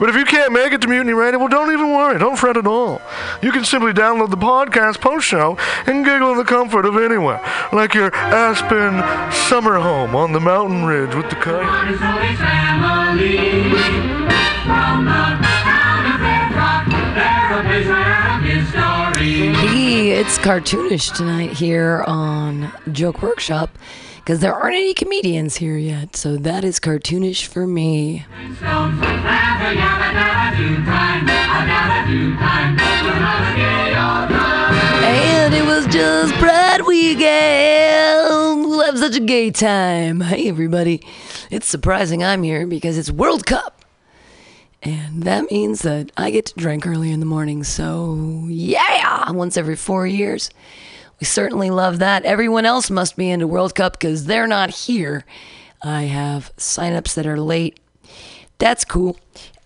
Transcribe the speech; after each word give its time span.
But 0.00 0.08
if 0.08 0.16
you 0.16 0.24
can't 0.24 0.50
make 0.50 0.72
it 0.72 0.80
to 0.80 0.88
Mutiny 0.88 1.12
Radio, 1.12 1.38
well, 1.38 1.48
don't 1.48 1.70
even 1.72 1.90
worry. 1.90 2.18
Don't 2.18 2.36
fret 2.36 2.56
at 2.56 2.66
all. 2.66 3.02
You 3.42 3.52
can 3.52 3.66
simply 3.66 3.92
download 3.92 4.30
the 4.30 4.38
podcast 4.38 4.98
post 5.02 5.26
show 5.26 5.58
and 5.86 6.06
giggle 6.06 6.32
in 6.32 6.38
the 6.38 6.44
comfort 6.44 6.86
of 6.86 6.96
anywhere, 6.96 7.38
like 7.70 7.92
your 7.92 8.12
Aspen 8.14 9.02
summer 9.30 9.78
home 9.78 10.16
on 10.16 10.32
the 10.32 10.40
mountain 10.40 10.86
ridge 10.86 11.14
with 11.14 11.28
the 11.28 11.36
kite. 11.36 11.66
Hey, 19.20 20.10
it's 20.12 20.38
cartoonish 20.38 21.14
tonight 21.14 21.52
here 21.52 22.02
on 22.06 22.72
Joke 22.90 23.20
Workshop 23.20 23.76
because 24.30 24.42
there 24.42 24.54
aren't 24.54 24.76
any 24.76 24.94
comedians 24.94 25.56
here 25.56 25.76
yet, 25.76 26.14
so 26.14 26.36
that 26.36 26.62
is 26.62 26.78
cartoonish 26.78 27.46
for 27.46 27.66
me. 27.66 28.24
And 35.02 35.52
it 35.52 35.66
was 35.66 35.84
just 35.88 36.32
Pride 36.34 36.82
Weekend. 36.82 38.68
We'll 38.68 38.86
have 38.86 38.98
such 38.98 39.16
a 39.16 39.20
gay 39.20 39.50
time. 39.50 40.20
Hey, 40.20 40.48
everybody. 40.48 41.02
It's 41.50 41.66
surprising 41.66 42.22
I'm 42.22 42.44
here 42.44 42.68
because 42.68 42.96
it's 42.98 43.10
World 43.10 43.46
Cup. 43.46 43.84
And 44.80 45.24
that 45.24 45.50
means 45.50 45.82
that 45.82 46.12
I 46.16 46.30
get 46.30 46.46
to 46.46 46.54
drink 46.54 46.86
early 46.86 47.10
in 47.10 47.18
the 47.18 47.26
morning. 47.26 47.64
So, 47.64 48.46
yeah, 48.48 49.28
once 49.32 49.56
every 49.56 49.74
four 49.74 50.06
years. 50.06 50.50
We 51.20 51.26
certainly 51.26 51.68
love 51.68 51.98
that. 51.98 52.24
Everyone 52.24 52.64
else 52.64 52.90
must 52.90 53.14
be 53.14 53.30
into 53.30 53.46
World 53.46 53.74
Cup 53.74 53.92
because 53.92 54.24
they're 54.24 54.46
not 54.46 54.70
here. 54.70 55.26
I 55.82 56.04
have 56.04 56.50
signups 56.56 57.14
that 57.14 57.26
are 57.26 57.38
late. 57.38 57.78
That's 58.56 58.86
cool. 58.86 59.18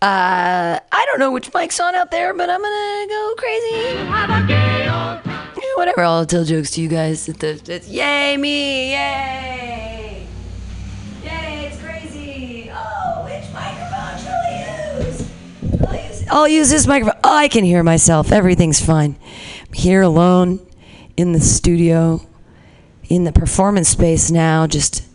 Uh, 0.02 0.78
I 0.90 1.06
don't 1.06 1.20
know 1.20 1.30
which 1.30 1.54
mic's 1.54 1.78
on 1.78 1.94
out 1.94 2.10
there, 2.10 2.34
but 2.34 2.50
I'm 2.50 2.60
gonna 2.60 3.06
go 3.08 3.34
crazy. 3.38 3.94
Yeah, 4.52 5.20
whatever. 5.76 6.02
I'll 6.02 6.26
tell 6.26 6.44
jokes 6.44 6.72
to 6.72 6.80
you 6.80 6.88
guys. 6.88 7.28
At 7.28 7.38
the, 7.38 7.60
it's, 7.66 7.88
yay 7.88 8.36
me! 8.36 8.90
Yay! 8.90 10.26
Yay! 11.22 11.66
It's 11.66 11.80
crazy. 11.80 12.70
Oh, 12.74 13.24
which 13.24 13.44
microphone 13.52 14.18
shall 14.22 14.42
I 14.44 14.98
use? 14.98 15.30
I'll 15.86 16.08
use, 16.08 16.28
I'll 16.30 16.48
use 16.48 16.70
this 16.70 16.86
microphone. 16.86 17.20
Oh, 17.22 17.36
I 17.36 17.46
can 17.48 17.64
hear 17.64 17.82
myself. 17.84 18.32
Everything's 18.32 18.84
fine. 18.84 19.16
I'm 19.66 19.72
here 19.72 20.02
alone 20.02 20.60
in 21.16 21.32
the 21.32 21.40
studio, 21.40 22.26
in 23.08 23.24
the 23.24 23.32
performance 23.32 23.88
space 23.88 24.30
now, 24.30 24.66
just 24.66 25.06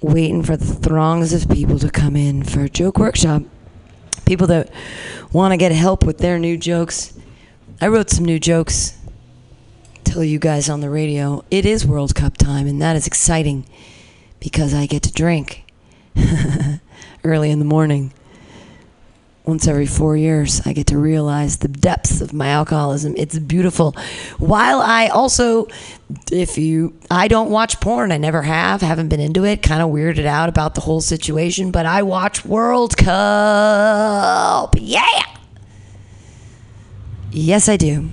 waiting 0.00 0.42
for 0.42 0.56
the 0.56 0.64
throngs 0.64 1.32
of 1.32 1.48
people 1.48 1.78
to 1.78 1.90
come 1.90 2.16
in 2.16 2.42
for 2.42 2.60
a 2.60 2.68
joke 2.68 2.98
workshop. 2.98 3.42
People 4.24 4.46
that 4.48 4.70
want 5.32 5.52
to 5.52 5.56
get 5.56 5.72
help 5.72 6.04
with 6.04 6.18
their 6.18 6.38
new 6.38 6.56
jokes. 6.56 7.16
I 7.80 7.88
wrote 7.88 8.10
some 8.10 8.24
new 8.24 8.38
jokes. 8.38 8.98
Tell 10.04 10.24
you 10.24 10.38
guys 10.38 10.68
on 10.68 10.80
the 10.80 10.90
radio. 10.90 11.44
It 11.50 11.66
is 11.66 11.86
World 11.86 12.14
Cup 12.14 12.36
time, 12.36 12.66
and 12.66 12.80
that 12.80 12.96
is 12.96 13.06
exciting 13.06 13.66
because 14.40 14.74
I 14.74 14.86
get 14.86 15.02
to 15.04 15.12
drink 15.12 15.64
early 17.24 17.50
in 17.50 17.58
the 17.58 17.64
morning. 17.64 18.12
Once 19.46 19.68
every 19.68 19.86
four 19.86 20.16
years, 20.16 20.60
I 20.66 20.72
get 20.72 20.88
to 20.88 20.98
realize 20.98 21.58
the 21.58 21.68
depths 21.68 22.20
of 22.20 22.32
my 22.32 22.48
alcoholism. 22.48 23.14
It's 23.16 23.38
beautiful. 23.38 23.94
While 24.38 24.80
I 24.80 25.06
also, 25.06 25.68
if 26.32 26.58
you, 26.58 26.98
I 27.12 27.28
don't 27.28 27.50
watch 27.50 27.78
porn. 27.80 28.10
I 28.10 28.16
never 28.16 28.42
have. 28.42 28.80
Haven't 28.80 29.08
been 29.08 29.20
into 29.20 29.44
it. 29.44 29.62
Kind 29.62 29.82
of 29.82 29.90
weirded 29.90 30.26
out 30.26 30.48
about 30.48 30.74
the 30.74 30.80
whole 30.80 31.00
situation. 31.00 31.70
But 31.70 31.86
I 31.86 32.02
watch 32.02 32.44
World 32.44 32.96
Cup. 32.96 34.74
Yeah. 34.76 35.22
Yes, 37.30 37.68
I 37.68 37.76
do. 37.76 38.08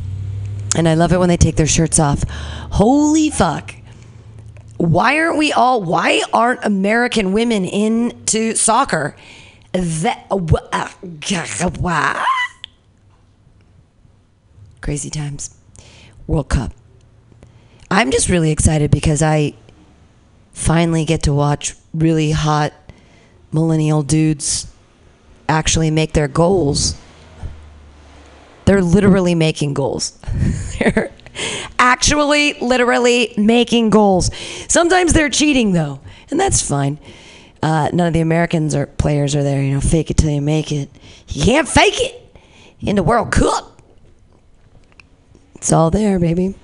And 0.75 0.87
I 0.87 0.93
love 0.93 1.13
it 1.13 1.17
when 1.17 1.29
they 1.29 1.37
take 1.37 1.55
their 1.55 1.65
shirts 1.65 1.97
off. 1.97 2.23
Holy 2.73 3.31
fuck. 3.31 3.73
Why 4.77 5.17
aren't 5.17 5.39
we 5.39 5.51
all, 5.51 5.81
why 5.81 6.21
aren't 6.31 6.63
American 6.63 7.33
women 7.33 7.65
into 7.65 8.53
soccer? 8.53 9.15
That, 9.73 10.27
uh, 10.29 10.39
uh, 10.71 12.23
Crazy 14.81 15.09
times. 15.09 15.57
World 16.27 16.49
Cup. 16.49 16.73
I'm 17.89 18.11
just 18.11 18.29
really 18.29 18.51
excited 18.51 18.91
because 18.91 19.21
I 19.21 19.53
finally 20.53 21.05
get 21.05 21.23
to 21.23 21.33
watch 21.33 21.73
really 21.93 22.31
hot 22.31 22.73
millennial 23.51 24.03
dudes 24.03 24.67
actually 25.49 25.91
make 25.91 26.13
their 26.13 26.27
goals. 26.27 26.95
They're 28.65 28.81
literally 28.81 29.35
making 29.35 29.73
goals. 29.73 30.19
They're 30.79 31.11
actually, 31.79 32.53
literally 32.61 33.33
making 33.37 33.89
goals. 33.89 34.29
Sometimes 34.67 35.13
they're 35.13 35.29
cheating 35.29 35.73
though, 35.73 35.99
and 36.29 36.39
that's 36.39 36.61
fine. 36.67 36.99
Uh, 37.63 37.89
none 37.93 38.07
of 38.07 38.13
the 38.13 38.19
Americans 38.19 38.75
or 38.75 38.87
players 38.87 39.37
are 39.37 39.41
there. 39.41 39.63
You 39.63 39.73
know, 39.73 39.79
fake 39.79 40.11
it 40.11 40.17
till 40.17 40.29
you 40.29 40.41
make 40.41 40.73
it. 40.73 40.89
You 41.29 41.45
can't 41.45 41.67
fake 41.67 41.95
it 41.97 42.37
in 42.81 42.97
the 42.97 43.03
World 43.03 43.31
Cup. 43.31 43.81
It's 45.55 45.71
all 45.71 45.89
there, 45.89 46.19
baby. 46.19 46.55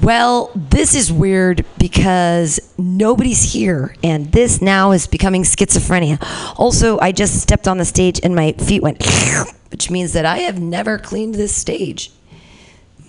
Well, 0.00 0.52
this 0.54 0.94
is 0.94 1.12
weird 1.12 1.64
because 1.78 2.60
nobody's 2.78 3.54
here, 3.54 3.96
and 4.04 4.30
this 4.30 4.62
now 4.62 4.92
is 4.92 5.08
becoming 5.08 5.42
schizophrenia. 5.42 6.18
Also, 6.60 7.00
I 7.00 7.10
just 7.10 7.40
stepped 7.40 7.66
on 7.66 7.78
the 7.78 7.84
stage 7.84 8.20
and 8.22 8.36
my 8.36 8.52
feet 8.52 8.82
went, 8.82 9.04
which 9.72 9.90
means 9.90 10.12
that 10.12 10.24
I 10.24 10.38
have 10.38 10.60
never 10.60 10.96
cleaned 10.96 11.34
this 11.34 11.56
stage. 11.56 12.12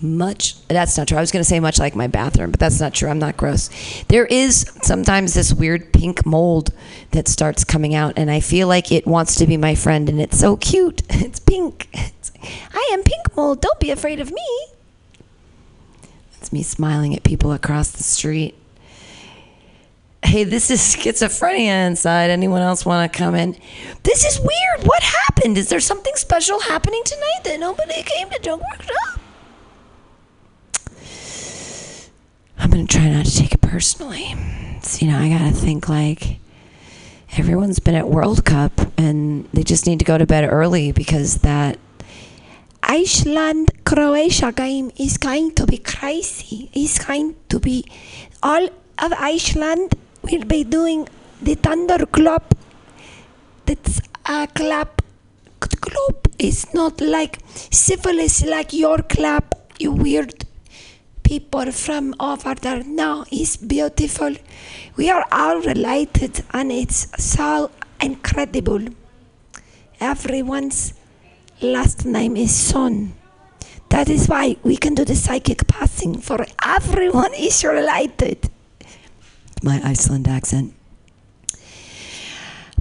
Much, 0.00 0.64
that's 0.68 0.96
not 0.96 1.08
true. 1.08 1.18
I 1.18 1.20
was 1.20 1.32
going 1.32 1.40
to 1.40 1.48
say 1.48 1.58
much 1.58 1.80
like 1.80 1.96
my 1.96 2.06
bathroom, 2.06 2.52
but 2.52 2.60
that's 2.60 2.80
not 2.80 2.94
true. 2.94 3.08
I'm 3.08 3.18
not 3.18 3.36
gross. 3.36 3.68
There 4.04 4.26
is 4.26 4.70
sometimes 4.82 5.34
this 5.34 5.52
weird 5.52 5.92
pink 5.92 6.24
mold 6.24 6.72
that 7.10 7.26
starts 7.26 7.64
coming 7.64 7.96
out, 7.96 8.14
and 8.16 8.30
I 8.30 8.38
feel 8.38 8.68
like 8.68 8.92
it 8.92 9.08
wants 9.08 9.34
to 9.36 9.46
be 9.46 9.56
my 9.56 9.74
friend, 9.74 10.08
and 10.08 10.20
it's 10.20 10.38
so 10.38 10.56
cute. 10.56 11.02
It's 11.10 11.40
pink. 11.40 11.88
It's, 11.92 12.30
I 12.72 12.90
am 12.92 13.02
pink 13.02 13.36
mold. 13.36 13.60
Don't 13.60 13.80
be 13.80 13.90
afraid 13.90 14.20
of 14.20 14.30
me. 14.30 14.66
It's 16.40 16.52
me 16.52 16.62
smiling 16.62 17.14
at 17.16 17.24
people 17.24 17.52
across 17.52 17.90
the 17.90 18.04
street. 18.04 18.54
Hey, 20.22 20.44
this 20.44 20.70
is 20.70 20.80
schizophrenia 20.80 21.86
inside. 21.88 22.30
Anyone 22.30 22.62
else 22.62 22.86
want 22.86 23.12
to 23.12 23.18
come 23.18 23.34
in? 23.34 23.56
This 24.04 24.24
is 24.24 24.38
weird. 24.38 24.86
What 24.86 25.02
happened? 25.02 25.58
Is 25.58 25.68
there 25.68 25.80
something 25.80 26.14
special 26.14 26.60
happening 26.60 27.02
tonight 27.04 27.40
that 27.44 27.58
nobody 27.58 28.02
came 28.04 28.30
to 28.30 28.38
Joke 28.40 28.62
Workshop? 28.70 28.94
Ah. 29.08 29.20
I'm 32.58 32.70
gonna 32.70 32.86
try 32.86 33.08
not 33.08 33.26
to 33.26 33.34
take 33.36 33.54
it 33.54 33.60
personally. 33.60 34.34
So, 34.82 35.06
you 35.06 35.12
know, 35.12 35.18
I 35.18 35.28
gotta 35.28 35.54
think 35.54 35.88
like 35.88 36.38
everyone's 37.36 37.78
been 37.78 37.94
at 37.94 38.08
World 38.08 38.44
Cup 38.44 38.72
and 38.98 39.48
they 39.52 39.62
just 39.62 39.86
need 39.86 39.98
to 40.00 40.04
go 40.04 40.18
to 40.18 40.26
bed 40.26 40.48
early 40.50 40.92
because 40.92 41.38
that 41.38 41.78
Iceland 42.82 43.70
Croatia 43.84 44.52
game 44.52 44.90
is 44.96 45.18
going 45.18 45.52
to 45.54 45.66
be 45.66 45.78
crazy. 45.78 46.70
It's 46.72 47.04
going 47.04 47.36
to 47.50 47.60
be 47.60 47.84
all 48.42 48.66
of 48.98 49.12
Iceland 49.12 49.94
will 50.22 50.44
be 50.44 50.64
doing 50.64 51.08
the 51.42 51.54
thunder 51.54 52.06
clap. 52.06 52.54
That's 53.66 54.00
a 54.26 54.48
clap. 54.48 55.02
Clap 55.60 56.28
is 56.38 56.72
not 56.72 57.00
like 57.00 57.38
syphilis, 57.70 58.44
like 58.44 58.72
your 58.72 58.98
clap, 59.02 59.54
you 59.78 59.92
weird 59.92 60.44
people 61.28 61.70
from 61.70 62.14
over 62.18 62.54
there. 62.54 62.82
No, 62.84 63.22
it's 63.30 63.58
beautiful. 63.58 64.34
We 64.96 65.10
are 65.10 65.26
all 65.30 65.60
related, 65.60 66.42
and 66.54 66.72
it's 66.72 67.06
so 67.22 67.70
incredible. 68.00 68.80
Everyone's 70.00 70.94
last 71.60 72.06
name 72.06 72.34
is 72.34 72.54
Son. 72.54 73.12
That 73.90 74.08
is 74.08 74.26
why 74.26 74.56
we 74.62 74.78
can 74.78 74.94
do 74.94 75.04
the 75.04 75.14
psychic 75.14 75.68
passing, 75.68 76.16
for 76.18 76.46
everyone 76.64 77.34
is 77.34 77.62
related. 77.62 78.48
My 79.62 79.82
Iceland 79.84 80.26
accent. 80.28 80.72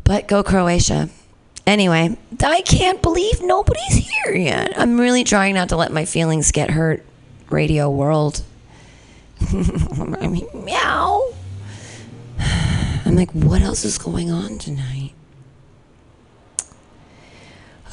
But 0.06 0.30
go 0.30 0.42
Croatia. 0.42 1.10
Anyway, 1.66 2.18
I 2.42 2.62
can't 2.62 3.02
believe 3.02 3.42
nobody's 3.42 4.08
here 4.08 4.36
yet. 4.36 4.80
I'm 4.80 4.98
really 4.98 5.26
trying 5.26 5.56
not 5.56 5.68
to 5.70 5.76
let 5.76 5.92
my 5.92 6.06
feelings 6.06 6.54
get 6.54 6.70
hurt, 6.70 7.04
radio 7.50 7.90
world. 7.90 8.44
I 9.52 10.28
mean, 10.28 10.48
meow. 10.54 11.34
I'm 13.06 13.16
like, 13.16 13.32
what 13.32 13.62
else 13.62 13.86
is 13.86 13.98
going 13.98 14.32
on 14.32 14.58
tonight? 14.58 15.14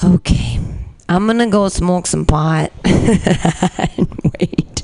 Okay. 0.02 0.60
I'm 1.08 1.26
gonna 1.26 1.48
go 1.48 1.68
smoke 1.68 2.06
some 2.06 2.24
pot 2.24 2.72
and 2.84 4.08
wait. 4.40 4.82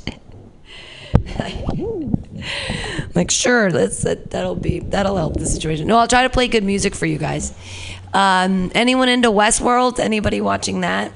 like 3.14 3.30
sure, 3.30 3.72
that's 3.72 4.02
that, 4.02 4.30
that'll 4.30 4.54
be 4.54 4.80
that'll 4.80 5.16
help 5.16 5.34
the 5.34 5.46
situation. 5.46 5.86
No, 5.86 5.96
I'll 5.98 6.08
try 6.08 6.22
to 6.22 6.30
play 6.30 6.46
good 6.46 6.62
music 6.64 6.94
for 6.94 7.06
you 7.06 7.18
guys. 7.18 7.52
Um, 8.12 8.70
anyone 8.74 9.08
into 9.08 9.30
Westworld? 9.30 9.98
Anybody 9.98 10.40
watching 10.40 10.82
that? 10.82 11.12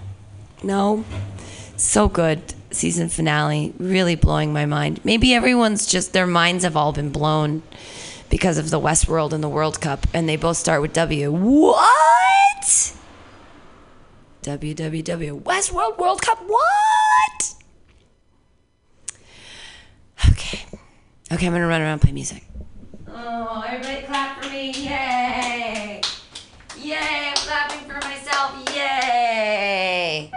No. 0.62 1.04
So 1.76 2.08
good 2.08 2.54
season 2.74 3.08
finale, 3.08 3.72
really 3.78 4.14
blowing 4.14 4.52
my 4.52 4.66
mind. 4.66 5.00
Maybe 5.04 5.34
everyone's 5.34 5.86
just 5.86 6.12
their 6.12 6.26
minds 6.26 6.64
have 6.64 6.76
all 6.76 6.92
been 6.92 7.10
blown 7.10 7.62
because 8.28 8.58
of 8.58 8.70
the 8.70 8.80
Westworld 8.80 9.32
and 9.32 9.42
the 9.42 9.48
World 9.48 9.80
Cup, 9.80 10.06
and 10.12 10.28
they 10.28 10.36
both 10.36 10.56
start 10.56 10.82
with 10.82 10.92
W. 10.92 11.30
What? 11.32 12.94
WWW 14.42 15.42
Westworld 15.42 15.74
World 15.74 15.98
World 15.98 16.22
Cup. 16.22 16.38
What? 16.46 17.54
Okay. 20.30 20.64
Okay, 21.32 21.46
I'm 21.46 21.52
gonna 21.52 21.66
run 21.66 21.80
around 21.80 21.92
and 21.92 22.02
play 22.02 22.12
music. 22.12 22.44
Oh, 23.08 23.64
everybody 23.66 24.02
clap 24.06 24.42
for 24.42 24.50
me. 24.50 24.72
Yay! 24.72 26.00
Yay, 26.78 26.96
I'm 26.96 27.34
clapping 27.36 27.88
for 27.88 27.94
myself. 28.06 28.76
Yay! 28.76 30.30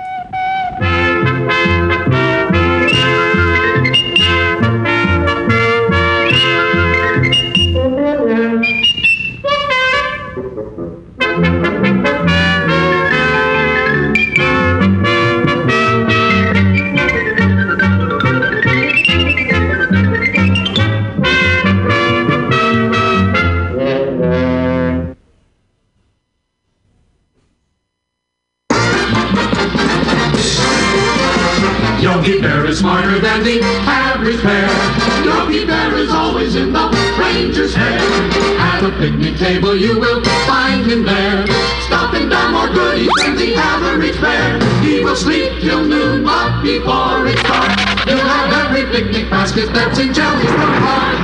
Thank 8.38 8.68
you. 11.66 11.76
Yogi 32.00 32.40
Bear 32.40 32.66
is 32.66 32.80
smarter 32.80 33.20
than 33.20 33.44
the 33.44 33.60
average 33.62 34.42
bear. 34.44 34.70
Yogi 35.26 35.66
Bear 35.66 35.98
is 35.98 36.12
always 36.12 36.56
in 36.56 36.72
the 36.72 36.88
ranger's 37.18 37.74
hair. 37.74 38.00
At 38.60 38.84
a 38.84 38.92
picnic 39.00 39.38
table 39.38 39.76
you 39.76 40.00
will 40.00 40.24
find 40.46 40.86
him 40.86 41.04
there. 41.04 41.48
Stuffing 41.88 42.30
down 42.30 42.54
more 42.54 42.70
goodies 42.70 43.10
than 43.18 43.36
the 43.36 43.56
average 43.56 44.20
bear. 44.22 44.62
He 44.84 45.04
will 45.04 45.16
sleep 45.16 45.60
till 45.60 45.84
noon, 45.84 46.24
but 46.24 46.62
before 46.62 47.26
it's 47.26 47.42
dark, 47.42 47.74
he'll 48.06 48.18
have 48.18 48.54
every 48.68 48.86
picnic 48.94 49.30
basket 49.32 49.74
that's 49.74 49.98
in 49.98 50.10
Jellystone 50.10 50.80
park. 50.86 51.18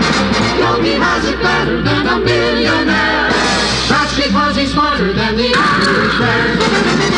Yogi 0.58 0.98
has 0.98 1.26
it 1.26 1.40
better 1.40 1.84
than 1.84 2.08
a 2.08 2.18
millionaire. 2.20 3.30
That's 3.90 4.16
because 4.18 4.56
he's 4.56 4.72
smarter 4.72 5.14
than 5.14 5.38
the 5.38 5.54
average 5.54 6.18
bear. 6.18 7.13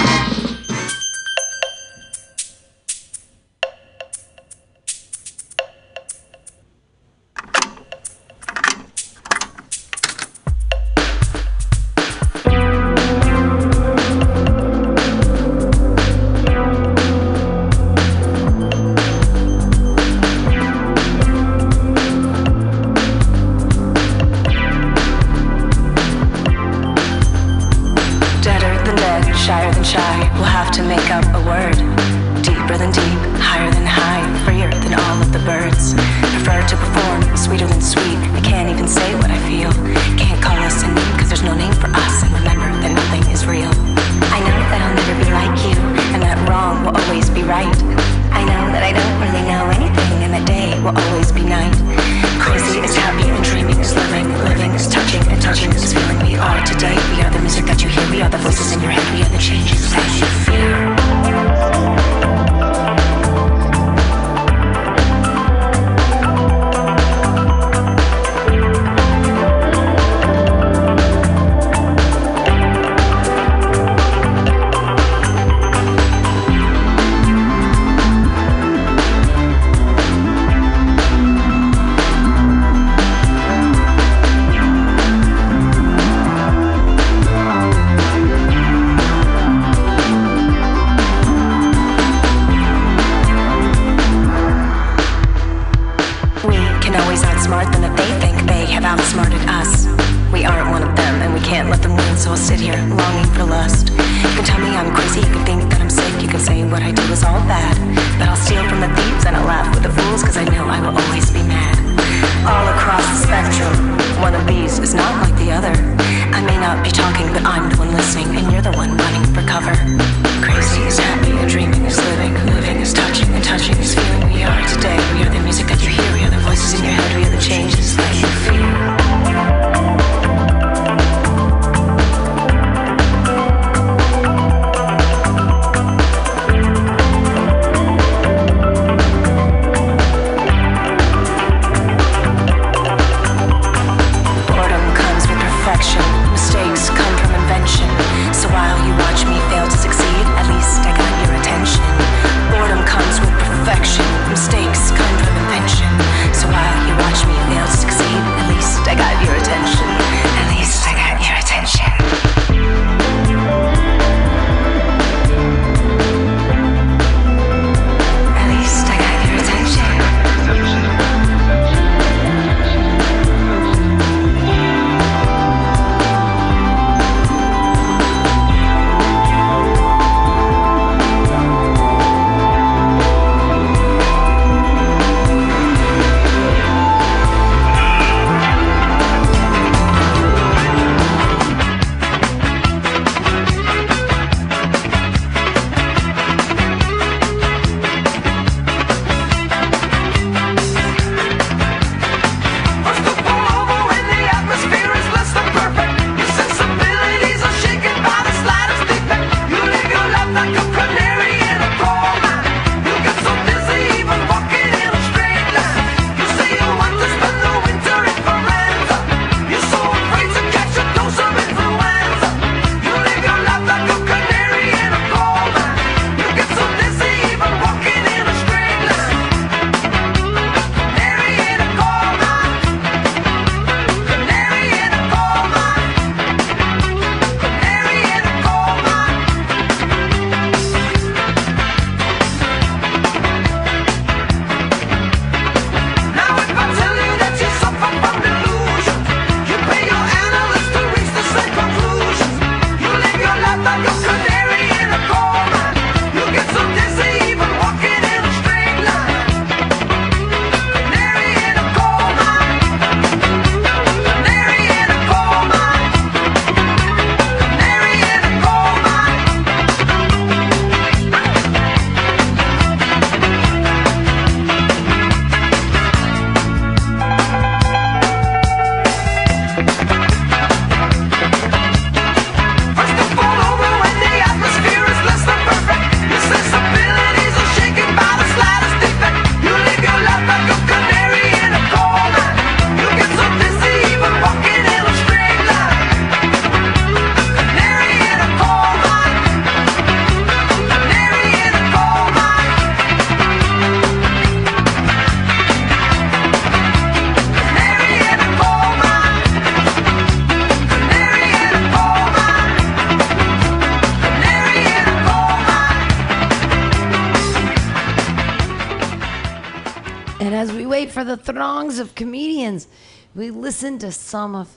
Throngs 321.76 321.90
of 321.90 321.96
comedians. 321.96 322.68
We 323.16 323.32
listen 323.32 323.80
to 323.80 323.92
some 323.92 324.36
of 324.36 324.48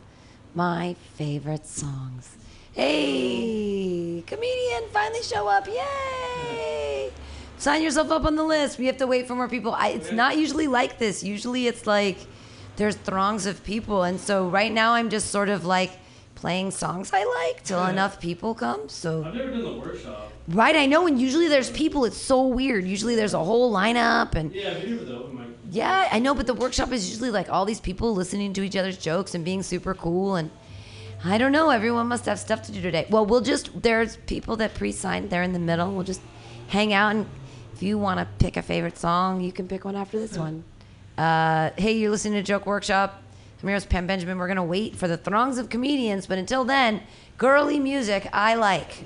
my 0.55 0.97
favorite 1.17 1.67
songs. 1.67 2.37
Hey, 2.73 4.23
comedian, 4.27 4.85
finally 4.93 5.23
show 5.23 5.49
up. 5.49 5.67
Yay! 5.67 7.11
Sign 7.59 7.83
yourself 7.83 8.11
up 8.13 8.25
on 8.25 8.37
the 8.37 8.45
list. 8.45 8.79
We 8.79 8.87
have 8.87 8.99
to 8.99 9.07
wait 9.07 9.27
for 9.27 9.35
more 9.35 9.49
people. 9.49 9.75
I, 9.75 9.89
it's 9.89 10.13
not 10.13 10.39
usually 10.39 10.69
like 10.69 10.99
this. 10.99 11.25
Usually 11.25 11.67
it's 11.67 11.87
like 11.87 12.19
there's 12.77 12.95
throngs 12.95 13.47
of 13.47 13.65
people. 13.65 14.05
And 14.05 14.21
so 14.21 14.49
right 14.49 14.73
now 14.73 14.95
I'm 14.95 15.11
just 15.11 15.31
sort 15.31 15.49
of 15.49 15.65
like 15.65 15.91
playing 16.37 16.71
songs 16.71 17.11
I 17.13 17.25
like 17.25 17.65
till 17.65 17.85
enough 17.87 18.21
people 18.21 18.55
come. 18.55 18.89
So 18.89 19.25
I've 19.25 19.35
never 19.35 19.51
done 19.51 19.65
the 19.65 19.81
workshop. 19.81 20.31
Right, 20.47 20.77
I 20.77 20.87
know. 20.87 21.07
And 21.09 21.21
usually 21.21 21.49
there's 21.49 21.71
people. 21.71 22.05
It's 22.05 22.17
so 22.17 22.47
weird. 22.47 22.87
Usually 22.87 23.17
there's 23.17 23.35
a 23.35 23.43
whole 23.43 23.73
lineup, 23.73 24.35
and 24.35 24.55
Yeah, 24.55 24.79
yeah, 25.71 26.09
I 26.11 26.19
know. 26.19 26.35
But 26.35 26.47
the 26.47 26.55
workshop 26.55 26.93
is 26.93 27.09
usually 27.09 27.31
like 27.31 27.51
all 27.51 27.65
these 27.65 27.81
people 27.81 28.15
listening 28.15 28.53
to 28.55 28.63
each 28.63 28.77
other's 28.77 28.97
jokes 28.97 29.35
and 29.35 29.45
being 29.45 29.63
super 29.63 29.95
cool. 29.95 30.37
And 30.37 30.51
I 31.25 31.39
don't 31.39 31.53
know. 31.53 31.71
Everyone 31.71 32.07
must 32.07 32.27
have 32.27 32.39
stuff 32.39 32.63
to 32.65 32.73
do 32.73 32.81
today. 32.81 33.07
Well, 33.11 33.27
we'll 33.27 33.41
just 33.41 33.83
there's 33.83 34.17
people 34.17 34.57
that 34.57 34.75
pre-signed. 34.75 35.31
They're 35.31 35.43
in 35.43 35.53
the 35.53 35.59
middle. 35.59 35.93
We'll 35.93 36.05
just 36.05 36.23
hang 36.69 36.93
out, 36.93 37.15
and 37.15 37.27
if 37.75 37.83
you 37.83 37.99
want 37.99 38.21
to 38.21 38.27
pick 38.45 38.57
a 38.57 38.63
favorite 38.63 38.99
song, 38.99 39.41
you 39.41 39.53
can 39.53 39.67
pick 39.67 39.85
one 39.85 39.97
after 39.97 40.19
this 40.19 40.37
one. 40.37 40.65
Uh, 41.17 41.71
hey, 41.77 41.93
you're 41.93 42.11
listening 42.11 42.35
to 42.35 42.43
Joke 42.43 42.67
Workshop. 42.67 43.23
I'm 43.61 43.69
here 43.69 43.77
with 43.77 43.89
Pam 43.89 44.07
Benjamin. 44.07 44.39
We're 44.39 44.47
gonna 44.47 44.65
wait 44.65 44.95
for 44.95 45.09
the 45.09 45.17
throngs 45.17 45.59
of 45.59 45.69
comedians, 45.69 46.27
but 46.27 46.39
until 46.39 46.63
then, 46.65 47.03
girly 47.37 47.81
music 47.81 48.29
I 48.33 48.55
like. 48.55 49.03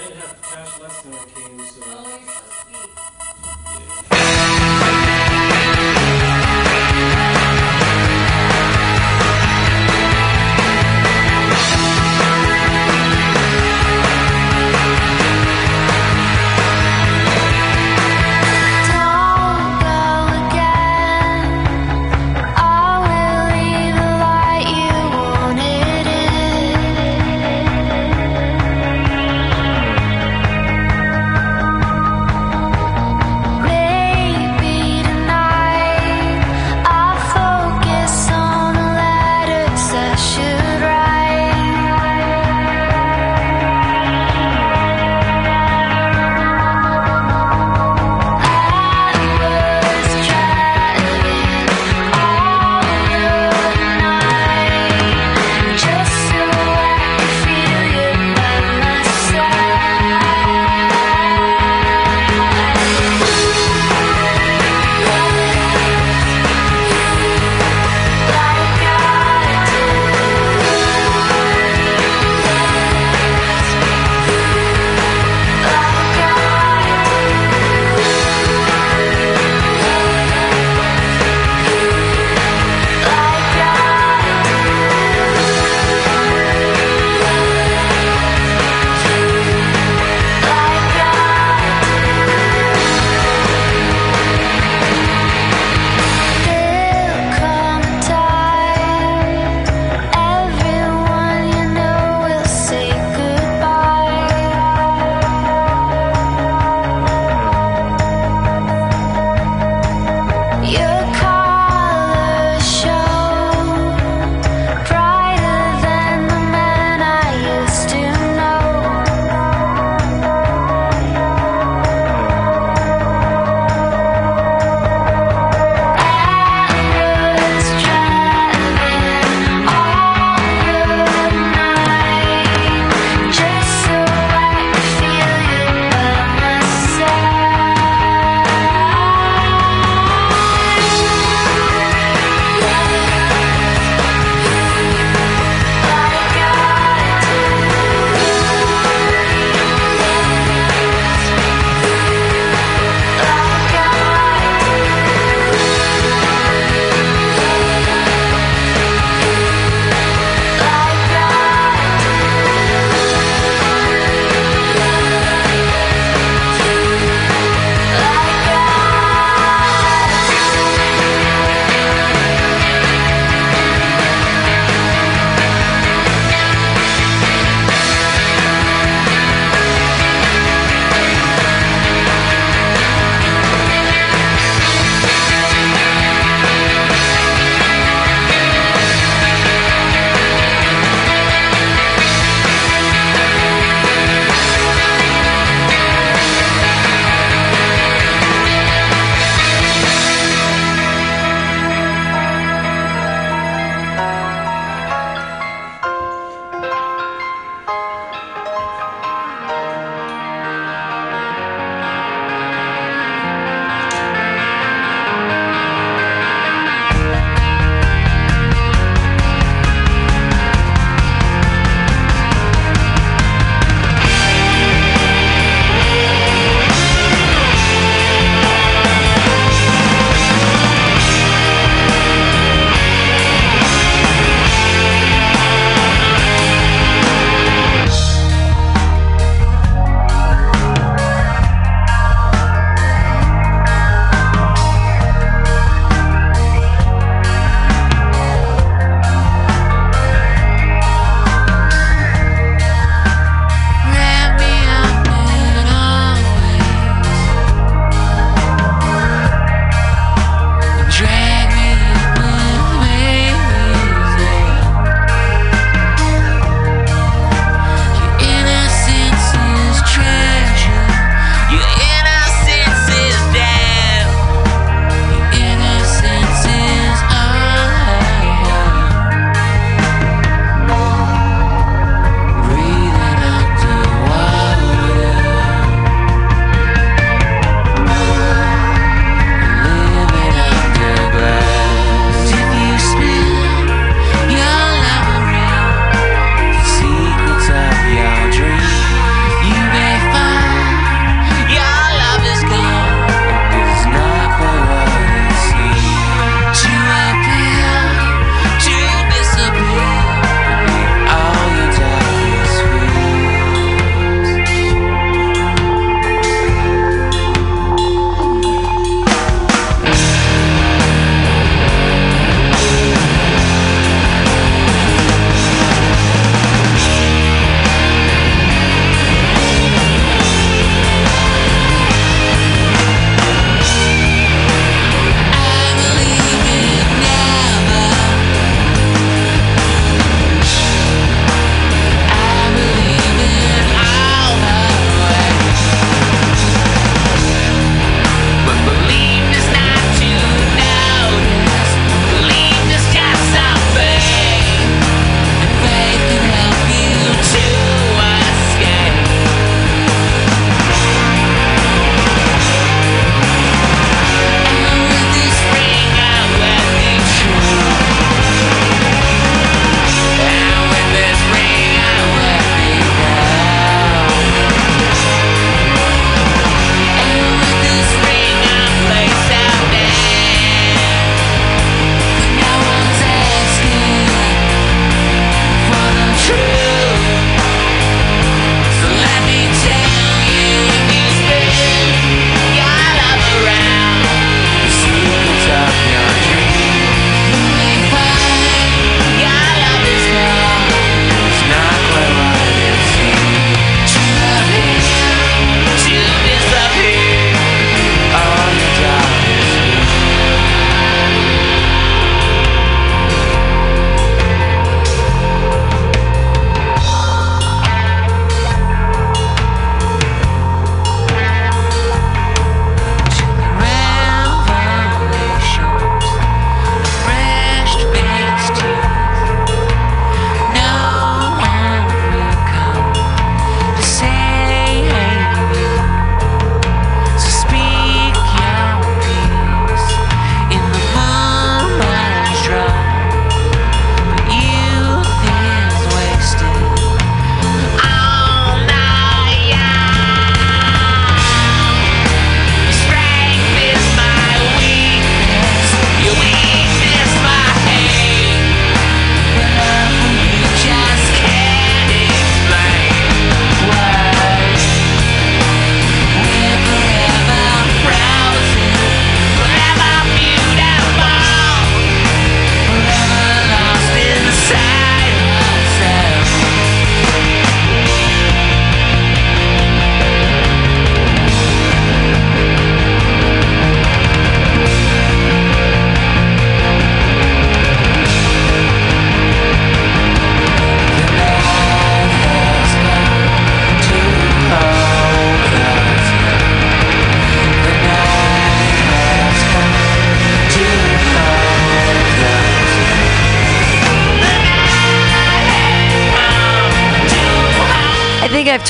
I 0.00 0.04
didn't 0.04 0.20
have 0.20 0.42
cash 0.42 0.80
last 0.80 1.02
time 1.02 1.14
I 1.14 1.24
came, 1.34 1.60
so. 1.60 1.80
Don't 1.80 3.19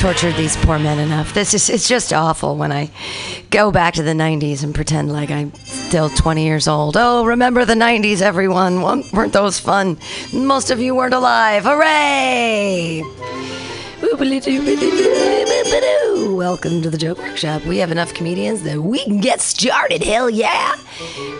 tortured 0.01 0.33
these 0.33 0.57
poor 0.57 0.79
men 0.79 0.97
enough. 0.97 1.31
This 1.31 1.53
is 1.53 1.69
it's 1.69 1.87
just 1.87 2.11
awful 2.11 2.57
when 2.57 2.71
I 2.71 2.89
go 3.51 3.69
back 3.69 3.93
to 3.93 4.01
the 4.01 4.13
90s 4.13 4.63
and 4.63 4.73
pretend 4.73 5.13
like 5.13 5.29
I'm 5.29 5.53
still 5.53 6.09
20 6.09 6.43
years 6.43 6.67
old. 6.67 6.97
Oh, 6.97 7.23
remember 7.23 7.65
the 7.65 7.75
90s 7.75 8.19
everyone. 8.19 8.81
Weren't 8.81 9.31
those 9.31 9.59
fun? 9.59 9.99
Most 10.33 10.71
of 10.71 10.79
you 10.79 10.95
weren't 10.95 11.13
alive. 11.13 11.65
Hooray! 11.65 13.03
Welcome 16.35 16.81
to 16.81 16.89
the 16.89 16.97
Joke 16.97 17.19
Workshop. 17.19 17.63
We 17.67 17.77
have 17.77 17.91
enough 17.91 18.11
comedians 18.15 18.63
that 18.63 18.79
we 18.79 19.03
can 19.03 19.21
get 19.21 19.39
started. 19.39 20.01
Hell 20.01 20.31
yeah! 20.31 20.77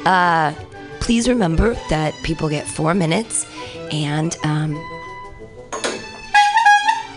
Uh, 0.05 0.53
please 0.99 1.27
remember 1.27 1.73
that 1.89 2.13
people 2.21 2.47
get 2.47 2.67
four 2.67 2.93
minutes, 2.93 3.47
and 3.91 4.37
um, 4.43 4.75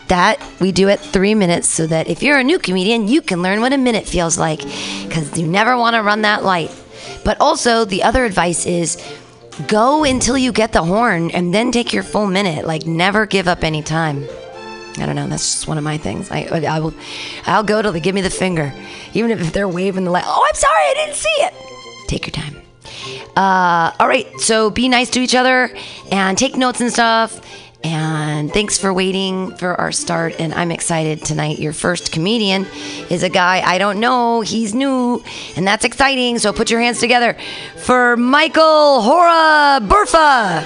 that 0.08 0.40
we 0.60 0.72
do 0.72 0.88
it 0.88 1.00
three 1.00 1.34
minutes 1.34 1.68
so 1.68 1.86
that 1.86 2.08
if 2.08 2.22
you're 2.22 2.38
a 2.38 2.44
new 2.44 2.58
comedian, 2.58 3.08
you 3.08 3.22
can 3.22 3.42
learn 3.42 3.60
what 3.60 3.72
a 3.72 3.78
minute 3.78 4.06
feels 4.06 4.38
like 4.38 4.60
because 4.60 5.38
you 5.38 5.46
never 5.46 5.76
want 5.76 5.94
to 5.94 6.02
run 6.02 6.22
that 6.22 6.44
light. 6.44 6.70
But 7.24 7.40
also, 7.40 7.84
the 7.84 8.02
other 8.02 8.24
advice 8.24 8.66
is 8.66 9.02
go 9.66 10.04
until 10.04 10.36
you 10.36 10.52
get 10.52 10.72
the 10.72 10.82
horn 10.82 11.30
and 11.30 11.54
then 11.54 11.70
take 11.70 11.92
your 11.92 12.02
full 12.02 12.26
minute. 12.26 12.66
Like, 12.66 12.86
never 12.86 13.26
give 13.26 13.48
up 13.48 13.64
any 13.64 13.82
time. 13.82 14.26
I 14.98 15.06
don't 15.06 15.16
know. 15.16 15.26
That's 15.26 15.54
just 15.54 15.68
one 15.68 15.78
of 15.78 15.84
my 15.84 15.98
things. 15.98 16.30
I, 16.30 16.44
I 16.44 16.78
will, 16.80 16.94
I'll 17.46 17.64
go 17.64 17.82
till 17.82 17.92
they 17.92 18.00
give 18.00 18.14
me 18.14 18.20
the 18.20 18.30
finger, 18.30 18.72
even 19.12 19.30
if 19.30 19.52
they're 19.52 19.68
waving 19.68 20.04
the 20.04 20.10
light. 20.10 20.24
Oh, 20.26 20.46
I'm 20.48 20.54
sorry, 20.54 20.82
I 20.84 20.94
didn't 20.94 21.16
see 21.16 21.28
it. 21.28 21.54
Take 22.08 22.26
your 22.26 22.32
time. 22.32 22.60
Uh, 23.36 23.90
all 23.98 24.06
right. 24.06 24.28
So 24.38 24.70
be 24.70 24.88
nice 24.88 25.10
to 25.10 25.20
each 25.20 25.34
other 25.34 25.74
and 26.12 26.38
take 26.38 26.56
notes 26.56 26.80
and 26.80 26.92
stuff. 26.92 27.40
And 27.84 28.50
thanks 28.50 28.78
for 28.78 28.94
waiting 28.94 29.54
for 29.56 29.78
our 29.78 29.92
start. 29.92 30.40
And 30.40 30.54
I'm 30.54 30.70
excited 30.70 31.22
tonight. 31.22 31.58
Your 31.58 31.74
first 31.74 32.12
comedian 32.12 32.66
is 33.10 33.22
a 33.22 33.28
guy 33.28 33.60
I 33.60 33.76
don't 33.76 34.00
know. 34.00 34.40
He's 34.40 34.74
new, 34.74 35.22
and 35.54 35.68
that's 35.68 35.84
exciting. 35.84 36.38
So 36.38 36.52
put 36.54 36.70
your 36.70 36.80
hands 36.80 36.98
together 36.98 37.36
for 37.76 38.16
Michael 38.16 39.02
Hora 39.02 39.80
Burfa. 39.82 40.64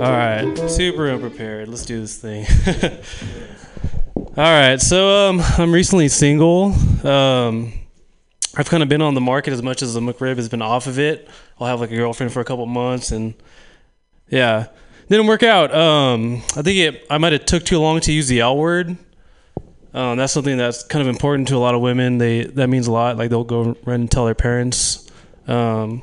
All 0.00 0.12
right, 0.12 0.70
super 0.70 1.10
unprepared. 1.10 1.68
Let's 1.68 1.84
do 1.84 2.00
this 2.00 2.16
thing. 2.16 2.46
All 4.16 4.44
right, 4.44 4.80
so 4.80 5.28
um, 5.28 5.42
I'm 5.58 5.72
recently 5.72 6.08
single. 6.08 6.72
Um, 7.06 7.72
I've 8.56 8.68
kind 8.68 8.82
of 8.82 8.88
been 8.88 9.02
on 9.02 9.14
the 9.14 9.20
market 9.20 9.52
as 9.52 9.62
much 9.62 9.82
as 9.82 9.94
the 9.94 10.00
McRib 10.00 10.36
has 10.36 10.48
been 10.48 10.62
off 10.62 10.86
of 10.86 10.98
it. 10.98 11.28
I'll 11.60 11.66
have 11.66 11.80
like 11.80 11.90
a 11.90 11.96
girlfriend 11.96 12.32
for 12.32 12.40
a 12.40 12.44
couple 12.44 12.66
months, 12.66 13.12
and 13.12 13.34
yeah, 14.28 14.66
didn't 15.08 15.26
work 15.26 15.42
out. 15.42 15.74
Um, 15.74 16.36
I 16.56 16.62
think 16.62 16.78
it. 16.78 17.06
I 17.10 17.18
might 17.18 17.32
have 17.32 17.44
took 17.44 17.64
too 17.64 17.78
long 17.78 18.00
to 18.00 18.12
use 18.12 18.28
the 18.28 18.40
L 18.40 18.56
word. 18.56 18.96
Um, 19.94 20.18
that's 20.18 20.32
something 20.32 20.56
that's 20.56 20.84
kind 20.84 21.02
of 21.02 21.08
important 21.08 21.48
to 21.48 21.56
a 21.56 21.58
lot 21.58 21.74
of 21.74 21.80
women. 21.80 22.18
They 22.18 22.44
that 22.44 22.68
means 22.68 22.86
a 22.86 22.92
lot. 22.92 23.16
Like 23.16 23.30
they'll 23.30 23.44
go 23.44 23.76
run 23.84 24.02
and 24.02 24.10
tell 24.10 24.26
their 24.26 24.34
parents. 24.34 25.10
Um, 25.46 26.02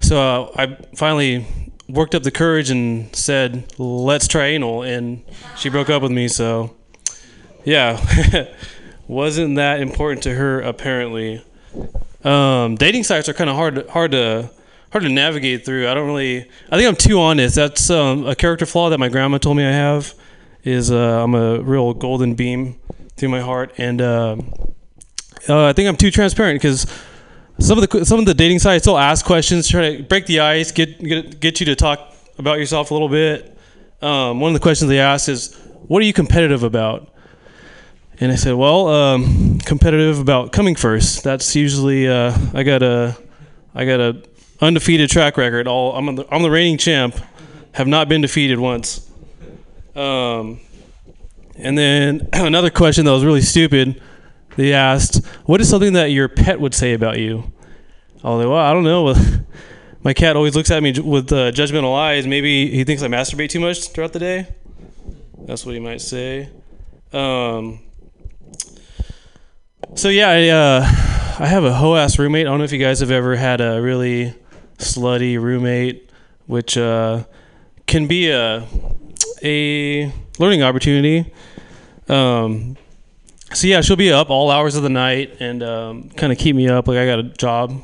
so 0.00 0.18
uh, 0.20 0.52
I 0.56 0.76
finally 0.96 1.46
worked 1.88 2.14
up 2.14 2.22
the 2.22 2.30
courage 2.30 2.70
and 2.70 3.14
said, 3.14 3.72
"Let's 3.78 4.28
try 4.28 4.46
anal," 4.46 4.82
and 4.82 5.22
she 5.56 5.68
broke 5.68 5.90
up 5.90 6.02
with 6.02 6.12
me. 6.12 6.28
So, 6.28 6.74
yeah, 7.64 8.04
wasn't 9.08 9.56
that 9.56 9.80
important 9.80 10.22
to 10.24 10.34
her 10.34 10.60
apparently. 10.60 11.44
Um, 12.24 12.76
dating 12.76 13.04
sites 13.04 13.28
are 13.28 13.34
kind 13.34 13.50
of 13.50 13.56
hard, 13.56 13.88
hard 13.88 14.12
to 14.12 14.50
hard 14.92 15.04
to 15.04 15.10
navigate 15.10 15.64
through. 15.64 15.88
I 15.88 15.94
don't 15.94 16.06
really. 16.06 16.48
I 16.70 16.76
think 16.76 16.88
I'm 16.88 16.96
too 16.96 17.20
honest. 17.20 17.54
That's 17.54 17.90
um, 17.90 18.26
a 18.26 18.34
character 18.34 18.66
flaw 18.66 18.90
that 18.90 18.98
my 18.98 19.08
grandma 19.08 19.38
told 19.38 19.56
me 19.56 19.64
I 19.64 19.72
have. 19.72 20.14
Is 20.62 20.90
uh, 20.90 21.22
I'm 21.22 21.34
a 21.34 21.60
real 21.60 21.92
golden 21.92 22.34
beam 22.34 22.76
through 23.16 23.28
my 23.28 23.40
heart, 23.40 23.72
and 23.76 24.00
um 24.00 24.52
uh, 25.48 25.66
I 25.66 25.72
think 25.72 25.88
I'm 25.88 25.96
too 25.96 26.10
transparent 26.10 26.60
because 26.60 26.86
some 27.58 27.78
of 27.78 27.88
the 27.88 28.04
some 28.04 28.18
of 28.18 28.26
the 28.26 28.34
dating 28.34 28.58
sites 28.58 28.86
will 28.86 28.98
ask 28.98 29.24
questions, 29.24 29.68
try 29.68 29.96
to 29.96 30.02
break 30.02 30.26
the 30.26 30.40
ice, 30.40 30.72
get 30.72 30.98
get, 31.02 31.40
get 31.40 31.60
you 31.60 31.66
to 31.66 31.76
talk 31.76 32.14
about 32.38 32.58
yourself 32.58 32.90
a 32.90 32.94
little 32.94 33.08
bit. 33.08 33.56
Um, 34.00 34.40
one 34.40 34.50
of 34.50 34.54
the 34.54 34.60
questions 34.60 34.88
they 34.88 35.00
ask 35.00 35.28
is, 35.28 35.54
"What 35.86 36.02
are 36.02 36.06
you 36.06 36.12
competitive 36.12 36.62
about?" 36.62 37.13
And 38.20 38.30
I 38.30 38.36
said, 38.36 38.54
"Well, 38.54 38.88
um, 38.88 39.58
competitive 39.60 40.20
about 40.20 40.52
coming 40.52 40.76
first. 40.76 41.24
That's 41.24 41.56
usually 41.56 42.08
uh, 42.08 42.36
I 42.52 42.62
got 42.62 42.82
a 42.82 43.16
I 43.74 43.84
got 43.84 44.00
a 44.00 44.22
undefeated 44.60 45.10
track 45.10 45.36
record. 45.36 45.66
All 45.66 45.96
I'm 45.96 46.14
the, 46.14 46.26
I'm 46.30 46.42
the 46.42 46.50
reigning 46.50 46.78
champ. 46.78 47.16
Have 47.72 47.88
not 47.88 48.08
been 48.08 48.20
defeated 48.20 48.58
once." 48.58 49.10
Um, 49.96 50.60
and 51.56 51.76
then 51.76 52.28
another 52.32 52.70
question 52.70 53.04
that 53.04 53.12
was 53.12 53.24
really 53.24 53.40
stupid. 53.40 54.00
They 54.56 54.72
asked, 54.72 55.24
"What 55.46 55.60
is 55.60 55.68
something 55.68 55.94
that 55.94 56.12
your 56.12 56.28
pet 56.28 56.60
would 56.60 56.74
say 56.74 56.92
about 56.92 57.18
you?" 57.18 57.52
I 58.22 58.30
was 58.30 58.38
like, 58.38 58.48
"Well, 58.48 58.56
I 58.56 58.72
don't 58.72 58.84
know. 58.84 59.14
My 60.04 60.12
cat 60.12 60.36
always 60.36 60.54
looks 60.54 60.70
at 60.70 60.82
me 60.82 60.92
with 61.00 61.32
uh, 61.32 61.50
judgmental 61.50 61.96
eyes. 61.96 62.26
Maybe 62.26 62.70
he 62.70 62.84
thinks 62.84 63.02
I 63.02 63.08
masturbate 63.08 63.48
too 63.48 63.60
much 63.60 63.88
throughout 63.88 64.12
the 64.12 64.18
day. 64.18 64.46
That's 65.46 65.66
what 65.66 65.74
he 65.74 65.80
might 65.80 66.00
say." 66.00 66.48
Um, 67.12 67.80
so 69.94 70.08
yeah, 70.08 70.28
I 70.28 70.48
uh, 70.48 70.80
I 71.38 71.46
have 71.46 71.64
a 71.64 71.72
hoe 71.72 71.94
ass 71.94 72.18
roommate. 72.18 72.46
I 72.46 72.50
don't 72.50 72.58
know 72.58 72.64
if 72.64 72.72
you 72.72 72.78
guys 72.78 73.00
have 73.00 73.10
ever 73.10 73.36
had 73.36 73.60
a 73.60 73.80
really 73.80 74.34
slutty 74.78 75.40
roommate, 75.40 76.10
which 76.46 76.76
uh, 76.76 77.24
can 77.86 78.06
be 78.06 78.30
a 78.30 78.66
a 79.42 80.12
learning 80.38 80.62
opportunity. 80.62 81.32
Um, 82.08 82.76
so 83.52 83.66
yeah, 83.66 83.80
she'll 83.80 83.96
be 83.96 84.12
up 84.12 84.30
all 84.30 84.50
hours 84.50 84.74
of 84.74 84.82
the 84.82 84.88
night 84.88 85.36
and 85.40 85.62
um, 85.62 86.10
kind 86.10 86.32
of 86.32 86.38
keep 86.38 86.56
me 86.56 86.68
up. 86.68 86.88
Like 86.88 86.98
I 86.98 87.06
got 87.06 87.18
a 87.20 87.24
job. 87.24 87.82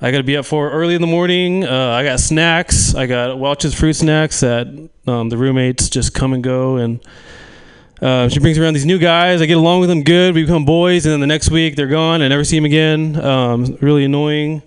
I 0.00 0.10
got 0.10 0.18
to 0.18 0.24
be 0.24 0.36
up 0.36 0.44
for 0.44 0.70
early 0.70 0.96
in 0.96 1.00
the 1.00 1.06
morning. 1.06 1.64
Uh, 1.64 1.90
I 1.90 2.02
got 2.02 2.18
snacks. 2.18 2.94
I 2.94 3.06
got 3.06 3.38
Welch's 3.38 3.72
fruit 3.72 3.92
snacks 3.92 4.40
that 4.40 4.66
um, 5.06 5.28
the 5.28 5.36
roommates 5.36 5.88
just 5.88 6.12
come 6.12 6.32
and 6.32 6.42
go. 6.42 6.76
And 6.76 7.00
uh, 8.02 8.28
she 8.28 8.40
brings 8.40 8.58
around 8.58 8.74
these 8.74 8.84
new 8.84 8.98
guys. 8.98 9.40
I 9.40 9.46
get 9.46 9.56
along 9.56 9.80
with 9.80 9.88
them 9.88 10.02
good. 10.02 10.34
We 10.34 10.42
become 10.42 10.64
boys. 10.64 11.06
And 11.06 11.12
then 11.12 11.20
the 11.20 11.26
next 11.28 11.50
week 11.50 11.76
they're 11.76 11.86
gone. 11.86 12.20
I 12.20 12.28
never 12.28 12.42
see 12.42 12.56
them 12.56 12.64
again. 12.64 13.18
Um, 13.20 13.78
really 13.80 14.04
annoying. 14.04 14.62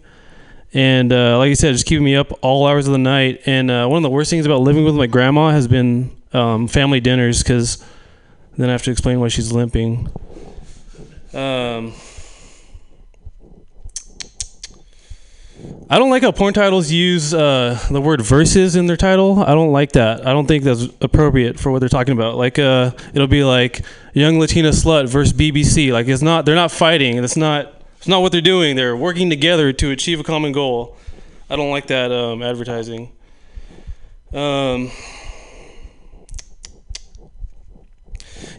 And 0.74 1.12
uh, 1.12 1.38
like 1.38 1.52
I 1.52 1.54
said, 1.54 1.74
just 1.74 1.86
keeping 1.86 2.06
me 2.06 2.16
up 2.16 2.32
all 2.42 2.66
hours 2.66 2.88
of 2.88 2.94
the 2.94 2.98
night. 2.98 3.42
And 3.46 3.70
uh, 3.70 3.88
one 3.88 3.98
of 3.98 4.04
the 4.04 4.10
worst 4.10 4.30
things 4.30 4.46
about 4.46 4.62
living 4.62 4.86
with 4.86 4.96
my 4.96 5.08
grandma 5.08 5.50
has 5.50 5.68
been 5.68 6.16
um, 6.32 6.68
family 6.70 7.02
dinners 7.02 7.44
because 7.44 7.84
then 8.58 8.70
I 8.70 8.72
have 8.72 8.84
to 8.84 8.92
explain 8.92 9.20
why 9.20 9.28
she's 9.28 9.52
limping. 9.52 10.10
Um, 11.34 11.94
I 15.90 16.00
don't 16.00 16.10
like 16.10 16.24
how 16.24 16.32
porn 16.32 16.54
titles 16.54 16.92
use 16.92 17.34
uh, 17.34 17.80
the 17.92 18.02
word 18.02 18.22
verses 18.22 18.76
in 18.76 18.88
their 18.88 18.98
title. 18.98 19.44
I 19.44 19.54
don't 19.54 19.72
like 19.72 19.92
that. 19.92 20.26
I 20.26 20.34
don't 20.34 20.48
think 20.48 20.64
that's 20.64 20.88
appropriate 21.02 21.60
for 21.60 21.72
what 21.72 21.80
they're 21.80 21.90
talking 21.90 22.14
about. 22.14 22.38
Like, 22.38 22.58
uh, 22.58 22.92
it'll 23.14 23.28
be 23.28 23.44
like 23.44 23.82
young 24.14 24.40
Latina 24.40 24.70
slut 24.70 25.08
versus 25.08 25.34
BBC. 25.34 25.92
Like, 25.92 26.08
it's 26.08 26.24
not. 26.24 26.46
They're 26.46 26.56
not 26.56 26.72
fighting. 26.72 27.24
It's 27.24 27.38
not. 27.38 27.84
It's 27.98 28.08
not 28.08 28.22
what 28.22 28.32
they're 28.32 28.42
doing. 28.42 28.76
They're 28.76 28.96
working 28.96 29.30
together 29.30 29.74
to 29.74 29.92
achieve 29.92 30.20
a 30.20 30.24
common 30.24 30.52
goal. 30.52 30.98
I 31.50 31.56
don't 31.56 31.70
like 31.70 31.88
that 31.88 32.12
um, 32.12 32.42
advertising. 32.42 33.12
Um, 34.34 34.92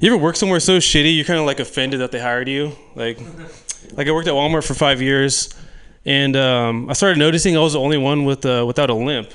you 0.00 0.12
ever 0.12 0.16
work 0.16 0.36
somewhere 0.36 0.60
so 0.60 0.78
shitty 0.78 1.16
you're 1.16 1.24
kind 1.24 1.38
of 1.38 1.46
like 1.46 1.60
offended 1.60 2.00
that 2.00 2.12
they 2.12 2.20
hired 2.20 2.48
you? 2.48 2.72
Like, 2.94 3.18
like 3.92 4.06
I 4.06 4.12
worked 4.12 4.28
at 4.28 4.34
Walmart 4.34 4.66
for 4.66 4.74
five 4.74 5.02
years, 5.02 5.52
and 6.06 6.36
um, 6.36 6.88
I 6.88 6.92
started 6.92 7.18
noticing 7.18 7.56
I 7.56 7.60
was 7.60 7.72
the 7.72 7.80
only 7.80 7.98
one 7.98 8.24
with 8.24 8.46
uh, 8.46 8.64
without 8.66 8.88
a 8.88 8.94
limp. 8.94 9.30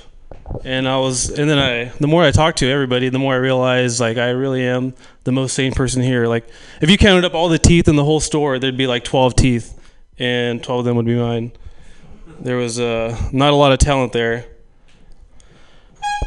And 0.66 0.88
I 0.88 0.98
was, 0.98 1.30
and 1.30 1.50
then 1.50 1.60
I, 1.60 1.86
the 2.00 2.08
more 2.08 2.24
I 2.24 2.32
talked 2.32 2.58
to 2.60 2.70
everybody, 2.70 3.10
the 3.10 3.20
more 3.20 3.34
I 3.34 3.38
realized 3.38 4.00
like 4.00 4.18
I 4.18 4.30
really 4.30 4.66
am 4.66 4.94
the 5.24 5.32
most 5.32 5.54
sane 5.54 5.72
person 5.74 6.02
here. 6.02 6.28
Like, 6.28 6.48
if 6.82 6.90
you 6.90 6.98
counted 6.98 7.26
up 7.26 7.34
all 7.34 7.48
the 7.48 7.60
teeth 7.60 7.88
in 7.88 7.96
the 7.96 8.04
whole 8.04 8.20
store, 8.20 8.60
there'd 8.60 8.78
be 8.78 8.88
like 8.88 9.04
12 9.04 9.36
teeth, 9.36 9.80
and 10.18 10.62
12 10.64 10.80
of 10.80 10.86
them 10.86 10.96
would 10.98 11.06
be 11.06 11.16
mine. 11.16 11.52
There 12.40 12.58
was 12.58 12.80
uh, 12.80 13.18
not 13.32 13.54
a 13.54 13.56
lot 13.56 13.72
of 13.72 13.80
talent 13.80 14.14
there. 14.14 14.46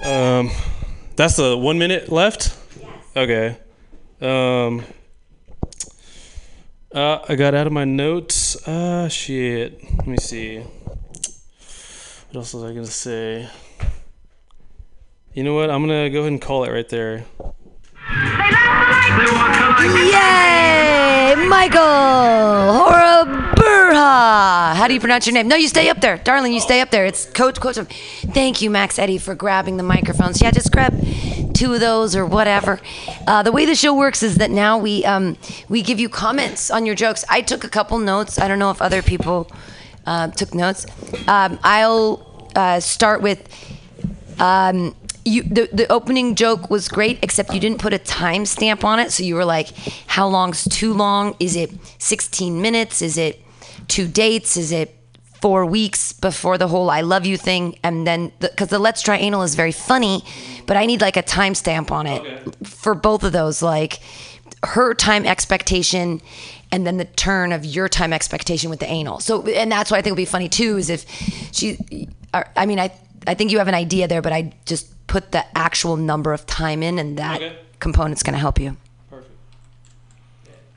Um, 0.04 0.50
that's 1.16 1.36
the 1.36 1.56
one 1.56 1.78
minute 1.78 2.10
left. 2.10 2.56
Okay. 3.16 3.58
Um, 4.20 4.84
uh, 6.94 7.24
I 7.28 7.34
got 7.34 7.54
out 7.54 7.66
of 7.66 7.72
my 7.72 7.84
notes. 7.84 8.56
Ah, 8.66 9.08
shit. 9.08 9.82
Let 9.98 10.06
me 10.06 10.16
see. 10.16 10.60
What 10.60 12.36
else 12.36 12.54
was 12.54 12.64
I 12.64 12.68
gonna 12.72 12.86
say? 12.86 13.48
You 15.34 15.42
know 15.42 15.54
what? 15.54 15.70
I'm 15.70 15.82
gonna 15.82 16.08
go 16.10 16.20
ahead 16.20 16.32
and 16.32 16.40
call 16.40 16.64
it 16.64 16.70
right 16.70 16.88
there. 16.88 17.24
Yay! 19.80 21.34
Michael 21.48 21.80
Hora 22.72 23.24
Urha. 23.56 24.74
How 24.74 24.86
do 24.86 24.94
you 24.94 25.00
pronounce 25.00 25.26
your 25.26 25.34
name? 25.34 25.48
No, 25.48 25.56
you 25.56 25.68
stay 25.68 25.88
up 25.88 26.00
there, 26.00 26.18
darling. 26.18 26.52
You 26.52 26.60
stay 26.60 26.80
up 26.80 26.90
there. 26.90 27.06
It's 27.06 27.26
Coach 27.26 27.60
Coach. 27.60 27.76
Thank 27.76 28.62
you, 28.62 28.70
Max 28.70 28.98
Eddie, 28.98 29.18
for 29.18 29.34
grabbing 29.34 29.76
the 29.76 29.82
microphones. 29.82 30.40
Yeah, 30.40 30.50
just 30.52 30.70
grab 30.70 30.94
two 31.54 31.72
of 31.72 31.80
those 31.80 32.14
or 32.14 32.26
whatever. 32.26 32.80
Uh, 33.26 33.42
the 33.42 33.52
way 33.52 33.64
the 33.64 33.74
show 33.74 33.94
works 33.96 34.22
is 34.22 34.36
that 34.36 34.50
now 34.50 34.76
we 34.76 35.04
um, 35.04 35.36
we 35.68 35.80
give 35.82 35.98
you 35.98 36.08
comments 36.08 36.70
on 36.70 36.84
your 36.84 36.94
jokes. 36.94 37.24
I 37.30 37.40
took 37.40 37.64
a 37.64 37.68
couple 37.68 37.98
notes. 37.98 38.38
I 38.38 38.48
don't 38.48 38.58
know 38.58 38.70
if 38.70 38.82
other 38.82 39.02
people 39.02 39.50
uh, 40.06 40.28
took 40.28 40.54
notes. 40.54 40.86
Um, 41.26 41.58
I'll 41.62 42.50
uh, 42.54 42.80
start 42.80 43.22
with 43.22 43.48
um, 44.38 44.94
you. 45.24 45.42
The, 45.42 45.68
the 45.72 45.90
opening 45.90 46.34
joke 46.34 46.68
was 46.70 46.88
great, 46.88 47.18
except 47.22 47.54
you 47.54 47.60
didn't 47.60 47.78
put 47.78 47.94
a 47.94 47.98
timestamp 47.98 48.84
on 48.84 48.98
it. 48.98 49.12
So 49.12 49.22
you 49.22 49.36
were 49.36 49.44
like, 49.44 49.70
"How 50.06 50.28
long's 50.28 50.64
too 50.64 50.92
long? 50.92 51.36
Is 51.40 51.56
it 51.56 51.70
16 51.98 52.60
minutes? 52.60 53.00
Is 53.00 53.16
it 53.16 53.40
two 53.88 54.08
dates? 54.08 54.56
Is 54.56 54.72
it?" 54.72 55.03
Four 55.44 55.66
weeks 55.66 56.14
before 56.14 56.56
the 56.56 56.68
whole 56.68 56.88
"I 56.88 57.02
love 57.02 57.26
you" 57.26 57.36
thing, 57.36 57.76
and 57.82 58.06
then 58.06 58.32
because 58.40 58.68
the, 58.68 58.78
"Let's 58.78 59.02
try 59.02 59.18
anal" 59.18 59.42
is 59.42 59.54
very 59.56 59.72
funny, 59.72 60.24
but 60.64 60.78
I 60.78 60.86
need 60.86 61.02
like 61.02 61.18
a 61.18 61.22
timestamp 61.22 61.90
on 61.90 62.06
it 62.06 62.22
for 62.66 62.94
both 62.94 63.22
of 63.24 63.32
those. 63.32 63.60
Like, 63.60 64.00
her 64.64 64.94
time 64.94 65.26
expectation 65.26 66.22
and 66.72 66.86
then 66.86 66.96
the 66.96 67.04
turn 67.04 67.52
of 67.52 67.62
your 67.66 67.90
time 67.90 68.14
expectation 68.14 68.70
with 68.70 68.80
the 68.80 68.90
anal. 68.90 69.20
So, 69.20 69.46
and 69.46 69.70
that's 69.70 69.90
why 69.90 69.98
I 69.98 70.02
think 70.02 70.12
would 70.12 70.22
be 70.22 70.24
funny 70.24 70.48
too 70.48 70.78
is 70.78 70.88
if 70.88 71.04
she, 71.52 71.76
uh, 72.32 72.44
I 72.56 72.64
mean, 72.64 72.80
I, 72.80 72.90
I 73.26 73.34
think 73.34 73.52
you 73.52 73.58
have 73.58 73.68
an 73.68 73.74
idea 73.74 74.08
there, 74.08 74.22
but 74.22 74.32
I 74.32 74.54
just 74.64 74.86
put 75.06 75.32
the 75.32 75.44
actual 75.56 75.96
number 75.98 76.32
of 76.32 76.46
time 76.46 76.82
in 76.82 76.98
and 76.98 77.18
that 77.18 77.42
Okay. 77.42 77.56
component's 77.80 78.22
going 78.22 78.32
to 78.32 78.40
help 78.40 78.58
you. 78.58 78.78
Perfect. 79.10 79.36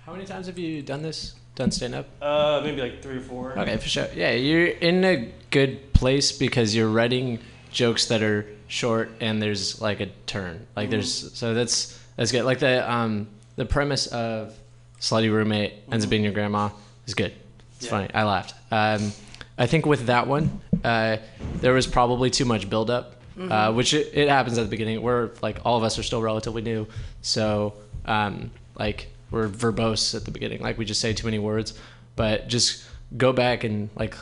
How 0.06 0.12
many 0.12 0.25
times 0.25 0.47
have 0.47 0.60
you 0.60 0.82
done 0.82 1.03
this? 1.03 1.36
Done 1.58 1.72
stand 1.72 1.96
up? 1.96 2.06
Uh, 2.22 2.62
maybe 2.63 2.80
like 2.80 3.02
three 3.02 3.17
or 3.17 3.22
four. 3.22 3.58
Okay, 3.58 3.78
for 3.78 3.89
sure. 3.89 4.08
Yeah, 4.15 4.34
you're 4.34 4.67
in 4.67 5.04
a 5.04 5.32
good 5.50 5.91
place 5.91 6.32
because 6.32 6.76
you're 6.76 6.88
writing 6.88 7.39
jokes 7.72 8.06
that 8.10 8.22
are 8.22 8.46
short 8.67 9.10
and 9.22 9.41
there's 9.41 9.82
like 9.82 10.00
a 10.00 10.06
turn. 10.28 10.67
Like 10.76 10.91
there's 10.91 11.36
so 11.36 11.56
that's 11.56 12.00
that's 12.15 12.32
good. 12.32 12.43
Like 12.43 12.60
the 12.60 12.89
um 12.89 13.28
the 13.56 13.65
premise 13.65 14.06
of 14.06 14.56
slutty 15.00 15.32
roommate 15.32 15.74
ends 15.91 16.06
up 16.06 16.12
being 16.12 16.24
your 16.24 16.32
grandma 16.32 16.70
is 17.08 17.15
good. 17.15 17.34
It's 17.78 17.88
funny. 17.88 18.08
I 18.13 18.24
laughed. 18.24 18.54
Um, 18.72 19.12
I 19.58 19.65
think 19.65 19.88
with 19.88 20.06
that 20.06 20.28
one, 20.28 20.62
uh, 20.84 21.17
there 21.56 21.74
was 21.74 21.88
probably 21.88 22.30
too 22.30 22.46
much 22.46 22.70
buildup, 22.70 23.15
uh, 23.39 23.74
which 23.74 23.96
it, 23.96 24.12
it 24.13 24.30
happens 24.30 24.60
at 24.60 24.63
the 24.63 24.70
beginning. 24.70 25.02
We're 25.02 25.32
like 25.41 25.58
all 25.65 25.76
of 25.76 25.84
us 25.84 25.98
are 25.98 26.04
still 26.04 26.22
relatively 26.22 26.62
new, 26.62 26.88
so 27.24 27.74
um, 28.06 28.52
like 28.78 29.08
we're 29.31 29.47
verbose 29.47 30.15
at 30.15 30.25
the 30.25 30.31
beginning. 30.31 30.61
Like 30.61 30.77
we 30.77 30.85
just 30.85 31.01
say 31.01 31.13
too 31.13 31.27
many 31.27 31.39
words, 31.39 31.73
but 32.15 32.47
just 32.47 32.85
go 33.15 33.31
back 33.33 33.63
and 33.63 33.89
like 33.95 34.15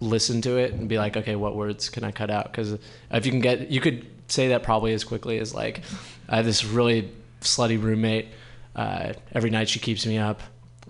listen 0.00 0.40
to 0.42 0.56
it 0.56 0.72
and 0.72 0.88
be 0.88 0.98
like, 0.98 1.16
okay, 1.16 1.36
what 1.36 1.56
words 1.56 1.88
can 1.88 2.04
I 2.04 2.10
cut 2.10 2.30
out? 2.30 2.50
Because 2.50 2.78
if 3.10 3.26
you 3.26 3.32
can 3.32 3.40
get, 3.40 3.70
you 3.70 3.80
could 3.80 4.06
say 4.28 4.48
that 4.48 4.62
probably 4.62 4.92
as 4.92 5.04
quickly 5.04 5.38
as 5.38 5.54
like, 5.54 5.82
I 6.28 6.36
have 6.36 6.44
this 6.44 6.64
really 6.64 7.10
slutty 7.40 7.80
roommate. 7.80 8.28
Uh, 8.74 9.12
every 9.32 9.50
night 9.50 9.68
she 9.68 9.80
keeps 9.80 10.06
me 10.06 10.16
up, 10.16 10.40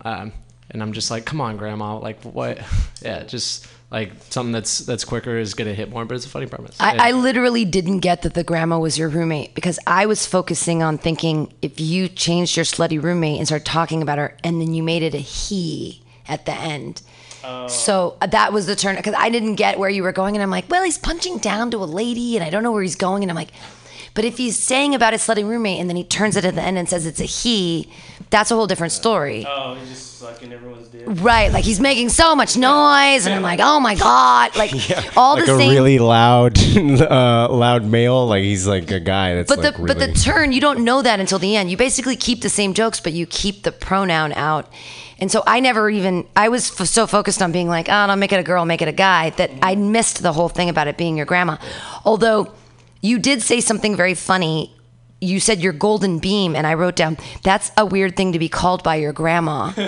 um, 0.04 0.32
and 0.70 0.82
I'm 0.82 0.92
just 0.92 1.10
like, 1.10 1.24
come 1.24 1.40
on, 1.40 1.56
grandma, 1.56 1.98
like 1.98 2.22
what? 2.22 2.60
Yeah, 3.02 3.24
just 3.24 3.66
like 3.90 4.12
something 4.30 4.52
that's 4.52 4.78
that's 4.80 5.04
quicker 5.04 5.36
is 5.36 5.54
gonna 5.54 5.74
hit 5.74 5.90
more, 5.90 6.04
but 6.04 6.14
it's 6.14 6.26
a 6.26 6.28
funny 6.28 6.46
premise. 6.46 6.76
I, 6.80 6.94
Yeah. 6.94 7.02
I 7.02 7.10
literally 7.12 7.64
didn't 7.64 8.00
get 8.00 8.22
that 8.22 8.34
the 8.34 8.44
grandma 8.44 8.78
was 8.78 8.98
your 8.98 9.08
roommate 9.08 9.54
because 9.54 9.78
I 9.86 10.06
was 10.06 10.26
focusing 10.26 10.82
on 10.82 10.96
thinking 10.98 11.52
if 11.60 11.80
you 11.80 12.08
changed 12.08 12.56
your 12.56 12.64
slutty 12.64 13.02
roommate 13.02 13.38
and 13.38 13.46
started 13.46 13.66
talking 13.66 14.00
about 14.02 14.18
her 14.18 14.36
and 14.44 14.60
then 14.60 14.74
you 14.74 14.82
made 14.82 15.02
it 15.02 15.14
a 15.14 15.18
he 15.18 16.02
at 16.28 16.46
the 16.46 16.52
end. 16.52 17.02
So 17.68 18.16
uh, 18.20 18.26
that 18.26 18.52
was 18.52 18.66
the 18.66 18.76
turn 18.76 18.96
because 18.96 19.14
I 19.16 19.30
didn't 19.30 19.54
get 19.54 19.78
where 19.78 19.88
you 19.90 20.02
were 20.02 20.12
going, 20.12 20.36
and 20.36 20.42
I'm 20.42 20.50
like, 20.50 20.70
well, 20.70 20.84
he's 20.84 20.98
punching 20.98 21.38
down 21.38 21.70
to 21.70 21.78
a 21.78 21.86
lady, 21.86 22.36
and 22.36 22.44
I 22.44 22.50
don't 22.50 22.62
know 22.62 22.70
where 22.70 22.82
he's 22.82 22.96
going, 22.96 23.24
and 23.24 23.30
I'm 23.30 23.36
like, 23.36 23.50
but 24.14 24.24
if 24.24 24.36
he's 24.36 24.58
saying 24.58 24.94
about 24.94 25.12
his 25.14 25.22
slutty 25.22 25.46
roommate 25.46 25.80
and 25.80 25.88
then 25.88 25.96
he 25.96 26.04
turns 26.04 26.36
it 26.36 26.44
at 26.44 26.54
the 26.54 26.62
end 26.62 26.78
and 26.78 26.88
says 26.88 27.06
it's 27.06 27.20
a 27.20 27.24
he, 27.24 27.90
that's 28.30 28.50
a 28.50 28.54
whole 28.54 28.66
different 28.66 28.92
story. 28.92 29.44
Oh, 29.46 29.74
he's 29.74 29.88
just 29.88 30.18
sucking 30.18 30.52
everyone's 30.52 30.88
dick. 30.88 31.04
Right, 31.06 31.52
like 31.52 31.64
he's 31.64 31.80
making 31.80 32.10
so 32.10 32.36
much 32.36 32.56
noise, 32.56 33.26
and 33.26 33.34
I'm 33.34 33.42
like, 33.42 33.60
oh 33.60 33.80
my 33.80 33.94
god, 33.96 34.56
like 34.56 34.72
all 35.16 35.34
like 35.34 35.46
the 35.46 35.54
a 35.54 35.58
same. 35.58 35.70
really 35.70 35.98
loud, 35.98 36.58
uh, 36.76 37.48
loud 37.50 37.84
male. 37.84 38.26
Like 38.26 38.44
he's 38.44 38.66
like 38.66 38.90
a 38.90 39.00
guy 39.00 39.34
that's 39.34 39.48
but 39.48 39.58
like 39.58 39.76
the 39.76 39.82
really. 39.82 39.94
but 39.94 39.98
the 39.98 40.12
turn 40.20 40.52
you 40.52 40.60
don't 40.60 40.84
know 40.84 41.02
that 41.02 41.20
until 41.20 41.38
the 41.38 41.56
end. 41.56 41.70
You 41.70 41.76
basically 41.76 42.16
keep 42.16 42.42
the 42.42 42.50
same 42.50 42.74
jokes, 42.74 43.00
but 43.00 43.12
you 43.12 43.26
keep 43.26 43.62
the 43.62 43.72
pronoun 43.72 44.32
out. 44.32 44.70
And 45.18 45.30
so 45.30 45.42
I 45.46 45.60
never 45.60 45.90
even 45.90 46.26
I 46.34 46.48
was 46.48 46.70
f- 46.80 46.86
so 46.88 47.06
focused 47.06 47.42
on 47.42 47.52
being 47.52 47.68
like, 47.68 47.88
oh, 47.90 48.06
don't 48.06 48.18
make 48.18 48.32
it 48.32 48.40
a 48.40 48.42
girl, 48.42 48.64
make 48.64 48.80
it 48.80 48.88
a 48.88 48.92
guy, 48.92 49.30
that 49.30 49.50
I 49.60 49.74
missed 49.74 50.22
the 50.22 50.32
whole 50.32 50.48
thing 50.48 50.68
about 50.70 50.88
it 50.88 50.96
being 50.96 51.16
your 51.16 51.26
grandma. 51.26 51.56
Although 52.04 52.52
you 53.02 53.18
did 53.18 53.42
say 53.42 53.60
something 53.60 53.96
very 53.96 54.14
funny. 54.14 54.74
You 55.20 55.38
said 55.40 55.60
your 55.60 55.72
golden 55.74 56.18
beam, 56.18 56.56
and 56.56 56.66
I 56.66 56.74
wrote 56.74 56.96
down 56.96 57.18
that's 57.42 57.70
a 57.76 57.84
weird 57.84 58.16
thing 58.16 58.32
to 58.32 58.38
be 58.38 58.48
called 58.48 58.82
by 58.82 58.96
your 58.96 59.12
grandma. 59.12 59.72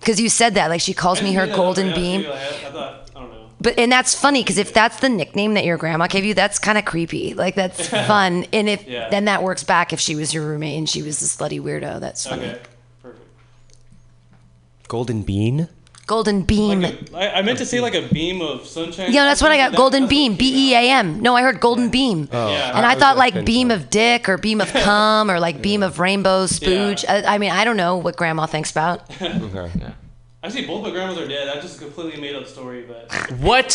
Because 0.00 0.18
you 0.18 0.30
said 0.30 0.54
that, 0.54 0.70
like 0.70 0.80
she 0.80 0.94
calls 0.94 1.20
me 1.20 1.34
her 1.34 1.46
golden 1.54 1.92
beam. 1.92 2.24
I, 2.26 2.30
I 2.32 2.70
thought, 2.70 3.10
I 3.14 3.20
don't 3.20 3.30
know. 3.32 3.48
But 3.60 3.78
and 3.78 3.92
that's 3.92 4.14
funny 4.18 4.42
because 4.42 4.56
if 4.56 4.72
that's 4.72 4.98
the 5.00 5.10
nickname 5.10 5.52
that 5.54 5.66
your 5.66 5.76
grandma 5.76 6.06
gave 6.06 6.24
you, 6.24 6.32
that's 6.32 6.58
kind 6.58 6.78
of 6.78 6.86
creepy. 6.86 7.34
Like 7.34 7.54
that's 7.54 7.86
fun. 8.06 8.46
And 8.50 8.66
if 8.66 8.88
Yeah. 8.88 9.10
then 9.10 9.26
that 9.26 9.42
works 9.42 9.62
back 9.62 9.92
if 9.92 10.00
she 10.00 10.14
was 10.14 10.32
your 10.32 10.46
roommate 10.46 10.78
and 10.78 10.88
she 10.88 11.02
was 11.02 11.20
the 11.20 11.26
slutty 11.26 11.60
weirdo. 11.60 12.00
That's 12.00 12.26
funny. 12.26 12.46
Okay, 12.46 12.60
perfect. 13.02 13.26
Golden 14.88 15.20
bean. 15.22 15.68
Golden 16.10 16.42
beam. 16.42 16.80
Like 16.82 17.12
a, 17.12 17.16
I, 17.16 17.38
I 17.38 17.42
meant 17.42 17.58
to 17.58 17.64
say 17.64 17.78
like 17.80 17.94
a 17.94 18.02
beam 18.12 18.42
of 18.42 18.66
sunshine. 18.66 19.12
yeah, 19.12 19.22
that's 19.24 19.40
what 19.40 19.52
I 19.52 19.56
got. 19.56 19.70
That- 19.70 19.76
Golden 19.76 20.08
beam. 20.08 20.34
B 20.34 20.70
E 20.70 20.74
A 20.74 20.90
M. 20.90 21.20
No, 21.20 21.36
I 21.36 21.42
heard 21.42 21.60
golden 21.60 21.88
beam. 21.88 22.28
Oh, 22.32 22.50
yeah. 22.50 22.76
And 22.76 22.84
I 22.84 22.94
was 22.94 23.00
thought 23.00 23.16
like 23.16 23.44
beam 23.44 23.70
of- 23.70 23.82
of 23.82 23.90
dick 23.90 24.28
or 24.28 24.36
beam 24.36 24.60
of 24.60 24.72
cum 24.86 25.30
or 25.30 25.38
like 25.38 25.62
beam 25.62 25.84
of 25.84 26.00
rainbow 26.00 26.46
spooge. 26.46 27.04
Yeah. 27.04 27.22
I, 27.26 27.34
I 27.36 27.38
mean, 27.38 27.52
I 27.52 27.62
don't 27.64 27.76
know 27.76 27.96
what 27.96 28.16
grandma 28.16 28.46
thinks 28.46 28.72
about. 28.72 29.08
Okay. 29.22 29.70
Actually, 30.42 30.66
both 30.66 30.82
my 30.82 30.90
grandmas 30.90 31.18
are 31.18 31.28
dead. 31.28 31.46
That's 31.48 31.60
just 31.60 31.76
a 31.76 31.84
completely 31.84 32.18
made 32.20 32.34
up 32.34 32.46
story, 32.46 32.82
but 32.88 33.12
what? 33.40 33.68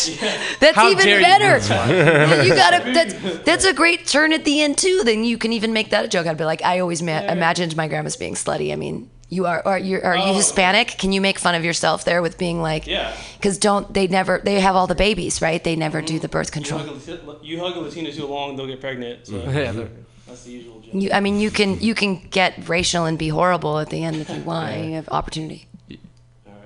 That's 0.60 0.74
How 0.76 0.90
even 0.90 1.06
dare 1.06 1.20
you. 1.20 1.24
better. 1.24 2.44
you 2.44 2.54
gotta. 2.54 2.92
That's, 2.92 3.38
that's 3.44 3.64
a 3.64 3.72
great 3.72 4.06
turn 4.06 4.32
at 4.32 4.44
the 4.44 4.60
end 4.62 4.76
too. 4.76 5.02
Then 5.04 5.22
you 5.24 5.38
can 5.38 5.52
even 5.52 5.72
make 5.72 5.90
that 5.90 6.04
a 6.04 6.08
joke. 6.08 6.26
I'd 6.26 6.36
be 6.36 6.44
like, 6.44 6.62
I 6.64 6.80
always 6.80 7.02
ma- 7.02 7.20
imagined 7.20 7.76
my 7.76 7.86
grandma's 7.86 8.16
being 8.16 8.34
slutty. 8.34 8.72
I 8.72 8.76
mean, 8.76 9.08
you 9.28 9.46
are. 9.46 9.62
Are 9.66 9.78
you 9.78 10.00
are 10.02 10.16
you 10.16 10.22
Oh. 10.22 10.34
Hispanic? 10.34 10.88
Can 10.98 11.12
you 11.12 11.20
make 11.20 11.38
fun 11.38 11.54
of 11.54 11.64
yourself 11.64 12.04
there 12.04 12.22
with 12.22 12.38
being 12.38 12.62
like? 12.62 12.86
Yeah. 12.86 13.12
Because 13.38 13.58
don't 13.58 13.92
they 13.92 14.06
never? 14.06 14.40
They 14.42 14.60
have 14.60 14.76
all 14.76 14.86
the 14.86 14.94
babies, 14.94 15.42
right? 15.42 15.62
They 15.62 15.76
never 15.76 16.00
do 16.00 16.14
mm-hmm. 16.14 16.22
the 16.22 16.28
birth 16.28 16.48
you 16.48 16.52
control. 16.52 16.80
hug, 16.80 17.08
a, 17.08 17.44
you 17.44 17.58
hug 17.58 17.76
a 17.76 17.80
Latina 17.80 18.12
too 18.12 18.26
long, 18.26 18.56
they'll 18.56 18.66
get 18.66 18.80
pregnant. 18.80 19.26
So 19.26 19.36
Yeah, 19.50 19.72
they're- 19.72 19.90
that's 20.26 20.44
the 20.44 20.52
usual 20.52 20.80
joke. 20.80 20.94
You, 20.94 21.10
I 21.12 21.20
mean, 21.20 21.38
you 21.40 21.50
can 21.50 21.80
you 21.80 21.94
can 21.94 22.16
get 22.30 22.68
racial 22.68 23.04
and 23.04 23.18
be 23.18 23.28
horrible 23.28 23.78
at 23.78 23.90
the 23.90 24.02
end 24.02 24.16
if 24.16 24.28
you 24.30 24.42
want. 24.42 24.76
You 24.76 24.94
have 24.94 25.08
opportunity. 25.08 25.66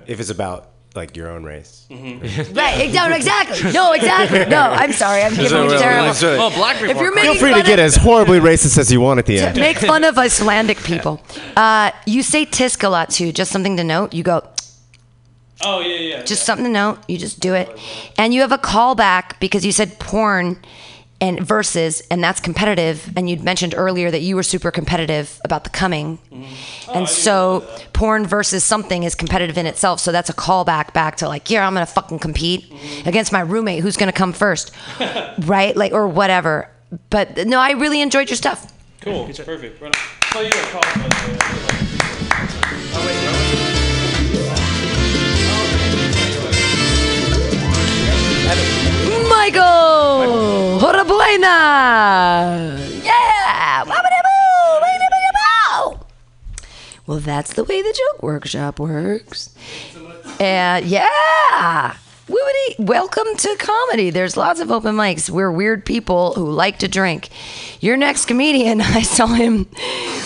If 0.07 0.19
it's 0.19 0.31
about 0.31 0.70
like 0.95 1.15
your 1.15 1.29
own 1.29 1.43
race. 1.43 1.85
Right? 1.89 2.91
No, 2.93 3.07
exactly. 3.07 3.71
No, 3.71 3.93
exactly. 3.93 4.45
No, 4.45 4.61
I'm 4.61 4.91
sorry. 4.91 5.21
I'm 5.23 5.35
giving 5.35 5.63
you 5.69 5.77
terrible. 5.77 6.13
well, 6.37 6.49
black 6.51 6.77
people. 6.77 6.91
If 6.91 6.97
you're 6.97 7.11
are 7.11 7.15
making 7.15 7.33
Feel 7.33 7.41
free 7.41 7.53
to 7.53 7.63
get 7.67 7.79
as 7.79 7.95
horribly 7.95 8.39
racist 8.39 8.77
as 8.77 8.91
you 8.91 8.99
want 8.99 9.19
at 9.19 9.25
the 9.25 9.39
end. 9.39 9.57
make 9.57 9.77
fun 9.93 10.03
of 10.03 10.17
Icelandic 10.17 10.77
people. 10.83 11.21
Uh, 11.55 11.91
you 12.05 12.23
say 12.23 12.45
tisk 12.45 12.83
a 12.83 12.89
lot 12.89 13.09
too. 13.09 13.31
Just 13.31 13.51
something 13.51 13.77
to 13.77 13.83
note. 13.83 14.13
You 14.13 14.23
go 14.23 14.43
Oh 15.63 15.79
yeah, 15.79 15.95
yeah. 15.95 16.23
just 16.23 16.43
something 16.43 16.65
to 16.65 16.71
note. 16.71 16.99
You 17.07 17.17
just 17.17 17.39
do 17.39 17.53
it, 17.53 17.69
and 18.17 18.33
you 18.33 18.41
have 18.41 18.51
a 18.51 18.57
callback 18.57 19.39
because 19.39 19.65
you 19.65 19.71
said 19.71 19.99
porn 19.99 20.59
and 21.21 21.39
versus, 21.39 22.01
and 22.11 22.23
that's 22.23 22.41
competitive. 22.41 23.13
And 23.15 23.29
you'd 23.29 23.43
mentioned 23.43 23.75
earlier 23.77 24.11
that 24.11 24.21
you 24.21 24.35
were 24.35 24.43
super 24.43 24.71
competitive 24.71 25.39
about 25.45 25.63
the 25.63 25.69
coming, 25.69 26.19
and 26.93 27.07
so 27.07 27.65
porn 27.93 28.25
versus 28.25 28.63
something 28.63 29.03
is 29.03 29.15
competitive 29.15 29.57
in 29.57 29.67
itself. 29.67 29.99
So 29.99 30.11
that's 30.11 30.29
a 30.29 30.33
callback 30.33 30.93
back 30.93 31.17
to 31.17 31.27
like, 31.27 31.49
yeah, 31.49 31.65
I'm 31.65 31.73
gonna 31.73 31.85
fucking 31.85 32.19
compete 32.19 32.65
against 33.05 33.31
my 33.31 33.41
roommate 33.41 33.83
who's 33.83 33.95
gonna 33.95 34.11
come 34.11 34.33
first, 34.33 34.75
right? 35.45 35.77
Like 35.77 35.93
or 35.93 36.07
whatever. 36.07 36.69
But 37.09 37.45
no, 37.47 37.59
I 37.59 37.71
really 37.71 38.01
enjoyed 38.01 38.29
your 38.29 38.37
stuff. 38.37 38.73
Cool. 38.99 39.27
It's 39.27 39.39
perfect. 39.39 39.81
Right 39.81 39.95
Michael 49.41 50.77
Horabuena. 50.79 51.49
Yeah. 53.03 53.83
Well, 57.07 57.19
that's 57.19 57.53
the 57.53 57.63
way 57.63 57.81
the 57.81 57.91
joke 57.91 58.21
workshop 58.21 58.79
works. 58.79 59.55
And 60.39 60.85
yeah. 60.85 61.95
Woody, 62.29 62.75
welcome 62.77 63.35
to 63.35 63.55
comedy. 63.57 64.11
There's 64.11 64.37
lots 64.37 64.59
of 64.59 64.71
open 64.71 64.95
mics. 64.95 65.27
We're 65.27 65.51
weird 65.51 65.87
people 65.87 66.33
who 66.35 66.51
like 66.51 66.77
to 66.77 66.87
drink. 66.87 67.29
Your 67.79 67.97
next 67.97 68.25
comedian, 68.25 68.79
I 68.83 69.01
saw 69.01 69.25
him 69.25 69.67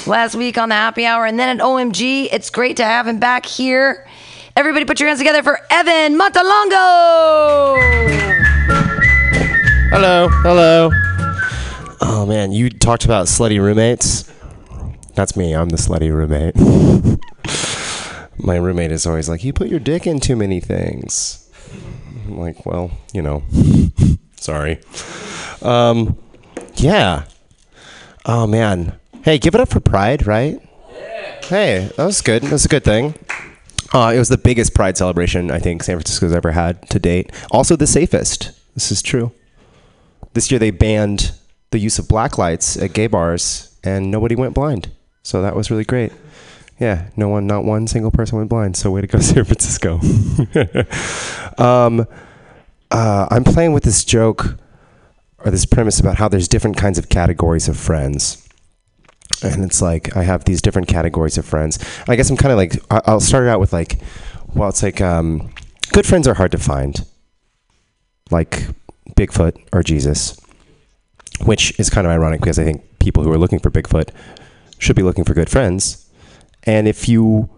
last 0.05 0.35
week 0.35 0.57
on 0.57 0.67
the 0.67 0.75
happy 0.75 1.05
hour 1.05 1.25
and 1.25 1.39
then 1.39 1.57
at 1.57 1.63
OMG. 1.65 2.27
It's 2.33 2.49
great 2.49 2.75
to 2.77 2.83
have 2.83 3.07
him 3.07 3.19
back 3.19 3.45
here. 3.45 4.05
Everybody 4.57 4.83
put 4.83 4.99
your 4.99 5.07
hands 5.07 5.19
together 5.19 5.41
for 5.41 5.61
Evan 5.71 6.19
Montalongo. 6.19 7.75
Hello, 9.97 10.27
hello. 10.27 10.89
Oh 12.01 12.25
man, 12.27 12.51
you 12.51 12.69
talked 12.69 13.05
about 13.05 13.27
slutty 13.27 13.61
roommates. 13.61 14.29
That's 15.13 15.37
me. 15.37 15.53
I'm 15.53 15.69
the 15.69 15.77
slutty 15.77 16.11
roommate. 16.11 16.53
My 18.37 18.57
roommate 18.57 18.91
is 18.91 19.05
always 19.05 19.29
like, 19.29 19.45
"You 19.45 19.53
put 19.53 19.69
your 19.69 19.79
dick 19.79 20.05
in 20.05 20.19
too 20.19 20.35
many 20.35 20.59
things." 20.59 21.49
I'm 22.27 22.37
like, 22.37 22.65
well, 22.65 22.91
you 23.13 23.21
know, 23.21 23.43
sorry. 24.35 24.81
Um, 25.61 26.17
yeah. 26.75 27.23
Oh 28.25 28.47
man. 28.47 28.99
Hey, 29.23 29.37
give 29.37 29.55
it 29.55 29.61
up 29.61 29.69
for 29.69 29.79
Pride, 29.79 30.27
right? 30.27 30.59
Yeah. 30.91 31.41
Hey, 31.45 31.89
that 31.95 32.05
was 32.05 32.19
good. 32.19 32.43
That 32.43 32.51
was 32.51 32.65
a 32.65 32.67
good 32.67 32.83
thing. 32.83 33.13
Uh, 33.93 34.11
it 34.13 34.19
was 34.19 34.27
the 34.27 34.37
biggest 34.37 34.75
Pride 34.75 34.97
celebration 34.97 35.49
I 35.49 35.59
think 35.59 35.83
San 35.83 35.95
Francisco's 35.95 36.33
ever 36.33 36.51
had 36.51 36.89
to 36.89 36.99
date. 36.99 37.31
Also, 37.49 37.77
the 37.77 37.87
safest. 37.87 38.51
This 38.73 38.91
is 38.91 39.01
true. 39.01 39.31
This 40.35 40.51
year 40.51 40.59
they 40.59 40.71
banned 40.71 41.31
the 41.71 41.79
use 41.79 41.97
of 41.97 42.09
black 42.09 42.37
lights 42.37 42.75
at 42.75 42.91
gay 42.91 43.07
bars, 43.07 43.75
and 43.83 44.11
nobody 44.11 44.35
went 44.35 44.53
blind. 44.53 44.91
So 45.23 45.41
that 45.41 45.55
was 45.55 45.71
really 45.71 45.85
great. 45.85 46.11
Yeah, 46.77 47.07
no 47.15 47.29
one, 47.29 47.47
not 47.47 47.63
one 47.63 47.87
single 47.87 48.11
person 48.11 48.37
went 48.37 48.49
blind. 48.49 48.75
So 48.75 48.91
way 48.91 48.99
to 48.99 49.07
go, 49.07 49.19
San 49.21 49.45
Francisco. 49.45 49.99
um, 51.57 52.05
uh, 52.91 53.27
I'm 53.31 53.45
playing 53.45 53.71
with 53.71 53.83
this 53.83 54.03
joke 54.03 54.57
or 55.39 55.51
this 55.51 55.65
premise 55.65 56.01
about 56.01 56.17
how 56.17 56.27
there's 56.27 56.49
different 56.49 56.75
kinds 56.75 56.97
of 56.97 57.07
categories 57.07 57.69
of 57.69 57.77
friends. 57.77 58.45
And 59.41 59.63
it's 59.63 59.81
like 59.81 60.17
I 60.17 60.23
have 60.23 60.43
these 60.43 60.61
different 60.61 60.89
categories 60.89 61.37
of 61.37 61.45
friends. 61.45 61.79
I 62.09 62.17
guess 62.17 62.29
I'm 62.29 62.35
kind 62.35 62.51
of 62.51 62.57
like 62.57 62.73
I'll 63.07 63.21
start 63.21 63.45
it 63.45 63.49
out 63.49 63.61
with 63.61 63.71
like, 63.71 63.99
well, 64.53 64.67
it's 64.67 64.83
like 64.83 64.99
um, 64.99 65.53
good 65.93 66.05
friends 66.05 66.27
are 66.27 66.33
hard 66.33 66.51
to 66.51 66.57
find, 66.57 67.05
like 68.31 68.67
Bigfoot 69.11 69.57
or 69.71 69.83
Jesus, 69.83 70.39
which 71.43 71.77
is 71.79 71.89
kind 71.89 72.07
of 72.07 72.11
ironic 72.11 72.41
because 72.41 72.59
I 72.59 72.63
think 72.63 72.99
people 72.99 73.23
who 73.23 73.31
are 73.31 73.37
looking 73.37 73.59
for 73.59 73.69
Bigfoot 73.69 74.09
should 74.79 74.95
be 74.95 75.03
looking 75.03 75.23
for 75.23 75.33
good 75.33 75.49
friends. 75.49 76.09
And 76.63 76.87
if 76.87 77.07
you 77.07 77.49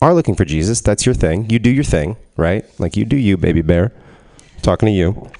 are 0.00 0.14
looking 0.14 0.34
for 0.34 0.44
Jesus, 0.44 0.80
that's 0.80 1.04
your 1.04 1.14
thing. 1.14 1.50
You 1.50 1.58
do 1.58 1.70
your 1.70 1.84
thing, 1.84 2.16
right? 2.36 2.64
Like 2.78 2.96
you 2.96 3.04
do 3.04 3.16
you, 3.16 3.36
baby 3.36 3.62
bear. 3.62 3.92
talking 4.62 4.86
to 4.86 4.92
you. 4.92 5.30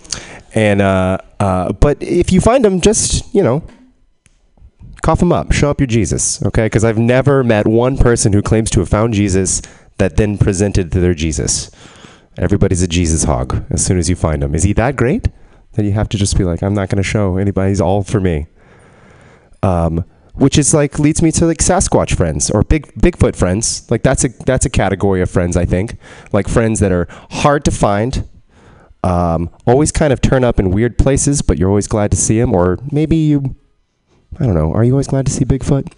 And 0.55 0.83
uh, 0.83 1.19
uh, 1.39 1.73
but 1.73 2.03
if 2.03 2.33
you 2.33 2.41
find 2.41 2.67
him, 2.67 2.81
just 2.81 3.33
you 3.35 3.43
know, 3.43 3.63
cough 5.03 5.23
him 5.23 5.33
up. 5.33 5.53
Show 5.53 5.71
up 5.71 5.81
your 5.81 5.87
Jesus, 5.87 6.43
okay? 6.45 6.67
Because 6.67 6.85
I've 6.85 6.99
never 6.99 7.45
met 7.45 7.67
one 7.67 7.97
person 7.97 8.33
who 8.33 8.43
claims 8.43 8.71
to 8.71 8.81
have 8.81 8.89
found 8.89 9.15
Jesus 9.15 9.63
that 9.99 10.17
then 10.17 10.39
presented 10.39 10.91
their 10.91 11.15
Jesus. 11.15 11.71
Everybody's 12.41 12.83
a 12.83 12.89
Jesus 12.89 13.25
hog 13.25 13.65
as 13.71 13.85
soon 13.85 13.99
as 13.99 14.09
you 14.09 14.17
find 14.17 14.43
him. 14.43 14.55
Is 14.55 14.63
he 14.63 14.73
that 14.73 14.97
great 14.97 15.29
that 15.75 15.85
you 15.85 15.93
have 15.93 16.09
to 16.09 16.17
just 16.17 16.37
be 16.37 16.45
like, 16.45 16.63
I'm 16.63 16.75
not 16.75 16.89
going 16.89 17.03
to 17.03 17.09
show 17.09 17.37
anybody. 17.37 17.69
He's 17.69 17.81
all 17.81 18.03
for 18.03 18.19
me. 18.19 18.47
Um, 19.63 20.05
which 20.33 20.57
is 20.57 20.73
like 20.73 20.99
leads 20.99 21.21
me 21.21 21.31
to 21.33 21.45
like 21.45 21.59
Sasquatch 21.59 22.17
friends 22.17 22.51
or 22.51 22.63
big 22.63 22.87
Bigfoot 22.95 23.37
friends. 23.37 23.89
Like 23.91 24.03
that's 24.03 24.25
a 24.25 24.29
that's 24.47 24.65
a 24.65 24.71
category 24.71 25.21
of 25.21 25.31
friends 25.31 25.55
I 25.55 25.67
think. 25.67 25.99
Like 26.33 26.49
friends 26.49 26.81
that 26.81 26.91
are 26.93 27.07
hard 27.31 27.63
to 27.67 27.71
find, 27.71 28.27
um, 29.05 29.51
always 29.67 29.93
kind 29.93 30.13
of 30.13 30.23
turn 30.23 30.43
up 30.43 30.59
in 30.59 30.71
weird 30.71 30.97
places, 30.97 31.43
but 31.43 31.59
you're 31.59 31.69
always 31.69 31.87
glad 31.87 32.11
to 32.13 32.17
see 32.17 32.41
them. 32.41 32.55
Or 32.55 32.79
maybe 32.91 33.17
you, 33.17 33.55
I 34.39 34.47
don't 34.47 34.55
know. 34.55 34.73
Are 34.73 34.83
you 34.83 34.93
always 34.93 35.09
glad 35.09 35.27
to 35.27 35.33
see 35.33 35.45
Bigfoot? 35.45 35.93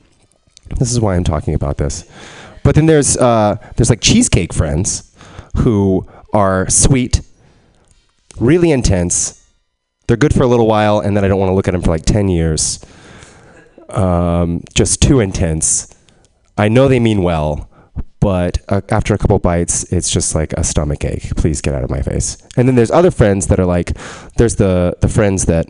This 0.78 0.90
is 0.90 1.00
why 1.00 1.14
I'm 1.14 1.24
talking 1.24 1.54
about 1.54 1.76
this. 1.76 2.04
But 2.64 2.74
then 2.74 2.86
there's 2.86 3.16
uh, 3.16 3.56
there's 3.76 3.90
like 3.90 4.00
cheesecake 4.00 4.52
friends 4.52 5.14
who 5.58 6.06
are 6.32 6.68
sweet, 6.68 7.20
really 8.38 8.70
intense. 8.70 9.46
They're 10.06 10.16
good 10.16 10.34
for 10.34 10.42
a 10.42 10.46
little 10.46 10.66
while, 10.66 11.00
and 11.00 11.16
then 11.16 11.24
I 11.24 11.28
don't 11.28 11.38
want 11.38 11.50
to 11.50 11.54
look 11.54 11.68
at 11.68 11.72
them 11.72 11.82
for 11.82 11.90
like 11.90 12.04
ten 12.04 12.28
years. 12.28 12.84
Um, 13.88 14.62
just 14.74 15.02
too 15.02 15.20
intense. 15.20 15.94
I 16.56 16.68
know 16.68 16.88
they 16.88 17.00
mean 17.00 17.22
well, 17.22 17.70
but 18.20 18.58
uh, 18.68 18.80
after 18.90 19.14
a 19.14 19.18
couple 19.18 19.38
bites, 19.38 19.84
it's 19.92 20.10
just 20.10 20.34
like 20.34 20.52
a 20.54 20.64
stomach 20.64 21.04
ache. 21.04 21.34
Please 21.36 21.60
get 21.60 21.74
out 21.74 21.84
of 21.84 21.90
my 21.90 22.02
face. 22.02 22.38
And 22.56 22.68
then 22.68 22.74
there's 22.74 22.90
other 22.90 23.10
friends 23.10 23.48
that 23.48 23.58
are 23.58 23.66
like, 23.66 23.96
there's 24.36 24.56
the 24.56 24.96
the 25.00 25.08
friends 25.08 25.46
that 25.46 25.66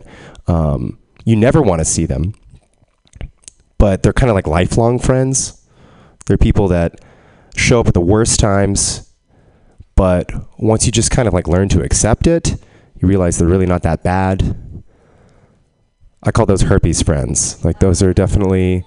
um, 0.47 0.99
you 1.25 1.35
never 1.35 1.61
want 1.61 1.79
to 1.79 1.85
see 1.85 2.05
them, 2.05 2.33
but 3.77 4.03
they're 4.03 4.13
kind 4.13 4.29
of 4.29 4.35
like 4.35 4.47
lifelong 4.47 4.99
friends. 4.99 5.65
They're 6.25 6.37
people 6.37 6.67
that 6.69 7.01
show 7.55 7.79
up 7.79 7.87
at 7.87 7.93
the 7.93 8.01
worst 8.01 8.39
times, 8.39 9.12
but 10.03 10.33
once 10.57 10.85
you 10.85 10.91
just 10.91 11.11
kind 11.11 11.29
of 11.29 11.33
like 11.33 11.47
learn 11.47 11.69
to 11.69 11.81
accept 11.81 12.27
it, 12.27 12.61
you 12.99 13.07
realize 13.07 13.37
they're 13.37 13.47
really 13.47 13.65
not 13.65 13.83
that 13.83 14.03
bad. 14.03 14.83
I 16.21 16.31
call 16.31 16.45
those 16.45 16.63
herpes 16.63 17.01
friends. 17.01 17.63
Like 17.63 17.79
those 17.79 18.03
are 18.03 18.13
definitely 18.13 18.83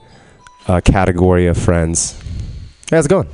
a 0.68 0.82
category 0.82 1.46
of 1.46 1.56
friends. 1.56 2.20
Hey, 2.90 2.96
how's 2.96 3.06
it 3.06 3.08
going? 3.08 3.30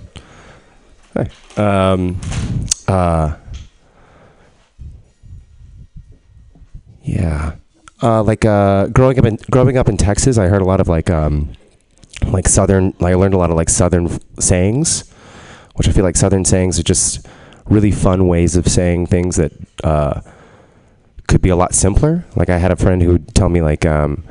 Hey. 1.12 1.28
Um, 1.60 2.20
uh, 2.86 3.36
yeah. 7.02 7.56
Uh, 8.00 8.22
like 8.22 8.44
uh, 8.44 8.86
growing 8.86 9.18
up 9.18 9.24
in 9.24 9.38
growing 9.50 9.76
up 9.76 9.88
in 9.88 9.96
Texas, 9.96 10.38
I 10.38 10.46
heard 10.46 10.62
a 10.62 10.66
lot 10.66 10.80
of 10.80 10.86
like 10.86 11.10
um, 11.10 11.50
like 12.28 12.46
southern. 12.46 12.94
Like 13.00 13.10
I 13.10 13.16
learned 13.16 13.34
a 13.34 13.38
lot 13.38 13.50
of 13.50 13.56
like 13.56 13.68
southern 13.68 14.20
sayings, 14.38 15.12
which 15.74 15.88
I 15.88 15.90
feel 15.90 16.04
like 16.04 16.14
southern 16.14 16.44
sayings 16.44 16.78
are 16.78 16.84
just 16.84 17.26
really 17.66 17.90
fun 17.90 18.28
ways 18.28 18.56
of 18.56 18.66
saying 18.66 19.06
things 19.06 19.36
that 19.36 19.52
uh, 19.84 20.20
could 21.28 21.40
be 21.40 21.50
a 21.50 21.56
lot 21.56 21.74
simpler. 21.74 22.24
Like 22.36 22.50
I 22.50 22.58
had 22.58 22.70
a 22.70 22.76
friend 22.76 23.02
who 23.02 23.12
would 23.12 23.34
tell 23.34 23.48
me 23.48 23.62
like 23.62 23.86
um, 23.86 24.24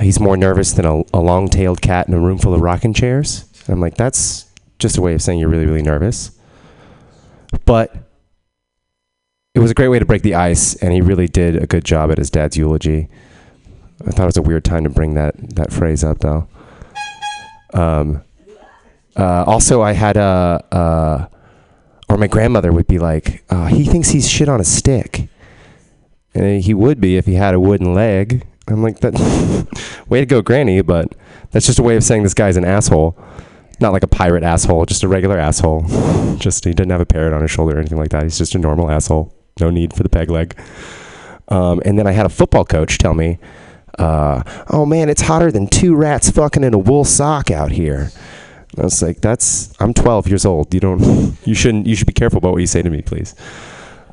he's 0.00 0.18
more 0.18 0.36
nervous 0.36 0.72
than 0.72 0.84
a, 0.84 1.02
a 1.12 1.20
long-tailed 1.20 1.80
cat 1.80 2.08
in 2.08 2.14
a 2.14 2.20
room 2.20 2.38
full 2.38 2.54
of 2.54 2.60
rocking 2.60 2.94
chairs. 2.94 3.44
And 3.66 3.74
I'm 3.74 3.80
like, 3.80 3.96
that's 3.96 4.46
just 4.78 4.98
a 4.98 5.02
way 5.02 5.14
of 5.14 5.22
saying 5.22 5.38
you're 5.38 5.48
really, 5.48 5.66
really 5.66 5.82
nervous. 5.82 6.32
But 7.64 7.94
it 9.54 9.58
was 9.58 9.70
a 9.70 9.74
great 9.74 9.88
way 9.88 9.98
to 9.98 10.04
break 10.04 10.22
the 10.22 10.36
ice, 10.36 10.74
and 10.76 10.92
he 10.92 11.00
really 11.00 11.26
did 11.26 11.56
a 11.56 11.66
good 11.66 11.84
job 11.84 12.10
at 12.10 12.18
his 12.18 12.30
dad's 12.30 12.56
eulogy. 12.56 13.08
I 14.06 14.12
thought 14.12 14.22
it 14.22 14.26
was 14.26 14.36
a 14.36 14.42
weird 14.42 14.64
time 14.64 14.84
to 14.84 14.90
bring 14.90 15.14
that 15.14 15.34
that 15.56 15.72
phrase 15.72 16.04
up, 16.04 16.20
though. 16.20 16.48
Um, 17.74 18.22
uh, 19.16 19.44
also, 19.44 19.82
I 19.82 19.92
had 19.92 20.16
a, 20.16 20.64
uh, 20.72 21.26
or 22.10 22.16
my 22.16 22.26
grandmother 22.26 22.72
would 22.72 22.88
be 22.88 22.98
like, 22.98 23.44
uh, 23.50 23.66
he 23.66 23.84
thinks 23.84 24.10
he's 24.10 24.28
shit 24.28 24.48
on 24.48 24.60
a 24.60 24.64
stick. 24.64 25.28
And 26.34 26.62
he 26.62 26.74
would 26.74 27.00
be 27.00 27.16
if 27.16 27.26
he 27.26 27.34
had 27.34 27.54
a 27.54 27.60
wooden 27.60 27.94
leg. 27.94 28.46
I'm 28.66 28.82
like, 28.82 28.98
that, 29.00 29.14
way 30.08 30.20
to 30.20 30.26
go, 30.26 30.42
Granny, 30.42 30.80
but 30.82 31.14
that's 31.52 31.66
just 31.66 31.78
a 31.78 31.82
way 31.82 31.96
of 31.96 32.04
saying 32.04 32.24
this 32.24 32.34
guy's 32.34 32.56
an 32.56 32.64
asshole. 32.64 33.16
Not 33.80 33.92
like 33.92 34.02
a 34.02 34.08
pirate 34.08 34.42
asshole, 34.42 34.86
just 34.86 35.04
a 35.04 35.08
regular 35.08 35.38
asshole. 35.38 35.84
just, 36.38 36.64
he 36.64 36.72
didn't 36.72 36.90
have 36.90 37.00
a 37.00 37.06
parrot 37.06 37.32
on 37.32 37.42
his 37.42 37.50
shoulder 37.50 37.76
or 37.76 37.78
anything 37.78 37.98
like 37.98 38.10
that. 38.10 38.24
He's 38.24 38.38
just 38.38 38.54
a 38.54 38.58
normal 38.58 38.90
asshole. 38.90 39.32
No 39.60 39.70
need 39.70 39.94
for 39.94 40.02
the 40.02 40.08
peg 40.08 40.30
leg. 40.30 40.58
Um, 41.48 41.80
and 41.84 41.98
then 41.98 42.06
I 42.06 42.12
had 42.12 42.26
a 42.26 42.30
football 42.30 42.64
coach 42.64 42.98
tell 42.98 43.14
me, 43.14 43.38
uh, 43.98 44.42
oh 44.70 44.86
man, 44.86 45.08
it's 45.08 45.22
hotter 45.22 45.50
than 45.50 45.66
two 45.66 45.94
rats 45.94 46.30
fucking 46.30 46.64
in 46.64 46.74
a 46.74 46.78
wool 46.78 47.04
sock 47.04 47.50
out 47.50 47.72
here. 47.72 48.10
I 48.78 48.82
was 48.82 49.02
like, 49.02 49.20
that's, 49.20 49.72
I'm 49.80 49.92
12 49.92 50.28
years 50.28 50.44
old. 50.44 50.72
You 50.72 50.80
don't, 50.80 51.36
you 51.44 51.54
shouldn't, 51.54 51.86
you 51.86 51.96
should 51.96 52.06
be 52.06 52.12
careful 52.12 52.38
about 52.38 52.52
what 52.52 52.58
you 52.60 52.66
say 52.66 52.82
to 52.82 52.90
me, 52.90 53.02
please. 53.02 53.34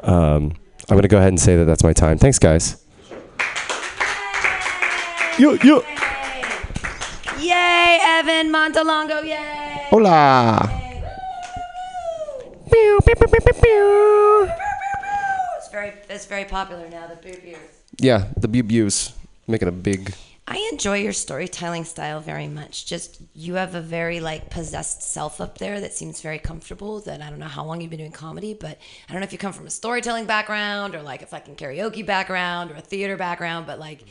Um, 0.04 0.54
I'm 0.90 0.96
going 0.96 1.02
to 1.04 1.08
go 1.08 1.18
ahead 1.18 1.30
and 1.30 1.40
say 1.40 1.56
that 1.58 1.66
that's 1.66 1.84
my 1.84 1.94
time. 1.94 2.18
Thanks, 2.18 2.40
guys. 2.40 2.84
Yo, 5.38 5.54
yo. 5.54 5.84
Yay, 7.40 8.00
Evan 8.02 8.52
Montalongo, 8.52 9.24
yay! 9.24 9.86
Hola. 9.90 10.68
It's 15.58 15.70
very, 15.70 15.94
it's 16.10 16.26
very 16.26 16.46
popular 16.46 16.90
now. 16.90 17.06
The 17.08 17.16
beer 17.18 17.38
beer. 17.44 17.60
Yeah, 18.00 18.28
the 18.38 18.48
bu-bus 18.48 19.14
making 19.48 19.68
a 19.68 19.72
big. 19.72 20.14
I 20.50 20.70
enjoy 20.72 21.00
your 21.00 21.12
storytelling 21.12 21.84
style 21.84 22.22
very 22.22 22.48
much. 22.48 22.86
Just 22.86 23.22
you 23.34 23.56
have 23.56 23.76
a 23.76 23.82
very 23.82 24.22
like 24.22 24.50
possessed 24.50 25.02
self 25.02 25.42
up 25.42 25.58
there 25.58 25.82
that 25.82 25.94
seems 25.94 26.22
very 26.22 26.40
comfortable. 26.40 27.02
That 27.02 27.22
I 27.22 27.30
don't 27.30 27.40
know 27.40 27.48
how 27.48 27.66
long 27.66 27.82
you've 27.82 27.90
been 27.90 28.00
doing 28.00 28.14
comedy, 28.14 28.54
but 28.54 28.78
I 29.10 29.12
don't 29.12 29.20
know 29.20 29.26
if 29.26 29.34
you 29.34 29.38
come 29.38 29.52
from 29.52 29.68
a 29.68 29.72
storytelling 29.72 30.26
background 30.26 30.96
or 30.96 31.02
like 31.02 31.22
a 31.22 31.26
fucking 31.26 31.58
karaoke 31.58 32.06
background 32.06 32.72
or 32.72 32.76
a 32.76 32.82
theater 32.82 33.18
background, 33.18 33.68
but 33.68 33.78
like 33.78 34.06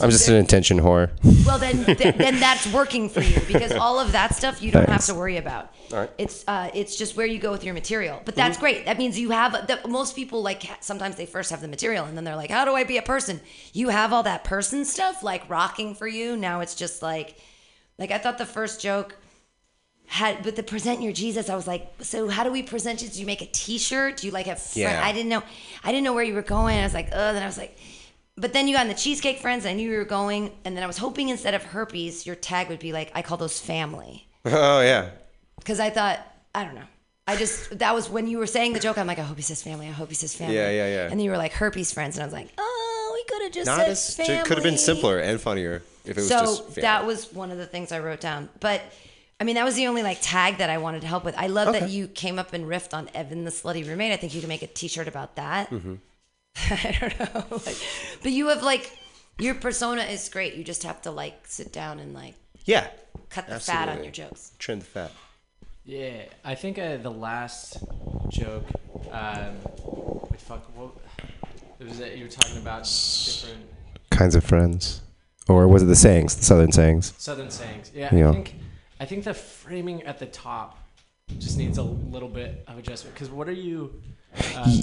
I'm 0.00 0.10
just 0.10 0.28
an 0.28 0.36
attention 0.36 0.80
whore. 0.80 1.10
well 1.46 1.58
then 1.58 1.84
th- 1.84 2.16
then 2.16 2.40
that's 2.40 2.72
working 2.72 3.08
for 3.08 3.20
you 3.20 3.40
because 3.46 3.72
all 3.72 4.00
of 4.00 4.12
that 4.12 4.34
stuff 4.34 4.62
you 4.62 4.70
don't 4.70 4.86
Thanks. 4.86 5.06
have 5.06 5.14
to 5.14 5.18
worry 5.18 5.36
about. 5.36 5.72
All 5.92 6.00
right. 6.00 6.10
It's 6.18 6.44
uh 6.48 6.70
it's 6.74 6.96
just 6.96 7.16
where 7.16 7.26
you 7.26 7.38
go 7.38 7.50
with 7.50 7.64
your 7.64 7.74
material. 7.74 8.20
But 8.24 8.34
that's 8.34 8.56
great. 8.58 8.86
That 8.86 8.98
means 8.98 9.18
you 9.18 9.30
have 9.30 9.66
that 9.66 9.88
most 9.88 10.16
people 10.16 10.42
like 10.42 10.62
sometimes 10.80 11.16
they 11.16 11.26
first 11.26 11.50
have 11.50 11.60
the 11.60 11.68
material 11.68 12.04
and 12.04 12.16
then 12.16 12.24
they're 12.24 12.36
like, 12.36 12.50
"How 12.50 12.64
do 12.64 12.74
I 12.74 12.84
be 12.84 12.96
a 12.96 13.02
person?" 13.02 13.40
You 13.72 13.90
have 13.90 14.12
all 14.12 14.22
that 14.22 14.44
person 14.44 14.84
stuff 14.84 15.22
like 15.22 15.48
rocking 15.50 15.94
for 15.94 16.06
you. 16.06 16.36
Now 16.36 16.60
it's 16.60 16.74
just 16.74 17.02
like 17.02 17.36
like 17.98 18.10
I 18.10 18.18
thought 18.18 18.38
the 18.38 18.46
first 18.46 18.80
joke 18.80 19.16
had 20.06 20.44
with 20.44 20.56
the 20.56 20.62
present 20.62 21.00
your 21.00 21.12
Jesus, 21.12 21.48
I 21.48 21.54
was 21.54 21.66
like, 21.66 21.90
so 22.00 22.28
how 22.28 22.44
do 22.44 22.52
we 22.52 22.62
present 22.62 23.02
you? 23.02 23.08
Do 23.08 23.18
you 23.18 23.24
make 23.24 23.40
a 23.40 23.46
T-shirt? 23.46 24.18
Do 24.18 24.26
you 24.26 24.32
like 24.32 24.44
have? 24.46 24.62
Yeah. 24.74 25.00
I 25.02 25.12
didn't 25.12 25.30
know. 25.30 25.42
I 25.82 25.90
didn't 25.90 26.04
know 26.04 26.12
where 26.12 26.24
you 26.24 26.34
were 26.34 26.42
going. 26.42 26.78
I 26.78 26.82
was 26.82 26.92
like, 26.92 27.08
oh. 27.12 27.32
Then 27.32 27.42
I 27.42 27.46
was 27.46 27.56
like, 27.56 27.78
but 28.36 28.52
then 28.52 28.66
you 28.68 28.74
got 28.74 28.82
in 28.82 28.88
the 28.88 28.94
cheesecake 28.94 29.38
friends. 29.38 29.66
I 29.66 29.72
knew 29.74 29.90
you 29.90 29.96
were 29.98 30.04
going, 30.04 30.52
and 30.64 30.76
then 30.76 30.82
I 30.82 30.86
was 30.86 30.98
hoping 30.98 31.28
instead 31.28 31.54
of 31.54 31.62
herpes, 31.62 32.26
your 32.26 32.36
tag 32.36 32.68
would 32.68 32.78
be 32.80 32.92
like, 32.92 33.10
I 33.14 33.22
call 33.22 33.36
those 33.36 33.58
family, 33.60 34.26
Oh 34.44 34.80
yeah. 34.80 35.10
because 35.58 35.78
I 35.80 35.90
thought, 35.90 36.18
I 36.54 36.64
don't 36.64 36.74
know. 36.74 36.84
I 37.26 37.36
just 37.36 37.78
that 37.78 37.94
was 37.94 38.10
when 38.10 38.26
you 38.26 38.38
were 38.38 38.46
saying 38.48 38.72
the 38.72 38.80
joke. 38.80 38.98
I'm 38.98 39.06
like, 39.06 39.18
I 39.20 39.22
hope 39.22 39.36
he 39.36 39.42
says 39.42 39.62
family. 39.62 39.86
I 39.86 39.92
hope 39.92 40.08
he 40.08 40.14
says 40.16 40.34
family. 40.34 40.56
Yeah, 40.56 40.70
yeah, 40.70 40.88
yeah. 40.88 41.02
And 41.02 41.12
then 41.12 41.20
you 41.20 41.30
were 41.30 41.36
like 41.36 41.52
herpes 41.52 41.92
friends, 41.92 42.16
and 42.16 42.22
I 42.22 42.26
was 42.26 42.32
like, 42.32 42.48
oh, 42.58 43.10
we 43.14 43.24
could 43.32 43.42
have 43.44 43.52
just 43.52 43.66
Not 43.66 43.78
said 43.78 43.88
as 43.90 44.16
family. 44.16 44.42
could 44.44 44.56
have 44.56 44.64
been 44.64 44.76
simpler 44.78 45.18
and 45.18 45.40
funnier 45.40 45.82
if 46.04 46.10
it 46.10 46.16
was 46.16 46.28
so 46.28 46.40
just. 46.40 46.64
family. 46.66 46.82
that 46.82 47.06
was 47.06 47.32
one 47.32 47.50
of 47.52 47.58
the 47.58 47.66
things 47.66 47.92
I 47.92 48.00
wrote 48.00 48.20
down. 48.20 48.48
But 48.58 48.82
I 49.38 49.44
mean, 49.44 49.54
that 49.54 49.64
was 49.64 49.76
the 49.76 49.86
only 49.86 50.02
like 50.02 50.18
tag 50.20 50.58
that 50.58 50.68
I 50.68 50.78
wanted 50.78 51.02
to 51.02 51.06
help 51.06 51.24
with. 51.24 51.36
I 51.38 51.46
love 51.46 51.72
that 51.74 51.90
you 51.90 52.08
came 52.08 52.38
up 52.40 52.52
and 52.54 52.64
riffed 52.66 52.92
on 52.92 53.08
Evan 53.14 53.44
the 53.44 53.50
Slutty 53.52 53.86
Roommate. 53.86 54.12
I 54.12 54.16
think 54.16 54.34
you 54.34 54.40
can 54.40 54.48
make 54.48 54.62
a 54.62 54.66
T-shirt 54.66 55.06
about 55.06 55.36
that. 55.36 55.70
Mm-hmm. 55.70 55.94
I 56.70 56.96
don't 57.00 57.34
know, 57.34 57.60
like, 57.64 57.76
but 58.22 58.32
you 58.32 58.48
have 58.48 58.62
like 58.62 58.90
your 59.38 59.54
persona 59.54 60.02
is 60.02 60.28
great. 60.28 60.54
You 60.54 60.64
just 60.64 60.82
have 60.84 61.02
to 61.02 61.10
like 61.10 61.46
sit 61.46 61.72
down 61.72 61.98
and 61.98 62.14
like 62.14 62.34
yeah. 62.64 62.88
cut 63.30 63.48
the 63.48 63.58
fat 63.58 63.88
on 63.88 64.02
your 64.02 64.12
jokes. 64.12 64.52
Trim 64.58 64.78
the 64.80 64.84
fat. 64.84 65.12
Yeah, 65.84 66.22
I 66.44 66.54
think 66.54 66.78
uh, 66.78 66.98
the 66.98 67.10
last 67.10 67.82
joke, 68.28 68.64
um, 69.10 69.56
wait, 70.30 70.40
fuck, 70.40 70.64
what, 70.76 70.92
it 71.80 71.88
was 71.88 71.98
that 71.98 72.16
you 72.16 72.24
were 72.24 72.30
talking 72.30 72.58
about 72.58 72.84
different 72.84 73.68
Kinds 74.12 74.36
of 74.36 74.44
friends, 74.44 75.00
or 75.48 75.66
was 75.66 75.82
it 75.82 75.86
the 75.86 75.96
sayings, 75.96 76.36
the 76.36 76.44
Southern 76.44 76.70
sayings? 76.70 77.14
Southern 77.18 77.50
sayings. 77.50 77.90
Yeah, 77.94 78.14
Yeah. 78.14 78.28
I 78.28 78.32
think 78.32 78.54
I 79.00 79.04
think 79.06 79.24
the 79.24 79.34
framing 79.34 80.02
at 80.04 80.18
the 80.18 80.26
top 80.26 80.78
just 81.38 81.58
needs 81.58 81.78
a 81.78 81.82
little 81.82 82.28
bit 82.28 82.62
of 82.68 82.78
adjustment. 82.78 83.14
Because 83.14 83.30
what 83.30 83.48
are 83.48 83.52
you? 83.52 84.00
Uh, 84.54 84.76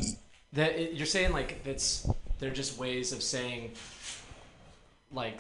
that 0.54 0.80
it, 0.80 0.94
you're 0.94 1.06
saying 1.06 1.32
like 1.32 1.64
that's 1.64 2.08
they're 2.40 2.50
just 2.52 2.78
ways 2.78 3.12
of 3.12 3.22
saying 3.22 3.72
like 5.12 5.40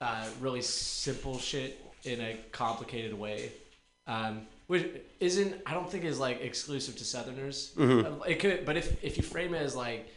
uh, 0.00 0.26
really 0.40 0.62
simple 0.62 1.38
shit 1.38 1.80
in 2.04 2.20
a 2.20 2.36
complicated 2.52 3.12
way. 3.12 3.52
Um, 4.06 4.42
which 4.66 4.86
isn't 5.18 5.56
I 5.66 5.74
don't 5.74 5.90
think 5.90 6.04
is 6.04 6.18
like 6.18 6.40
exclusive 6.40 6.96
to 6.96 7.04
Southerners. 7.04 7.72
Uh, 7.78 8.20
It 8.26 8.36
could, 8.40 8.64
but 8.64 8.76
if 8.76 9.02
if 9.04 9.16
you 9.16 9.22
frame 9.22 9.54
it 9.54 9.62
as 9.62 9.74
like 9.76 10.08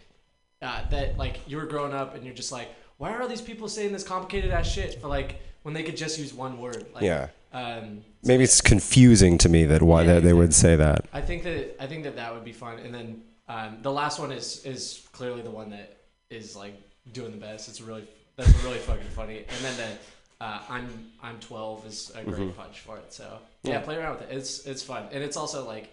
uh, 0.61 0.87
that, 0.89 1.17
like 1.17 1.41
you 1.47 1.57
were 1.57 1.65
growing 1.65 1.93
up 1.93 2.15
and 2.15 2.23
you're 2.23 2.33
just 2.35 2.51
like, 2.51 2.69
why 2.97 3.11
are 3.11 3.21
all 3.21 3.27
these 3.27 3.41
people 3.41 3.67
saying 3.67 3.91
this 3.91 4.03
complicated 4.03 4.51
ass 4.51 4.67
shit 4.71 5.01
for 5.01 5.07
like 5.07 5.41
when 5.63 5.73
they 5.73 5.83
could 5.83 5.97
just 5.97 6.17
use 6.19 6.33
one 6.33 6.59
word? 6.59 6.85
Like, 6.93 7.03
Yeah. 7.03 7.27
Um, 7.51 8.03
Maybe 8.23 8.43
it's 8.45 8.61
confusing 8.61 9.37
to 9.39 9.49
me 9.49 9.65
that 9.65 9.83
why 9.83 10.03
Yeah, 10.03 10.13
that 10.13 10.23
they 10.23 10.33
would 10.33 10.53
say 10.53 10.75
that. 10.75 11.05
I 11.13 11.21
think 11.21 11.43
that 11.43 11.75
I 11.81 11.87
think 11.87 12.03
that 12.03 12.15
that 12.15 12.33
would 12.33 12.45
be 12.45 12.53
fun. 12.53 12.79
And 12.79 12.93
then 12.93 13.21
um, 13.47 13.77
the 13.81 13.91
last 13.91 14.19
one 14.19 14.31
is 14.31 14.65
is 14.65 15.07
clearly 15.11 15.41
the 15.41 15.51
one 15.51 15.69
that 15.71 15.97
is 16.29 16.55
like 16.55 16.75
doing 17.11 17.31
the 17.31 17.37
best. 17.37 17.67
It's 17.69 17.81
really 17.81 18.07
that's 18.35 18.63
really 18.63 18.79
fucking 18.79 19.07
funny. 19.15 19.39
And 19.39 19.65
then 19.65 19.77
the 19.77 20.45
uh, 20.45 20.61
I'm 20.69 21.11
I'm 21.21 21.39
12 21.39 21.85
is 21.87 22.11
a 22.15 22.23
great 22.23 22.55
punch 22.57 22.79
for 22.81 22.97
it. 22.97 23.13
So 23.13 23.39
yeah, 23.63 23.79
play 23.79 23.97
around 23.97 24.19
with 24.19 24.29
it. 24.29 24.37
It's 24.37 24.65
it's 24.65 24.83
fun, 24.83 25.05
and 25.11 25.23
it's 25.23 25.37
also 25.37 25.65
like 25.65 25.89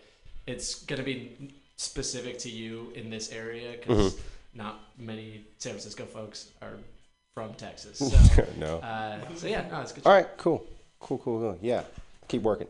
it's 0.46 0.84
gonna 0.84 1.02
be 1.02 1.52
specific 1.76 2.38
to 2.38 2.50
you 2.50 2.92
in 2.94 3.10
this 3.10 3.32
area 3.32 3.72
because 3.72 4.18
not 4.54 4.80
many 4.98 5.44
San 5.58 5.72
Francisco 5.72 6.04
folks 6.04 6.50
are 6.62 6.74
from 7.34 7.54
Texas. 7.54 8.00
So 8.34 8.46
no. 8.58 8.78
uh, 8.78 9.18
so 9.34 9.46
yeah, 9.46 9.68
no, 9.70 9.80
it's 9.80 9.92
good. 9.92 10.06
All 10.06 10.12
right. 10.12 10.28
Cool. 10.36 10.64
Cool. 10.98 11.18
Cool. 11.18 11.40
Cool. 11.40 11.58
Yeah. 11.60 11.82
Keep 12.28 12.42
working. 12.42 12.66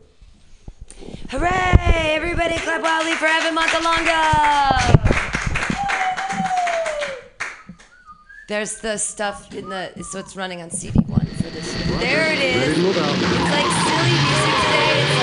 Hooray! 1.29 2.15
Everybody 2.15 2.57
clap 2.57 2.81
wildly 2.81 3.13
for 3.13 3.25
Evan 3.25 3.55
Montalongo! 3.55 5.01
There's 8.47 8.79
the 8.81 8.97
stuff 8.97 9.53
in 9.55 9.69
the 9.69 9.91
so 10.03 10.19
it's 10.19 10.35
running 10.35 10.61
on 10.61 10.69
CD 10.71 10.99
one 11.07 11.25
for 11.25 11.49
this. 11.49 11.73
There 11.99 12.31
it 12.33 12.39
is. 12.39 12.77
It's 12.77 12.97
like 12.97 13.71
silly 13.87 14.11
music 14.11 14.55
today. 14.61 15.20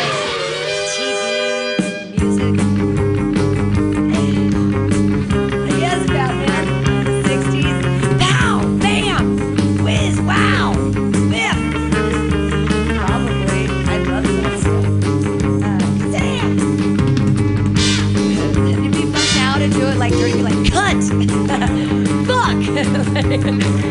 like, 22.87 23.85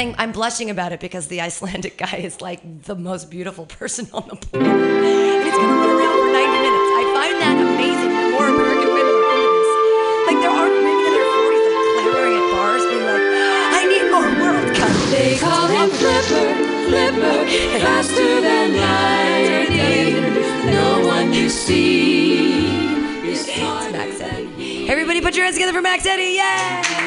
getting, 0.00 0.14
I'm 0.18 0.32
blushing 0.32 0.70
about 0.70 0.92
it 0.92 1.00
because 1.00 1.26
the 1.28 1.40
Icelandic 1.40 1.98
guy 2.04 2.16
is 2.16 2.40
like 2.40 2.60
the 2.84 2.96
most 2.96 3.30
beautiful 3.30 3.66
person 3.66 4.08
on 4.12 4.26
the 4.28 4.36
planet. 4.36 4.68
And 4.68 5.46
it's 5.46 5.56
gonna 5.56 5.68
run 5.68 5.90
around 5.90 6.16
for 6.20 6.32
90 6.32 6.58
minutes. 6.64 6.88
I 7.00 7.04
find 7.16 7.36
that 7.40 7.56
amazing 7.60 8.12
that 8.16 8.28
more 8.32 8.48
American 8.48 8.90
women 8.96 9.14
are 9.20 9.32
into 9.36 9.50
this. 9.56 9.70
Like 10.26 10.38
there 10.40 10.52
aren't 10.52 10.72
women 10.72 10.96
in 11.04 11.12
their 11.12 11.28
40s 11.28 11.64
like 11.68 11.84
clamoring 12.00 12.36
at 12.40 12.46
bars 12.54 12.84
being 12.88 13.04
like, 13.04 13.24
I 13.76 13.82
need 13.92 14.06
more 14.08 14.30
World 14.40 14.68
Cup. 14.76 14.94
They 15.12 15.36
call 15.36 15.66
him 15.68 15.88
Flipper, 16.00 16.48
Flipper, 16.88 17.38
faster 17.84 18.32
than 18.40 18.68
lightning. 18.80 20.16
No 20.64 21.04
one 21.06 21.32
you 21.32 21.48
see. 21.48 22.72
It's 23.28 23.46
Max 23.92 24.20
Eddie. 24.20 24.88
Everybody 24.88 25.20
put 25.20 25.36
your 25.36 25.44
hands 25.44 25.56
together 25.56 25.72
for 25.72 25.82
Max 25.82 26.06
Eddie, 26.06 26.36
yeah! 26.36 27.00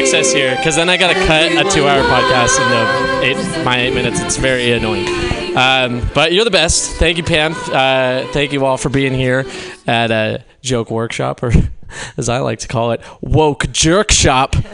Access 0.00 0.32
here 0.32 0.56
because 0.56 0.76
then 0.76 0.88
I 0.88 0.96
got 0.96 1.08
to 1.08 1.26
cut 1.26 1.52
a 1.52 1.70
two-hour 1.70 2.02
podcast 2.04 2.58
into 2.58 3.22
eight, 3.22 3.64
my 3.64 3.80
eight 3.80 3.92
minutes. 3.92 4.18
It's 4.20 4.38
very 4.38 4.72
annoying. 4.72 5.06
Um, 5.54 6.08
but 6.14 6.32
you're 6.32 6.46
the 6.46 6.50
best. 6.50 6.92
Thank 6.92 7.18
you, 7.18 7.22
Pam. 7.22 7.52
Uh, 7.54 8.26
thank 8.32 8.52
you 8.52 8.64
all 8.64 8.78
for 8.78 8.88
being 8.88 9.12
here 9.12 9.44
at 9.86 10.10
a 10.10 10.42
joke 10.62 10.90
workshop, 10.90 11.42
or 11.42 11.52
as 12.16 12.30
I 12.30 12.38
like 12.38 12.60
to 12.60 12.68
call 12.68 12.92
it, 12.92 13.02
woke 13.20 13.70
jerk 13.72 14.10
shop. 14.10 14.56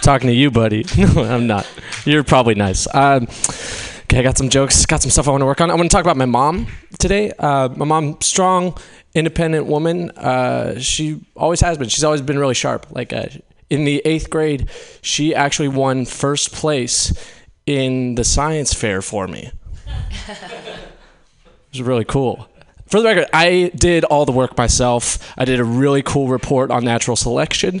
Talking 0.00 0.28
to 0.28 0.34
you, 0.34 0.50
buddy. 0.50 0.86
No, 0.96 1.24
I'm 1.24 1.46
not. 1.46 1.68
You're 2.06 2.24
probably 2.24 2.54
nice. 2.54 2.86
Um, 2.94 3.28
okay, 4.10 4.18
I 4.18 4.22
got 4.22 4.36
some 4.36 4.48
jokes, 4.48 4.84
got 4.86 5.00
some 5.00 5.10
stuff 5.10 5.28
I 5.28 5.30
want 5.30 5.42
to 5.42 5.46
work 5.46 5.60
on. 5.60 5.70
I 5.70 5.74
want 5.74 5.88
to 5.88 5.94
talk 5.94 6.04
about 6.04 6.16
my 6.16 6.26
mom 6.26 6.66
today. 6.98 7.30
Uh, 7.38 7.68
my 7.76 7.84
mom, 7.84 8.20
strong, 8.20 8.76
independent 9.14 9.66
woman. 9.66 10.10
Uh, 10.10 10.80
she 10.80 11.20
always 11.36 11.60
has 11.60 11.78
been. 11.78 11.88
She's 11.88 12.02
always 12.02 12.20
been 12.20 12.38
really 12.38 12.54
sharp. 12.54 12.86
Like 12.90 13.12
uh, 13.12 13.26
in 13.70 13.84
the 13.84 14.02
eighth 14.04 14.28
grade, 14.28 14.68
she 15.00 15.32
actually 15.32 15.68
won 15.68 16.06
first 16.06 16.52
place 16.52 17.12
in 17.66 18.16
the 18.16 18.24
science 18.24 18.74
fair 18.74 19.00
for 19.00 19.28
me. 19.28 19.52
it 20.26 20.38
was 21.70 21.82
really 21.82 22.04
cool. 22.04 22.48
For 22.86 22.98
the 22.98 23.06
record, 23.06 23.26
I 23.32 23.70
did 23.76 24.02
all 24.02 24.26
the 24.26 24.32
work 24.32 24.58
myself. 24.58 25.32
I 25.38 25.44
did 25.44 25.60
a 25.60 25.64
really 25.64 26.02
cool 26.02 26.26
report 26.26 26.72
on 26.72 26.84
natural 26.84 27.14
selection. 27.14 27.80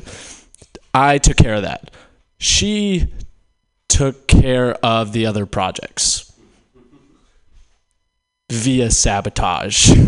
I 0.94 1.18
took 1.18 1.36
care 1.36 1.54
of 1.54 1.62
that. 1.62 1.90
She 2.38 3.12
took 3.90 4.26
care 4.26 4.74
of 4.84 5.12
the 5.12 5.26
other 5.26 5.44
projects 5.44 6.32
via 8.50 8.90
sabotage. 8.90 9.90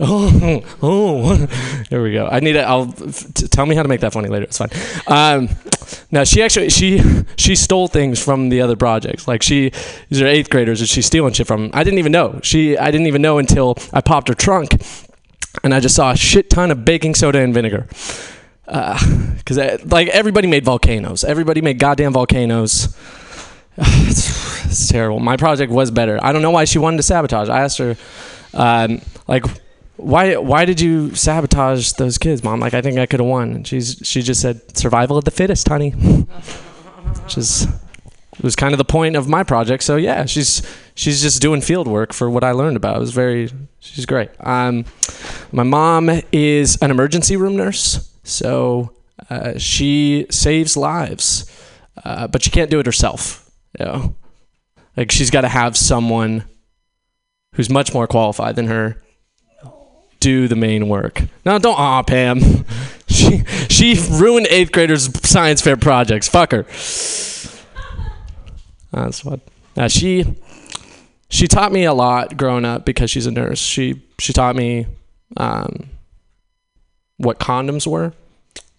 Oh, 0.00 0.62
oh, 0.80 1.36
there 1.90 2.00
we 2.00 2.12
go. 2.12 2.28
I 2.28 2.38
need 2.38 2.54
it. 2.54 2.60
I'll 2.60 2.86
t- 2.86 3.48
tell 3.48 3.66
me 3.66 3.74
how 3.74 3.82
to 3.82 3.88
make 3.88 3.98
that 4.02 4.12
funny 4.12 4.28
later. 4.28 4.44
It's 4.44 4.56
fine. 4.56 4.68
Um, 5.08 5.48
now 6.12 6.22
she 6.22 6.40
actually 6.40 6.70
she 6.70 7.02
she 7.36 7.56
stole 7.56 7.88
things 7.88 8.22
from 8.22 8.48
the 8.48 8.60
other 8.60 8.76
projects. 8.76 9.26
Like 9.26 9.42
she 9.42 9.72
these 10.08 10.22
are 10.22 10.26
eighth 10.28 10.50
graders 10.50 10.80
and 10.80 10.88
she's 10.88 11.04
stealing 11.06 11.32
shit 11.32 11.48
from. 11.48 11.64
'em. 11.64 11.70
I 11.74 11.82
didn't 11.82 11.98
even 11.98 12.12
know. 12.12 12.38
She 12.44 12.78
I 12.78 12.92
didn't 12.92 13.08
even 13.08 13.22
know 13.22 13.38
until 13.38 13.76
I 13.92 14.00
popped 14.00 14.28
her 14.28 14.34
trunk, 14.34 14.80
and 15.64 15.74
I 15.74 15.80
just 15.80 15.96
saw 15.96 16.12
a 16.12 16.16
shit 16.16 16.48
ton 16.48 16.70
of 16.70 16.84
baking 16.84 17.16
soda 17.16 17.40
and 17.40 17.52
vinegar. 17.52 17.88
Because 19.38 19.84
like 19.90 20.08
everybody 20.08 20.46
made 20.46 20.64
volcanoes. 20.64 21.24
Everybody 21.24 21.62
made 21.62 21.78
goddamn 21.78 22.12
volcanoes. 22.12 22.94
it's, 23.78 24.66
it's 24.66 24.88
terrible. 24.88 25.20
My 25.20 25.38
project 25.38 25.72
was 25.72 25.90
better. 25.90 26.18
I 26.22 26.32
don't 26.32 26.42
know 26.42 26.50
why 26.50 26.64
she 26.64 26.78
wanted 26.78 26.98
to 26.98 27.02
sabotage. 27.02 27.48
I 27.48 27.62
asked 27.62 27.78
her, 27.78 27.96
um, 28.52 29.00
like, 29.26 29.46
why 29.96 30.36
why 30.36 30.66
did 30.66 30.80
you 30.80 31.14
sabotage 31.14 31.92
those 31.92 32.18
kids, 32.18 32.44
mom? 32.44 32.60
Like, 32.60 32.74
I 32.74 32.82
think 32.82 32.98
I 32.98 33.06
could 33.06 33.20
have 33.20 33.28
won. 33.28 33.52
And 33.52 33.66
she's 33.66 34.00
she 34.02 34.20
just 34.20 34.42
said 34.42 34.76
survival 34.76 35.16
of 35.16 35.24
the 35.24 35.30
fittest, 35.30 35.66
honey. 35.68 35.90
Which 37.22 37.38
is 37.38 37.66
was 38.42 38.54
kind 38.56 38.72
of 38.72 38.78
the 38.78 38.84
point 38.84 39.16
of 39.16 39.28
my 39.28 39.42
project. 39.42 39.82
So 39.82 39.96
yeah, 39.96 40.24
she's 40.26 40.62
she's 40.94 41.22
just 41.22 41.40
doing 41.42 41.60
field 41.60 41.88
work 41.88 42.12
for 42.12 42.28
what 42.30 42.44
I 42.44 42.52
learned 42.52 42.76
about. 42.76 42.96
It 42.96 43.00
was 43.00 43.12
very 43.12 43.50
she's 43.80 44.06
great. 44.06 44.30
Um, 44.40 44.84
my 45.52 45.62
mom 45.62 46.10
is 46.32 46.76
an 46.82 46.90
emergency 46.90 47.36
room 47.36 47.56
nurse, 47.56 48.07
so 48.28 48.92
uh, 49.30 49.58
she 49.58 50.26
saves 50.30 50.76
lives, 50.76 51.50
uh, 52.04 52.26
but 52.28 52.42
she 52.42 52.50
can't 52.50 52.70
do 52.70 52.78
it 52.78 52.86
herself. 52.86 53.50
You 53.78 53.84
know, 53.84 54.16
like 54.96 55.10
she's 55.10 55.30
got 55.30 55.42
to 55.42 55.48
have 55.48 55.76
someone 55.76 56.44
who's 57.54 57.70
much 57.70 57.92
more 57.92 58.06
qualified 58.06 58.56
than 58.56 58.66
her 58.66 59.02
do 60.20 60.48
the 60.48 60.56
main 60.56 60.88
work. 60.88 61.22
No, 61.44 61.58
don't 61.58 61.78
ah 61.78 62.02
Pam. 62.02 62.40
She 63.10 63.42
she 63.70 63.98
ruined 64.10 64.48
eighth 64.50 64.70
graders' 64.70 65.08
science 65.26 65.62
fair 65.62 65.78
projects. 65.78 66.28
Fuck 66.28 66.52
her. 66.52 66.64
That's 68.92 69.24
what. 69.24 69.40
Now 69.74 69.88
she 69.88 70.36
she 71.30 71.48
taught 71.48 71.72
me 71.72 71.84
a 71.84 71.94
lot 71.94 72.36
growing 72.36 72.66
up 72.66 72.84
because 72.84 73.10
she's 73.10 73.24
a 73.24 73.30
nurse. 73.30 73.58
She 73.58 74.02
she 74.18 74.34
taught 74.34 74.56
me 74.56 74.86
um, 75.38 75.88
what 77.18 77.38
condoms 77.38 77.86
were. 77.86 78.14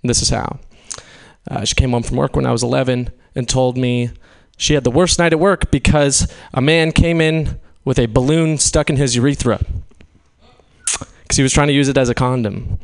This 0.01 0.21
is 0.21 0.29
how. 0.29 0.59
Uh, 1.49 1.65
she 1.65 1.75
came 1.75 1.91
home 1.91 2.03
from 2.03 2.17
work 2.17 2.35
when 2.35 2.45
I 2.45 2.51
was 2.51 2.63
11 2.63 3.11
and 3.35 3.47
told 3.47 3.77
me 3.77 4.11
she 4.57 4.73
had 4.73 4.83
the 4.83 4.91
worst 4.91 5.19
night 5.19 5.33
at 5.33 5.39
work 5.39 5.71
because 5.71 6.31
a 6.53 6.61
man 6.61 6.91
came 6.91 7.21
in 7.21 7.59
with 7.85 7.99
a 7.99 8.07
balloon 8.07 8.57
stuck 8.57 8.89
in 8.89 8.97
his 8.97 9.15
urethra 9.15 9.59
because 11.21 11.37
he 11.37 11.43
was 11.43 11.53
trying 11.53 11.67
to 11.67 11.73
use 11.73 11.87
it 11.87 11.97
as 11.97 12.09
a 12.09 12.15
condom. 12.15 12.79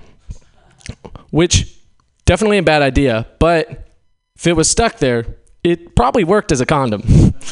Which 1.31 1.77
definitely 2.25 2.59
a 2.59 2.63
bad 2.63 2.81
idea, 2.81 3.27
but 3.39 3.87
if 4.35 4.47
it 4.47 4.53
was 4.53 4.69
stuck 4.69 4.99
there, 4.99 5.25
it 5.63 5.95
probably 5.95 6.23
worked 6.23 6.51
as 6.51 6.61
a 6.61 6.65
condom. 6.65 7.33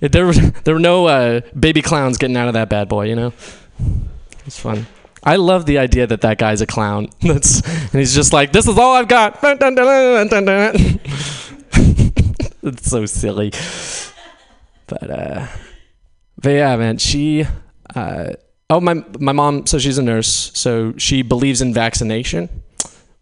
There, 0.00 0.26
were, 0.26 0.32
there 0.34 0.74
were 0.74 0.80
no 0.80 1.06
uh, 1.06 1.40
baby 1.58 1.80
clowns 1.80 2.18
getting 2.18 2.36
out 2.36 2.48
of 2.48 2.54
that 2.54 2.68
bad 2.68 2.90
boy, 2.90 3.06
you 3.06 3.16
know? 3.16 3.32
It's 4.44 4.58
fun. 4.58 4.86
I 5.24 5.36
love 5.36 5.66
the 5.66 5.78
idea 5.78 6.06
that 6.06 6.20
that 6.20 6.38
guy's 6.38 6.60
a 6.60 6.66
clown. 6.66 7.08
That's 7.20 7.62
and 7.62 8.00
he's 8.00 8.14
just 8.14 8.32
like, 8.32 8.52
this 8.52 8.68
is 8.68 8.78
all 8.78 8.94
I've 8.94 9.08
got. 9.08 9.42
It's 12.64 12.90
so 12.90 13.04
silly. 13.04 13.52
But 14.86 15.10
uh, 15.10 15.46
but 16.40 16.50
yeah, 16.50 16.76
man, 16.76 16.96
she. 16.96 17.46
Uh, 17.94 18.32
oh, 18.70 18.80
my 18.80 19.04
my 19.18 19.32
mom. 19.32 19.66
So 19.66 19.78
she's 19.78 19.98
a 19.98 20.02
nurse. 20.02 20.50
So 20.54 20.94
she 20.96 21.20
believes 21.20 21.60
in 21.60 21.74
vaccination. 21.74 22.48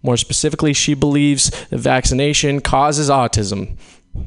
More 0.03 0.17
specifically, 0.17 0.73
she 0.73 0.95
believes 0.95 1.51
that 1.71 1.79
vaccination 1.79 2.61
causes 2.61 3.11
autism. 3.11 3.77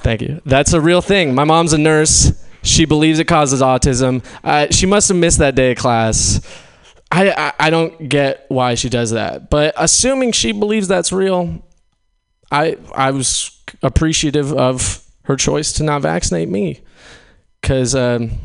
Thank 0.00 0.22
you. 0.22 0.42
That's 0.44 0.74
a 0.74 0.80
real 0.80 1.00
thing. 1.00 1.34
My 1.34 1.44
mom's 1.44 1.72
a 1.72 1.78
nurse. 1.78 2.41
She 2.62 2.84
believes 2.84 3.18
it 3.18 3.24
causes 3.24 3.60
autism. 3.60 4.24
Uh, 4.42 4.68
she 4.70 4.86
must 4.86 5.08
have 5.08 5.16
missed 5.16 5.38
that 5.38 5.54
day 5.54 5.72
of 5.72 5.78
class. 5.78 6.40
I, 7.10 7.30
I 7.30 7.52
I 7.66 7.70
don't 7.70 8.08
get 8.08 8.46
why 8.48 8.74
she 8.74 8.88
does 8.88 9.10
that, 9.10 9.50
but 9.50 9.74
assuming 9.76 10.32
she 10.32 10.52
believes 10.52 10.88
that's 10.88 11.12
real, 11.12 11.62
I 12.50 12.78
I 12.94 13.10
was 13.10 13.60
appreciative 13.82 14.52
of 14.52 15.04
her 15.24 15.36
choice 15.36 15.72
to 15.74 15.82
not 15.82 16.02
vaccinate 16.02 16.48
me, 16.48 16.80
because 17.60 17.94
um, 17.94 18.40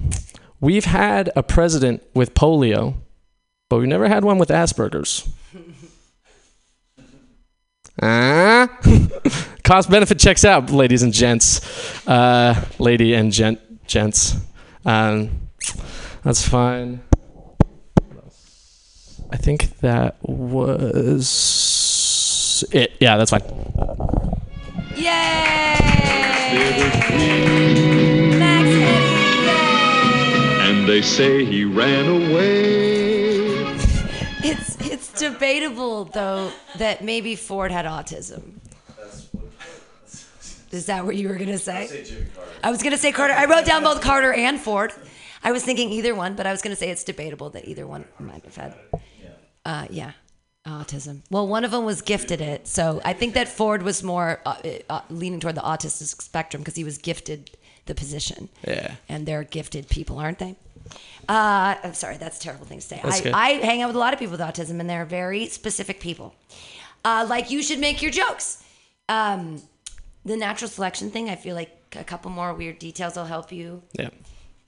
we've 0.60 0.86
had 0.86 1.32
a 1.36 1.44
president 1.44 2.04
with 2.14 2.34
polio, 2.34 2.96
but 3.70 3.78
we've 3.78 3.88
never 3.88 4.08
had 4.08 4.26
one 4.26 4.38
with 4.38 4.50
Asperger's. 4.50 5.28
Ah, 8.02 8.68
cost 9.64 9.90
benefit 9.90 10.20
checks 10.20 10.46
out, 10.46 10.70
ladies 10.70 11.04
and 11.04 11.14
gents, 11.14 12.08
uh, 12.08 12.66
lady 12.80 13.14
and 13.14 13.32
gent 13.32 13.60
gents. 13.88 14.36
Um, 14.86 15.50
that's 16.24 16.48
fine. 16.48 17.02
I 19.32 19.38
think 19.38 19.80
that 19.80 20.16
was 20.22 21.24
it. 22.72 22.94
Yeah, 23.00 23.18
that's 23.18 23.32
fine. 23.32 23.42
Yay! 24.96 25.78
Max 28.38 28.70
Heady, 28.70 29.50
And 30.70 30.88
they 30.88 31.02
say 31.02 31.44
he 31.44 31.66
ran 31.66 32.08
away. 32.08 33.48
It's 34.44 34.78
it's 34.80 35.12
debatable 35.20 36.06
though 36.06 36.52
that 36.78 37.04
maybe 37.04 37.36
Ford 37.36 37.72
had 37.72 37.86
autism. 37.86 38.60
Is 40.72 40.88
that 40.88 41.06
what 41.06 41.16
you 41.16 41.30
were 41.30 41.36
gonna 41.36 41.58
say? 41.58 42.06
I 42.64 42.72
was 42.72 42.84
gonna 42.84 42.98
say 42.98 43.12
Carter. 43.12 43.34
I 43.34 43.46
wrote 43.46 43.66
down 43.66 43.84
both 43.84 44.02
Carter 44.02 44.34
and 44.34 44.60
Ford. 44.60 44.94
I 45.44 45.52
was 45.52 45.64
thinking 45.64 45.92
either 45.92 46.14
one, 46.16 46.36
but 46.36 46.46
I 46.46 46.52
was 46.52 46.62
gonna 46.62 46.76
say 46.76 46.90
it's 46.90 47.04
debatable 47.04 47.50
that 47.52 47.68
either 47.68 47.88
one 47.88 48.06
might 48.20 48.44
have 48.44 48.56
had. 48.56 48.76
Uh, 49.66 49.86
yeah, 49.90 50.12
autism. 50.66 51.22
Well, 51.30 51.48
one 51.48 51.64
of 51.66 51.72
them 51.72 51.86
was 51.86 52.02
gifted 52.02 52.42
it, 52.42 52.68
so 52.68 53.02
I 53.04 53.14
think 53.14 53.34
that 53.34 53.48
Ford 53.48 53.84
was 53.84 54.04
more 54.04 54.42
uh, 54.46 54.56
uh, 54.90 55.02
leaning 55.10 55.40
toward 55.40 55.56
the 55.56 55.62
autistic 55.62 56.22
spectrum 56.22 56.62
because 56.62 56.76
he 56.76 56.84
was 56.84 56.98
gifted 56.98 57.52
the 57.86 57.96
position. 57.96 58.50
Yeah. 58.68 58.96
And 59.10 59.26
they're 59.26 59.44
gifted 59.44 59.90
people, 59.90 60.20
aren't 60.20 60.40
they? 60.40 60.56
Uh, 61.28 61.76
I'm 61.84 61.94
sorry, 61.94 62.18
that's 62.18 62.38
a 62.38 62.42
terrible 62.42 62.66
thing 62.66 62.80
to 62.80 62.86
say. 62.86 63.02
I. 63.04 63.32
I 63.34 63.50
hang 63.66 63.82
out 63.82 63.88
with 63.88 63.96
a 63.96 64.00
lot 64.00 64.14
of 64.14 64.20
people 64.20 64.32
with 64.32 64.42
autism, 64.42 64.80
and 64.80 64.90
they're 64.90 65.06
very 65.06 65.48
specific 65.48 66.00
people. 66.00 66.34
Uh, 67.04 67.26
like 67.30 67.52
you 67.52 67.62
should 67.62 67.80
make 67.80 68.02
your 68.02 68.12
jokes. 68.12 68.64
Um, 69.10 69.62
the 70.28 70.38
natural 70.38 70.70
selection 70.70 71.10
thing, 71.12 71.30
I 71.30 71.36
feel 71.36 71.56
like 71.56 71.72
a 71.96 72.04
couple 72.04 72.30
more 72.32 72.54
weird 72.54 72.80
details 72.80 73.16
will 73.16 73.26
help 73.26 73.52
you. 73.52 73.82
Yeah. 73.94 74.10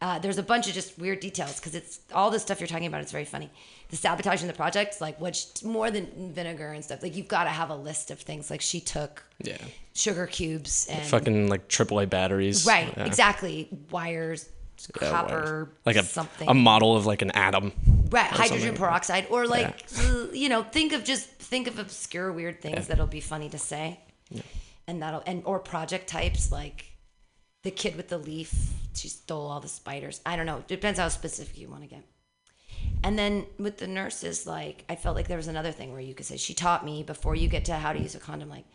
Uh, 0.02 0.18
there's 0.18 0.38
a 0.38 0.44
bunch 0.44 0.66
of 0.70 0.74
just 0.74 0.98
weird 0.98 1.20
details 1.20 1.60
because 1.60 1.76
it's 1.76 2.00
all 2.14 2.32
the 2.32 2.40
stuff 2.40 2.62
you're 2.62 2.68
talking 2.68 2.88
about. 2.88 3.02
It's 3.02 3.12
very 3.12 3.26
funny. 3.26 3.50
The 3.90 3.98
sabotaging 3.98 4.48
the 4.48 4.54
project, 4.54 5.02
like 5.02 5.20
which 5.20 5.46
more 5.64 5.92
than 5.92 6.32
vinegar 6.34 6.70
and 6.72 6.82
stuff. 6.84 7.04
Like 7.04 7.18
you've 7.18 7.28
got 7.28 7.44
to 7.44 7.50
have 7.50 7.70
a 7.70 7.76
list 7.76 8.10
of 8.10 8.20
things. 8.22 8.50
Like 8.50 8.62
she 8.62 8.80
took 8.80 9.24
Yeah. 9.44 9.58
sugar 9.94 10.26
cubes 10.26 10.88
and 10.90 11.06
Fucking 11.06 11.50
like 11.50 11.68
AAA 11.68 12.06
batteries. 12.10 12.66
right, 12.66 12.94
Yeah. 12.96 13.06
exactly 13.06 13.68
wires, 13.92 14.48
Yeah, 15.02 15.10
copper, 15.10 15.70
Like 15.86 15.98
a 15.98 16.04
something, 16.04 16.48
a 16.48 16.54
model 16.54 16.96
of 16.96 17.06
like 17.06 17.22
an 17.22 17.32
atom. 17.32 17.74
right, 18.10 18.26
hydrogen 18.28 18.60
something. 18.68 18.78
peroxide, 18.78 19.28
or 19.30 19.46
like 19.48 19.84
uh, 20.00 20.28
you 20.32 20.48
know, 20.48 20.64
think 20.64 20.94
of 20.94 21.04
just 21.04 21.28
think 21.28 21.68
of 21.68 21.78
obscure 21.78 22.32
weird 22.32 22.62
things 22.62 22.76
Yeah. 22.78 22.82
that'll 22.90 23.08
be 23.08 23.20
funny 23.20 23.50
to 23.50 23.58
say, 23.58 24.00
and 24.90 25.02
that'll 25.02 25.24
and 25.26 25.44
or 25.46 25.60
project 25.60 26.08
types 26.08 26.52
like 26.52 26.86
the 27.64 27.72
kid 27.72 27.96
with 27.96 28.08
the 28.10 28.18
leaf. 28.18 28.74
She 28.94 29.08
stole 29.08 29.48
all 29.48 29.60
the 29.60 29.68
spiders. 29.68 30.20
I 30.26 30.36
don't 30.36 30.46
know. 30.46 30.58
it 30.58 30.68
Depends 30.68 31.00
how 31.00 31.08
specific 31.10 31.58
you 31.58 31.70
want 31.70 31.84
to 31.84 31.88
get. 31.88 32.04
And 33.04 33.18
then 33.18 33.46
with 33.58 33.78
the 33.78 33.88
nurses, 33.88 34.48
like 34.48 34.84
I 34.90 34.96
felt 34.96 35.16
like 35.16 35.28
there 35.28 35.38
was 35.38 35.48
another 35.48 35.72
thing 35.72 35.92
where 35.92 36.02
you 36.02 36.14
could 36.14 36.26
say 36.26 36.38
she 36.38 36.54
taught 36.54 36.84
me 36.84 37.04
before 37.04 37.36
you 37.36 37.48
get 37.48 37.66
to 37.66 37.76
how 37.76 37.94
to 37.94 38.00
use 38.00 38.16
a 38.16 38.20
condom, 38.20 38.50
like 38.50 38.66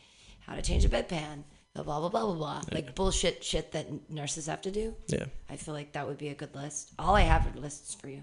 how 0.41 0.55
to 0.55 0.63
change 0.63 0.85
a 0.85 0.89
bedpan, 0.89 1.43
blah 1.75 1.83
blah 1.85 2.01
blah 2.01 2.09
blah 2.09 2.27
blah 2.27 2.35
blah, 2.35 2.63
like 2.71 2.95
bullshit 2.95 3.43
shit 3.43 3.73
that 3.73 4.11
nurses 4.11 4.47
have 4.47 4.63
to 4.63 4.71
do. 4.71 4.95
Yeah. 5.09 5.27
I 5.51 5.57
feel 5.57 5.75
like 5.75 5.93
that 5.93 6.07
would 6.07 6.19
be 6.19 6.29
a 6.29 6.35
good 6.35 6.55
list. 6.55 6.93
All 6.99 7.17
I 7.17 7.23
have 7.23 7.47
are 7.47 7.59
lists 7.59 7.95
for 7.95 8.09
you. 8.09 8.23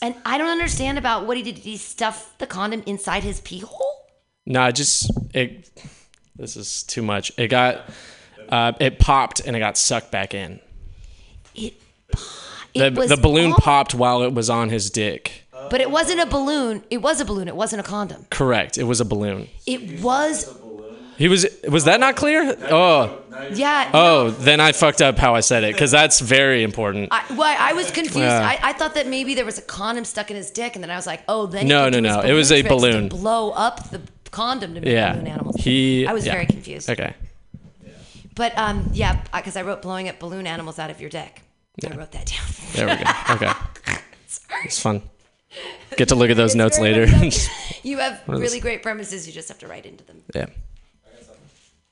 And 0.00 0.14
I 0.24 0.38
don't 0.38 0.50
understand 0.50 0.98
about 0.98 1.26
what 1.26 1.36
he 1.36 1.42
did. 1.42 1.56
Did 1.56 1.64
he 1.64 1.76
stuff 1.76 2.36
the 2.38 2.46
condom 2.46 2.82
inside 2.86 3.22
his 3.22 3.40
pee 3.40 3.60
hole? 3.60 4.06
No, 4.46 4.66
it 4.66 4.74
just 4.74 5.10
it. 5.34 5.70
This 6.36 6.56
is 6.56 6.82
too 6.82 7.02
much. 7.02 7.32
It 7.36 7.48
got. 7.48 7.84
Uh, 8.48 8.72
it 8.80 8.98
popped 8.98 9.40
and 9.40 9.54
it 9.56 9.60
got 9.60 9.76
sucked 9.78 10.10
back 10.10 10.34
in. 10.34 10.60
It, 11.54 11.74
The, 12.74 12.86
it 12.86 12.94
was 12.94 13.08
the 13.10 13.16
balloon 13.16 13.52
on- 13.52 13.58
popped 13.58 13.94
while 13.94 14.22
it 14.22 14.32
was 14.32 14.48
on 14.50 14.68
his 14.70 14.90
dick. 14.90 15.44
but 15.70 15.80
it 15.80 15.90
wasn't 15.90 16.20
a 16.20 16.26
balloon. 16.26 16.82
It 16.90 16.98
was 17.02 17.20
a 17.20 17.24
balloon. 17.24 17.48
It 17.48 17.56
wasn't 17.56 17.80
a 17.80 17.82
condom. 17.82 18.26
Correct. 18.30 18.78
It 18.78 18.84
was 18.84 19.00
a 19.00 19.04
balloon. 19.04 19.48
It 19.66 20.00
was. 20.02 20.54
He 21.18 21.28
was. 21.28 21.46
Was 21.68 21.84
that 21.84 22.00
not 22.00 22.16
clear? 22.16 22.56
Oh. 22.70 23.18
Yeah. 23.52 23.90
Oh, 23.94 24.30
then 24.30 24.60
I 24.60 24.72
fucked 24.72 25.00
up 25.02 25.18
how 25.18 25.34
I 25.34 25.40
said 25.40 25.62
it 25.64 25.72
because 25.74 25.90
that's 25.90 26.20
very 26.20 26.62
important. 26.62 27.08
I, 27.12 27.24
well, 27.34 27.56
I 27.58 27.74
was 27.74 27.90
confused. 27.90 28.18
Yeah. 28.18 28.40
I, 28.46 28.70
I 28.70 28.72
thought 28.72 28.94
that 28.94 29.06
maybe 29.06 29.34
there 29.34 29.44
was 29.44 29.58
a 29.58 29.62
condom 29.62 30.04
stuck 30.04 30.30
in 30.30 30.36
his 30.36 30.50
dick, 30.50 30.74
and 30.74 30.82
then 30.82 30.90
I 30.90 30.96
was 30.96 31.06
like, 31.06 31.22
oh, 31.28 31.46
then 31.46 31.68
No, 31.68 31.88
no, 31.90 32.00
no. 32.00 32.20
It 32.20 32.32
was 32.32 32.50
a 32.50 32.62
balloon. 32.62 33.08
blow 33.08 33.50
up 33.50 33.90
the 33.90 34.00
condom 34.32 34.74
to 34.74 34.80
make 34.80 34.92
yeah. 34.92 35.12
balloon 35.12 35.26
animals. 35.28 35.56
He. 35.56 36.06
I 36.06 36.12
was 36.12 36.26
yeah. 36.26 36.32
very 36.32 36.46
confused. 36.46 36.90
Okay. 36.90 37.14
But 38.34 38.56
um, 38.58 38.90
yeah, 38.92 39.22
because 39.32 39.56
I 39.56 39.62
wrote 39.62 39.82
blowing 39.82 40.08
up 40.08 40.18
balloon 40.18 40.48
animals 40.48 40.80
out 40.80 40.90
of 40.90 41.00
your 41.00 41.10
dick. 41.10 41.42
I 41.84 41.94
wrote 41.94 42.12
that 42.12 42.26
down. 42.26 42.46
There 42.74 42.86
we 42.86 43.04
go. 43.04 43.10
Okay. 43.34 43.52
It's 44.64 44.80
fun. 44.80 45.02
Get 45.96 46.08
to 46.08 46.14
look 46.14 46.30
at 46.30 46.36
those 46.36 46.54
notes 46.54 46.78
later. 46.78 47.06
You 47.84 47.98
have 47.98 48.22
really 48.28 48.46
this? 48.46 48.60
great 48.60 48.80
premises. 48.80 49.26
You 49.26 49.32
just 49.32 49.48
have 49.48 49.58
to 49.58 49.66
write 49.66 49.86
into 49.86 50.04
them. 50.04 50.22
yeah. 50.32 50.46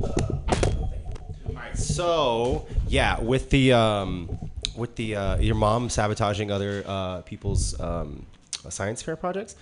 All 0.01 1.53
right. 1.53 1.77
So 1.77 2.67
yeah, 2.87 3.19
with 3.19 3.51
the 3.51 3.73
um, 3.73 4.51
with 4.77 4.95
the 4.95 5.17
uh, 5.17 5.37
your 5.39 5.57
mom 5.57 5.89
sabotaging 5.89 6.53
other 6.53 6.85
uh, 6.87 7.23
people's 7.23 7.79
um, 7.81 8.25
science 8.69 9.03
fair 9.03 9.17
projects, 9.17 9.57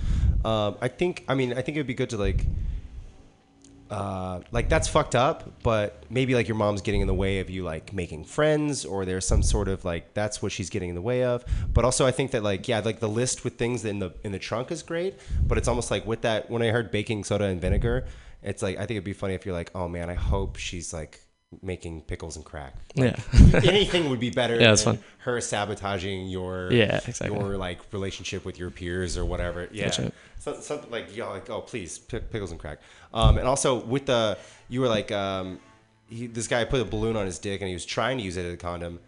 um, 0.45 0.77
I 0.81 0.89
think 0.89 1.25
I 1.29 1.35
mean 1.35 1.53
I 1.53 1.63
think 1.63 1.77
it 1.77 1.81
would 1.81 1.87
be 1.87 1.95
good 1.95 2.11
to 2.11 2.17
like. 2.17 2.47
Uh, 3.91 4.43
like 4.53 4.69
that's 4.69 4.87
fucked 4.87 5.15
up, 5.15 5.63
but 5.63 6.05
maybe 6.11 6.35
like 6.35 6.47
your 6.47 6.59
mom's 6.59 6.83
getting 6.83 7.01
in 7.01 7.07
the 7.07 7.15
way 7.15 7.41
of 7.41 7.49
you 7.49 7.65
like 7.65 7.91
making 7.95 8.23
friends, 8.23 8.85
or 8.85 9.07
there's 9.07 9.27
some 9.27 9.43
sort 9.43 9.67
of 9.67 9.83
like 9.83 10.13
that's 10.13 10.43
what 10.43 10.53
she's 10.53 10.69
getting 10.69 10.91
in 10.91 10.95
the 10.95 11.01
way 11.01 11.25
of. 11.25 11.43
But 11.73 11.87
also, 11.87 12.05
I 12.05 12.11
think 12.11 12.33
that 12.33 12.43
like 12.43 12.69
yeah, 12.69 12.81
like 12.81 13.01
the 13.01 13.09
list 13.09 13.45
with 13.45 13.57
things 13.57 13.87
in 13.87 13.99
the 13.99 14.13
in 14.25 14.33
the 14.33 14.39
trunk 14.39 14.71
is 14.71 14.83
great, 14.83 15.15
but 15.47 15.57
it's 15.57 15.69
almost 15.69 15.91
like 15.91 16.07
with 16.07 16.21
that 16.21 16.51
when 16.51 16.61
I 16.61 16.67
heard 16.67 16.91
baking 16.91 17.25
soda 17.25 17.47
and 17.47 17.63
vinegar, 17.63 18.05
it's 18.43 18.63
like 18.63 18.77
I 18.77 18.81
think 18.81 18.91
it'd 18.91 19.05
be 19.05 19.15
funny 19.15 19.33
if 19.33 19.47
you're 19.47 19.55
like, 19.55 19.71
oh 19.75 19.89
man, 19.89 20.11
I 20.11 20.15
hope 20.15 20.57
she's 20.57 20.93
like 20.93 21.23
making 21.63 22.03
pickles 22.03 22.37
and 22.37 22.45
crack. 22.45 22.75
Like, 22.95 23.17
Yeah. 23.17 23.61
anything 23.65 24.11
would 24.11 24.21
be 24.21 24.31
better. 24.31 24.55
Yeah, 24.55 24.69
that's 24.69 24.85
than 24.85 24.97
fun. 24.97 25.05
Her 25.19 25.41
sabotaging 25.41 26.29
your 26.29 26.71
Yeah, 26.73 27.01
exactly. 27.07 27.37
your 27.39 27.57
like 27.57 27.81
relationship 27.93 28.45
with 28.45 28.59
your 28.59 28.71
peers 28.71 29.17
or 29.17 29.25
whatever. 29.25 29.69
Yeah, 29.73 29.85
That's 29.89 30.01
so, 30.39 30.61
something 30.61 30.91
like 30.91 31.17
yo, 31.17 31.31
like 31.31 31.49
oh 31.51 31.63
please 31.63 31.99
pi- 31.99 32.19
pickles 32.19 32.51
and 32.51 32.61
crack. 32.61 32.81
Um, 33.15 33.39
and 33.39 33.49
also 33.49 33.83
with 33.83 34.07
the 34.07 34.37
you 34.69 34.81
were 34.83 34.89
like 34.89 35.11
um, 35.11 35.59
he, 36.11 36.27
this 36.27 36.49
guy 36.49 36.65
put 36.65 36.81
a 36.81 36.85
balloon 36.85 37.17
on 37.17 37.25
his 37.27 37.39
dick 37.39 37.61
and 37.63 37.69
he 37.69 37.75
was 37.75 37.87
trying 37.87 38.19
to 38.19 38.25
use 38.25 38.37
it 38.37 38.45
as 38.45 38.53
a 38.53 38.57
condom. 38.59 39.01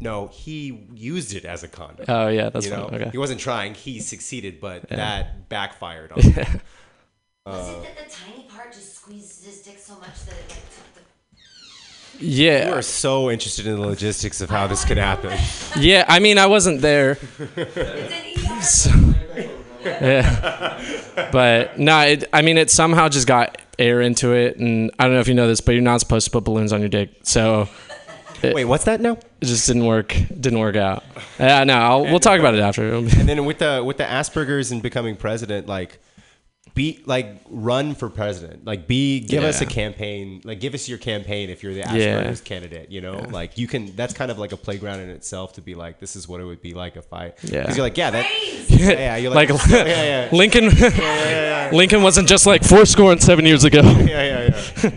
No, 0.00 0.26
he 0.26 0.88
used 0.92 1.34
it 1.34 1.44
as 1.44 1.62
a 1.62 1.68
condom. 1.68 2.06
Oh, 2.08 2.26
yeah, 2.26 2.48
that's 2.50 2.66
you 2.66 2.72
know 2.72 2.88
fine, 2.88 3.00
okay. 3.02 3.10
he 3.10 3.18
wasn't 3.18 3.38
trying. 3.38 3.74
He 3.74 4.00
succeeded, 4.00 4.60
but 4.60 4.86
Yeah. 4.90 4.96
that 4.96 5.48
backfired 5.48 6.10
on 6.10 6.20
him. 6.20 6.60
Was 7.46 7.68
Uh, 7.68 7.78
it 7.78 7.94
that 7.96 8.08
the 8.08 8.10
tiny 8.12 8.42
part 8.44 8.72
just 8.72 8.96
squeezed 8.96 9.44
his 9.44 9.60
dick 9.62 9.78
so 9.78 9.94
much 10.00 10.24
that 10.26 10.34
it 10.34 10.48
like 10.48 10.64
took 10.74 10.93
the 10.93 10.93
Yeah. 12.20 12.68
You 12.68 12.74
are 12.74 12.82
so 12.82 13.30
interested 13.30 13.66
in 13.66 13.76
the 13.76 13.86
logistics 13.86 14.40
of 14.40 14.48
how 14.50 14.66
this 14.66 14.84
could 14.84 14.96
happen. 14.98 15.36
Yeah, 15.78 16.04
I 16.08 16.18
mean, 16.20 16.38
I 16.38 16.46
wasn't 16.46 16.80
there. 16.80 17.16
So- 18.62 18.90
yeah. 19.84 21.28
But 21.30 21.78
no, 21.78 22.00
it, 22.00 22.24
I 22.32 22.42
mean, 22.42 22.56
it 22.58 22.70
somehow 22.70 23.08
just 23.08 23.26
got 23.26 23.60
air 23.78 24.00
into 24.00 24.32
it, 24.32 24.56
and 24.56 24.90
I 24.98 25.04
don't 25.04 25.14
know 25.14 25.20
if 25.20 25.28
you 25.28 25.34
know 25.34 25.46
this, 25.46 25.60
but 25.60 25.72
you're 25.72 25.82
not 25.82 26.00
supposed 26.00 26.24
to 26.26 26.30
put 26.30 26.44
balloons 26.44 26.72
on 26.72 26.80
your 26.80 26.88
dick. 26.88 27.10
So. 27.22 27.68
it- 28.42 28.54
Wait, 28.54 28.64
what's 28.64 28.84
that 28.84 29.00
now? 29.00 29.18
It 29.40 29.46
just 29.46 29.66
didn't 29.66 29.84
work. 29.84 30.16
Didn't 30.40 30.58
work 30.58 30.76
out. 30.76 31.04
Yeah, 31.38 31.64
no, 31.64 31.74
I'll, 31.74 32.02
we'll 32.04 32.20
talk 32.20 32.38
about 32.40 32.54
it 32.54 32.60
after. 32.60 32.94
and 32.94 33.08
then 33.28 33.44
with 33.44 33.58
the 33.58 33.82
with 33.84 33.98
the 33.98 34.04
Asperger's 34.04 34.70
and 34.72 34.82
becoming 34.82 35.16
president, 35.16 35.66
like 35.66 35.98
be 36.74 37.00
like 37.06 37.40
run 37.48 37.94
for 37.94 38.10
president. 38.10 38.64
Like 38.64 38.88
be 38.88 39.20
give 39.20 39.44
us 39.44 39.60
a 39.60 39.66
campaign. 39.66 40.40
Like 40.44 40.58
give 40.60 40.74
us 40.74 40.88
your 40.88 40.98
campaign 40.98 41.48
if 41.48 41.62
you're 41.62 41.72
the 41.72 41.80
Yeah. 41.80 42.34
Candidate. 42.44 42.90
You 42.90 43.00
know, 43.00 43.18
like 43.30 43.56
you 43.56 43.68
can. 43.68 43.94
That's 43.94 44.12
kind 44.12 44.30
of 44.30 44.38
like 44.38 44.52
a 44.52 44.56
playground 44.56 45.00
in 45.00 45.08
itself 45.10 45.52
to 45.54 45.60
be 45.60 45.74
like, 45.74 46.00
this 46.00 46.16
is 46.16 46.28
what 46.28 46.40
it 46.40 46.44
would 46.44 46.60
be 46.60 46.74
like 46.74 46.96
if 46.96 47.12
I. 47.12 47.32
Yeah. 47.42 47.62
Because 47.62 47.76
you're 47.76 47.86
like, 47.86 47.96
yeah, 47.96 48.10
that. 48.10 48.26
Yeah, 48.68 48.90
yeah, 48.90 49.16
you're 49.16 49.32
like, 49.32 49.50
like 49.50 49.66
yeah, 49.70 49.84
yeah. 49.86 50.28
Lincoln. 50.32 50.64
yeah, 50.76 50.90
yeah. 50.98 51.70
Lincoln 51.72 52.02
wasn't 52.02 52.28
just 52.28 52.44
like 52.46 52.64
four 52.64 52.84
score 52.86 53.12
and 53.12 53.22
seven 53.22 53.46
years 53.46 53.62
ago. 53.64 53.80
Yeah, 53.80 54.50
yeah, 54.50 54.90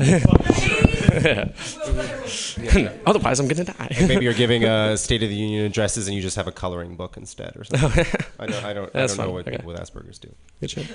yeah. 0.00 0.80
Otherwise, 3.06 3.40
I'm 3.40 3.48
gonna 3.48 3.64
die. 3.64 3.74
Like 3.98 4.08
maybe 4.08 4.24
you're 4.24 4.34
giving 4.34 4.64
uh, 4.64 4.96
State 4.96 5.22
of 5.22 5.28
the 5.28 5.34
Union 5.34 5.64
addresses 5.64 6.06
and 6.06 6.14
you 6.16 6.22
just 6.22 6.36
have 6.36 6.46
a 6.46 6.52
coloring 6.52 6.96
book 6.96 7.16
instead 7.16 7.56
or 7.56 7.64
something. 7.64 8.04
I 8.38 8.46
don't. 8.46 8.64
I 8.64 8.72
don't. 8.72 8.92
That's 8.92 9.14
I 9.14 9.16
don't 9.16 9.26
know 9.26 9.32
what 9.32 9.46
Okay. 9.46 9.56
people 9.56 9.72
with 9.72 9.80
Asperger's 9.80 10.18
do. 10.18 10.34
Good 10.60 10.70
shit. 10.70 10.86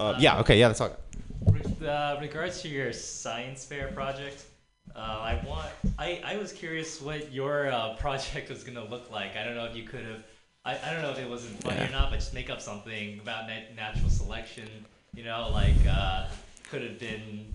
Uh, 0.00 0.14
yeah. 0.18 0.40
Okay. 0.40 0.58
Yeah. 0.58 0.68
That's 0.68 0.80
all. 0.80 0.96
With 1.44 1.82
uh, 1.82 2.18
regards 2.20 2.62
to 2.62 2.68
your 2.68 2.92
science 2.92 3.64
fair 3.64 3.88
project, 3.88 4.44
uh, 4.94 4.98
I 4.98 5.42
want 5.46 5.68
I, 5.98 6.20
I 6.24 6.36
was 6.36 6.52
curious 6.52 7.00
what 7.00 7.32
your 7.32 7.70
uh, 7.70 7.94
project 7.98 8.48
was 8.50 8.64
gonna 8.64 8.84
look 8.84 9.10
like. 9.10 9.36
I 9.36 9.44
don't 9.44 9.54
know 9.54 9.64
if 9.66 9.76
you 9.76 9.84
could 9.84 10.04
have. 10.04 10.22
I, 10.64 10.76
I 10.84 10.92
don't 10.92 11.02
know 11.02 11.10
if 11.10 11.18
it 11.18 11.28
wasn't 11.28 11.62
funny 11.62 11.76
Yeah. 11.76 11.88
or 11.88 11.92
not, 11.92 12.10
but 12.10 12.16
just 12.18 12.34
make 12.34 12.50
up 12.50 12.60
something 12.60 13.20
about 13.20 13.46
nat- 13.46 13.74
natural 13.76 14.10
selection. 14.10 14.68
You 15.14 15.22
know, 15.24 15.48
like 15.52 15.74
uh, 15.88 16.26
could 16.70 16.82
have 16.82 16.98
been 16.98 17.46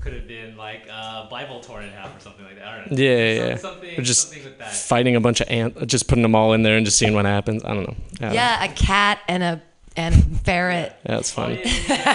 could 0.00 0.12
have 0.14 0.26
been 0.26 0.56
like 0.56 0.86
a 0.88 1.28
Bible 1.30 1.60
torn 1.60 1.84
in 1.84 1.90
half 1.90 2.16
or 2.16 2.20
something 2.20 2.44
like 2.44 2.56
that. 2.58 2.66
I 2.66 2.78
don't 2.78 2.90
know. 2.92 2.96
Yeah, 2.96 3.36
Some- 3.38 3.48
yeah. 3.48 3.56
Something, 3.56 3.98
Or 3.98 4.02
just 4.02 4.28
something 4.28 4.44
with 4.44 4.58
that. 4.58 4.74
fighting 4.74 5.16
a 5.16 5.20
bunch 5.20 5.40
of 5.40 5.48
ants, 5.50 5.80
just 5.86 6.08
putting 6.08 6.22
them 6.22 6.34
all 6.34 6.52
in 6.54 6.62
there 6.62 6.76
and 6.76 6.84
just 6.86 6.98
seeing 6.98 7.14
what 7.14 7.24
happens. 7.26 7.64
I 7.64 7.74
don't 7.74 7.82
know. 7.88 7.94
I 8.20 8.22
don't 8.24 8.28
know. 8.30 8.34
Yeah, 8.34 8.64
a 8.64 8.68
cat 8.68 9.18
and 9.28 9.42
a 9.42 9.62
and 9.96 10.14
a 10.14 10.18
ferret. 10.38 10.96
Yeah, 11.04 11.16
that's 11.16 11.36
oh, 11.36 11.42
fun. 11.54 11.58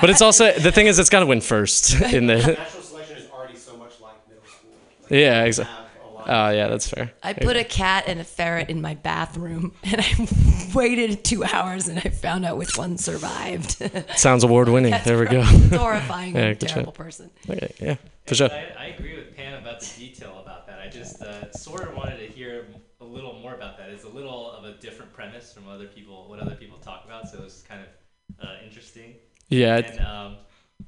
but 0.02 0.10
it's 0.10 0.22
also 0.22 0.52
the 0.54 0.72
thing 0.72 0.88
is, 0.88 0.98
it's 0.98 1.10
got 1.10 1.20
to 1.20 1.26
win 1.26 1.42
first 1.42 1.94
in 2.14 2.28
the. 2.28 2.38
Natural 2.38 2.66
selection 2.82 3.18
is 3.18 3.30
already 3.30 3.56
so 3.56 3.76
much 3.78 4.00
like 4.02 4.14
middle 4.28 4.44
school. 4.46 4.70
Yeah, 5.18 5.44
exactly. 5.44 5.85
Oh, 6.28 6.49
yeah, 6.49 6.67
that's 6.67 6.89
fair. 6.89 7.11
I 7.23 7.34
put 7.34 7.55
a 7.55 7.63
cat 7.63 8.05
and 8.07 8.19
a 8.19 8.23
ferret 8.23 8.69
in 8.69 8.82
my 8.82 8.95
bathroom, 8.95 9.73
and 9.84 10.01
I 10.01 10.28
waited 10.73 11.23
two 11.23 11.43
hours, 11.43 11.88
and 11.88 11.99
I 11.99 12.09
found 12.09 12.45
out 12.45 12.57
which 12.57 12.78
one 12.78 12.97
survived. 12.97 13.82
Sounds 14.17 14.43
award 14.43 14.69
winning. 14.69 14.93
There 15.03 15.19
we 15.19 15.26
go. 15.26 15.41
right. 15.41 15.53
It's 15.53 15.76
horrifying. 15.76 16.38
I'm 16.38 16.43
a 16.43 16.53
good 16.53 16.61
shit. 16.61 16.69
terrible 16.69 16.91
person. 16.93 17.30
Okay, 17.49 17.73
yeah, 17.80 17.95
for 18.26 18.36
sure. 18.36 18.49
I, 18.49 18.73
I 18.78 18.86
agree 18.88 19.15
with 19.15 19.36
Pam 19.36 19.61
about 19.61 19.82
the 19.82 19.99
detail 19.99 20.39
about 20.43 20.67
that. 20.67 20.80
I 20.80 20.89
just 20.89 21.21
uh, 21.21 21.51
sort 21.51 21.84
of 21.88 21.95
wanted 21.95 22.17
to 22.17 22.28
hear 22.28 22.65
a 23.01 23.05
little 23.05 23.34
more 23.39 23.53
about 23.53 23.78
that. 23.78 23.89
It's 23.89 24.03
a 24.03 24.09
little 24.09 24.51
of 24.51 24.65
a 24.65 24.73
different 24.73 25.13
premise 25.13 25.53
from 25.53 25.67
other 25.67 25.86
people, 25.88 26.28
what 26.28 26.39
other 26.39 26.55
people 26.55 26.78
talk 26.80 27.03
about. 27.05 27.30
So 27.30 27.43
it's 27.43 27.61
kind 27.61 27.82
of 27.82 28.45
uh, 28.47 28.53
interesting. 28.65 29.15
Yeah, 29.49 29.78
And 29.78 29.99
um, 29.99 30.38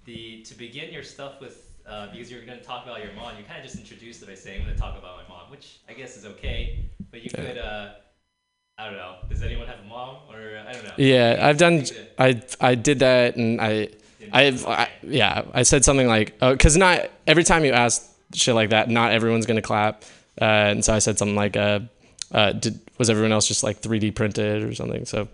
the 0.05 0.41
to 0.43 0.55
begin 0.55 0.91
your 0.91 1.03
stuff 1.03 1.39
with, 1.39 1.66
uh, 1.88 2.11
because 2.11 2.29
you're 2.31 2.45
going 2.45 2.59
to 2.59 2.63
talk 2.65 2.85
about 2.85 3.03
your 3.03 3.13
mom, 3.13 3.38
you 3.38 3.43
kind 3.43 3.57
of 3.59 3.63
just 3.63 3.77
introduced 3.77 4.21
it 4.21 4.27
by 4.27 4.35
saying, 4.35 4.59
"I'm 4.59 4.65
going 4.65 4.75
to 4.75 4.81
talk 4.81 4.97
about 4.97 5.17
my 5.17 5.27
mom," 5.33 5.49
which 5.51 5.79
I 5.89 5.93
guess 5.93 6.17
is 6.17 6.25
okay. 6.25 6.85
But 7.11 7.23
you 7.23 7.29
could, 7.29 7.57
uh, 7.57 7.89
I 8.77 8.85
don't 8.85 8.97
know. 8.97 9.15
Does 9.29 9.41
anyone 9.41 9.67
have 9.67 9.79
a 9.79 9.88
mom, 9.88 10.17
or 10.29 10.57
I 10.67 10.71
don't 10.73 10.83
know? 10.83 10.91
Yeah, 10.97 11.39
I've 11.41 11.57
done. 11.57 11.85
I 12.19 12.41
I 12.59 12.75
did 12.75 12.99
that, 12.99 13.35
and 13.35 13.61
I, 13.61 13.89
I've, 14.31 14.65
I 14.65 14.89
yeah, 15.03 15.43
I 15.53 15.63
said 15.63 15.85
something 15.85 16.07
like, 16.07 16.38
because 16.39 16.75
not 16.77 17.09
every 17.25 17.43
time 17.43 17.63
you 17.65 17.71
ask 17.71 18.03
shit 18.33 18.55
like 18.55 18.69
that, 18.71 18.89
not 18.89 19.11
everyone's 19.11 19.45
gonna 19.45 19.61
clap, 19.61 20.03
uh, 20.41 20.45
and 20.45 20.83
so 20.85 20.93
I 20.93 20.99
said 20.99 21.17
something 21.17 21.35
like, 21.35 21.55
uh, 21.55 21.79
uh, 22.32 22.51
did 22.51 22.80
was 22.97 23.09
everyone 23.09 23.32
else 23.32 23.47
just 23.47 23.63
like 23.63 23.82
3D 23.82 24.15
printed 24.15 24.63
or 24.63 24.73
something? 24.73 25.05
So, 25.05 25.21
um, 25.21 25.28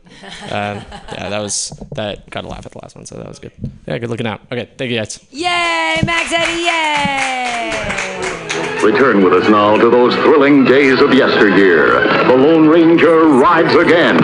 yeah, 1.11 1.29
that 1.29 1.39
was 1.39 1.69
that 1.95 2.29
got 2.29 2.45
a 2.45 2.47
laugh 2.47 2.65
at 2.65 2.71
the 2.71 2.79
last 2.79 2.95
one, 2.95 3.05
so 3.05 3.15
that 3.15 3.27
was 3.27 3.39
good. 3.39 3.51
Yeah, 3.87 3.97
good 3.97 4.09
looking 4.09 4.27
out. 4.27 4.41
Okay, 4.51 4.69
thank 4.77 4.91
you 4.91 4.97
guys. 4.97 5.19
Yay, 5.31 6.01
Max 6.05 6.31
Eddie! 6.31 6.63
Yay! 6.63 8.81
Return 8.83 9.23
with 9.23 9.33
us 9.33 9.49
now 9.49 9.77
to 9.77 9.89
those 9.89 10.13
thrilling 10.15 10.65
days 10.65 10.99
of 10.99 11.13
yesteryear. 11.13 12.03
The 12.27 12.35
Lone 12.35 12.67
Ranger 12.67 13.25
rides 13.27 13.73
again. 13.75 14.17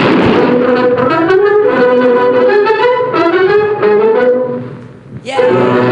We're 5.52 5.89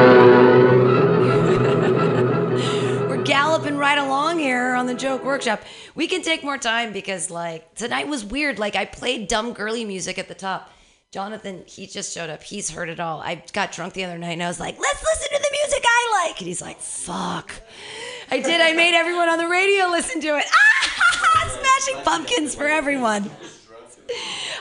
workshop. 5.38 5.62
We 5.96 6.08
can 6.08 6.22
take 6.22 6.44
more 6.44 6.58
time 6.58 6.92
because 6.94 7.30
like 7.30 7.76
tonight 7.76 8.08
was 8.08 8.26
weird. 8.26 8.60
Like 8.60 8.76
I 8.76 8.86
played 8.86 9.28
dumb 9.28 9.54
girly 9.54 9.86
music 9.86 10.18
at 10.18 10.28
the 10.28 10.36
top. 10.36 10.72
Jonathan, 11.12 11.64
he 11.68 11.88
just 11.88 12.14
showed 12.14 12.30
up. 12.30 12.44
He's 12.44 12.70
heard 12.70 12.90
it 12.90 13.00
all. 13.00 13.22
I 13.22 13.44
got 13.54 13.72
drunk 13.72 13.94
the 13.94 14.04
other 14.04 14.18
night 14.18 14.34
and 14.34 14.44
I 14.44 14.48
was 14.48 14.60
like, 14.60 14.78
let's 14.78 15.04
listen 15.04 15.38
to 15.38 15.42
the 15.42 15.58
music 15.64 15.84
I 15.86 16.26
like. 16.26 16.40
And 16.40 16.48
he's 16.48 16.62
like, 16.62 16.80
fuck. 16.80 17.54
I 18.30 18.40
did. 18.40 18.60
I 18.60 18.74
made 18.74 18.94
everyone 18.94 19.30
on 19.30 19.38
the 19.38 19.48
radio 19.48 19.88
listen 19.88 20.22
to 20.22 20.38
it. 20.38 20.46
Ah, 21.20 21.50
smashing 21.50 22.04
pumpkins 22.04 22.56
for 22.56 22.68
everyone. 22.68 23.30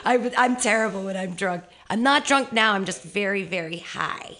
I, 0.05 0.31
I'm 0.37 0.55
terrible 0.55 1.03
when 1.03 1.15
I'm 1.15 1.33
drunk. 1.33 1.63
I'm 1.89 2.01
not 2.01 2.25
drunk 2.25 2.51
now. 2.51 2.73
I'm 2.73 2.85
just 2.85 3.03
very, 3.03 3.43
very 3.43 3.77
high. 3.77 4.37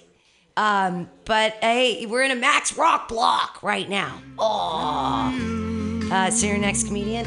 Um, 0.55 1.09
but 1.25 1.53
hey, 1.61 2.05
we're 2.07 2.23
in 2.23 2.31
a 2.31 2.35
Max 2.35 2.75
Rock 2.75 3.07
block 3.07 3.61
right 3.61 3.88
now. 3.88 4.21
Oh. 4.39 5.86
Uh, 6.12 6.30
so 6.32 6.47
your 6.47 6.58
next 6.58 6.88
comedian. 6.88 7.26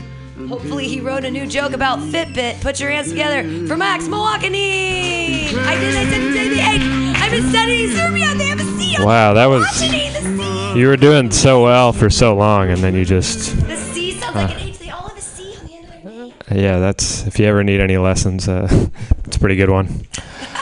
Hopefully 0.48 0.88
he 0.88 1.00
wrote 1.00 1.24
a 1.24 1.30
new 1.30 1.46
joke 1.46 1.72
about 1.72 1.98
Fitbit. 1.98 2.60
Put 2.62 2.80
your 2.80 2.90
hands 2.90 3.10
together 3.10 3.42
for 3.66 3.76
Max 3.76 4.08
Milwaukee. 4.08 4.46
I 4.48 5.78
did. 5.78 5.94
I 5.96 6.04
said 6.04 6.20
it 6.22 6.28
to 6.28 6.48
the 6.48 6.60
eight. 6.60 6.82
I 7.14 7.18
haven't 7.18 7.50
studied 7.50 7.92
Serbia. 7.94 8.34
They 8.34 8.48
have 8.48 8.60
a 8.60 9.00
on 9.00 9.06
Wow, 9.06 9.34
that 9.34 9.46
was. 9.46 10.76
You 10.76 10.86
were 10.86 10.96
doing 10.96 11.30
so 11.30 11.62
well 11.64 11.92
for 11.92 12.08
so 12.08 12.34
long, 12.34 12.70
and 12.70 12.78
then 12.78 12.94
you 12.94 13.04
just. 13.04 13.56
The 13.66 13.76
sea 13.76 14.12
sounds 14.12 14.36
like 14.36 14.50
an 14.50 14.68
H. 14.68 14.78
They 14.78 14.90
all 14.90 15.08
have 15.08 15.18
a 15.18 15.20
C 15.20 15.56
on 15.58 15.66
the 15.66 15.74
end 15.74 15.84
of 15.84 16.02
their 16.02 16.56
name. 16.56 16.64
Yeah, 16.64 16.78
that's. 16.78 17.26
If 17.26 17.38
you 17.38 17.46
ever 17.46 17.62
need 17.62 17.80
any 17.80 17.98
lessons, 17.98 18.48
uh, 18.48 18.66
it's 19.24 19.36
a 19.36 19.40
pretty 19.40 19.56
good 19.56 19.70
one. 19.70 20.06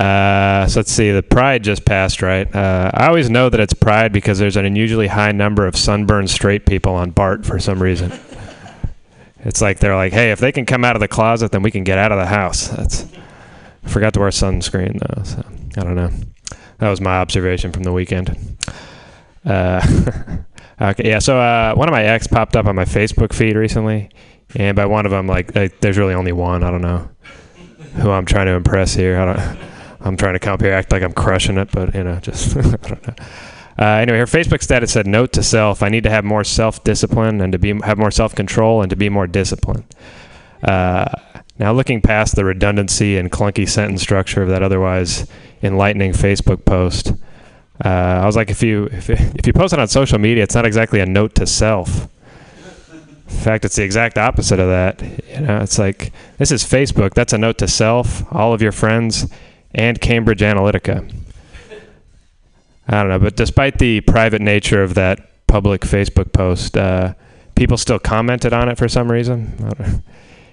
Uh, 0.00 0.66
so 0.66 0.80
let's 0.80 0.90
see. 0.90 1.10
The 1.10 1.22
Pride 1.22 1.62
just 1.62 1.84
passed, 1.84 2.22
right? 2.22 2.52
Uh, 2.54 2.90
I 2.94 3.08
always 3.08 3.28
know 3.28 3.50
that 3.50 3.60
it's 3.60 3.74
Pride 3.74 4.14
because 4.14 4.38
there's 4.38 4.56
an 4.56 4.64
unusually 4.64 5.08
high 5.08 5.32
number 5.32 5.66
of 5.66 5.76
sunburned 5.76 6.30
straight 6.30 6.64
people 6.64 6.94
on 6.94 7.10
BART 7.10 7.44
for 7.44 7.58
some 7.58 7.82
reason. 7.82 8.12
It's 9.42 9.62
like 9.62 9.78
they're 9.78 9.96
like, 9.96 10.12
hey, 10.12 10.32
if 10.32 10.38
they 10.38 10.52
can 10.52 10.66
come 10.66 10.84
out 10.84 10.96
of 10.96 11.00
the 11.00 11.08
closet, 11.08 11.50
then 11.50 11.62
we 11.62 11.70
can 11.70 11.82
get 11.82 11.96
out 11.96 12.12
of 12.12 12.18
the 12.18 12.26
house. 12.26 12.68
That's. 12.68 13.06
I 13.82 13.88
forgot 13.88 14.12
to 14.12 14.20
wear 14.20 14.28
sunscreen 14.28 14.98
though, 15.00 15.22
so 15.22 15.42
I 15.78 15.82
don't 15.82 15.94
know. 15.94 16.10
That 16.76 16.90
was 16.90 17.00
my 17.00 17.16
observation 17.16 17.72
from 17.72 17.84
the 17.84 17.90
weekend. 17.90 18.58
Uh, 19.42 19.80
okay, 20.80 21.08
yeah. 21.08 21.20
So 21.20 21.40
uh, 21.40 21.72
one 21.74 21.88
of 21.88 21.92
my 21.92 22.02
ex 22.02 22.26
popped 22.26 22.54
up 22.54 22.66
on 22.66 22.76
my 22.76 22.84
Facebook 22.84 23.32
feed 23.32 23.56
recently, 23.56 24.10
and 24.56 24.76
by 24.76 24.84
one 24.84 25.06
of 25.06 25.10
them, 25.10 25.26
like, 25.26 25.52
there's 25.52 25.96
really 25.96 26.12
only 26.12 26.32
one. 26.32 26.62
I 26.62 26.70
don't 26.70 26.82
know 26.82 27.08
who 27.94 28.10
I'm 28.10 28.26
trying 28.26 28.44
to 28.44 28.52
impress 28.52 28.94
here. 28.94 29.18
I 29.18 29.24
don't. 29.32 29.58
I'm 30.00 30.16
trying 30.16 30.34
to 30.34 30.38
come 30.38 30.58
here 30.60 30.72
act 30.72 30.92
like 30.92 31.02
I'm 31.02 31.12
crushing 31.12 31.58
it, 31.58 31.70
but 31.72 31.94
you 31.94 32.04
know, 32.04 32.18
just 32.20 32.56
I 32.56 32.62
don't 32.62 33.06
know. 33.06 33.14
Uh, 33.78 33.84
anyway, 33.84 34.18
her 34.18 34.26
Facebook 34.26 34.62
status 34.62 34.92
said, 34.92 35.06
"Note 35.06 35.32
to 35.32 35.42
self: 35.42 35.82
I 35.82 35.88
need 35.88 36.04
to 36.04 36.10
have 36.10 36.24
more 36.24 36.44
self-discipline 36.44 37.40
and 37.40 37.52
to 37.52 37.58
be 37.58 37.78
have 37.80 37.98
more 37.98 38.10
self-control 38.10 38.82
and 38.82 38.90
to 38.90 38.96
be 38.96 39.08
more 39.08 39.26
disciplined." 39.26 39.84
Uh, 40.62 41.06
now, 41.58 41.72
looking 41.72 42.00
past 42.00 42.36
the 42.36 42.44
redundancy 42.44 43.16
and 43.18 43.30
clunky 43.30 43.68
sentence 43.68 44.02
structure 44.02 44.42
of 44.42 44.48
that 44.48 44.62
otherwise 44.62 45.26
enlightening 45.62 46.12
Facebook 46.12 46.64
post, 46.64 47.12
uh, 47.84 47.88
I 47.88 48.26
was 48.26 48.36
like, 48.36 48.50
if 48.50 48.62
you 48.62 48.86
if, 48.92 49.10
if 49.10 49.46
you 49.46 49.52
post 49.52 49.72
it 49.72 49.78
on 49.78 49.88
social 49.88 50.18
media, 50.18 50.42
it's 50.42 50.54
not 50.54 50.66
exactly 50.66 51.00
a 51.00 51.06
note 51.06 51.34
to 51.36 51.46
self. 51.46 52.08
In 53.28 53.36
fact, 53.36 53.64
it's 53.64 53.76
the 53.76 53.84
exact 53.84 54.18
opposite 54.18 54.58
of 54.58 54.68
that. 54.68 55.02
You 55.28 55.40
know, 55.40 55.58
it's 55.58 55.78
like 55.78 56.12
this 56.38 56.50
is 56.50 56.64
Facebook. 56.64 57.14
That's 57.14 57.32
a 57.32 57.38
note 57.38 57.58
to 57.58 57.68
self, 57.68 58.24
all 58.32 58.52
of 58.52 58.60
your 58.60 58.72
friends, 58.72 59.30
and 59.74 60.00
Cambridge 60.00 60.40
Analytica. 60.40 61.12
I 62.88 63.02
don't 63.02 63.08
know, 63.08 63.18
but 63.20 63.36
despite 63.36 63.78
the 63.78 64.00
private 64.00 64.40
nature 64.40 64.82
of 64.82 64.94
that 64.94 65.46
public 65.46 65.82
Facebook 65.82 66.32
post, 66.32 66.76
uh, 66.76 67.14
people 67.54 67.76
still 67.76 67.98
commented 67.98 68.52
on 68.52 68.68
it 68.68 68.78
for 68.78 68.88
some 68.88 69.10
reason. 69.10 70.02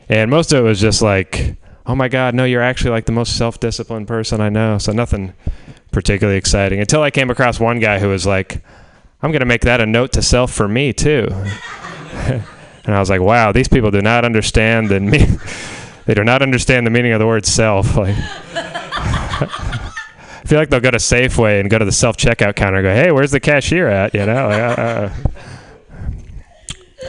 And 0.10 0.30
most 0.30 0.54
of 0.54 0.60
it 0.60 0.68
was 0.68 0.80
just 0.80 1.02
like, 1.02 1.56
"Oh 1.86 1.96
my 1.96 2.08
God, 2.08 2.36
no, 2.36 2.44
you're 2.46 2.62
actually 2.62 2.92
like 2.92 3.06
the 3.06 3.12
most 3.12 3.38
self-disciplined 3.38 4.08
person 4.08 4.40
I 4.40 4.50
know." 4.50 4.78
So 4.78 4.92
nothing 4.92 5.34
particularly 5.92 6.38
exciting 6.38 6.80
until 6.80 7.02
I 7.02 7.12
came 7.12 7.30
across 7.30 7.60
one 7.60 7.80
guy 7.80 8.00
who 8.00 8.10
was 8.10 8.26
like, 8.26 8.62
"I'm 9.22 9.32
going 9.32 9.40
to 9.40 9.46
make 9.46 9.62
that 9.62 9.82
a 9.82 9.86
note 9.86 10.12
to 10.14 10.22
self 10.22 10.52
for 10.52 10.68
me 10.68 10.94
too." 10.94 11.28
and 12.12 12.44
I 12.96 13.00
was 13.00 13.10
like, 13.10 13.22
"Wow, 13.22 13.52
these 13.52 13.68
people 13.68 13.90
do 13.90 14.02
not 14.02 14.26
understand 14.26 14.90
the 14.90 15.00
me- 15.00 15.38
they 16.06 16.14
do 16.14 16.24
not 16.24 16.42
understand 16.42 16.86
the 16.86 16.92
meaning 16.92 17.14
of 17.14 17.20
the 17.20 17.28
word 17.28 17.46
self." 17.46 17.98
Like, 17.98 18.16
I 19.42 20.44
feel 20.46 20.60
like 20.60 20.70
they'll 20.70 20.80
go 20.80 20.92
to 20.92 20.98
Safeway 20.98 21.60
and 21.60 21.70
go 21.70 21.78
to 21.78 21.86
the 21.86 21.92
self 21.92 22.18
checkout 22.18 22.56
counter 22.56 22.78
and 22.78 22.86
go, 22.86 22.94
"Hey, 22.94 23.12
where's 23.12 23.32
the 23.32 23.40
cashier 23.40 23.88
at?" 23.88 24.14
You 24.14 24.26
know. 24.26 24.48
Like, 24.48 24.78
uh, 24.78 24.82
uh. 24.82 25.14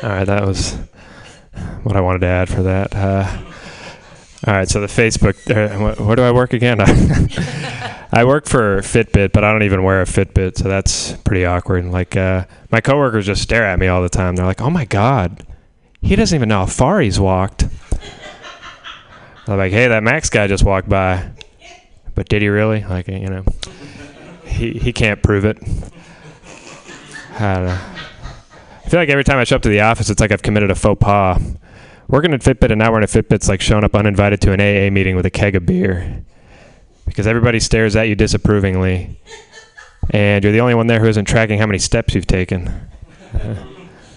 All 0.02 0.08
right, 0.10 0.24
that 0.24 0.44
was 0.44 0.74
what 1.82 1.96
I 1.96 2.00
wanted 2.00 2.20
to 2.20 2.26
add 2.26 2.48
for 2.48 2.62
that. 2.64 2.94
Uh, 2.94 3.26
all 4.46 4.54
right, 4.54 4.68
so 4.68 4.80
the 4.80 4.86
Facebook. 4.86 5.36
Uh, 5.50 5.94
wh- 5.94 6.06
where 6.06 6.16
do 6.16 6.22
I 6.22 6.32
work 6.32 6.52
again? 6.52 6.80
I 8.10 8.24
work 8.24 8.46
for 8.46 8.78
Fitbit, 8.78 9.32
but 9.32 9.44
I 9.44 9.52
don't 9.52 9.62
even 9.64 9.82
wear 9.82 10.00
a 10.00 10.04
Fitbit, 10.04 10.56
so 10.56 10.68
that's 10.68 11.12
pretty 11.24 11.44
awkward. 11.44 11.84
Like 11.86 12.16
uh, 12.16 12.44
my 12.70 12.80
coworkers 12.80 13.26
just 13.26 13.42
stare 13.42 13.64
at 13.64 13.78
me 13.78 13.86
all 13.88 14.02
the 14.02 14.08
time. 14.08 14.36
They're 14.36 14.46
like, 14.46 14.60
"Oh 14.60 14.70
my 14.70 14.84
god, 14.84 15.46
he 16.00 16.16
doesn't 16.16 16.34
even 16.34 16.48
know 16.48 16.60
how 16.60 16.66
far 16.66 17.00
he's 17.00 17.20
walked." 17.20 17.66
I'm 19.46 19.58
like, 19.58 19.72
"Hey, 19.72 19.88
that 19.88 20.02
Max 20.02 20.30
guy 20.30 20.46
just 20.46 20.64
walked 20.64 20.88
by." 20.88 21.30
But 22.18 22.28
did 22.28 22.42
he 22.42 22.48
really? 22.48 22.82
Like, 22.82 23.06
you 23.06 23.28
know, 23.28 23.44
he 24.44 24.72
he 24.72 24.92
can't 24.92 25.22
prove 25.22 25.44
it. 25.44 25.56
I 27.38 27.54
don't 27.54 27.66
know. 27.66 27.80
I 28.84 28.88
feel 28.88 28.98
like 28.98 29.08
every 29.08 29.22
time 29.22 29.38
I 29.38 29.44
show 29.44 29.54
up 29.54 29.62
to 29.62 29.68
the 29.68 29.82
office, 29.82 30.10
it's 30.10 30.20
like 30.20 30.32
I've 30.32 30.42
committed 30.42 30.68
a 30.72 30.74
faux 30.74 30.98
pas. 31.00 31.40
Working 32.08 32.34
at 32.34 32.40
Fitbit 32.40 32.72
and 32.72 32.80
not 32.80 32.90
wearing 32.90 33.04
a 33.04 33.06
Fitbit's 33.06 33.48
like 33.48 33.60
showing 33.60 33.84
up 33.84 33.94
uninvited 33.94 34.40
to 34.40 34.52
an 34.52 34.60
AA 34.60 34.90
meeting 34.92 35.14
with 35.14 35.26
a 35.26 35.30
keg 35.30 35.54
of 35.54 35.64
beer. 35.64 36.24
Because 37.06 37.28
everybody 37.28 37.60
stares 37.60 37.94
at 37.94 38.08
you 38.08 38.16
disapprovingly. 38.16 39.20
And 40.10 40.42
you're 40.42 40.52
the 40.52 40.60
only 40.60 40.74
one 40.74 40.88
there 40.88 40.98
who 40.98 41.06
isn't 41.06 41.26
tracking 41.26 41.60
how 41.60 41.66
many 41.66 41.78
steps 41.78 42.16
you've 42.16 42.26
taken. 42.26 42.88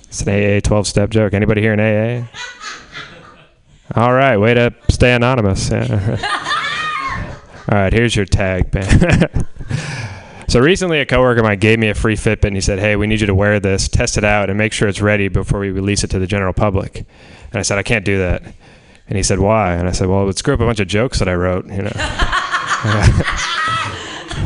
It's 0.05 0.23
an 0.23 0.57
AA 0.57 0.59
12 0.59 0.87
step 0.87 1.11
joke. 1.11 1.35
Anybody 1.35 1.61
here 1.61 1.73
in 1.73 1.79
AA? 1.79 2.25
All 3.93 4.11
right, 4.11 4.37
way 4.37 4.55
to 4.55 4.73
stay 4.89 5.13
anonymous. 5.13 5.69
All 7.71 7.77
right, 7.77 7.93
here's 7.93 8.17
your 8.17 8.25
tag, 8.25 8.73
man. 8.73 9.47
so 10.49 10.59
recently, 10.59 10.99
a 10.99 11.05
coworker 11.05 11.39
of 11.39 11.45
mine 11.45 11.59
gave 11.59 11.79
me 11.79 11.87
a 11.87 11.93
free 11.93 12.17
Fitbit, 12.17 12.43
and 12.43 12.55
he 12.55 12.59
said, 12.59 12.79
"Hey, 12.79 12.97
we 12.97 13.07
need 13.07 13.21
you 13.21 13.27
to 13.27 13.33
wear 13.35 13.61
this, 13.61 13.87
test 13.87 14.17
it 14.17 14.25
out, 14.25 14.49
and 14.49 14.57
make 14.57 14.73
sure 14.73 14.89
it's 14.89 14.99
ready 14.99 15.29
before 15.29 15.61
we 15.61 15.71
release 15.71 16.03
it 16.03 16.09
to 16.09 16.19
the 16.19 16.27
general 16.27 16.51
public." 16.51 16.97
And 16.97 17.59
I 17.59 17.61
said, 17.61 17.77
"I 17.77 17.83
can't 17.83 18.03
do 18.03 18.17
that." 18.17 18.43
And 19.07 19.15
he 19.15 19.23
said, 19.23 19.39
"Why?" 19.39 19.75
And 19.75 19.87
I 19.87 19.93
said, 19.93 20.09
"Well, 20.09 20.21
it 20.23 20.25
would 20.25 20.37
screw 20.37 20.53
up 20.53 20.59
a 20.59 20.65
bunch 20.65 20.81
of 20.81 20.89
jokes 20.89 21.19
that 21.19 21.29
I 21.29 21.33
wrote, 21.33 21.65
you 21.67 21.81
know." 21.81 21.83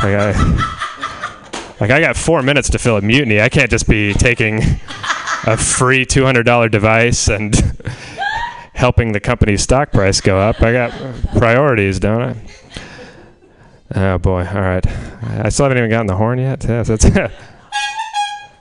like 0.04 0.14
I, 0.14 0.34
like 1.80 1.90
I 1.90 2.00
got 2.00 2.16
four 2.16 2.44
minutes 2.44 2.70
to 2.70 2.78
fill 2.78 2.98
a 2.98 3.02
mutiny. 3.02 3.42
I 3.42 3.50
can't 3.50 3.72
just 3.72 3.88
be 3.88 4.14
taking 4.14 4.62
a 5.48 5.58
free 5.58 6.06
two 6.06 6.26
hundred 6.26 6.44
dollar 6.44 6.70
device 6.70 7.28
and 7.28 7.56
helping 8.74 9.14
the 9.14 9.20
company's 9.20 9.64
stock 9.64 9.92
price 9.92 10.22
go 10.22 10.38
up. 10.38 10.62
I 10.62 10.72
got 10.72 10.92
priorities, 11.40 12.00
don't 12.00 12.22
I? 12.22 12.36
Oh 13.96 14.18
boy! 14.18 14.46
All 14.46 14.62
right, 14.62 14.86
I 15.24 15.48
still 15.50 15.66
haven't 15.66 15.78
even 15.78 15.90
gotten 15.90 16.08
the 16.08 16.18
horn 16.18 16.38
yet. 16.38 16.66
Yes, 16.68 16.88
that's 16.90 17.06
all 17.16 17.30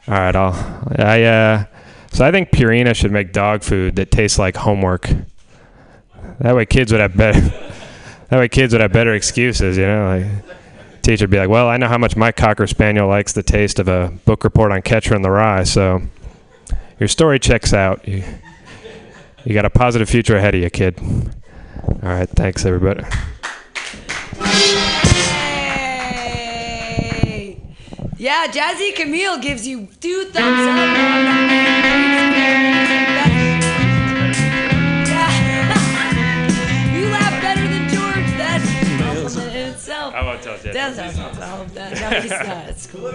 right. 0.07 0.37
I'll. 0.37 0.55
I 0.97 1.22
uh. 1.22 1.64
So 2.12 2.24
I 2.24 2.30
think 2.30 2.51
Purina 2.51 2.95
should 2.95 3.11
make 3.11 3.32
dog 3.32 3.64
food 3.64 3.97
that 3.97 4.12
tastes 4.12 4.39
like 4.39 4.57
homework. 4.57 5.11
That 6.39 6.55
way, 6.55 6.66
kids 6.66 6.93
would 6.93 7.01
have 7.01 7.16
better. 7.16 7.41
that 8.28 8.39
way, 8.39 8.49
kids 8.49 8.72
would 8.72 8.80
have 8.80 8.93
better 8.93 9.12
excuses. 9.12 9.76
You 9.76 9.87
know, 9.87 10.07
like 10.07 11.03
teacher 11.03 11.24
would 11.24 11.30
be 11.30 11.39
like, 11.39 11.49
"Well, 11.49 11.68
I 11.68 11.78
know 11.78 11.89
how 11.89 11.99
much 11.99 12.14
my 12.14 12.30
cocker 12.30 12.68
spaniel 12.68 13.09
likes 13.09 13.32
the 13.32 13.43
taste 13.43 13.80
of 13.80 13.89
a 13.89 14.12
book 14.24 14.45
report 14.45 14.70
on 14.70 14.82
Catcher 14.82 15.16
in 15.16 15.22
the 15.22 15.30
Rye, 15.30 15.64
so 15.64 16.01
your 17.01 17.09
story 17.09 17.41
checks 17.41 17.72
out. 17.72 18.07
You, 18.07 18.22
you 19.45 19.53
got 19.53 19.64
a 19.64 19.70
positive 19.70 20.09
future 20.09 20.37
ahead 20.37 20.55
of 20.55 20.61
you, 20.61 20.70
kid." 20.70 21.01
All 21.01 22.09
right, 22.09 22.28
thanks 22.28 22.64
everybody. 22.64 23.03
Yeah, 28.25 28.47
Jazzy 28.47 28.97
Camille 28.97 29.37
gives 29.37 29.66
you 29.68 29.87
two 30.01 30.25
thumbs 30.25 30.37
up. 30.39 30.66
Yeah. 30.66 31.18
you 36.97 37.11
laugh 37.11 37.43
better 37.43 37.68
than 37.68 37.87
George. 37.91 38.39
That's 38.39 38.64
a 38.64 38.97
compliment 38.97 39.55
in 39.55 39.68
itself. 39.72 40.14
I 40.14 40.22
won't 40.25 40.41
tell 40.41 40.57
Jazzy. 40.57 40.72
That's, 40.72 40.97
that's, 40.97 41.18
that's, 41.18 41.72
that, 41.75 42.01
no, 42.01 42.20
he's 42.22 42.31
not. 42.31 42.68
It's 42.70 42.87
cool. 42.87 43.12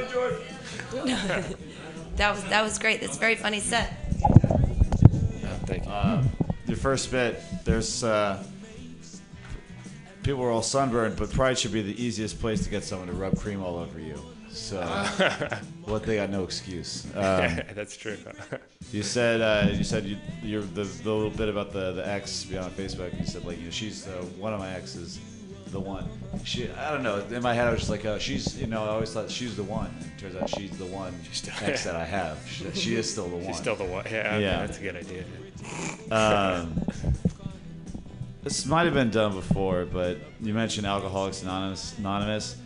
that 2.18 2.36
was 2.36 2.44
that 2.44 2.62
was 2.64 2.78
great. 2.78 3.02
That's 3.02 3.18
a 3.18 3.20
very 3.20 3.36
funny 3.36 3.62
set. 3.62 3.92
Yeah, 4.20 5.56
Thank 5.66 5.86
you. 5.86 5.92
Uh, 5.92 6.24
your 6.68 6.78
first 6.78 7.10
bit, 7.10 7.42
there's 7.66 8.04
uh, 8.04 8.44
people 10.22 10.44
are 10.44 10.52
all 10.52 10.62
sunburned, 10.62 11.18
but 11.18 11.32
Pride 11.32 11.58
should 11.58 11.74
be 11.74 11.82
the 11.82 12.00
easiest 12.00 12.40
place 12.40 12.64
to 12.64 12.70
get 12.70 12.84
someone 12.84 13.08
to 13.08 13.14
rub 13.16 13.40
cream 13.40 13.64
all 13.64 13.78
over 13.78 14.00
you. 14.00 14.24
So, 14.60 14.82
what 15.86 16.04
they 16.04 16.18
got 16.18 16.30
no 16.30 16.44
excuse. 16.44 17.08
Um, 17.16 17.60
That's 17.74 17.96
true. 17.96 18.18
you 18.92 19.04
said 19.04 19.42
uh, 19.42 19.72
you 19.72 19.84
said 19.84 20.06
you, 20.06 20.18
you're 20.44 20.62
the, 20.62 20.84
the 20.84 21.12
little 21.12 21.30
bit 21.30 21.50
about 21.50 21.72
the 21.72 21.94
the 21.94 22.08
ex 22.08 22.46
on 22.54 22.70
Facebook. 22.72 23.18
You 23.20 23.26
said 23.26 23.46
like 23.46 23.58
you 23.58 23.66
know 23.66 23.72
she's 23.72 24.08
uh, 24.08 24.12
one 24.38 24.54
of 24.54 24.60
my 24.60 24.72
exes, 24.74 25.20
the 25.68 25.80
one. 25.80 26.08
She 26.44 26.70
I 26.72 26.92
don't 26.92 27.04
know. 27.04 27.20
In 27.32 27.42
my 27.42 27.54
head 27.54 27.68
I 27.68 27.72
was 27.72 27.80
just 27.80 27.90
like, 27.90 28.06
oh, 28.06 28.20
she's 28.20 28.60
you 28.60 28.68
know 28.68 28.84
I 28.84 28.90
always 28.90 29.12
thought 29.12 29.32
she's 29.32 29.56
the 29.56 29.64
one. 29.64 29.92
it 30.02 30.20
Turns 30.20 30.36
out 30.36 30.50
she's 30.50 30.78
the 30.78 30.86
one 30.86 31.14
she's 31.24 31.38
still- 31.38 31.54
ex 31.62 31.86
that 31.86 31.96
I 31.96 32.06
have. 32.06 32.38
She, 32.48 32.70
she 32.72 32.96
is 32.96 33.10
still 33.10 33.30
the 33.30 33.38
one. 33.38 33.48
She's 33.48 33.58
still 33.58 33.76
the 33.76 33.86
one. 33.86 34.06
Yeah, 34.12 34.36
okay, 34.36 34.42
that's 34.42 34.78
a 34.78 34.82
good 34.82 34.98
idea. 34.98 35.24
Um, 36.12 36.76
this 38.44 38.66
might 38.66 38.86
have 38.86 38.94
been 38.94 39.10
done 39.10 39.34
before, 39.34 39.86
but 39.86 40.18
you 40.42 40.54
mentioned 40.54 40.86
Alcoholics 40.86 41.44
Anonymous, 41.44 41.98
Anonymous 41.98 42.58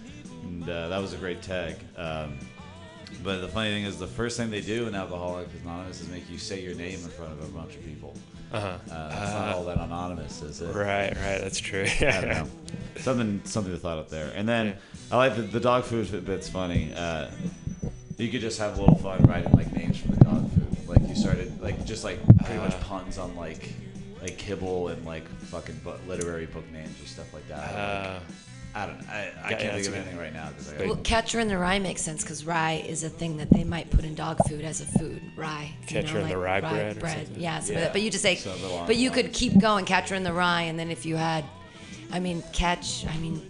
and 0.62 0.70
uh, 0.70 0.90
that 0.90 1.02
was 1.02 1.14
a 1.14 1.18
great 1.18 1.42
tag. 1.42 1.76
Um, 1.98 2.38
But 3.24 3.42
the 3.42 3.48
funny 3.48 3.70
thing 3.70 3.84
is, 3.86 4.00
the 4.00 4.08
first 4.08 4.38
thing 4.38 4.50
they 4.50 4.62
do 4.62 4.88
in 4.88 4.96
Alcoholics 4.96 5.52
Anonymous 5.64 6.02
is 6.02 6.10
make 6.10 6.30
you 6.30 6.38
say 6.40 6.62
your 6.62 6.74
name 6.76 7.00
in 7.00 7.10
front 7.10 7.32
of 7.32 7.44
a 7.44 7.48
bunch 7.58 7.76
of 7.76 7.86
people. 7.86 8.16
Uh-huh. 8.52 8.68
Uh, 8.68 8.78
it's 8.78 8.90
not 9.34 9.54
Uh, 9.54 9.56
all 9.56 9.64
that 9.66 9.78
anonymous, 9.78 10.42
is 10.42 10.62
it? 10.62 10.74
Right, 10.74 11.16
right. 11.16 11.40
That's 11.42 11.60
true. 11.60 11.86
I 12.02 12.12
don't 12.22 12.28
know. 12.30 12.48
Something, 12.98 13.42
something 13.46 13.72
to 13.74 13.80
thought 13.80 13.98
up 14.00 14.10
there. 14.10 14.32
And 14.36 14.48
then 14.50 14.76
I 15.12 15.18
like 15.18 15.36
the, 15.36 15.44
the 15.44 15.60
dog 15.60 15.84
food 15.86 16.12
bit- 16.12 16.26
bit's 16.26 16.50
funny. 16.50 16.92
Uh, 16.96 17.30
you 18.18 18.30
could 18.30 18.42
just 18.42 18.60
have 18.60 18.78
a 18.78 18.82
little 18.82 18.96
fun 18.98 19.24
writing 19.24 19.52
like 19.54 19.72
names 19.74 19.98
for 20.00 20.08
the 20.10 20.24
dog 20.24 20.50
food. 20.52 20.88
Like 20.90 21.08
you 21.08 21.16
started 21.16 21.62
like 21.62 21.86
just 21.86 22.04
like 22.04 22.20
pretty 22.46 22.60
much 22.62 22.74
Uh. 22.76 22.80
puns 22.90 23.18
on 23.18 23.36
like 23.36 23.70
like 24.22 24.38
kibble 24.38 24.88
and 24.90 25.06
like 25.06 25.28
fucking 25.52 25.80
bu- 25.84 26.02
literary 26.08 26.46
book 26.48 26.66
names 26.72 26.96
or 27.02 27.08
stuff 27.08 27.32
like 27.34 27.48
that. 27.48 27.74
Uh. 27.76 28.14
Like, 28.14 28.22
I 28.76 28.86
don't. 28.88 29.10
I, 29.10 29.14
I 29.14 29.24
Yeah, 29.24 29.48
can't 29.50 29.62
yeah, 29.62 29.72
think 29.76 29.88
of 29.88 29.94
a 29.94 29.98
anything 29.98 30.18
right 30.18 30.34
now 30.34 30.50
because 30.50 30.74
I. 30.74 30.86
Well, 30.88 30.96
catcher 30.98 31.40
in 31.40 31.48
the 31.48 31.58
rye 31.58 31.78
makes 31.80 32.02
sense 32.02 32.24
because 32.24 32.44
rye 32.46 32.84
is 32.88 33.04
a 33.04 33.10
thing 33.10 33.38
that 33.38 33.50
they 33.52 33.64
might 33.64 33.90
put 33.92 34.04
in 34.04 34.16
dog 34.16 34.40
food 34.48 34.66
as 34.66 34.82
a 34.82 34.86
food. 34.86 35.22
Rye. 35.36 35.72
you 35.82 35.88
Catcher 35.88 36.20
in 36.20 36.28
the 36.30 36.38
rye 36.38 36.60
bread 36.62 36.98
or 36.98 37.08
something? 37.08 37.40
Yeah, 37.40 37.60
something 37.60 37.76
Yeah. 37.76 37.82
that. 37.82 37.94
But 37.94 38.02
you 38.02 38.10
just 38.10 38.24
say, 38.24 38.36
Something 38.36 38.66
along 38.66 38.88
but 38.88 38.96
you 38.96 39.10
those 39.10 39.22
could 39.24 39.34
keep 39.34 39.60
going, 39.60 39.86
catcher 39.86 40.16
in 40.16 40.24
the 40.24 40.34
rye, 40.34 40.64
and 40.64 40.80
then 40.80 40.90
if 40.90 41.06
you 41.06 41.16
had, 41.18 41.46
I 42.12 42.20
mean, 42.20 42.44
catch. 42.52 43.06
I 43.08 43.16
mean, 43.18 43.48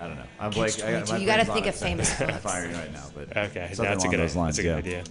I 0.00 0.06
don't 0.08 0.16
know. 0.16 0.22
I'm 0.40 0.50
Catch 0.52 0.78
like, 0.78 0.88
I, 0.88 0.90
22. 1.02 1.12
my 1.12 1.18
You 1.18 1.26
gotta 1.26 1.44
brain's 1.44 1.54
think 1.54 1.66
of 1.66 1.74
it, 1.74 1.78
famous 1.78 2.20
I'm 2.20 2.26
books. 2.28 2.40
firing 2.40 2.72
right 2.72 2.92
now, 2.92 3.04
but 3.14 3.28
Okay, 3.36 3.68
something 3.72 3.84
that's 3.84 4.04
a 4.04 4.08
along 4.08 4.10
good 4.10 4.20
those 4.20 4.34
lines, 4.36 4.56
That's 4.56 4.66
a 4.66 4.82
good 4.82 4.86
yeah. 4.92 4.98
idea. 5.00 5.04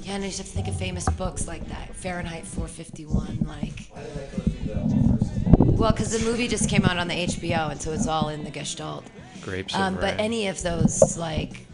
yeah, 0.00 0.12
and 0.16 0.22
you 0.24 0.28
just 0.28 0.38
have 0.38 0.46
to 0.48 0.52
think 0.52 0.68
of 0.68 0.76
famous 0.76 1.08
books 1.08 1.46
like 1.48 1.66
that. 1.68 1.94
Fahrenheit 1.94 2.44
451, 2.46 3.38
like. 3.46 3.90
Well, 5.82 5.90
because 5.90 6.16
the 6.16 6.24
movie 6.24 6.46
just 6.46 6.68
came 6.68 6.84
out 6.84 6.96
on 6.96 7.08
the 7.08 7.14
HBO, 7.14 7.72
and 7.72 7.82
so 7.82 7.90
it's 7.90 8.06
all 8.06 8.28
in 8.28 8.44
the 8.44 8.50
Gestalt. 8.50 9.04
Grapes 9.40 9.74
Um, 9.74 9.96
but 9.96 10.14
any 10.20 10.46
of 10.46 10.62
those, 10.62 11.18
like, 11.18 11.66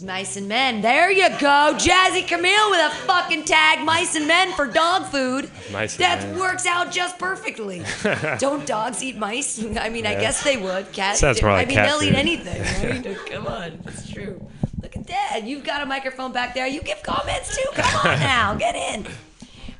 mice 0.00 0.36
and 0.36 0.46
men. 0.46 0.80
There 0.80 1.10
you 1.10 1.28
go, 1.30 1.74
Jazzy 1.76 2.24
Camille 2.24 2.70
with 2.70 2.92
a 2.92 2.94
fucking 3.04 3.42
tag, 3.42 3.84
mice 3.84 4.14
and 4.14 4.28
men 4.28 4.52
for 4.52 4.68
dog 4.68 5.06
food. 5.06 5.50
Mice 5.72 5.96
that 5.96 6.22
men. 6.22 6.38
works 6.38 6.66
out 6.66 6.92
just 6.92 7.18
perfectly. 7.18 7.82
Don't 8.38 8.64
dogs 8.64 9.02
eat 9.02 9.16
mice? 9.16 9.60
I 9.76 9.88
mean, 9.88 10.06
I 10.06 10.14
guess 10.14 10.44
they 10.44 10.56
would. 10.56 10.92
Cats. 10.92 11.18
Sounds 11.18 11.40
do. 11.40 11.46
more 11.46 11.56
I 11.56 11.64
mean, 11.64 11.78
they'll 11.78 12.04
eat 12.04 12.14
anything. 12.14 12.62
Right? 12.88 13.18
Come 13.26 13.48
on, 13.48 13.80
it's 13.86 14.08
true. 14.08 14.40
Look 14.80 14.94
at 14.94 15.04
that. 15.08 15.40
You've 15.42 15.64
got 15.64 15.82
a 15.82 15.86
microphone 15.86 16.30
back 16.30 16.54
there. 16.54 16.68
You 16.68 16.80
give 16.80 17.02
comments 17.02 17.56
too. 17.56 17.68
Come 17.72 18.06
on 18.06 18.20
now, 18.20 18.54
get 18.54 18.76
in. 18.76 19.04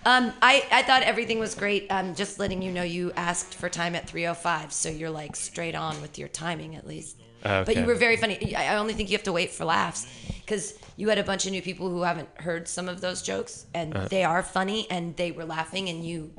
Um, 0.06 0.32
I, 0.40 0.64
I 0.70 0.82
thought 0.84 1.02
everything 1.02 1.40
was 1.40 1.56
great. 1.56 1.88
Um, 1.90 2.14
just 2.14 2.38
letting 2.38 2.62
you 2.62 2.70
know, 2.70 2.84
you 2.84 3.10
asked 3.16 3.54
for 3.56 3.68
time 3.68 3.96
at 3.96 4.06
3:05, 4.06 4.70
so 4.72 4.88
you're 4.88 5.10
like 5.10 5.34
straight 5.34 5.74
on 5.74 6.00
with 6.00 6.16
your 6.16 6.28
timing 6.28 6.76
at 6.76 6.86
least. 6.86 7.20
But 7.42 7.76
you 7.76 7.84
were 7.84 7.96
very 7.96 8.16
funny. 8.16 8.54
I 8.56 8.76
only 8.76 8.94
think 8.94 9.10
you 9.10 9.16
have 9.16 9.24
to 9.24 9.32
wait 9.32 9.50
for 9.50 9.64
laughs 9.64 10.06
because 10.40 10.74
you 10.96 11.08
had 11.08 11.18
a 11.18 11.24
bunch 11.24 11.44
of 11.46 11.52
new 11.52 11.60
people 11.62 11.90
who 11.90 12.02
haven't 12.02 12.28
heard 12.36 12.66
some 12.68 12.88
of 12.88 13.00
those 13.00 13.20
jokes, 13.20 13.66
and 13.74 13.96
Uh. 13.96 14.08
they 14.08 14.22
are 14.24 14.42
funny, 14.44 14.86
and 14.90 15.16
they 15.16 15.32
were 15.32 15.44
laughing, 15.44 15.88
and 15.88 16.04
you 16.06 16.32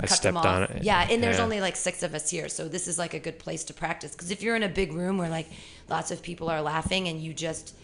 I 0.00 0.06
cut 0.06 0.22
them 0.22 0.34
stepped 0.34 0.36
off. 0.36 0.70
on 0.70 0.76
it. 0.76 0.84
Yeah, 0.84 1.06
and 1.10 1.20
there's 1.22 1.38
Yeah. 1.38 1.44
only 1.44 1.60
like 1.60 1.74
six 1.76 2.04
of 2.04 2.14
us 2.14 2.30
here, 2.30 2.48
so 2.48 2.68
this 2.68 2.86
is 2.86 2.98
like 2.98 3.14
a 3.14 3.18
good 3.18 3.38
place 3.40 3.64
to 3.64 3.74
practice. 3.74 4.12
Because 4.12 4.30
if 4.30 4.42
you're 4.42 4.56
in 4.56 4.62
a 4.62 4.68
big 4.68 4.92
room 4.92 5.18
where 5.18 5.28
like 5.28 5.48
lots 5.88 6.10
of 6.12 6.22
people 6.22 6.48
are 6.48 6.62
laughing, 6.62 7.08
and 7.08 7.20
you 7.20 7.34
just 7.34 7.74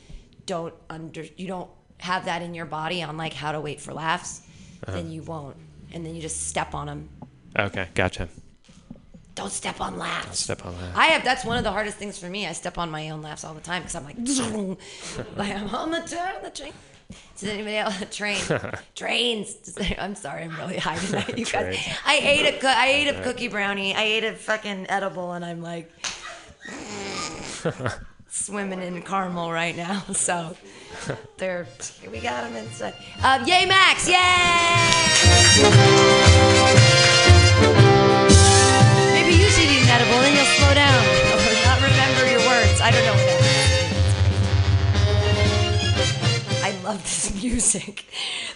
don't 0.46 0.74
under 0.88 1.24
you 1.36 1.46
don't 1.48 1.70
have 1.98 2.24
that 2.26 2.40
in 2.42 2.54
your 2.54 2.66
body 2.66 3.02
on 3.02 3.16
like 3.16 3.32
how 3.34 3.50
to 3.52 3.60
wait 3.60 3.80
for 3.80 3.92
laughs, 3.92 4.42
Uh-huh. 4.86 4.96
then 4.96 5.10
you 5.10 5.22
won't, 5.22 5.56
and 5.92 6.04
then 6.04 6.14
you 6.14 6.22
just 6.22 6.46
step 6.48 6.74
on 6.74 6.86
them. 6.86 7.08
Okay, 7.58 7.88
gotcha. 7.94 8.28
Don't 9.34 9.52
step 9.52 9.80
on 9.80 9.98
laughs. 9.98 10.26
Don't 10.26 10.34
step 10.34 10.66
on 10.66 10.74
that. 10.80 10.96
I 10.96 11.06
have 11.06 11.22
that's 11.24 11.44
one 11.44 11.58
of 11.58 11.64
the 11.64 11.70
hardest 11.70 11.96
things 11.96 12.18
for 12.18 12.26
me. 12.28 12.46
I 12.46 12.52
step 12.52 12.76
on 12.78 12.90
my 12.90 13.10
own 13.10 13.22
laughs 13.22 13.44
all 13.44 13.54
the 13.54 13.60
time 13.60 13.82
because 13.82 13.94
I'm 13.94 14.04
like, 14.04 14.16
like 15.36 15.54
I'm 15.54 15.68
on 15.74 15.90
the 15.92 16.00
turn 16.00 16.42
the 16.42 16.50
train. 16.50 16.72
Does 17.38 17.48
anybody 17.48 17.76
else 17.76 17.96
train 18.16 18.40
trains? 18.96 19.56
I'm 19.98 20.14
sorry, 20.14 20.42
I'm 20.42 20.56
really 20.56 20.76
high 20.78 20.98
tonight. 20.98 21.38
You 21.38 21.44
guys, 21.46 21.78
I 22.04 22.16
ate 22.16 22.54
a 22.54 22.58
coo- 22.58 22.66
I 22.66 22.86
ate 22.88 23.08
a 23.08 23.22
cookie 23.22 23.48
brownie. 23.48 23.94
I 23.94 24.02
ate 24.02 24.24
a 24.24 24.32
fucking 24.34 24.86
edible, 24.90 25.32
and 25.32 25.44
I'm 25.44 25.62
like 25.62 25.90
swimming 28.28 28.82
in 28.82 29.02
caramel 29.02 29.52
right 29.52 29.76
now. 29.76 30.02
So 30.14 30.56
they're 31.36 31.66
we 32.10 32.20
got 32.20 32.42
them 32.44 32.56
inside. 32.56 32.94
Um, 33.22 33.46
yay, 33.46 33.66
Max! 33.66 34.08
Yay! 34.08 34.14
Maybe 39.12 39.34
you 39.36 39.48
should 39.50 39.70
eat 39.70 39.82
an 39.82 39.88
edible, 39.88 40.18
then 40.20 40.34
you'll 40.34 40.44
slow 40.58 40.74
down 40.74 41.04
or 41.32 41.54
not 41.64 41.80
remember 41.82 42.30
your 42.30 42.40
words. 42.48 42.80
I 42.80 42.90
don't 42.90 43.04
know. 43.04 43.18
I 46.64 46.70
love 46.82 47.02
this 47.02 47.34
music. 47.42 48.04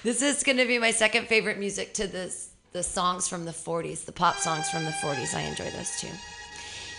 This 0.02 0.20
is 0.22 0.42
going 0.42 0.58
to 0.58 0.66
be 0.66 0.78
my 0.78 0.90
second 0.90 1.28
favorite 1.28 1.58
music 1.58 1.94
to 1.94 2.06
this 2.06 2.50
the 2.72 2.82
songs 2.82 3.28
from 3.28 3.44
the 3.44 3.50
40s, 3.52 4.06
the 4.06 4.12
pop 4.12 4.36
songs 4.36 4.70
from 4.70 4.84
the 4.84 4.90
40s. 4.90 5.34
I 5.34 5.42
enjoy 5.42 5.70
those 5.70 6.00
too. 6.00 6.08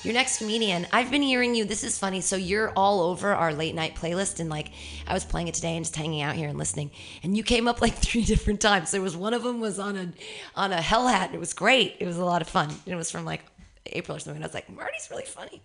Your 0.04 0.14
next 0.14 0.40
comedian, 0.40 0.86
I've 0.92 1.10
been 1.10 1.22
hearing 1.22 1.56
you. 1.56 1.64
This 1.64 1.82
is 1.84 1.98
funny. 1.98 2.20
So 2.20 2.36
you're 2.36 2.72
all 2.76 3.00
over 3.02 3.34
our 3.34 3.54
late 3.54 3.74
night 3.74 3.96
playlist, 3.96 4.42
and 4.42 4.50
like 4.50 4.72
I 5.08 5.14
was 5.14 5.24
playing 5.24 5.48
it 5.48 5.54
today 5.54 5.78
and 5.78 5.86
just 5.86 5.96
hanging 5.96 6.22
out 6.22 6.36
here 6.36 6.50
and 6.50 6.58
listening, 6.58 6.92
and 7.24 7.38
you 7.38 7.44
came 7.44 7.70
up 7.70 7.82
like 7.82 7.94
three 8.00 8.26
different 8.26 8.60
times. 8.60 8.92
There 8.92 9.02
was 9.02 9.16
one 9.16 9.34
of 9.34 9.44
them 9.44 9.62
was 9.62 9.80
on 9.80 9.96
a 9.96 10.10
on 10.56 10.74
a 10.74 10.82
hell 10.82 11.08
hat. 11.08 11.28
and 11.28 11.36
It 11.36 11.40
was 11.40 11.54
great. 11.54 11.96
It 12.00 12.06
was 12.06 12.18
a 12.18 12.26
lot 12.26 12.42
of 12.42 12.50
fun. 12.50 12.70
It 12.86 12.96
was 12.96 13.10
from 13.10 13.24
like 13.24 13.44
April 13.86 14.18
or 14.18 14.20
something. 14.20 14.44
I 14.44 14.46
was 14.46 14.54
like, 14.54 14.70
Marty's 14.70 15.08
really 15.10 15.24
funny. 15.24 15.62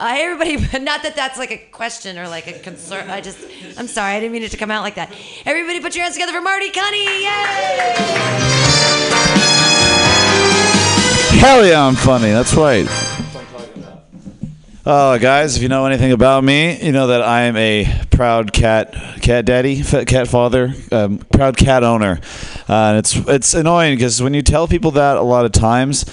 Uh, 0.00 0.14
hey, 0.14 0.24
everybody, 0.24 0.56
but 0.72 0.82
not 0.82 1.04
that 1.04 1.14
that's 1.14 1.38
like 1.38 1.52
a 1.52 1.58
question 1.70 2.18
or 2.18 2.26
like 2.28 2.48
a 2.48 2.58
concern. 2.58 3.08
I 3.08 3.20
just, 3.20 3.38
I'm 3.78 3.86
sorry, 3.86 4.14
I 4.14 4.20
didn't 4.20 4.32
mean 4.32 4.42
it 4.42 4.50
to 4.50 4.56
come 4.56 4.72
out 4.72 4.82
like 4.82 4.96
that. 4.96 5.12
Everybody, 5.44 5.78
put 5.80 5.94
your 5.94 6.02
hands 6.02 6.16
together 6.16 6.32
for 6.32 6.40
Marty 6.40 6.70
Cunny. 6.70 7.04
Yay! 7.22 7.26
Hell 11.38 11.64
yeah, 11.64 11.86
I'm 11.86 11.94
funny. 11.94 12.30
That's 12.30 12.54
right. 12.54 12.86
Uh, 14.86 15.18
guys, 15.18 15.56
if 15.56 15.62
you 15.64 15.68
know 15.68 15.84
anything 15.84 16.12
about 16.12 16.44
me, 16.44 16.80
you 16.80 16.92
know 16.92 17.08
that 17.08 17.20
I 17.20 17.42
am 17.42 17.56
a 17.56 17.92
proud 18.12 18.52
cat, 18.52 18.92
cat 19.20 19.44
daddy, 19.44 19.82
cat 19.82 20.28
father, 20.28 20.74
um, 20.92 21.18
proud 21.18 21.56
cat 21.56 21.82
owner. 21.82 22.20
Uh, 22.68 22.72
and 22.72 22.98
it's 22.98 23.16
it's 23.26 23.54
annoying 23.54 23.96
because 23.96 24.22
when 24.22 24.32
you 24.32 24.42
tell 24.42 24.68
people 24.68 24.92
that 24.92 25.16
a 25.16 25.22
lot 25.22 25.44
of 25.44 25.50
times, 25.50 26.04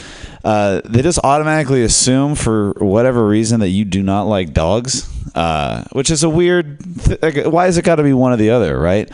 uh, 0.43 0.81
they 0.85 1.03
just 1.03 1.19
automatically 1.23 1.83
assume 1.83 2.33
for 2.33 2.71
whatever 2.79 3.27
reason 3.27 3.59
that 3.59 3.69
you 3.69 3.85
do 3.85 4.01
not 4.01 4.23
like 4.23 4.53
dogs, 4.53 5.07
uh, 5.35 5.83
which 5.91 6.09
is 6.09 6.23
a 6.23 6.29
weird. 6.29 6.79
Th- 7.03 7.21
like, 7.21 7.45
why 7.45 7.65
has 7.65 7.77
it 7.77 7.85
got 7.85 7.97
to 7.97 8.03
be 8.03 8.13
one 8.13 8.33
or 8.33 8.37
the 8.37 8.49
other, 8.49 8.79
right? 8.79 9.07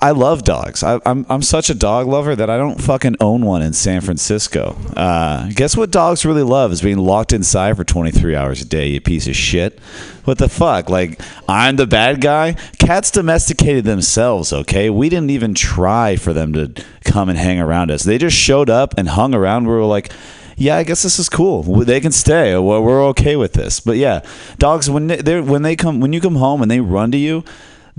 I 0.00 0.10
love 0.10 0.42
dogs. 0.42 0.82
I, 0.82 0.98
I'm 1.06 1.24
I'm 1.28 1.40
such 1.40 1.70
a 1.70 1.74
dog 1.74 2.08
lover 2.08 2.34
that 2.34 2.50
I 2.50 2.56
don't 2.56 2.82
fucking 2.82 3.14
own 3.20 3.44
one 3.44 3.62
in 3.62 3.72
San 3.72 4.00
Francisco. 4.00 4.76
Uh, 4.96 5.48
guess 5.54 5.76
what 5.76 5.92
dogs 5.92 6.26
really 6.26 6.42
love 6.42 6.72
is 6.72 6.82
being 6.82 6.98
locked 6.98 7.32
inside 7.32 7.76
for 7.76 7.84
23 7.84 8.34
hours 8.34 8.60
a 8.60 8.64
day. 8.64 8.88
You 8.88 9.00
piece 9.00 9.28
of 9.28 9.36
shit. 9.36 9.78
What 10.24 10.38
the 10.38 10.48
fuck? 10.48 10.90
Like 10.90 11.20
I'm 11.48 11.76
the 11.76 11.86
bad 11.86 12.20
guy. 12.20 12.54
Cats 12.80 13.12
domesticated 13.12 13.84
themselves. 13.84 14.52
Okay, 14.52 14.90
we 14.90 15.08
didn't 15.08 15.30
even 15.30 15.54
try 15.54 16.16
for 16.16 16.32
them 16.32 16.52
to 16.54 16.84
come 17.04 17.28
and 17.28 17.38
hang 17.38 17.60
around 17.60 17.92
us. 17.92 18.02
They 18.02 18.18
just 18.18 18.36
showed 18.36 18.68
up 18.68 18.94
and 18.98 19.08
hung 19.08 19.32
around. 19.34 19.66
We 19.68 19.74
were 19.74 19.84
like. 19.84 20.12
Yeah, 20.60 20.76
I 20.76 20.82
guess 20.82 21.04
this 21.04 21.20
is 21.20 21.28
cool. 21.28 21.62
They 21.62 22.00
can 22.00 22.10
stay. 22.10 22.58
We're 22.58 23.06
okay 23.10 23.36
with 23.36 23.52
this. 23.52 23.78
But 23.78 23.96
yeah, 23.96 24.26
dogs 24.58 24.90
when 24.90 25.06
they 25.06 25.40
when 25.40 25.62
they 25.62 25.76
come 25.76 26.00
when 26.00 26.12
you 26.12 26.20
come 26.20 26.34
home 26.34 26.62
and 26.62 26.68
they 26.68 26.80
run 26.80 27.12
to 27.12 27.16
you, 27.16 27.44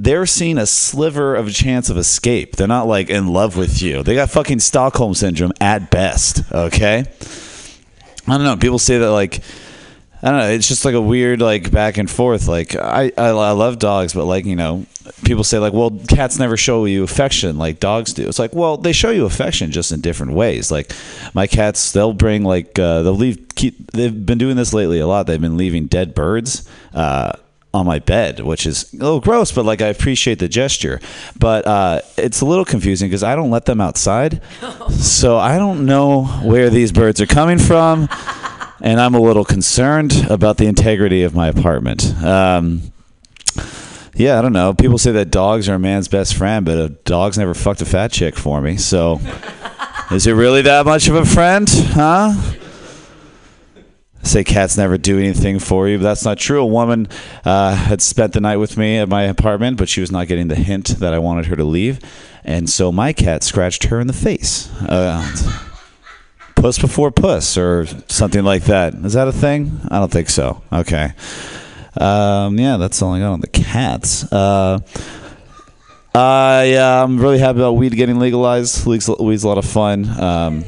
they're 0.01 0.25
seeing 0.25 0.57
a 0.57 0.65
sliver 0.65 1.35
of 1.35 1.47
a 1.47 1.51
chance 1.51 1.89
of 1.89 1.97
escape. 1.97 2.55
They're 2.55 2.67
not 2.67 2.87
like 2.87 3.09
in 3.09 3.27
love 3.27 3.57
with 3.57 3.81
you. 3.81 4.01
They 4.01 4.15
got 4.15 4.29
fucking 4.29 4.59
Stockholm 4.59 5.13
syndrome 5.13 5.51
at 5.59 5.91
best. 5.91 6.49
Okay. 6.53 7.03
I 8.25 8.37
don't 8.37 8.45
know. 8.45 8.55
People 8.55 8.79
say 8.79 8.97
that 8.99 9.11
like 9.11 9.41
I 10.21 10.29
don't 10.31 10.39
know. 10.39 10.49
It's 10.49 10.67
just 10.67 10.85
like 10.85 10.95
a 10.95 11.01
weird 11.01 11.41
like 11.41 11.71
back 11.71 11.97
and 11.97 12.09
forth. 12.09 12.47
Like 12.47 12.75
I 12.75 13.11
I, 13.17 13.27
I 13.27 13.51
love 13.51 13.77
dogs, 13.77 14.13
but 14.13 14.23
like 14.23 14.45
you 14.45 14.55
know, 14.55 14.85
people 15.25 15.43
say 15.43 15.59
like, 15.59 15.73
well, 15.73 15.91
cats 16.07 16.39
never 16.39 16.55
show 16.55 16.85
you 16.85 17.03
affection 17.03 17.57
like 17.57 17.81
dogs 17.81 18.13
do. 18.13 18.25
It's 18.25 18.39
like, 18.39 18.53
well, 18.53 18.77
they 18.77 18.93
show 18.93 19.09
you 19.09 19.25
affection 19.25 19.71
just 19.71 19.91
in 19.91 19.99
different 19.99 20.31
ways. 20.31 20.71
Like 20.71 20.93
my 21.33 21.45
cats, 21.45 21.91
they'll 21.91 22.13
bring 22.13 22.43
like 22.43 22.79
uh, 22.79 23.03
they'll 23.03 23.13
leave. 23.13 23.47
Keep, 23.55 23.91
they've 23.91 24.25
been 24.25 24.37
doing 24.37 24.55
this 24.55 24.73
lately 24.73 24.99
a 24.99 25.07
lot. 25.07 25.27
They've 25.27 25.41
been 25.41 25.57
leaving 25.57 25.87
dead 25.87 26.15
birds. 26.15 26.69
Uh, 26.93 27.33
on 27.73 27.85
my 27.85 27.99
bed, 27.99 28.39
which 28.39 28.65
is 28.65 28.91
a 28.93 28.97
little 28.97 29.19
gross, 29.19 29.51
but 29.51 29.65
like 29.65 29.81
I 29.81 29.87
appreciate 29.87 30.39
the 30.39 30.47
gesture. 30.47 30.99
But 31.37 31.67
uh, 31.67 32.01
it's 32.17 32.41
a 32.41 32.45
little 32.45 32.65
confusing 32.65 33.09
because 33.09 33.23
I 33.23 33.35
don't 33.35 33.51
let 33.51 33.65
them 33.65 33.79
outside, 33.79 34.41
so 34.89 35.37
I 35.37 35.57
don't 35.57 35.85
know 35.85 36.23
where 36.43 36.69
these 36.69 36.91
birds 36.91 37.21
are 37.21 37.27
coming 37.27 37.59
from, 37.59 38.09
and 38.81 38.99
I'm 38.99 39.13
a 39.13 39.19
little 39.21 39.45
concerned 39.45 40.25
about 40.29 40.57
the 40.57 40.65
integrity 40.65 41.23
of 41.23 41.35
my 41.35 41.47
apartment. 41.47 42.05
Um, 42.23 42.91
yeah, 44.15 44.37
I 44.37 44.41
don't 44.41 44.53
know. 44.53 44.73
People 44.73 44.97
say 44.97 45.11
that 45.13 45.29
dogs 45.31 45.69
are 45.69 45.75
a 45.75 45.79
man's 45.79 46.07
best 46.07 46.35
friend, 46.35 46.65
but 46.65 46.77
a 46.77 46.89
dog's 46.89 47.37
never 47.37 47.53
fucked 47.53 47.81
a 47.81 47.85
fat 47.85 48.11
chick 48.11 48.35
for 48.35 48.59
me. 48.61 48.77
So, 48.77 49.21
is 50.11 50.25
it 50.25 50.33
really 50.33 50.63
that 50.63 50.85
much 50.85 51.07
of 51.07 51.15
a 51.15 51.25
friend, 51.25 51.69
huh? 51.69 52.33
Say 54.23 54.43
cats 54.43 54.77
never 54.77 54.97
do 54.97 55.17
anything 55.17 55.59
for 55.59 55.87
you, 55.87 55.97
but 55.97 56.03
that's 56.03 56.25
not 56.25 56.37
true. 56.37 56.61
A 56.61 56.65
woman 56.65 57.07
uh, 57.45 57.75
had 57.75 58.01
spent 58.01 58.33
the 58.33 58.41
night 58.41 58.57
with 58.57 58.77
me 58.77 58.97
at 58.97 59.09
my 59.09 59.23
apartment, 59.23 59.77
but 59.77 59.89
she 59.89 60.01
was 60.01 60.11
not 60.11 60.27
getting 60.27 60.47
the 60.47 60.55
hint 60.55 60.99
that 60.99 61.13
I 61.13 61.19
wanted 61.19 61.47
her 61.47 61.55
to 61.55 61.63
leave, 61.63 61.99
and 62.43 62.69
so 62.69 62.91
my 62.91 63.13
cat 63.13 63.43
scratched 63.43 63.85
her 63.85 63.99
in 63.99 64.07
the 64.07 64.13
face. 64.13 64.69
Uh, 64.81 65.25
puss 66.55 66.77
before 66.77 67.11
puss, 67.11 67.57
or 67.57 67.85
something 68.07 68.43
like 68.43 68.63
that. 68.65 68.93
Is 68.93 69.13
that 69.13 69.27
a 69.27 69.31
thing? 69.31 69.79
I 69.89 69.99
don't 69.99 70.11
think 70.11 70.29
so. 70.29 70.61
Okay. 70.71 71.13
Um, 71.97 72.59
yeah, 72.59 72.77
that's 72.77 73.01
all 73.01 73.13
I 73.13 73.19
got 73.19 73.31
on 73.31 73.41
the 73.41 73.47
cats. 73.47 74.31
Uh, 74.31 74.79
I 76.13 76.73
uh, 76.73 77.03
I'm 77.03 77.19
really 77.19 77.39
happy 77.39 77.59
about 77.59 77.73
weed 77.73 77.95
getting 77.95 78.19
legalized. 78.19 78.85
Weed's, 78.85 79.09
weed's 79.19 79.43
a 79.43 79.47
lot 79.47 79.57
of 79.57 79.65
fun. 79.65 80.07
Um, 80.19 80.65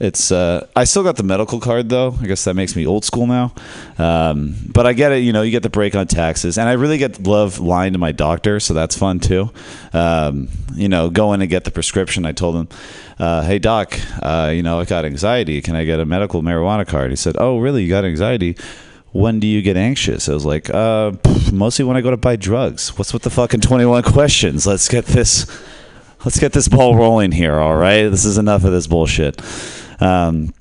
it's 0.00 0.32
uh, 0.32 0.66
I 0.74 0.84
still 0.84 1.02
got 1.02 1.16
the 1.16 1.22
medical 1.22 1.60
card 1.60 1.90
though. 1.90 2.16
I 2.20 2.26
guess 2.26 2.44
that 2.44 2.54
makes 2.54 2.74
me 2.74 2.86
old 2.86 3.04
school 3.04 3.26
now. 3.26 3.52
Um, 3.98 4.56
but 4.72 4.86
I 4.86 4.94
get 4.94 5.12
it. 5.12 5.18
You 5.18 5.34
know, 5.34 5.42
you 5.42 5.50
get 5.50 5.62
the 5.62 5.68
break 5.68 5.94
on 5.94 6.06
taxes, 6.06 6.56
and 6.56 6.68
I 6.68 6.72
really 6.72 6.96
get 6.96 7.26
love 7.26 7.60
lying 7.60 7.92
to 7.92 7.98
my 7.98 8.10
doctor, 8.10 8.60
so 8.60 8.72
that's 8.72 8.96
fun 8.96 9.20
too. 9.20 9.50
Um, 9.92 10.48
you 10.74 10.88
know, 10.88 11.10
go 11.10 11.34
in 11.34 11.42
and 11.42 11.50
get 11.50 11.64
the 11.64 11.70
prescription. 11.70 12.24
I 12.24 12.32
told 12.32 12.56
him, 12.56 12.68
uh, 13.18 13.42
"Hey 13.42 13.58
doc, 13.58 14.00
uh, 14.22 14.50
you 14.54 14.62
know 14.62 14.80
I 14.80 14.86
got 14.86 15.04
anxiety. 15.04 15.60
Can 15.60 15.76
I 15.76 15.84
get 15.84 16.00
a 16.00 16.06
medical 16.06 16.42
marijuana 16.42 16.86
card?" 16.86 17.10
He 17.10 17.16
said, 17.16 17.36
"Oh 17.38 17.58
really? 17.58 17.82
You 17.82 17.90
got 17.90 18.06
anxiety?" 18.06 18.56
When 19.12 19.40
do 19.40 19.48
you 19.48 19.60
get 19.60 19.76
anxious? 19.76 20.28
I 20.28 20.34
was 20.34 20.44
like, 20.44 20.70
uh, 20.70 21.10
mostly 21.52 21.84
when 21.84 21.96
I 21.96 22.00
go 22.00 22.12
to 22.12 22.16
buy 22.16 22.36
drugs. 22.36 22.96
What's 22.96 23.12
with 23.12 23.22
the 23.22 23.30
fucking 23.30 23.60
21 23.60 24.04
questions? 24.04 24.68
Let's 24.68 24.88
get 24.88 25.04
this, 25.04 25.46
let's 26.24 26.38
get 26.38 26.52
this 26.52 26.68
ball 26.68 26.94
rolling 26.94 27.32
here. 27.32 27.58
All 27.58 27.74
right. 27.74 28.08
This 28.08 28.24
is 28.24 28.38
enough 28.38 28.62
of 28.62 28.70
this 28.70 28.86
bullshit. 28.86 29.42
Um, 30.00 30.52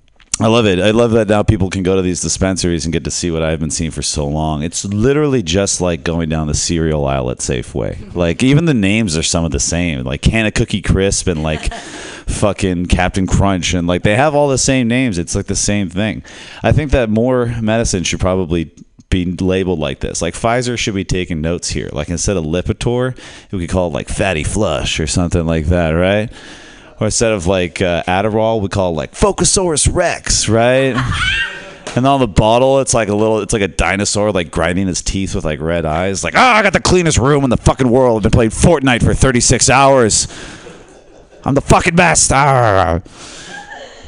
I 0.42 0.48
love 0.48 0.66
it. 0.66 0.80
I 0.80 0.92
love 0.92 1.12
that 1.12 1.28
now 1.28 1.44
people 1.44 1.70
can 1.70 1.84
go 1.84 1.98
to 1.98 2.02
these 2.02 2.22
dispensaries 2.22 2.86
and 2.86 2.94
get 2.94 3.04
to 3.04 3.12
see 3.12 3.30
what 3.30 3.44
I've 3.44 3.60
been 3.60 3.72
seeing 3.72 3.92
for 3.92 4.02
so 4.02 4.26
long. 4.26 4.64
It's 4.64 4.86
literally 4.86 5.44
just 5.44 5.82
like 5.82 6.06
going 6.06 6.30
down 6.30 6.48
the 6.48 6.54
cereal 6.54 7.06
aisle 7.06 7.30
at 7.30 7.40
Safeway. 7.40 7.98
Like 8.20 8.44
even 8.44 8.66
the 8.66 8.74
names 8.74 9.18
are 9.18 9.24
some 9.24 9.46
of 9.46 9.52
the 9.52 9.60
same. 9.60 10.04
Like 10.04 10.22
Can 10.22 10.46
of 10.46 10.54
Cookie 10.54 10.82
Crisp 10.82 11.28
and 11.28 11.44
like 11.44 11.74
fucking 11.74 12.88
Captain 12.88 13.28
Crunch 13.28 13.74
and 13.74 13.88
like 13.88 14.04
they 14.04 14.16
have 14.16 14.34
all 14.34 14.48
the 14.48 14.58
same 14.58 14.88
names. 14.88 15.18
It's 15.18 15.36
like 15.36 15.46
the 15.46 15.56
same 15.56 15.90
thing. 15.90 16.24
I 16.64 16.72
think 16.72 16.92
that 16.92 17.10
more 17.10 17.48
medicine 17.62 18.04
should 18.04 18.20
probably 18.20 18.72
be 19.10 19.26
labeled 19.26 19.80
like 19.80 20.00
this. 20.00 20.22
Like 20.22 20.34
Pfizer 20.34 20.78
should 20.78 20.96
be 20.96 21.06
taking 21.06 21.42
notes 21.42 21.70
here. 21.70 21.90
Like 21.92 22.10
instead 22.10 22.38
of 22.38 22.46
Lipitor, 22.46 23.18
we 23.52 23.60
could 23.60 23.70
call 23.70 23.88
it 23.88 23.94
like 23.94 24.10
Fatty 24.10 24.44
Flush 24.44 25.00
or 25.00 25.08
something 25.08 25.46
like 25.46 25.66
that, 25.66 25.92
right? 25.92 26.32
Or 27.00 27.06
instead 27.08 27.32
of 27.32 27.47
like 27.47 27.82
uh, 27.82 28.04
Adderall, 28.04 28.62
we 28.62 28.68
call 28.68 28.91
it 28.91 28.95
like 28.95 29.16
Focusaurus 29.16 29.88
Rex, 29.88 30.50
right? 30.50 30.95
And 31.95 32.06
on 32.06 32.20
the 32.20 32.28
bottle, 32.28 32.82
it's 32.82 32.93
like 32.93 33.10
a 33.10 33.16
little, 33.16 33.39
it's 33.39 33.52
like 33.52 33.64
a 33.64 33.68
dinosaur 33.68 34.32
like 34.32 34.52
grinding 34.52 34.86
his 34.88 35.02
teeth 35.02 35.34
with 35.34 35.43
like 35.43 35.60
red 35.60 35.86
eyes. 35.86 36.24
Like, 36.24 36.36
oh, 36.36 36.39
I 36.39 36.62
got 36.62 36.74
the 36.74 36.80
cleanest 36.80 37.18
room 37.18 37.43
in 37.43 37.50
the 37.50 37.58
fucking 37.58 37.89
world. 37.89 38.18
I've 38.18 38.24
been 38.24 38.32
playing 38.32 38.52
Fortnite 38.52 39.04
for 39.04 39.16
36 39.16 39.72
hours. 39.72 40.28
I'm 41.43 41.56
the 41.56 41.62
fucking 41.62 41.95
best. 41.95 42.32
Ah. 42.32 43.02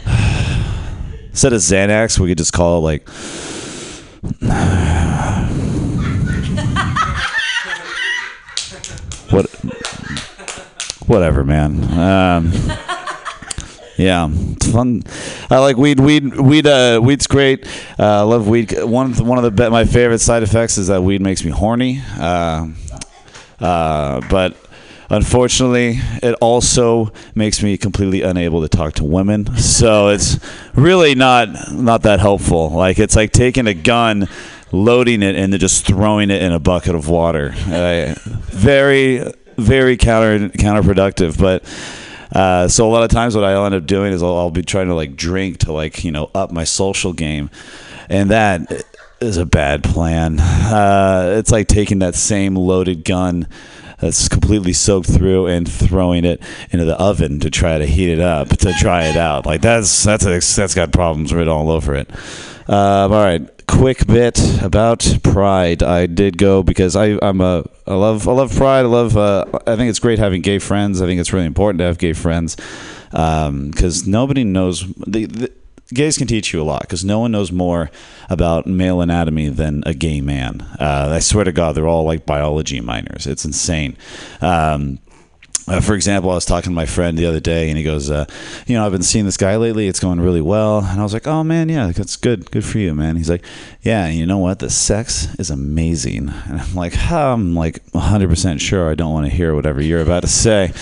Instead 1.30 1.54
of 1.54 1.60
Xanax, 1.60 2.20
we 2.20 2.28
could 2.30 2.38
just 2.38 2.54
call 2.54 2.78
it 2.78 2.82
like. 2.82 3.10
what? 9.32 9.48
Whatever, 11.08 11.44
man. 11.44 11.84
Um, 11.98 12.52
yeah, 13.98 14.30
it's 14.32 14.72
fun. 14.72 15.04
I 15.50 15.60
like 15.60 15.78
weed. 15.78 16.00
Weed. 16.00 16.36
Weed. 16.38 16.68
Uh, 16.68 17.00
weed's 17.04 17.28
great. 17.28 17.66
Uh, 18.00 18.20
I 18.20 18.22
love 18.22 18.48
weed. 18.48 18.72
One. 18.84 19.14
One 19.14 19.38
of 19.38 19.44
the 19.44 19.52
be- 19.52 19.70
my 19.70 19.86
favorite 19.86 20.20
side 20.20 20.44
effects 20.44 20.78
is 20.78 20.88
that 20.88 21.02
weed 21.04 21.22
makes 21.22 21.44
me 21.44 21.52
horny. 21.52 22.02
Uh, 22.18 22.68
uh, 23.60 24.22
but 24.30 24.56
unfortunately, 25.10 26.00
it 26.24 26.34
also 26.40 27.12
makes 27.36 27.62
me 27.62 27.78
completely 27.78 28.22
unable 28.22 28.62
to 28.62 28.70
talk 28.70 28.94
to 28.94 29.04
women. 29.04 29.58
So 29.58 30.08
it's 30.14 30.40
really 30.76 31.16
not 31.16 31.74
not 31.74 32.04
that 32.04 32.20
helpful. 32.20 32.70
Like 32.70 33.00
it's 33.00 33.16
like 33.16 33.32
taking 33.32 33.68
a 33.68 33.74
gun. 33.74 34.28
Loading 34.74 35.22
it 35.22 35.36
and 35.36 35.52
then 35.52 35.60
just 35.60 35.86
throwing 35.86 36.30
it 36.32 36.42
in 36.42 36.54
a 36.54 36.60
bucket 36.60 36.96
of 36.96 37.10
water. 37.10 37.54
Uh, 37.68 38.16
very, 38.24 39.22
very 39.62 39.98
counter 39.98 40.50
counterproductive. 40.50 41.40
But 41.40 41.64
uh, 42.38 42.68
so 42.68 42.88
a 42.88 42.92
lot 42.92 43.04
of 43.04 43.10
times, 43.10 43.36
what 43.36 43.44
I'll 43.44 43.66
end 43.66 43.76
up 43.76 43.86
doing 43.86 44.14
is 44.14 44.24
I'll, 44.24 44.38
I'll 44.38 44.52
be 44.52 44.64
trying 44.64 44.88
to 44.88 44.96
like 44.96 45.16
drink 45.16 45.60
to 45.60 45.74
like 45.74 46.04
you 46.04 46.12
know 46.12 46.30
up 46.34 46.52
my 46.52 46.64
social 46.64 47.14
game, 47.14 47.50
and 48.10 48.32
that 48.32 48.86
is 49.20 49.38
a 49.38 49.46
bad 49.46 49.84
plan. 49.84 50.40
Uh, 50.40 51.36
it's 51.38 51.52
like 51.52 51.68
taking 51.68 52.00
that 52.00 52.16
same 52.16 52.56
loaded 52.56 53.06
gun 53.06 53.48
that's 54.02 54.28
completely 54.28 54.74
soaked 54.74 55.10
through 55.10 55.46
and 55.46 55.72
throwing 55.72 56.26
it 56.26 56.42
into 56.72 56.86
the 56.86 57.00
oven 57.00 57.40
to 57.40 57.52
try 57.52 57.78
to 57.78 57.86
heat 57.86 58.12
it 58.12 58.20
up 58.20 58.50
to 58.50 58.74
try 58.74 59.04
it 59.04 59.16
out. 59.16 59.46
Like 59.46 59.62
that's 59.62 60.04
that's 60.04 60.26
a, 60.26 60.40
that's 60.40 60.74
got 60.74 60.92
problems 60.92 61.34
written 61.34 61.50
all 61.50 61.70
over 61.70 61.96
it. 61.96 62.10
Um, 62.72 63.12
all 63.12 63.22
right, 63.22 63.68
quick 63.68 64.08
bit 64.08 64.40
about 64.64 65.06
Pride. 65.24 65.84
I 65.84 66.06
did 66.06 66.38
go 66.38 66.64
because 66.64 66.96
I 66.96 67.20
I'm 67.22 67.42
a 67.42 67.66
I 67.86 67.96
love 67.96 68.30
I 68.30 68.32
love 68.32 68.56
Pride. 68.56 68.86
I 68.86 68.88
love 68.88 69.18
uh, 69.18 69.44
I 69.68 69.76
think 69.76 69.90
it's 69.90 70.00
great 70.00 70.20
having 70.20 70.42
gay 70.42 70.58
friends. 70.58 71.02
I 71.02 71.06
think 71.06 71.20
it's 71.20 71.34
really 71.34 71.48
important 71.48 71.80
to 71.80 71.84
have 71.84 71.98
gay 71.98 72.14
friends 72.14 72.56
because 73.12 74.08
nobody 74.08 74.46
knows 74.46 74.88
the, 74.94 75.26
the 75.26 75.52
gays 75.94 76.18
can 76.18 76.28
teach 76.28 76.54
you 76.54 76.62
a 76.62 76.64
lot 76.64 76.84
because 76.84 77.04
no 77.04 77.20
one 77.20 77.34
knows 77.34 77.52
more 77.52 77.92
about 78.30 78.66
male 78.68 79.02
anatomy 79.02 79.50
than 79.50 79.84
a 79.86 79.94
gay 79.94 80.22
man. 80.22 80.62
Uh, 80.80 81.10
I 81.12 81.20
swear 81.20 81.44
to 81.44 81.52
God, 81.52 81.76
they're 81.76 81.90
all 81.90 82.06
like 82.06 82.26
biology 82.26 82.80
minors. 82.80 83.28
It's 83.28 83.44
insane. 83.44 83.98
Um, 84.40 85.00
uh, 85.68 85.80
for 85.80 85.94
example, 85.94 86.32
I 86.32 86.36
was 86.36 86.46
talking 86.46 86.72
to 86.72 86.76
my 86.76 86.86
friend 86.86 87.18
the 87.18 87.26
other 87.26 87.40
day, 87.40 87.70
and 87.70 87.78
he 87.78 87.84
goes, 87.84 88.10
uh, 88.10 88.26
"You 88.68 88.76
know, 88.76 88.86
I've 88.86 88.92
been 88.92 89.04
seeing 89.04 89.26
this 89.26 89.38
guy 89.38 89.56
lately. 89.58 89.88
It's 89.88 90.00
going 90.00 90.20
really 90.20 90.42
well." 90.42 90.80
And 90.80 91.00
I 91.00 91.04
was 91.04 91.14
like, 91.14 91.28
"Oh 91.28 91.44
man, 91.44 91.70
yeah, 91.70 91.92
that's 91.92 92.16
good. 92.16 92.50
Good 92.52 92.66
for 92.66 92.80
you, 92.80 92.96
man." 92.96 93.16
He's 93.16 93.30
like, 93.30 93.46
"Yeah, 93.82 94.08
you 94.08 94.26
know 94.26 94.38
what? 94.38 94.60
The 94.60 94.70
sex 94.70 95.34
is 95.36 95.50
amazing." 95.50 96.30
And 96.30 96.62
I'm 96.62 96.76
like, 96.76 96.94
huh, 96.94 97.34
"I'm 97.34 97.56
like 97.56 97.82
100 97.92 98.30
percent 98.30 98.62
sure. 98.62 98.90
I 98.90 98.96
don't 98.96 99.14
want 99.14 99.30
to 99.30 99.36
hear 99.36 99.56
whatever 99.56 99.82
you're 99.82 100.02
about 100.02 100.22
to 100.24 100.28
say." 100.28 100.74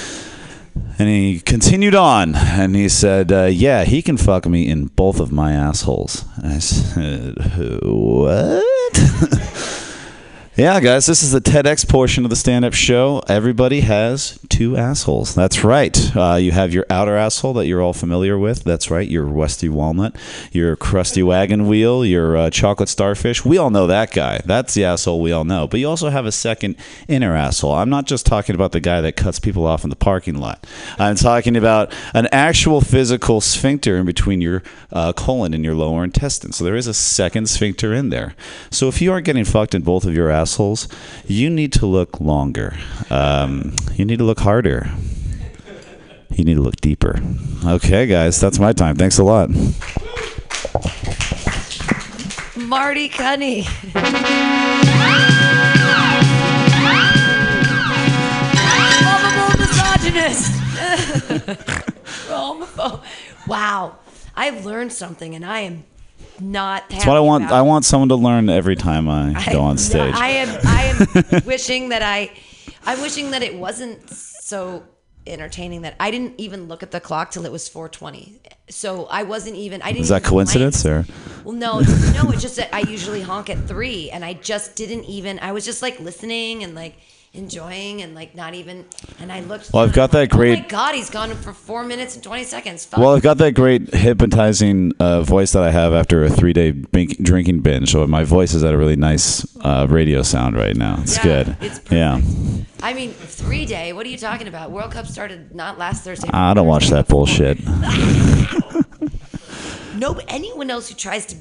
And 0.98 1.08
he 1.08 1.40
continued 1.40 1.96
on, 1.96 2.36
and 2.36 2.76
he 2.76 2.90
said, 2.90 3.32
uh, 3.32 3.46
"Yeah, 3.46 3.84
he 3.84 4.02
can 4.02 4.18
fuck 4.18 4.46
me 4.48 4.68
in 4.68 4.86
both 4.88 5.20
of 5.20 5.32
my 5.32 5.52
assholes." 5.52 6.26
And 6.38 6.54
I 6.54 6.60
said, 6.60 7.36
"What?" 7.84 8.64
Yeah, 10.60 10.82
guys, 10.82 11.06
this 11.06 11.24
is 11.24 11.32
the 11.32 11.40
TEDx 11.40 11.88
portion 11.88 12.26
of 12.26 12.30
the 12.30 12.36
stand 12.36 12.66
up 12.66 12.74
show. 12.74 13.24
Everybody 13.30 13.80
has 13.80 14.38
two 14.50 14.76
assholes. 14.76 15.34
That's 15.34 15.64
right. 15.64 15.98
Uh, 16.14 16.36
you 16.36 16.52
have 16.52 16.74
your 16.74 16.86
outer 16.90 17.16
asshole 17.16 17.54
that 17.54 17.66
you're 17.66 17.82
all 17.82 17.94
familiar 17.94 18.38
with. 18.38 18.66
That's 18.66 18.92
right. 18.92 19.08
Your 19.08 19.24
rusty 19.24 19.70
walnut, 19.70 20.18
your 20.52 20.76
crusty 20.76 21.24
wagon 21.24 21.70
wheel, 21.70 22.04
your 22.04 22.36
uh, 22.36 22.50
chocolate 22.50 22.90
starfish. 22.90 23.46
We 23.46 23.58
all 23.58 23.70
know 23.70 23.88
that 23.88 24.12
guy. 24.12 24.42
That's 24.44 24.74
the 24.74 24.84
asshole 24.84 25.22
we 25.22 25.32
all 25.32 25.46
know. 25.46 25.66
But 25.66 25.80
you 25.80 25.88
also 25.88 26.10
have 26.10 26.26
a 26.26 26.32
second 26.34 26.76
inner 27.08 27.38
asshole. 27.38 27.72
I'm 27.72 27.90
not 27.90 28.06
just 28.06 28.26
talking 28.26 28.54
about 28.54 28.74
the 28.74 28.82
guy 28.82 29.00
that 29.00 29.16
cuts 29.16 29.40
people 29.40 29.66
off 29.66 29.86
in 29.86 29.90
the 29.90 29.96
parking 29.96 30.40
lot, 30.40 30.68
I'm 30.98 31.16
talking 31.16 31.56
about 31.56 31.94
an 32.14 32.28
actual 32.34 32.82
physical 32.82 33.40
sphincter 33.40 33.96
in 33.96 34.06
between 34.06 34.42
your 34.42 34.64
uh, 34.92 35.14
colon 35.14 35.54
and 35.54 35.64
your 35.64 35.76
lower 35.76 36.04
intestine. 36.04 36.52
So 36.52 36.66
there 36.66 36.76
is 36.76 36.88
a 36.88 36.94
second 36.94 37.50
sphincter 37.50 37.94
in 37.94 38.10
there. 38.10 38.36
So 38.72 38.90
if 38.90 39.02
you 39.02 39.14
aren't 39.14 39.26
getting 39.26 39.46
fucked 39.46 39.74
in 39.74 39.84
both 39.84 40.04
of 40.04 40.14
your 40.14 40.30
assholes, 40.30 40.49
you 41.26 41.50
need 41.50 41.74
to 41.74 41.86
look 41.86 42.20
longer. 42.20 42.78
Um, 43.10 43.76
you 43.96 44.06
need 44.06 44.18
to 44.20 44.24
look 44.26 44.40
harder. 44.40 44.90
You 46.32 46.44
need 46.44 46.56
to 46.56 46.62
look 46.62 46.78
deeper. 46.78 47.20
Okay, 47.66 48.06
guys, 48.08 48.40
that's 48.40 48.60
my 48.60 48.74
time. 48.74 48.96
Thanks 48.96 49.18
a 49.18 49.24
lot. 49.24 49.50
Marty 52.56 53.10
Cunny. 53.10 53.66
Lovable 59.02 59.60
misogynist. 59.60 60.52
Homophobe. 62.30 63.04
Wow. 63.48 63.98
I've 64.36 64.66
learned 64.66 64.94
something 64.94 65.36
and 65.36 65.46
I 65.46 65.62
am 65.62 65.84
not 66.42 66.90
That's 66.90 67.06
what 67.06 67.18
I 67.18 67.20
want. 67.20 67.52
I 67.52 67.62
want 67.62 67.86
someone 67.86 68.10
to 68.10 68.16
learn 68.16 68.50
every 68.50 68.76
time 68.76 69.10
I, 69.10 69.46
go 69.52 69.62
on 69.62 69.78
stage. 69.78 70.14
I 70.16 70.30
am 70.30 70.60
I 70.66 70.84
am 70.84 71.44
wishing 71.46 71.90
that 71.90 72.02
I 72.02 72.32
I'm 72.86 73.02
wishing 73.02 73.32
that 73.32 73.44
it 73.44 73.56
wasn't 73.56 74.10
so 74.10 74.84
entertaining 75.28 75.82
that 75.84 75.96
I 76.00 76.12
didn't 76.12 76.36
even 76.40 76.68
look 76.68 76.82
at 76.84 76.92
the 76.92 77.00
clock 77.00 77.32
till 77.32 77.46
it 77.46 77.52
was 77.52 77.70
4:20. 77.70 78.40
So 78.70 79.06
I 79.06 79.24
wasn't 79.24 79.56
even 79.56 79.82
I 79.82 79.92
didn't 79.92 80.04
Is 80.04 80.10
that 80.10 80.24
coincidence 80.24 80.86
or? 80.86 81.06
well, 81.44 81.56
no, 81.56 81.80
no. 81.80 82.32
It's 82.32 82.42
just 82.42 82.58
that 82.58 82.74
I 82.74 82.82
usually 82.82 83.22
honk 83.22 83.50
at 83.50 83.68
three, 83.68 84.10
and 84.12 84.24
I 84.24 84.34
just 84.34 84.76
didn't 84.76 85.06
even. 85.06 85.40
I 85.40 85.52
was 85.52 85.66
just 85.66 85.82
like 85.82 86.00
listening 86.00 86.64
and 86.64 86.76
like 86.76 86.98
enjoying 87.34 88.02
and 88.02 88.16
like 88.16 88.36
not 88.36 88.54
even. 88.54 88.86
And 89.20 89.32
I 89.32 89.42
looked. 89.42 89.72
Well, 89.74 89.84
I've 89.84 89.94
got 89.94 90.12
that 90.12 90.30
great. 90.30 90.58
Oh 90.58 90.62
my 90.62 90.68
god, 90.68 90.96
he's 90.96 91.10
gone 91.10 91.30
for 91.36 91.54
four 91.54 91.84
minutes 91.84 92.16
and 92.16 92.24
twenty 92.24 92.44
seconds. 92.44 92.86
Fuck. 92.86 93.00
Well, 93.00 93.16
I've 93.16 93.22
got 93.22 93.38
that 93.40 93.54
great 93.54 93.94
hypnotizing 93.94 94.94
uh, 95.00 95.22
voice 95.22 95.52
that 95.54 95.64
I 95.64 95.72
have 95.72 95.94
after 95.94 96.24
a 96.24 96.30
three 96.30 96.54
day 96.54 96.72
drinking 96.72 97.60
binge. 97.62 97.92
So 97.92 98.06
my 98.08 98.24
voice 98.24 98.54
is 98.54 98.64
at 98.64 98.74
a 98.74 98.78
really 98.78 98.96
nice 98.96 99.46
uh, 99.62 99.88
radio 99.90 100.22
sound 100.24 100.56
right 100.56 100.76
now. 100.76 100.98
It's 101.02 101.18
Yeah, 101.18 101.24
good. 101.24 101.58
it's 101.62 101.82
yeah. 101.92 102.22
I 102.82 102.94
mean, 102.94 103.12
three 103.12 103.66
day. 103.66 103.94
What 103.94 104.06
are 104.06 104.10
you 104.10 104.18
talking 104.18 104.48
about? 104.48 104.72
World 104.72 104.92
Cup 104.92 105.06
started 105.06 105.54
not 105.54 105.78
last 105.78 106.04
Thursday. 106.04 106.30
I 106.32 106.54
don't 106.54 106.68
watch 106.68 106.90
that 106.90 107.08
bullshit. 107.08 107.60
No, 109.96 110.18
anyone 110.30 110.70
else 110.70 110.88
who 110.88 110.96
tries 110.96 111.26
to 111.26 111.36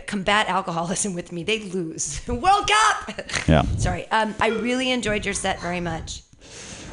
combat 0.00 0.48
alcoholism 0.48 1.14
with 1.14 1.32
me, 1.32 1.42
they 1.42 1.60
lose. 1.60 2.20
World 2.28 2.68
Cup. 2.68 3.12
Yeah. 3.48 3.62
Sorry. 3.78 4.08
Um, 4.10 4.34
I 4.40 4.48
really 4.48 4.90
enjoyed 4.90 5.24
your 5.24 5.34
set 5.34 5.60
very 5.60 5.80
much. 5.80 6.22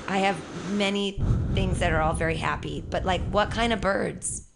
I 0.08 0.20
have 0.20 0.38
many 0.72 1.22
things 1.54 1.80
that 1.80 1.94
are 1.94 2.02
all 2.02 2.14
very 2.14 2.36
happy, 2.36 2.84
but 2.88 3.06
like, 3.06 3.22
what 3.30 3.52
kind 3.52 3.72
of 3.72 3.82
birds 3.82 4.48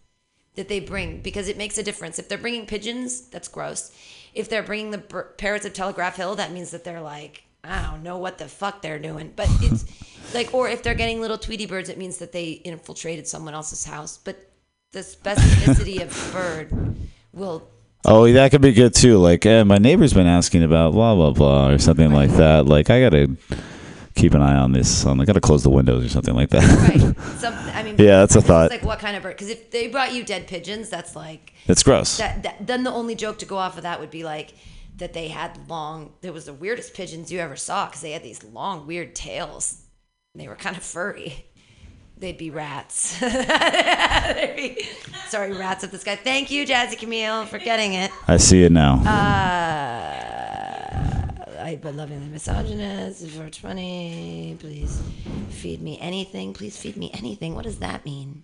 did 0.55 0.67
they 0.67 0.79
bring? 0.79 1.21
Because 1.21 1.47
it 1.47 1.57
makes 1.57 1.77
a 1.77 1.83
difference. 1.83 2.19
If 2.19 2.29
they're 2.29 2.37
bringing 2.37 2.65
pigeons, 2.65 3.21
that's 3.29 3.47
gross. 3.47 3.91
If 4.33 4.49
they're 4.49 4.63
bringing 4.63 4.91
the 4.91 4.97
bir- 4.97 5.33
parrots 5.37 5.65
of 5.65 5.73
Telegraph 5.73 6.15
Hill, 6.17 6.35
that 6.35 6.51
means 6.51 6.71
that 6.71 6.83
they're 6.83 7.01
like, 7.01 7.43
I 7.63 7.83
don't 7.83 8.03
know 8.03 8.17
what 8.17 8.37
the 8.37 8.47
fuck 8.47 8.81
they're 8.81 8.99
doing. 8.99 9.33
But 9.35 9.47
it's 9.61 9.85
like, 10.33 10.53
or 10.53 10.67
if 10.67 10.83
they're 10.83 10.93
getting 10.93 11.21
little 11.21 11.37
Tweety 11.37 11.65
birds, 11.65 11.89
it 11.89 11.97
means 11.97 12.17
that 12.17 12.31
they 12.31 12.49
infiltrated 12.51 13.27
someone 13.27 13.53
else's 13.53 13.85
house. 13.85 14.17
But 14.17 14.51
the 14.91 14.99
specificity 14.99 16.01
of 16.01 16.33
bird 16.33 16.97
will 17.33 17.67
Oh, 18.07 18.31
that 18.31 18.51
could 18.51 18.61
be 18.61 18.71
good 18.71 18.93
too. 18.93 19.17
Like, 19.17 19.45
eh, 19.45 19.63
my 19.63 19.77
neighbor's 19.77 20.13
been 20.13 20.27
asking 20.27 20.63
about 20.63 20.93
blah 20.93 21.15
blah 21.15 21.31
blah 21.31 21.69
or 21.69 21.77
something 21.77 22.11
like 22.11 22.31
that. 22.31 22.65
Like, 22.67 22.89
I 22.89 23.01
gotta 23.01 23.35
keep 24.15 24.33
an 24.33 24.41
eye 24.41 24.55
on 24.55 24.71
this. 24.71 25.05
Um, 25.05 25.19
I 25.19 25.25
gotta 25.25 25.41
close 25.41 25.63
the 25.63 25.69
windows 25.69 26.05
or 26.05 26.09
something 26.09 26.35
like 26.35 26.49
that. 26.49 26.63
Right. 26.89 27.17
Some, 27.39 27.53
I 27.53 27.83
mean, 27.83 27.95
Yeah, 27.97 28.19
that's 28.19 28.35
a 28.35 28.41
thought. 28.41 28.71
Like 28.71 28.83
what 28.83 28.99
kind 28.99 29.15
of 29.17 29.23
bird? 29.23 29.35
Because 29.35 29.49
if 29.49 29.71
they 29.71 29.87
brought 29.87 30.13
you 30.13 30.23
dead 30.23 30.47
pigeons, 30.47 30.89
that's 30.89 31.15
like 31.15 31.53
That's 31.67 31.83
gross. 31.83 32.17
That, 32.17 32.43
that 32.43 32.67
then 32.67 32.83
the 32.83 32.91
only 32.91 33.15
joke 33.15 33.39
to 33.39 33.45
go 33.45 33.57
off 33.57 33.77
of 33.77 33.83
that 33.83 33.99
would 33.99 34.11
be 34.11 34.23
like 34.23 34.53
that 34.97 35.13
they 35.13 35.27
had 35.27 35.59
long. 35.69 36.13
It 36.21 36.33
was 36.33 36.45
the 36.45 36.53
weirdest 36.53 36.93
pigeons 36.93 37.31
you 37.31 37.39
ever 37.39 37.55
saw 37.55 37.87
because 37.87 38.01
they 38.01 38.11
had 38.11 38.23
these 38.23 38.43
long, 38.43 38.87
weird 38.87 39.15
tails. 39.15 39.81
They 40.33 40.47
were 40.47 40.55
kind 40.55 40.77
of 40.77 40.83
furry. 40.83 41.45
They'd 42.17 42.37
be 42.37 42.49
rats. 42.49 43.19
They'd 43.21 44.53
be- 44.55 44.87
sorry, 45.27 45.51
rats 45.53 45.83
up 45.83 45.91
the 45.91 45.99
sky. 45.99 46.15
Thank 46.15 46.49
you, 46.49 46.65
Jazzy 46.65 46.97
Camille, 46.97 47.45
for 47.45 47.57
getting 47.59 47.93
it. 47.93 48.09
I 48.27 48.37
see 48.37 48.63
it 48.63 48.71
now. 48.71 48.95
Uh, 49.05 50.11
I've 51.61 51.81
been 51.81 51.97
loving 51.97 52.21
the 52.21 52.27
misogynist 52.27 53.27
for 53.31 53.49
20. 53.49 54.55
Please 54.59 55.01
feed 55.49 55.81
me 55.81 55.97
anything. 55.99 56.53
Please 56.53 56.77
feed 56.77 56.95
me 56.95 57.11
anything. 57.13 57.53
What 57.53 57.65
does 57.65 57.79
that 57.79 58.05
mean? 58.05 58.43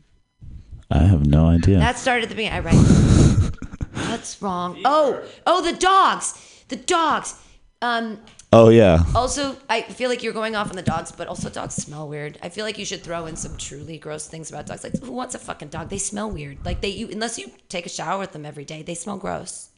I 0.89 0.99
have 1.03 1.25
no 1.25 1.45
idea. 1.47 1.77
That 1.79 1.97
started 1.97 2.23
at 2.23 2.29
the 2.29 2.35
beginning. 2.35 2.57
I 2.57 2.59
write. 2.59 2.75
What's 4.09 4.41
wrong? 4.41 4.81
Oh, 4.83 5.23
oh, 5.47 5.61
the 5.61 5.77
dogs. 5.77 6.33
The 6.67 6.75
dogs. 6.75 7.35
Um. 7.81 8.19
Oh 8.53 8.69
yeah. 8.69 9.03
Also, 9.15 9.55
I 9.69 9.81
feel 9.81 10.09
like 10.09 10.23
you're 10.23 10.33
going 10.33 10.55
off 10.55 10.69
on 10.69 10.75
the 10.75 10.81
dogs, 10.81 11.11
but 11.11 11.27
also 11.27 11.49
dogs 11.49 11.75
smell 11.75 12.07
weird. 12.07 12.37
I 12.41 12.49
feel 12.49 12.65
like 12.65 12.77
you 12.77 12.85
should 12.85 13.03
throw 13.03 13.25
in 13.25 13.35
some 13.35 13.57
truly 13.57 13.97
gross 13.97 14.27
things 14.27 14.49
about 14.49 14.65
dogs. 14.65 14.83
Like, 14.83 14.99
who 15.01 15.11
wants 15.11 15.35
a 15.35 15.39
fucking 15.39 15.69
dog? 15.69 15.89
They 15.89 15.97
smell 15.97 16.29
weird. 16.29 16.63
Like 16.65 16.81
they, 16.81 16.89
you 16.89 17.09
unless 17.09 17.37
you 17.37 17.51
take 17.69 17.85
a 17.85 17.89
shower 17.89 18.19
with 18.19 18.31
them 18.33 18.45
every 18.45 18.65
day, 18.65 18.81
they 18.83 18.95
smell 18.95 19.17
gross. 19.17 19.69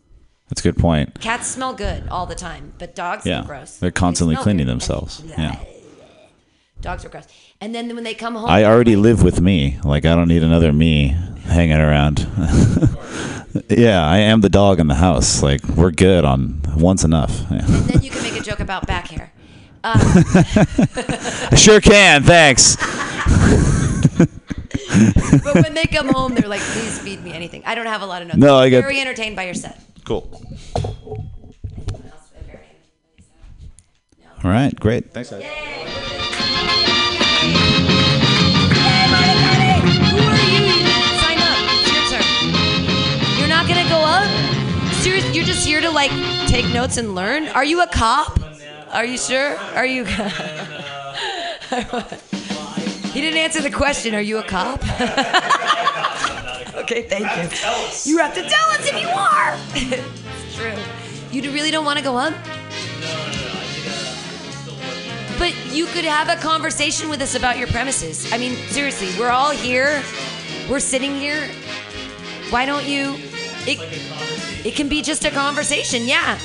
That's 0.50 0.60
a 0.62 0.64
good 0.64 0.78
point. 0.78 1.20
Cats 1.22 1.48
smell 1.48 1.74
good 1.74 2.08
all 2.10 2.26
the 2.26 2.36
time, 2.36 2.74
but 2.78 2.96
dogs 2.96 3.26
Yeah. 3.26 3.44
smell 3.44 3.48
gross. 3.48 3.78
They're 3.78 3.92
constantly 3.92 4.36
smell 4.36 4.44
cleaning 4.44 4.68
themselves. 4.68 5.22
Yeah. 5.26 5.58
Dogs 6.82 7.06
are 7.06 7.10
gross. 7.10 7.26
And 7.62 7.74
then 7.74 7.96
when 7.96 8.04
they 8.04 8.14
come 8.14 8.36
home, 8.36 8.50
I 8.50 8.66
already 8.66 8.98
live 8.98 9.24
with 9.24 9.40
me. 9.40 9.80
Like, 9.86 10.06
I 10.06 10.16
don't 10.16 10.28
need 10.28 10.44
another 10.44 10.74
me 10.74 11.16
hanging 11.46 11.78
around. 11.78 12.28
yeah, 13.70 14.06
I 14.06 14.18
am 14.20 14.42
the 14.42 14.50
dog 14.50 14.80
in 14.80 14.88
the 14.88 14.96
house. 14.96 15.44
Like, 15.44 15.64
we're 15.70 15.92
good 15.92 16.26
on 16.26 16.62
once 16.76 17.04
enough. 17.04 17.32
Yeah. 17.52 17.58
and 17.66 17.90
then 17.90 18.02
you 18.02 18.10
can 18.10 18.24
make 18.24 18.40
a 18.40 18.44
joke 18.44 18.60
about 18.60 18.88
back 18.88 19.08
hair. 19.08 19.32
Um, 19.86 20.00
I 20.00 21.56
sure 21.58 21.82
can. 21.82 22.24
Thanks. 22.24 22.78
but 25.44 25.56
when 25.56 25.74
they 25.74 25.84
come 25.86 26.08
home, 26.08 26.36
they're 26.36 26.48
like, 26.48 26.62
"Please 26.62 27.00
feed 27.00 27.22
me 27.24 27.34
anything." 27.34 27.64
I 27.66 27.76
don't 27.76 27.88
have 27.88 28.02
a 28.02 28.06
lot 28.06 28.22
of 28.22 28.30
notes. 28.30 28.38
No, 28.40 28.58
I 28.58 28.70
get- 28.70 28.82
very 28.82 29.02
entertained 29.02 29.36
by 29.36 29.44
your 29.44 29.54
set. 29.54 29.80
Cool. 30.06 30.30
All 34.44 34.52
right, 34.52 34.74
great. 34.78 35.12
Thanks, 35.12 35.32
guys. 35.32 36.20
You're 45.06 45.44
just 45.44 45.68
here 45.68 45.82
to 45.82 45.92
like 45.92 46.12
take 46.48 46.66
notes 46.74 46.96
and 46.96 47.14
learn. 47.14 47.50
Are 47.50 47.66
you 47.66 47.82
a 47.82 47.88
cop? 47.88 48.40
Are 48.94 49.04
you 49.04 49.18
sure? 49.18 49.58
Are 49.76 49.86
you? 49.86 50.06
he 50.06 50.16
didn't 53.20 53.40
answer 53.40 53.62
the 53.62 53.70
question. 53.70 54.16
Are 54.16 54.22
you 54.22 54.38
a 54.38 54.44
cop? 54.44 54.82
okay, 56.76 57.02
thank 57.02 57.26
you. 57.36 57.50
You 58.10 58.18
have 58.20 58.34
to 58.36 58.44
tell 58.44 58.70
us 58.70 58.88
if 58.88 59.02
you 59.02 59.10
are. 59.10 59.58
it's 59.76 60.56
true. 60.56 60.78
You 61.32 61.42
really 61.52 61.72
don't 61.72 61.84
want 61.84 61.98
to 61.98 62.04
go 62.04 62.16
up? 62.16 62.32
No, 62.32 62.38
no, 63.10 63.18
no. 64.68 64.74
But 65.38 65.54
you 65.74 65.86
could 65.88 66.06
have 66.06 66.30
a 66.30 66.38
conversation 66.42 67.10
with 67.10 67.22
us 67.22 67.36
about 67.36 67.58
your 67.58 67.68
premises. 67.68 68.32
I 68.32 68.38
mean, 68.38 68.56
seriously, 68.70 69.10
we're 69.20 69.32
all 69.32 69.52
here. 69.52 70.02
We're 70.70 70.80
sitting 70.80 71.14
here. 71.16 71.50
Why 72.52 72.66
don't 72.66 72.86
you? 72.86 73.18
It, 73.66 73.80
it 74.66 74.76
can 74.76 74.88
be 74.90 75.02
just 75.02 75.26
a 75.26 75.32
conversation, 75.32 76.06
yeah. 76.06 76.40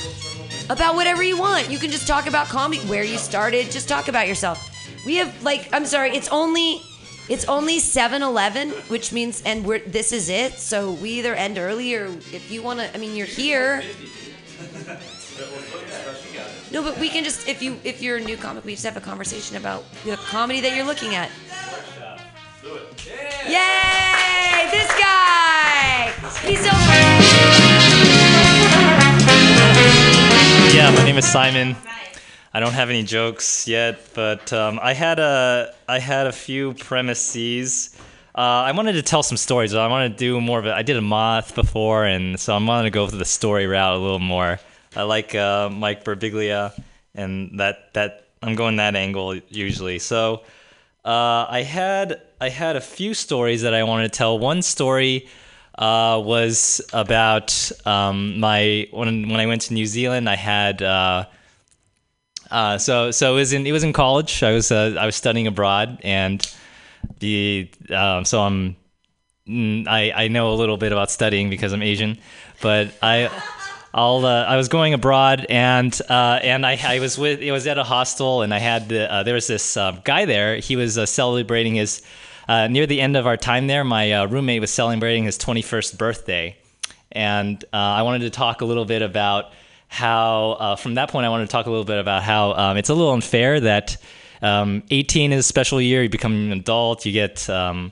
About 0.69 0.95
whatever 0.95 1.23
you 1.23 1.37
want. 1.37 1.69
You 1.69 1.79
can 1.79 1.89
just 1.89 2.07
talk 2.07 2.27
about 2.27 2.47
comedy, 2.47 2.81
where 2.87 3.03
you 3.03 3.17
started, 3.17 3.71
just 3.71 3.89
talk 3.89 4.07
about 4.07 4.27
yourself. 4.27 4.69
We 5.05 5.15
have 5.15 5.43
like 5.43 5.69
I'm 5.73 5.85
sorry, 5.85 6.11
it's 6.11 6.29
only 6.29 6.81
it's 7.27 7.45
only 7.45 7.77
7-Eleven, 7.79 8.71
which 8.89 9.11
means 9.13 9.41
and 9.45 9.65
we're 9.65 9.79
this 9.79 10.11
is 10.11 10.29
it. 10.29 10.53
So 10.53 10.91
we 10.93 11.11
either 11.11 11.33
end 11.33 11.57
early 11.57 11.95
or 11.95 12.07
if 12.07 12.51
you 12.51 12.61
want 12.61 12.79
to 12.79 12.93
I 12.93 12.97
mean, 12.97 13.15
you're 13.15 13.25
here. 13.25 13.83
No, 16.71 16.83
but 16.83 16.99
we 16.99 17.09
can 17.09 17.23
just 17.23 17.47
if 17.47 17.63
you 17.63 17.79
if 17.83 18.01
you're 18.01 18.17
a 18.17 18.21
new 18.21 18.37
comic, 18.37 18.65
we 18.65 18.73
just 18.73 18.85
have 18.85 18.97
a 18.97 19.01
conversation 19.01 19.57
about 19.57 19.85
the 20.03 20.17
comedy 20.17 20.61
that 20.61 20.75
you're 20.75 20.85
looking 20.85 21.15
at. 21.15 21.31
Yay! 23.47 24.69
This 24.69 24.91
guy! 24.99 26.11
He's 26.45 26.59
so 26.59 27.68
Yeah, 30.71 30.93
my 30.95 31.03
name 31.03 31.17
is 31.17 31.27
Simon. 31.27 31.75
I 32.53 32.59
don't 32.59 32.73
have 32.73 32.89
any 32.89 33.03
jokes 33.03 33.67
yet, 33.67 34.13
but 34.13 34.53
um, 34.53 34.79
I 34.81 34.93
had 34.93 35.17
a 35.17 35.73
I 35.87 35.99
had 35.99 36.27
a 36.27 36.31
few 36.31 36.73
premises. 36.75 37.95
Uh, 38.35 38.41
I 38.41 38.71
wanted 38.71 38.93
to 38.93 39.01
tell 39.01 39.23
some 39.23 39.37
stories. 39.37 39.73
I 39.73 39.87
wanted 39.87 40.13
to 40.13 40.17
do 40.17 40.39
more 40.39 40.59
of 40.59 40.67
it. 40.67 40.71
I 40.71 40.83
did 40.83 40.95
a 40.95 41.01
moth 41.01 41.55
before, 41.55 42.05
and 42.05 42.39
so 42.39 42.55
I'm 42.55 42.67
wanting 42.67 42.91
to 42.91 42.93
go 42.93 43.07
through 43.07 43.19
the 43.19 43.25
story 43.25 43.65
route 43.65 43.95
a 43.95 43.97
little 43.97 44.19
more. 44.19 44.59
I 44.95 45.03
like 45.03 45.33
uh, 45.33 45.69
Mike 45.69 46.03
Birbiglia, 46.03 46.79
and 47.15 47.59
that 47.59 47.93
that 47.93 48.27
I'm 48.43 48.55
going 48.55 48.75
that 48.77 48.95
angle 48.95 49.35
usually. 49.49 49.97
So 49.99 50.43
uh, 51.03 51.45
I 51.49 51.63
had 51.63 52.21
I 52.39 52.49
had 52.49 52.75
a 52.75 52.81
few 52.81 53.13
stories 53.15 53.63
that 53.63 53.73
I 53.73 53.83
wanted 53.83 54.11
to 54.13 54.17
tell. 54.17 54.37
One 54.37 54.61
story 54.61 55.27
uh, 55.79 56.21
was 56.23 56.81
about 56.91 57.71
um, 57.85 58.39
my 58.39 58.87
when 58.91 59.29
when 59.29 59.39
I 59.39 59.47
went 59.47 59.61
to 59.63 59.73
New 59.73 59.85
Zealand. 59.85 60.29
I 60.29 60.35
had 60.35 60.81
uh, 60.81 61.25
uh, 62.51 62.77
so 62.77 63.11
so 63.11 63.33
it 63.33 63.35
was 63.35 63.53
in 63.53 63.65
it 63.65 63.71
was 63.71 63.83
in 63.83 63.93
college. 63.93 64.43
I 64.43 64.51
was 64.51 64.71
uh, 64.71 64.95
I 64.99 65.05
was 65.05 65.15
studying 65.15 65.47
abroad, 65.47 65.99
and 66.03 66.45
the 67.19 67.71
um, 67.89 68.25
so 68.25 68.41
I'm 68.41 68.75
mm, 69.47 69.87
I 69.87 70.11
I 70.11 70.27
know 70.27 70.51
a 70.51 70.55
little 70.55 70.77
bit 70.77 70.91
about 70.91 71.09
studying 71.09 71.49
because 71.49 71.71
I'm 71.71 71.81
Asian, 71.81 72.19
but 72.61 72.91
I. 73.01 73.29
I'll, 73.93 74.23
uh, 74.23 74.43
I 74.45 74.55
was 74.55 74.67
going 74.67 74.93
abroad 74.93 75.45
and 75.49 75.99
uh, 76.09 76.39
and 76.43 76.65
I, 76.65 76.77
I 76.81 76.99
was 76.99 77.17
with 77.17 77.41
it 77.41 77.51
was 77.51 77.65
at 77.65 77.77
a 77.77 77.83
hostel 77.83 78.43
and 78.43 78.53
I 78.53 78.59
had 78.59 78.89
the, 78.89 79.11
uh, 79.11 79.23
there 79.23 79.33
was 79.33 79.47
this 79.47 79.77
uh, 79.77 79.99
guy 80.03 80.25
there. 80.25 80.57
He 80.57 80.75
was 80.75 80.97
uh, 80.97 81.05
celebrating 81.05 81.75
his 81.75 82.03
uh, 82.47 82.67
near 82.67 82.85
the 82.85 83.01
end 83.01 83.17
of 83.17 83.25
our 83.25 83.37
time 83.37 83.67
there 83.67 83.83
my 83.83 84.23
roommate 84.23 84.61
was 84.61 84.71
celebrating 84.71 85.23
his 85.23 85.37
21st 85.37 85.97
birthday. 85.97 86.55
And 87.11 87.63
I 87.73 88.03
wanted 88.03 88.19
to 88.19 88.29
talk 88.29 88.61
a 88.61 88.65
little 88.65 88.85
bit 88.85 89.01
about 89.01 89.53
how 89.87 90.75
from 90.79 90.93
that 90.95 91.09
point 91.09 91.25
I 91.25 91.29
wanted 91.29 91.47
to 91.47 91.51
talk 91.51 91.65
a 91.65 91.69
little 91.69 91.85
bit 91.85 91.97
about 91.97 92.21
how 92.21 92.53
um, 92.53 92.77
it's 92.77 92.89
a 92.89 92.93
little 92.93 93.13
unfair 93.13 93.59
that 93.59 93.97
um, 94.43 94.83
18 94.91 95.33
is 95.33 95.39
a 95.39 95.43
special 95.43 95.81
year 95.81 96.03
you 96.03 96.09
become 96.09 96.33
an 96.33 96.51
adult 96.51 97.05
you 97.05 97.11
get 97.11 97.49
um, 97.49 97.91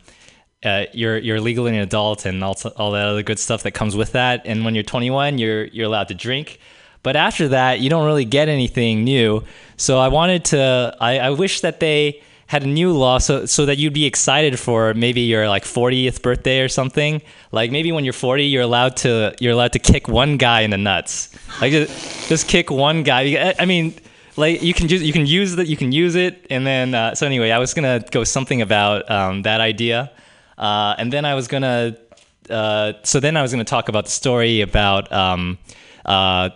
uh, 0.64 0.86
you're 0.94 1.18
you're 1.18 1.40
legally 1.40 1.76
an 1.76 1.82
adult 1.82 2.26
and 2.26 2.44
all, 2.44 2.58
all 2.78 2.92
that 2.92 3.06
other 3.06 3.24
good 3.24 3.40
stuff 3.40 3.64
that 3.64 3.72
comes 3.72 3.96
with 3.96 4.14
that. 4.14 4.42
And 4.46 4.66
when 4.66 4.74
you're 4.76 4.84
21, 4.84 5.38
you're 5.38 5.66
you're 5.66 5.86
allowed 5.86 6.08
to 6.10 6.16
drink. 6.16 6.60
But 7.04 7.16
after 7.16 7.48
that, 7.50 7.80
you 7.80 7.90
don't 7.90 8.06
really 8.06 8.26
get 8.26 8.50
anything 8.50 9.04
new. 9.04 9.44
So 9.78 10.00
I 10.00 10.08
wanted 10.08 10.46
to. 10.46 10.96
I, 11.00 11.20
I 11.20 11.30
wish 11.30 11.62
that 11.62 11.80
they 11.80 12.22
had 12.48 12.64
a 12.64 12.68
new 12.68 12.92
law 12.94 13.18
so 13.18 13.46
so 13.46 13.66
that 13.66 13.78
you'd 13.78 13.94
be 13.94 14.06
excited 14.06 14.58
for 14.58 14.94
maybe 14.94 15.22
your 15.22 15.48
like 15.50 15.64
40th 15.64 16.22
birthday 16.22 16.62
or 16.62 16.70
something. 16.70 17.22
Like 17.52 17.72
maybe 17.72 17.92
when 17.92 18.04
you're 18.04 18.14
40, 18.14 18.46
you're 18.46 18.64
allowed 18.64 18.98
to 18.98 19.36
you're 19.40 19.54
allowed 19.54 19.74
to 19.74 19.80
kick 19.80 20.08
one 20.08 20.38
guy 20.38 20.62
in 20.62 20.72
the 20.72 20.78
nuts. 20.78 21.30
Like 21.62 21.72
just, 21.72 22.30
just 22.30 22.48
kick 22.48 22.72
one 22.72 23.04
guy. 23.04 23.54
I- 23.60 23.66
mean, 23.66 23.94
like 24.38 24.64
you 24.64 24.74
can 24.74 24.88
just 24.88 25.04
you 25.04 25.14
can 25.14 25.26
use 25.26 25.56
that 25.58 25.68
you 25.68 25.76
can 25.76 25.92
use 25.92 26.16
it 26.16 26.48
and 26.50 26.66
then 26.66 26.94
uh, 26.96 27.16
so 27.16 27.26
anyway, 27.26 27.52
I 27.52 27.60
was 27.60 27.74
gonna 27.74 28.04
go 28.12 28.24
something 28.24 28.62
about 28.62 29.10
um, 29.12 29.42
that 29.44 29.62
idea, 29.62 30.12
uh, 30.58 30.96
and 30.98 31.12
then 31.12 31.26
I 31.26 31.36
was 31.36 31.48
gonna 31.48 31.98
uh, 32.50 32.94
so 33.04 33.20
then 33.20 33.38
I 33.38 33.42
was 33.42 33.52
gonna 33.52 33.64
talk 33.64 33.90
about 33.90 34.06
the 34.06 34.12
story 34.12 34.62
about. 34.62 35.12
Um, 35.12 35.58
uh, 36.06 36.50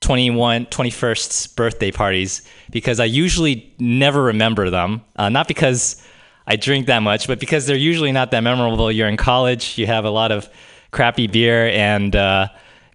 21 0.00 0.66
21st 0.66 1.56
birthday 1.56 1.90
parties 1.90 2.42
because 2.70 3.00
I 3.00 3.06
usually 3.06 3.72
never 3.78 4.22
remember 4.24 4.68
them. 4.68 5.00
Uh, 5.16 5.30
not 5.30 5.48
because 5.48 6.02
I 6.46 6.56
drink 6.56 6.86
that 6.86 6.98
much, 6.98 7.26
but 7.26 7.40
because 7.40 7.66
they're 7.66 7.76
usually 7.76 8.12
not 8.12 8.30
that 8.32 8.42
memorable. 8.42 8.92
You're 8.92 9.08
in 9.08 9.16
college, 9.16 9.78
you 9.78 9.86
have 9.86 10.04
a 10.04 10.10
lot 10.10 10.30
of 10.30 10.48
crappy 10.90 11.26
beer, 11.26 11.68
and 11.68 12.14
uh, 12.14 12.48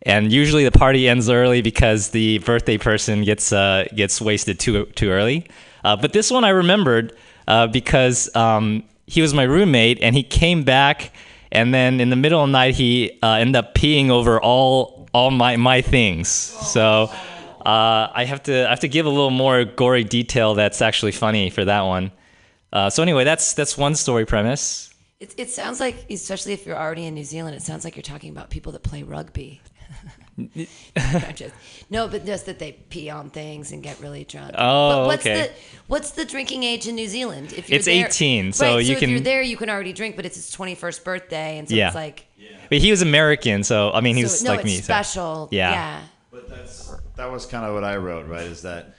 and 0.04 0.32
usually 0.32 0.64
the 0.64 0.72
party 0.72 1.10
ends 1.10 1.30
early 1.30 1.64
because 1.64 2.10
the 2.10 2.38
birthday 2.40 2.78
person 2.78 3.24
gets 3.24 3.52
uh, 3.52 3.86
gets 3.96 4.22
wasted 4.22 4.60
too 4.60 4.86
too 4.86 5.10
early. 5.10 5.48
Uh, 5.84 5.96
but 5.96 6.14
this 6.14 6.30
one 6.30 6.44
I 6.44 6.50
remembered 6.50 7.16
uh, 7.48 7.66
because 7.68 8.34
um, 8.36 8.84
he 9.10 9.22
was 9.22 9.34
my 9.34 9.44
roommate, 9.44 10.00
and 10.02 10.16
he 10.16 10.24
came 10.24 10.64
back, 10.64 11.12
and 11.52 11.74
then 11.74 12.00
in 12.00 12.10
the 12.10 12.16
middle 12.16 12.42
of 12.42 12.48
the 12.48 12.52
night 12.52 12.76
he 12.76 13.20
uh, 13.22 13.34
ended 13.34 13.56
up 13.56 13.76
peeing 13.76 14.10
over 14.10 14.40
all 14.42 15.08
all 15.14 15.32
my 15.32 15.58
my 15.58 15.82
things. 15.82 16.30
So. 16.30 17.12
Uh, 17.60 18.10
I 18.16 18.24
have 18.24 18.42
to 18.44 18.66
I 18.66 18.70
have 18.70 18.80
to 18.80 18.88
give 18.88 19.06
a 19.06 19.10
little 19.10 19.30
more 19.30 19.66
gory 19.66 20.06
detail 20.06 20.56
that's 20.56 20.82
actually 20.82 21.12
funny 21.12 21.50
for 21.50 21.66
that 21.66 21.82
one. 21.82 22.14
Uh, 22.72 22.90
so 22.90 23.04
anyway, 23.04 23.26
that's 23.26 23.54
that's 23.54 23.78
one 23.78 23.96
story 23.96 24.26
premise. 24.26 24.94
It, 25.20 25.36
it 25.38 25.50
sounds 25.50 25.82
like, 25.82 26.10
especially 26.10 26.54
if 26.54 26.66
you're 26.66 26.78
already 26.78 27.06
in 27.06 27.14
New 27.14 27.26
Zealand, 27.26 27.56
it 27.56 27.62
sounds 27.62 27.84
like 27.84 27.98
you're 27.98 28.04
talking 28.04 28.30
about 28.30 28.50
people 28.50 28.72
that 28.72 28.84
play 28.84 29.04
rugby. 29.04 29.62
I'm 30.96 31.36
no, 31.90 32.08
but 32.08 32.26
just 32.26 32.46
that 32.46 32.60
they 32.60 32.74
pee 32.90 33.10
on 33.10 33.30
things 33.30 33.72
and 33.72 33.82
get 33.84 34.00
really 34.00 34.24
drunk. 34.24 34.52
Oh, 34.58 34.90
but 34.90 35.06
what's 35.08 35.26
okay. 35.26 35.42
The, 35.48 35.52
what's 35.88 36.12
the 36.12 36.26
drinking 36.26 36.64
age 36.64 36.88
in 36.88 36.96
New 36.96 37.08
Zealand? 37.08 37.54
If 37.54 37.70
you're 37.70 37.78
It's 37.78 37.86
there- 37.86 38.06
18, 38.08 38.54
so 38.54 38.76
right, 38.76 38.86
you 38.86 38.94
if 38.94 39.00
can- 39.00 39.10
you're 39.10 39.20
there, 39.20 39.42
you 39.42 39.58
can 39.58 39.70
already 39.70 39.94
drink, 39.94 40.16
but 40.16 40.26
it's 40.26 40.36
his 40.36 40.52
21st 40.56 41.04
birthday, 41.04 41.58
and 41.58 41.68
so 41.68 41.76
yeah. 41.76 41.88
it's 41.88 41.96
like 41.96 42.26
Yeah. 42.38 42.50
But 42.70 42.78
he 42.80 42.92
was 42.92 43.02
American, 43.02 43.64
so 43.64 43.92
I 43.92 44.02
mean 44.02 44.16
he 44.16 44.22
So- 44.24 44.26
was 44.26 44.44
no, 44.44 44.50
like 44.52 44.60
it's 44.60 44.66
me. 44.66 44.76
so- 44.78 44.84
special, 44.84 45.50
yeah. 45.52 45.72
yeah. 45.72 46.02
But 46.32 46.50
that's 46.50 46.92
that 47.16 47.32
was 47.32 47.46
kind 47.46 47.66
of 47.66 47.74
what 47.74 47.84
I 47.84 47.98
wrote, 47.98 48.28
right? 48.28 48.46
Is 48.46 48.62
that, 48.62 48.96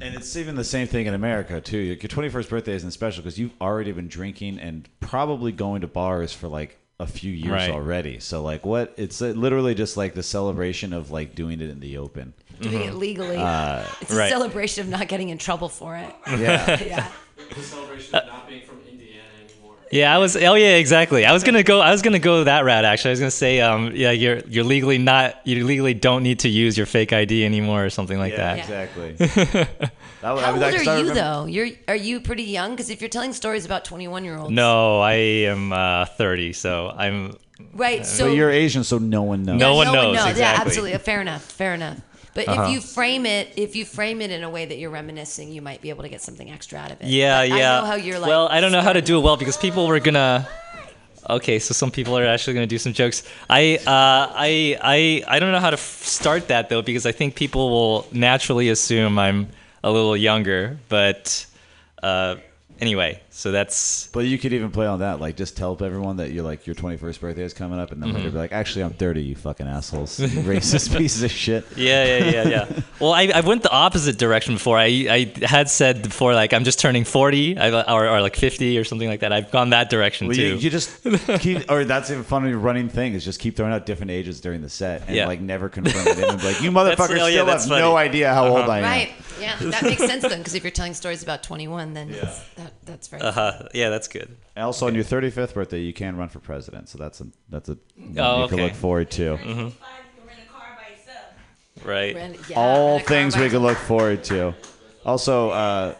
and 0.00 0.14
it's 0.14 0.36
even 0.36 0.56
the 0.56 0.64
same 0.64 0.86
thing 0.86 1.06
in 1.06 1.14
America 1.14 1.60
too. 1.60 1.78
Your 1.78 1.96
twenty 1.96 2.28
first 2.28 2.50
birthday 2.50 2.74
isn't 2.74 2.90
special 2.90 3.22
because 3.22 3.38
you've 3.38 3.54
already 3.60 3.92
been 3.92 4.08
drinking 4.08 4.58
and 4.58 4.88
probably 5.00 5.52
going 5.52 5.80
to 5.80 5.86
bars 5.86 6.32
for 6.32 6.48
like 6.48 6.78
a 6.98 7.06
few 7.06 7.32
years 7.32 7.50
Right. 7.52 7.70
already. 7.70 8.18
So 8.20 8.42
like, 8.42 8.64
what? 8.64 8.94
It's 8.96 9.20
uh, 9.20 9.26
literally 9.26 9.74
just 9.74 9.96
like 9.96 10.14
the 10.14 10.22
celebration 10.22 10.92
of 10.92 11.10
like 11.10 11.34
doing 11.34 11.60
it 11.60 11.68
in 11.70 11.80
the 11.80 11.98
open. 11.98 12.32
doing 12.60 12.82
it 12.82 12.94
legally. 12.94 13.36
Uh, 13.36 13.84
it's 14.00 14.10
a 14.10 14.28
celebration 14.28 14.84
of 14.84 14.88
not 14.88 15.08
getting 15.08 15.28
in 15.28 15.38
trouble 15.38 15.68
for 15.68 15.96
it. 15.96 16.14
Yeah. 16.28 16.82
yeah. 16.86 17.08
The 17.54 17.62
celebration 17.62 18.14
of 18.14 18.26
not 18.26 18.48
being 18.48 18.62
from 18.66 18.80
Indiana 18.90 19.22
anymore. 19.44 19.75
Yeah, 19.92 20.14
I 20.14 20.18
was. 20.18 20.36
Oh, 20.36 20.54
yeah, 20.54 20.76
exactly. 20.76 21.24
I 21.24 21.32
was 21.32 21.44
gonna 21.44 21.62
go. 21.62 21.80
I 21.80 21.92
was 21.92 22.02
gonna 22.02 22.18
go 22.18 22.44
that 22.44 22.64
route. 22.64 22.84
Actually, 22.84 23.10
I 23.10 23.12
was 23.12 23.20
gonna 23.20 23.30
say, 23.30 23.60
um, 23.60 23.92
yeah, 23.94 24.10
you're 24.10 24.38
you're 24.48 24.64
legally 24.64 24.98
not. 24.98 25.40
You 25.46 25.64
legally 25.64 25.94
don't 25.94 26.22
need 26.24 26.40
to 26.40 26.48
use 26.48 26.76
your 26.76 26.86
fake 26.86 27.12
ID 27.12 27.44
anymore, 27.44 27.84
or 27.84 27.90
something 27.90 28.18
like 28.18 28.32
Yeah, 28.32 28.56
that. 28.56 28.58
exactly. 28.58 29.16
That 30.22 30.30
was- 30.32 30.42
I 30.42 30.46
How 30.46 30.52
old 30.54 30.62
I 30.62 30.68
are 30.68 30.72
you 30.72 30.78
remember- 30.80 31.14
though? 31.14 31.44
You're 31.44 31.68
are 31.86 31.94
you 31.94 32.20
pretty 32.20 32.42
young? 32.44 32.70
Because 32.72 32.90
if 32.90 33.00
you're 33.00 33.10
telling 33.10 33.32
stories 33.32 33.64
about 33.64 33.84
21 33.84 34.24
year 34.24 34.36
olds, 34.38 34.50
No, 34.50 34.98
I 35.00 35.12
am 35.12 35.72
uh, 35.72 36.06
30, 36.06 36.52
so 36.54 36.92
I'm. 36.96 37.36
Right, 37.74 38.04
so- 38.04 38.26
but 38.28 38.34
you're 38.34 38.50
Asian, 38.50 38.82
so 38.82 38.98
no 38.98 39.22
one 39.22 39.44
knows. 39.44 39.60
No 39.60 39.74
one 39.74 39.92
knows. 39.92 40.14
Yeah, 40.16 40.28
exactly. 40.30 40.66
absolutely. 40.66 40.98
Fair 40.98 41.20
enough. 41.20 41.42
Fair 41.42 41.74
enough. 41.74 41.98
But 42.36 42.46
Uh-huh. 42.48 42.62
if 42.64 42.70
you 42.72 42.80
frame 42.80 43.24
it, 43.26 43.48
if 43.56 43.74
you 43.74 43.84
frame 43.84 44.20
it 44.20 44.30
in 44.30 44.44
a 44.44 44.50
way 44.50 44.64
that 44.66 44.76
you're 44.78 44.90
reminiscing, 44.90 45.50
you 45.50 45.62
might 45.62 45.80
be 45.80 45.88
able 45.90 46.02
to 46.04 46.08
get 46.10 46.20
something 46.22 46.48
extra 46.52 46.78
out 46.78 46.92
of 46.92 47.00
it. 47.00 47.06
Yeah, 47.08 47.40
But 47.40 47.48
yeah. 47.58 47.78
I 47.78 47.80
know 47.80 47.86
how 47.86 47.94
you're 47.96 48.18
like. 48.20 48.28
well, 48.28 48.46
I 48.48 48.60
don't 48.60 48.72
know 48.72 48.82
how 48.82 48.92
to 48.92 49.00
do 49.02 49.18
it 49.18 49.22
well 49.22 49.36
because 49.38 49.56
people 49.56 49.86
were 49.88 49.98
gonna. 50.00 50.46
Okay, 51.28 51.58
so 51.58 51.74
some 51.74 51.90
people 51.90 52.16
are 52.16 52.24
actually 52.24 52.54
gonna 52.54 52.68
do 52.68 52.78
some 52.78 52.92
jokes. 52.92 53.24
I, 53.50 53.78
uh, 53.78 54.30
I, 54.48 54.78
I, 54.80 55.24
I 55.26 55.38
don't 55.40 55.50
know 55.50 55.58
how 55.58 55.70
to 55.70 55.74
f- 55.76 56.04
start 56.04 56.46
that 56.48 56.68
though 56.68 56.82
because 56.82 57.04
I 57.04 57.10
think 57.10 57.34
people 57.34 57.68
will 57.68 58.06
naturally 58.12 58.68
assume 58.68 59.18
I'm 59.18 59.48
a 59.82 59.90
little 59.90 60.16
younger. 60.16 60.78
But 60.88 61.44
uh, 62.00 62.36
anyway, 62.78 63.20
so 63.36 63.52
that's. 63.52 64.08
But 64.12 64.20
you 64.24 64.38
could 64.38 64.52
even 64.54 64.70
play 64.70 64.86
on 64.86 65.00
that, 65.00 65.20
like 65.20 65.36
just 65.36 65.56
tell 65.56 65.76
everyone 65.84 66.16
that 66.16 66.30
you're 66.32 66.42
like 66.42 66.66
your 66.66 66.74
21st 66.74 67.20
birthday 67.20 67.42
is 67.42 67.52
coming 67.52 67.78
up, 67.78 67.92
and 67.92 68.02
then 68.02 68.12
later 68.14 68.30
Mhm. 68.30 68.32
be 68.32 68.38
like, 68.38 68.52
actually, 68.52 68.82
I'm 68.84 68.94
30, 68.94 69.22
you 69.22 69.34
fucking 69.36 69.66
assholes, 69.66 70.18
you 70.20 70.28
racist 70.28 70.96
pieces 70.96 71.22
of 71.22 71.30
shit. 71.30 71.66
Yeah, 71.76 72.04
yeah, 72.04 72.30
yeah, 72.30 72.48
yeah. 72.48 72.80
well, 73.00 73.12
I, 73.12 73.24
I 73.34 73.40
went 73.40 73.62
the 73.62 73.70
opposite 73.70 74.16
direction 74.18 74.54
before. 74.54 74.78
I, 74.78 74.86
I 75.10 75.32
had 75.44 75.68
said 75.68 76.02
before 76.02 76.32
like 76.34 76.52
I'm 76.54 76.64
just 76.64 76.80
turning 76.80 77.04
40 77.04 77.58
or, 77.58 78.08
or 78.08 78.20
like 78.22 78.36
50 78.36 78.78
or 78.78 78.84
something 78.84 79.08
like 79.08 79.20
that. 79.20 79.32
I've 79.32 79.50
gone 79.50 79.70
that 79.70 79.90
direction 79.90 80.28
Well, 80.28 80.36
too. 80.36 80.42
you, 80.42 80.54
you 80.56 80.70
just 80.70 80.90
keep, 81.40 81.70
or 81.70 81.84
that's 81.84 82.10
even 82.10 82.24
funny 82.24 82.52
running 82.54 82.88
thing 82.88 83.12
is 83.12 83.24
just 83.24 83.38
keep 83.38 83.54
throwing 83.56 83.72
out 83.72 83.84
different 83.86 84.12
ages 84.12 84.40
during 84.40 84.62
the 84.62 84.68
set 84.70 85.02
and 85.06 85.14
Yeah. 85.14 85.26
like 85.26 85.40
never 85.40 85.68
confirm 85.68 86.06
it. 86.08 86.18
And 86.18 86.40
be 86.40 86.46
like, 86.46 86.62
you 86.62 86.70
motherfuckers 86.70 87.20
oh, 87.20 87.26
yeah, 87.26 87.42
still 87.42 87.46
have 87.46 87.62
funny. 87.64 87.80
no 87.82 87.96
idea 87.96 88.32
how 88.32 88.46
old 88.48 88.60
Uh-huh. 88.60 88.70
I 88.72 88.78
am. 88.78 88.84
Right. 88.84 89.12
Yeah, 89.38 89.54
that 89.60 89.82
makes 89.82 89.98
sense 89.98 90.22
then, 90.22 90.38
because 90.38 90.54
if 90.54 90.64
you're 90.64 90.70
telling 90.70 90.94
stories 90.94 91.22
about 91.22 91.42
21, 91.42 91.92
then 91.92 92.08
it's, 92.10 92.40
that 92.54 92.72
that's 92.86 93.08
very. 93.08 93.22
Uh-huh. 93.28 93.68
Yeah, 93.74 93.90
that's 93.90 94.08
good. 94.08 94.36
And 94.54 94.64
also 94.64 94.86
on 94.86 94.94
your 94.94 95.04
35th 95.04 95.54
birthday, 95.54 95.80
you 95.80 95.92
can 95.92 96.16
run 96.16 96.28
for 96.28 96.38
president, 96.38 96.88
so 96.88 96.98
that's 96.98 97.20
a 97.20 97.26
that's 97.48 97.68
a 97.68 97.76
one 97.96 98.18
Oh, 98.18 98.42
you 98.42 98.48
can 98.48 98.58
look 98.58 98.74
forward 98.74 99.10
to. 99.12 99.36
Mhm. 99.36 99.72
Right. 101.84 102.14
Ren- 102.14 102.36
yeah, 102.48 102.56
All 102.58 102.92
rent 102.96 103.02
a 103.02 103.06
car 103.06 103.16
things 103.16 103.36
we 103.36 103.48
can 103.50 103.58
look 103.60 103.76
forward 103.76 104.24
to. 104.24 104.54
Also, 105.04 105.50
uh, 105.50 105.94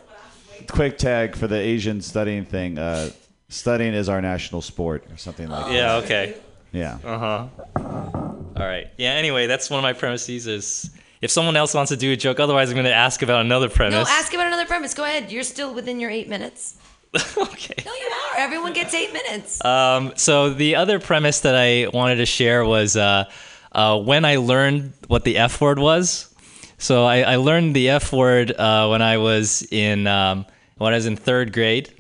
quick 0.69 0.99
tag 0.99 1.37
for 1.37 1.47
the 1.47 1.57
Asian 1.57 2.01
studying 2.01 2.45
thing. 2.45 2.79
Uh, 2.79 3.11
studying 3.49 3.95
is 3.95 4.09
our 4.09 4.21
national 4.21 4.63
sport, 4.63 5.05
or 5.11 5.17
something 5.17 5.49
like 5.49 5.67
that. 5.67 5.73
Yeah. 5.75 5.97
Okay. 5.97 6.35
Yeah. 6.73 6.99
Uh 7.05 7.19
huh. 7.19 7.47
All 7.77 8.67
right. 8.67 8.89
Yeah. 8.97 9.11
Anyway, 9.13 9.47
that's 9.47 9.71
one 9.71 9.79
of 9.79 9.83
my 9.83 9.93
premises. 9.93 10.47
Is 10.47 10.91
if 11.21 11.31
someone 11.31 11.57
else 11.57 11.75
wants 11.75 11.91
to 11.91 11.97
do 11.97 12.11
a 12.13 12.17
joke, 12.17 12.41
otherwise 12.41 12.71
I'm 12.71 12.75
going 12.75 12.85
to 12.87 12.93
ask 12.95 13.23
about 13.23 13.43
another 13.43 13.69
premise. 13.69 13.93
No, 13.95 14.05
premise. 14.05 14.25
ask 14.25 14.35
about 14.35 14.47
another 14.49 14.67
premise. 14.67 14.95
Go 14.95 15.05
ahead. 15.05 15.31
You're 15.31 15.43
still 15.45 15.73
within 15.75 16.01
your 16.01 16.11
eight 16.11 16.29
minutes. 16.29 16.77
okay. 17.37 17.83
No, 17.85 17.93
you 17.95 18.07
are. 18.07 18.39
Everyone 18.39 18.73
gets 18.73 18.95
eight 18.95 19.13
minutes. 19.13 19.65
Um, 19.65 20.13
so 20.17 20.51
the 20.51 20.77
other 20.77 21.01
premise 21.01 21.41
that 21.41 21.55
I 21.55 21.89
wanted 21.93 22.17
to 22.17 22.27
share 22.27 22.65
was 22.65 22.97
uh, 22.97 23.25
uh, 23.73 24.01
when 24.01 24.25
I 24.25 24.37
learned 24.37 24.93
what 25.09 25.25
the 25.25 25.39
F 25.39 25.61
word 25.61 25.79
was. 25.79 26.33
So 26.79 27.05
I, 27.05 27.21
I 27.23 27.37
learned 27.37 27.75
the 27.75 27.91
F 27.91 28.13
word 28.13 28.53
uh, 28.53 28.89
when 28.89 29.03
I 29.03 29.19
was 29.19 29.67
in 29.71 30.07
um, 30.07 30.47
when 30.77 30.93
I 30.93 30.97
was 30.97 31.07
in 31.07 31.17
third 31.17 31.53
grade, 31.53 31.93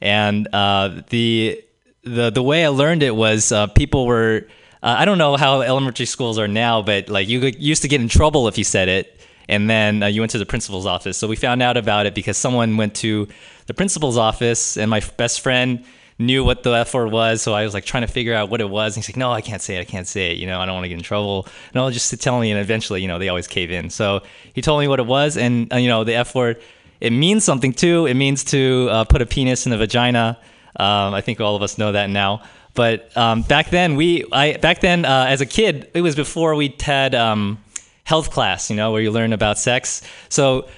and 0.00 0.46
uh, 0.52 1.02
the 1.10 1.62
the 2.04 2.30
the 2.30 2.42
way 2.42 2.64
I 2.64 2.68
learned 2.68 3.02
it 3.02 3.14
was 3.14 3.50
uh, 3.50 3.66
people 3.68 4.06
were 4.06 4.46
uh, 4.82 4.96
I 4.98 5.04
don't 5.04 5.18
know 5.18 5.36
how 5.36 5.62
elementary 5.62 6.06
schools 6.06 6.38
are 6.38 6.46
now, 6.46 6.82
but 6.82 7.08
like 7.08 7.28
you 7.28 7.40
used 7.58 7.82
to 7.82 7.88
get 7.88 8.00
in 8.00 8.08
trouble 8.08 8.46
if 8.48 8.58
you 8.58 8.64
said 8.64 8.88
it, 8.88 9.18
and 9.48 9.68
then 9.68 10.02
uh, 10.02 10.06
you 10.06 10.20
went 10.20 10.32
to 10.32 10.38
the 10.38 10.46
principal's 10.46 10.86
office. 10.86 11.16
So 11.18 11.28
we 11.28 11.36
found 11.36 11.62
out 11.62 11.76
about 11.76 12.06
it 12.06 12.14
because 12.14 12.36
someone 12.36 12.76
went 12.76 12.94
to 12.96 13.28
the 13.66 13.74
principal's 13.74 14.16
office, 14.16 14.76
and 14.76 14.90
my 14.90 15.00
best 15.16 15.40
friend 15.40 15.84
knew 16.18 16.44
what 16.44 16.62
the 16.62 16.70
F 16.70 16.94
word 16.94 17.10
was. 17.10 17.42
So 17.42 17.54
I 17.54 17.64
was 17.64 17.74
like 17.74 17.84
trying 17.84 18.06
to 18.06 18.12
figure 18.12 18.34
out 18.34 18.48
what 18.48 18.60
it 18.60 18.70
was. 18.70 18.96
And 18.96 19.04
he's 19.04 19.10
like, 19.10 19.16
"No, 19.16 19.32
I 19.32 19.40
can't 19.40 19.60
say 19.62 19.76
it. 19.76 19.80
I 19.80 19.84
can't 19.84 20.06
say 20.06 20.32
it. 20.32 20.38
You 20.38 20.46
know, 20.46 20.60
I 20.60 20.66
don't 20.66 20.74
want 20.74 20.84
to 20.84 20.88
get 20.88 20.98
in 20.98 21.02
trouble." 21.02 21.46
No, 21.74 21.90
just 21.90 22.20
tell 22.20 22.40
me, 22.40 22.50
and 22.50 22.60
eventually, 22.60 23.02
you 23.02 23.08
know, 23.08 23.18
they 23.18 23.28
always 23.28 23.46
cave 23.46 23.70
in. 23.70 23.90
So 23.90 24.22
he 24.54 24.62
told 24.62 24.80
me 24.80 24.88
what 24.88 25.00
it 25.00 25.06
was, 25.06 25.36
and 25.36 25.72
uh, 25.72 25.76
you 25.76 25.88
know, 25.88 26.04
the 26.04 26.14
F 26.14 26.34
word. 26.34 26.60
It 27.00 27.10
means 27.10 27.44
something 27.44 27.72
too. 27.72 28.06
It 28.06 28.14
means 28.14 28.44
to 28.44 28.88
uh, 28.90 29.04
put 29.04 29.20
a 29.20 29.26
penis 29.26 29.66
in 29.66 29.72
a 29.72 29.76
vagina. 29.76 30.38
Um, 30.76 31.12
I 31.12 31.20
think 31.20 31.40
all 31.40 31.54
of 31.54 31.62
us 31.62 31.76
know 31.76 31.92
that 31.92 32.08
now. 32.08 32.42
But 32.74 33.14
um, 33.16 33.42
back 33.42 33.70
then, 33.70 33.94
we 33.94 34.24
I 34.32 34.56
back 34.56 34.80
then 34.80 35.04
uh, 35.04 35.26
as 35.28 35.40
a 35.40 35.46
kid, 35.46 35.90
it 35.94 36.00
was 36.00 36.16
before 36.16 36.54
we 36.54 36.74
had 36.80 37.14
um, 37.14 37.58
health 38.04 38.30
class, 38.30 38.70
you 38.70 38.76
know, 38.76 38.92
where 38.92 39.02
you 39.02 39.10
learn 39.10 39.32
about 39.32 39.58
sex. 39.58 40.02
So 40.28 40.68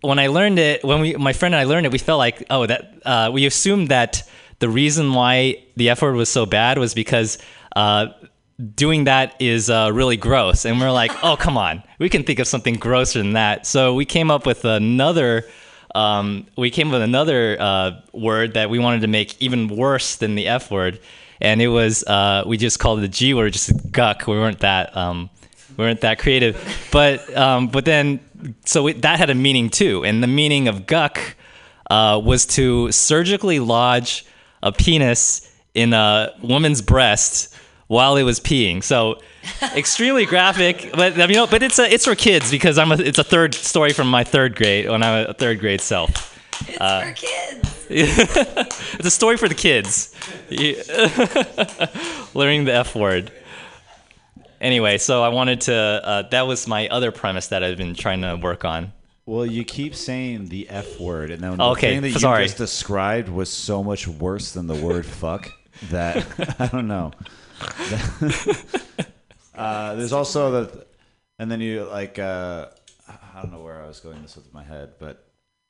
when 0.00 0.18
I 0.18 0.28
learned 0.28 0.58
it, 0.58 0.84
when 0.84 1.00
we 1.00 1.14
my 1.14 1.32
friend 1.32 1.54
and 1.54 1.60
I 1.60 1.64
learned 1.64 1.86
it, 1.86 1.92
we 1.92 1.98
felt 1.98 2.18
like 2.18 2.44
oh 2.50 2.66
that 2.66 2.94
uh, 3.04 3.30
we 3.32 3.46
assumed 3.46 3.88
that 3.88 4.28
the 4.58 4.68
reason 4.68 5.12
why 5.12 5.64
the 5.76 5.90
F 5.90 6.02
word 6.02 6.14
was 6.14 6.28
so 6.28 6.46
bad 6.46 6.78
was 6.78 6.94
because. 6.94 7.38
Uh, 7.74 8.06
Doing 8.76 9.04
that 9.04 9.34
is 9.40 9.70
uh, 9.70 9.90
really 9.92 10.16
gross, 10.16 10.66
and 10.66 10.78
we're 10.78 10.92
like, 10.92 11.10
"Oh, 11.24 11.36
come 11.36 11.56
on! 11.56 11.82
We 11.98 12.08
can 12.08 12.22
think 12.22 12.38
of 12.38 12.46
something 12.46 12.74
grosser 12.74 13.18
than 13.18 13.32
that." 13.32 13.66
So 13.66 13.94
we 13.94 14.04
came 14.04 14.30
up 14.30 14.46
with 14.46 14.64
another 14.64 15.46
um, 15.94 16.46
we 16.56 16.70
came 16.70 16.88
up 16.88 16.94
with 16.94 17.02
another 17.02 17.56
uh, 17.60 18.00
word 18.12 18.54
that 18.54 18.70
we 18.70 18.78
wanted 18.78 19.02
to 19.02 19.08
make 19.08 19.40
even 19.40 19.68
worse 19.68 20.16
than 20.16 20.34
the 20.34 20.48
F 20.48 20.70
word, 20.70 21.00
and 21.40 21.60
it 21.60 21.68
was 21.68 22.04
uh, 22.04 22.44
we 22.46 22.56
just 22.56 22.78
called 22.78 23.00
it 23.00 23.02
the 23.02 23.08
G 23.08 23.34
word, 23.34 23.52
just 23.52 23.90
guck. 23.90 24.26
We 24.26 24.34
weren't 24.34 24.60
that 24.60 24.96
um, 24.96 25.28
we 25.76 25.84
weren't 25.84 26.00
that 26.02 26.18
creative. 26.18 26.56
But 26.90 27.34
um, 27.36 27.68
but 27.68 27.84
then 27.84 28.20
so 28.64 28.86
it, 28.88 29.02
that 29.02 29.18
had 29.18 29.30
a 29.30 29.34
meaning 29.34 29.70
too, 29.70 30.04
and 30.04 30.22
the 30.22 30.26
meaning 30.28 30.68
of 30.68 30.86
guck 30.86 31.36
uh, 31.90 32.20
was 32.22 32.46
to 32.46 32.90
surgically 32.92 33.60
lodge 33.60 34.24
a 34.62 34.72
penis 34.72 35.50
in 35.74 35.92
a 35.92 36.32
woman's 36.42 36.82
breast 36.82 37.54
while 37.86 38.16
it 38.16 38.22
was 38.22 38.40
peeing. 38.40 38.82
So 38.82 39.20
extremely 39.74 40.24
graphic, 40.24 40.90
but 40.94 41.20
I 41.20 41.26
mean, 41.26 41.36
no, 41.36 41.46
but 41.46 41.62
it's 41.62 41.78
a, 41.78 41.92
it's 41.92 42.04
for 42.04 42.14
kids 42.14 42.50
because 42.50 42.78
I'm 42.78 42.92
a, 42.92 42.96
it's 42.96 43.18
a 43.18 43.24
third 43.24 43.54
story 43.54 43.92
from 43.92 44.08
my 44.08 44.24
third 44.24 44.56
grade 44.56 44.88
when 44.88 45.02
I'm 45.02 45.28
a 45.28 45.34
third 45.34 45.60
grade 45.60 45.80
self. 45.80 46.38
It's 46.68 46.78
for 46.78 47.12
kids. 47.14 47.86
it's 47.90 49.06
a 49.06 49.10
story 49.10 49.36
for 49.36 49.48
the 49.48 49.54
kids. 49.54 50.14
Learning 52.34 52.64
the 52.64 52.72
F 52.72 52.94
word. 52.94 53.32
Anyway, 54.62 54.96
so 54.96 55.22
I 55.24 55.28
wanted 55.28 55.62
to. 55.62 55.74
Uh, 55.74 56.22
that 56.30 56.46
was 56.46 56.68
my 56.68 56.86
other 56.88 57.10
premise 57.10 57.48
that 57.48 57.64
I've 57.64 57.76
been 57.76 57.94
trying 57.94 58.22
to 58.22 58.36
work 58.36 58.64
on. 58.64 58.92
Well, 59.26 59.44
you 59.44 59.64
keep 59.64 59.94
saying 59.94 60.46
the 60.48 60.68
F 60.70 61.00
word, 61.00 61.32
and 61.32 61.42
then 61.42 61.60
Okay, 61.60 61.88
the 61.88 61.92
thing 61.94 62.00
that 62.02 62.08
you 62.38 62.44
just 62.46 62.56
described 62.58 63.28
was 63.28 63.50
so 63.50 63.82
much 63.82 64.06
worse 64.06 64.52
than 64.52 64.68
the 64.68 64.76
word 64.76 65.04
fuck 65.22 65.50
that 65.90 66.24
I 66.60 66.68
don't 66.68 66.86
know. 66.86 67.10
uh, 69.54 69.94
there's 69.96 70.12
also 70.12 70.64
the, 70.64 70.86
and 71.38 71.50
then 71.50 71.60
you 71.60 71.84
like 71.84 72.18
uh, 72.18 72.66
I 73.08 73.42
don't 73.42 73.52
know 73.52 73.60
where 73.60 73.82
I 73.82 73.86
was 73.88 74.00
going 74.00 74.22
this 74.22 74.36
with 74.36 74.52
my 74.54 74.62
head, 74.62 74.92
but 74.98 75.24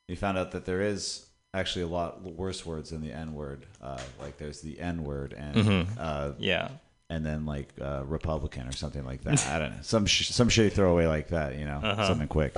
you 0.09 0.17
found 0.17 0.37
out 0.37 0.53
that 0.53 0.65
there 0.67 0.83
is 0.83 1.27
actually 1.55 1.83
a 1.83 1.89
lot 1.89 2.23
worse 2.23 2.65
words 2.65 2.91
than 2.91 3.03
the 3.03 3.13
N 3.13 3.35
word. 3.35 3.67
Uh, 3.83 4.01
like 4.21 4.39
there's 4.39 4.61
the 4.61 4.79
N 4.81 5.05
word 5.05 5.35
and 5.35 5.55
Mhm. 5.57 5.87
uh, 5.99 6.33
Yeah. 6.39 6.69
And 7.13 7.25
then 7.27 7.45
like 7.45 7.69
uh, 7.81 8.03
Republican 8.07 8.67
or 8.67 8.73
something 8.73 9.05
like 9.05 9.23
that. 9.25 9.47
I 9.55 9.59
don't 9.59 9.71
know 9.73 9.83
some 9.83 10.07
sh- 10.07 10.29
some 10.31 10.49
shitty 10.49 10.73
throwaway 10.73 11.07
like 11.07 11.29
that. 11.29 11.59
You 11.59 11.67
know, 11.67 11.81
Uh-huh. 11.83 12.09
something 12.09 12.29
quick. 12.29 12.55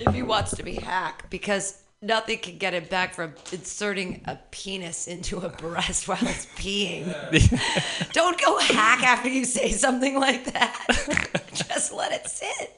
If 0.00 0.12
he 0.14 0.22
wants 0.22 0.56
to 0.56 0.62
be 0.62 0.74
hack, 0.76 1.28
because 1.30 1.80
nothing 2.02 2.38
can 2.38 2.58
get 2.58 2.74
him 2.74 2.84
back 2.84 3.14
from 3.14 3.32
inserting 3.52 4.22
a 4.24 4.36
penis 4.50 5.06
into 5.06 5.38
a 5.38 5.48
breast 5.48 6.08
while 6.08 6.18
it's 6.22 6.46
peeing. 6.56 7.06
Don't 8.12 8.40
go 8.40 8.58
hack 8.58 9.02
after 9.04 9.28
you 9.28 9.44
say 9.44 9.70
something 9.70 10.18
like 10.18 10.44
that. 10.52 10.74
Just 11.54 11.92
let 11.92 12.10
it 12.12 12.26
sit. 12.28 12.70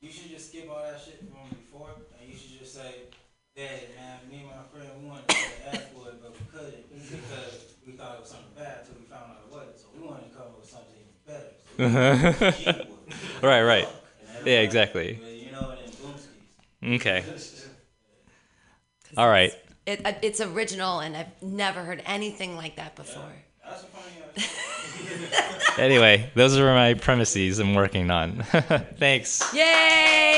You 0.00 0.10
should 0.10 0.30
just 0.30 0.48
skip 0.50 0.68
all 0.70 0.82
that 0.82 1.00
shit 1.04 1.18
from 1.20 1.48
before, 1.50 1.90
and 2.20 2.28
you 2.30 2.36
should 2.36 2.58
just 2.60 2.74
say, 2.74 3.08
"Hey, 3.54 3.88
man, 3.96 4.18
me 4.30 4.38
and 4.44 4.48
my 4.50 4.62
friend 4.70 4.88
we 5.02 5.08
wanted 5.08 5.28
to 5.28 5.34
say 5.34 5.48
the 5.64 5.76
F 5.78 5.94
word, 5.96 6.14
but 6.22 6.32
we 6.38 6.44
couldn't 6.52 6.84
because 6.92 7.54
we 8.16 8.22
thought 8.22 8.22
it 8.22 8.22
was 8.22 8.30
something 8.30 8.54
bad 8.58 8.78
until 8.80 8.96
we 8.98 9.06
found 9.06 9.26
out 9.26 9.38
it 9.40 9.48
wasn't. 9.48 9.78
So 9.78 9.88
we 9.94 10.02
wanted 10.02 10.26
to 10.28 10.34
come 10.36 10.46
up 10.48 10.58
with 10.58 10.68
something 10.68 10.94
even 10.96 11.22
better." 11.24 11.46
So 11.78 11.78
we 11.78 11.86
used 11.94 12.14
the 12.14 12.86
right, 13.42 13.62
right. 13.62 13.88
Yeah, 14.44 14.60
exactly. 14.60 15.22
You 15.40 15.52
know, 15.52 15.68
and 15.86 15.98
then. 16.82 16.94
Okay. 16.94 17.26
All 19.16 19.28
right. 19.28 19.52
It, 19.86 20.02
uh, 20.04 20.14
it's 20.22 20.40
original, 20.40 21.00
and 21.00 21.16
I've 21.16 21.40
never 21.42 21.84
heard 21.84 22.02
anything 22.06 22.56
like 22.56 22.76
that 22.76 22.96
before. 22.96 23.45
Anyway, 25.78 26.30
those 26.34 26.56
are 26.56 26.74
my 26.74 26.94
premises 26.94 27.58
I'm 27.58 27.74
working 27.74 28.10
on. 28.10 28.42
Thanks. 28.98 29.52
Yay, 29.52 29.60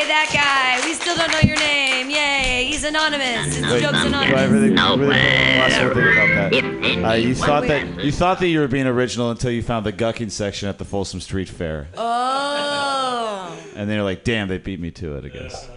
that 0.09 0.29
guy. 0.33 0.85
We 0.85 0.95
still 0.95 1.15
don't 1.17 1.31
know 1.31 1.39
your 1.41 1.57
name. 1.59 2.11
Yay, 2.11 2.65
he's 2.69 2.83
anonymous. 2.83 3.55
His 3.55 3.63
Wait, 3.71 3.83
joke's 3.83 4.03
do 4.03 4.15
I 4.15 4.45
really, 4.47 4.71
really 4.71 4.71
last 4.71 5.81
one 5.81 5.95
thing 5.95 6.13
about 6.13 6.51
that. 6.51 7.05
Uh, 7.05 7.13
you 7.15 7.35
thought 7.37 7.69
that 7.69 8.05
you 8.05 8.11
thought 8.11 8.41
that 8.41 8.49
you 8.49 8.59
were 8.59 8.67
being 8.69 8.87
original 8.89 9.31
until 9.31 9.53
you 9.53 9.63
found 9.63 9.87
the 9.87 9.93
gucking 9.93 10.31
section 10.33 10.69
at 10.69 10.79
the 10.79 10.85
Folsom 10.85 11.21
Street 11.21 11.49
Fair, 11.49 11.87
Oh. 11.97 13.57
and 13.77 13.89
then 13.89 13.95
you're 13.97 14.05
like, 14.05 14.25
"Damn, 14.25 14.49
they 14.49 14.59
beat 14.59 14.81
me 14.81 14.91
to 14.93 15.17
it." 15.19 15.25
I 15.25 15.29
guess. 15.29 15.69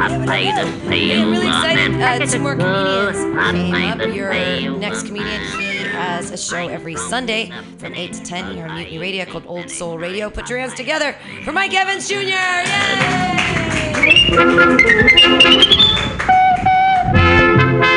Getting 0.00 1.30
really 1.30 1.46
excited. 1.46 2.00
Uh, 2.00 2.24
two 2.24 2.38
more 2.38 2.56
comedians 2.56 3.18
came 3.60 3.74
up. 3.74 4.14
Your 4.14 4.32
next 4.78 5.02
comedian, 5.02 5.42
he 5.58 5.76
has 5.88 6.30
a 6.30 6.38
show 6.38 6.68
every 6.68 6.96
Sunday 6.96 7.52
from 7.76 7.94
8 7.94 8.14
to 8.14 8.22
10 8.22 8.54
here 8.54 8.66
on 8.66 8.76
Mutiny 8.76 8.98
Radio 8.98 9.26
called 9.26 9.44
Old 9.46 9.68
Soul 9.68 9.98
Radio. 9.98 10.30
Put 10.30 10.48
your 10.48 10.58
hands 10.58 10.72
together 10.72 11.14
for 11.44 11.52
Mike 11.52 11.74
Evans 11.74 12.08
Jr. 12.08 12.16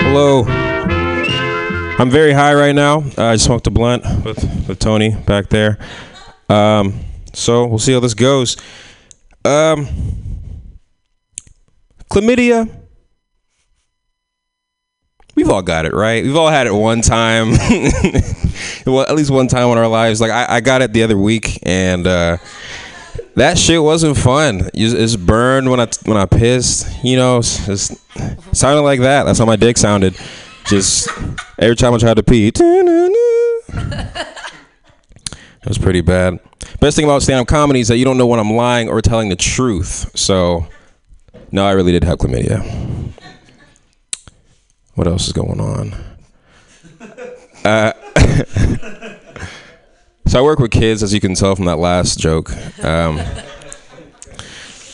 Hello. 0.04 0.44
I'm 2.00 2.10
very 2.10 2.34
high 2.34 2.54
right 2.54 2.76
now. 2.76 2.98
Uh, 3.18 3.28
I 3.28 3.38
smoked 3.38 3.68
a 3.68 3.72
blunt 3.72 4.04
with, 4.26 4.68
with 4.68 4.80
Tony 4.80 5.16
back 5.26 5.48
there. 5.48 5.78
Um, 6.50 7.00
so 7.32 7.66
we'll 7.66 7.80
see 7.80 7.94
how 7.94 8.02
this 8.02 8.14
goes. 8.14 8.58
Um, 9.46 9.88
chlamydia. 12.14 12.70
We've 15.36 15.50
all 15.50 15.64
got 15.64 15.88
it, 15.88 15.94
right? 15.94 16.24
We've 16.24 16.36
all 16.36 16.50
had 16.50 16.68
it 16.68 16.74
one 16.74 17.02
time. 17.02 17.52
well, 18.86 19.02
at 19.02 19.16
least 19.16 19.32
one 19.32 19.48
time 19.48 19.68
in 19.70 19.78
our 19.80 19.88
lives. 19.88 20.22
Like 20.22 20.30
I, 20.30 20.58
I 20.58 20.62
got 20.62 20.84
it 20.84 20.94
the 20.94 21.02
other 21.02 21.18
week, 21.18 21.58
and 21.64 22.06
uh, 22.06 22.38
that 23.34 23.58
shit 23.58 23.82
wasn't 23.82 24.16
fun. 24.16 24.70
It's 24.76 25.16
burned 25.16 25.72
when 25.72 25.80
I 25.80 25.88
when 26.06 26.18
I 26.18 26.28
pissed. 26.28 27.04
You 27.04 27.18
know, 27.18 27.40
it's, 27.40 27.68
it's 27.68 27.92
it 28.16 28.56
sounded 28.56 28.84
like 28.84 29.00
that. 29.00 29.24
That's 29.24 29.40
how 29.40 29.46
my 29.46 29.56
dick 29.56 29.80
sounded. 29.80 30.16
Just 30.68 31.10
every 31.58 31.76
time 31.76 31.96
I 31.96 31.98
tried 31.98 32.18
to 32.18 32.24
pee. 32.24 32.52
It 35.64 35.70
was 35.70 35.78
pretty 35.78 36.02
bad. 36.02 36.40
Best 36.82 36.98
thing 36.98 37.06
about 37.06 37.22
stand-up 37.22 37.48
comedy 37.48 37.80
is 37.80 37.88
that 37.88 37.96
you 37.96 38.04
don't 38.04 38.18
know 38.18 38.28
when 38.28 38.38
I'm 38.38 38.52
lying 38.52 38.90
or 38.90 39.02
telling 39.02 39.30
the 39.30 39.38
truth. 39.38 40.12
So, 40.14 40.68
no, 41.54 41.66
I 41.68 41.72
really 41.74 41.92
did 41.92 42.04
have 42.04 42.18
chlamydia. 42.18 42.64
What 44.96 45.06
else 45.06 45.28
is 45.28 45.34
going 45.34 45.62
on? 45.62 45.94
Uh, 47.64 47.94
so 50.26 50.40
I 50.40 50.42
work 50.42 50.58
with 50.58 50.72
kids, 50.72 51.04
as 51.04 51.14
you 51.14 51.20
can 51.20 51.36
tell 51.36 51.56
from 51.56 51.66
that 51.66 51.78
last 51.78 52.18
joke. 52.18 52.52
Um, 52.84 53.22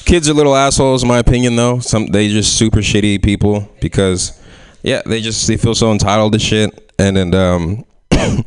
kids 0.04 0.28
are 0.28 0.34
little 0.34 0.54
assholes, 0.54 1.02
in 1.02 1.08
my 1.08 1.20
opinion. 1.20 1.56
Though 1.56 1.80
some 1.80 2.08
they 2.08 2.28
just 2.28 2.58
super 2.58 2.80
shitty 2.80 3.24
people 3.24 3.72
because, 3.80 4.38
yeah, 4.84 5.02
they 5.06 5.22
just 5.22 5.48
they 5.48 5.56
feel 5.56 5.76
so 5.76 5.94
entitled 5.94 6.34
to 6.34 6.40
shit, 6.40 6.92
and 7.00 7.18
and 7.18 7.34
um, 7.36 7.86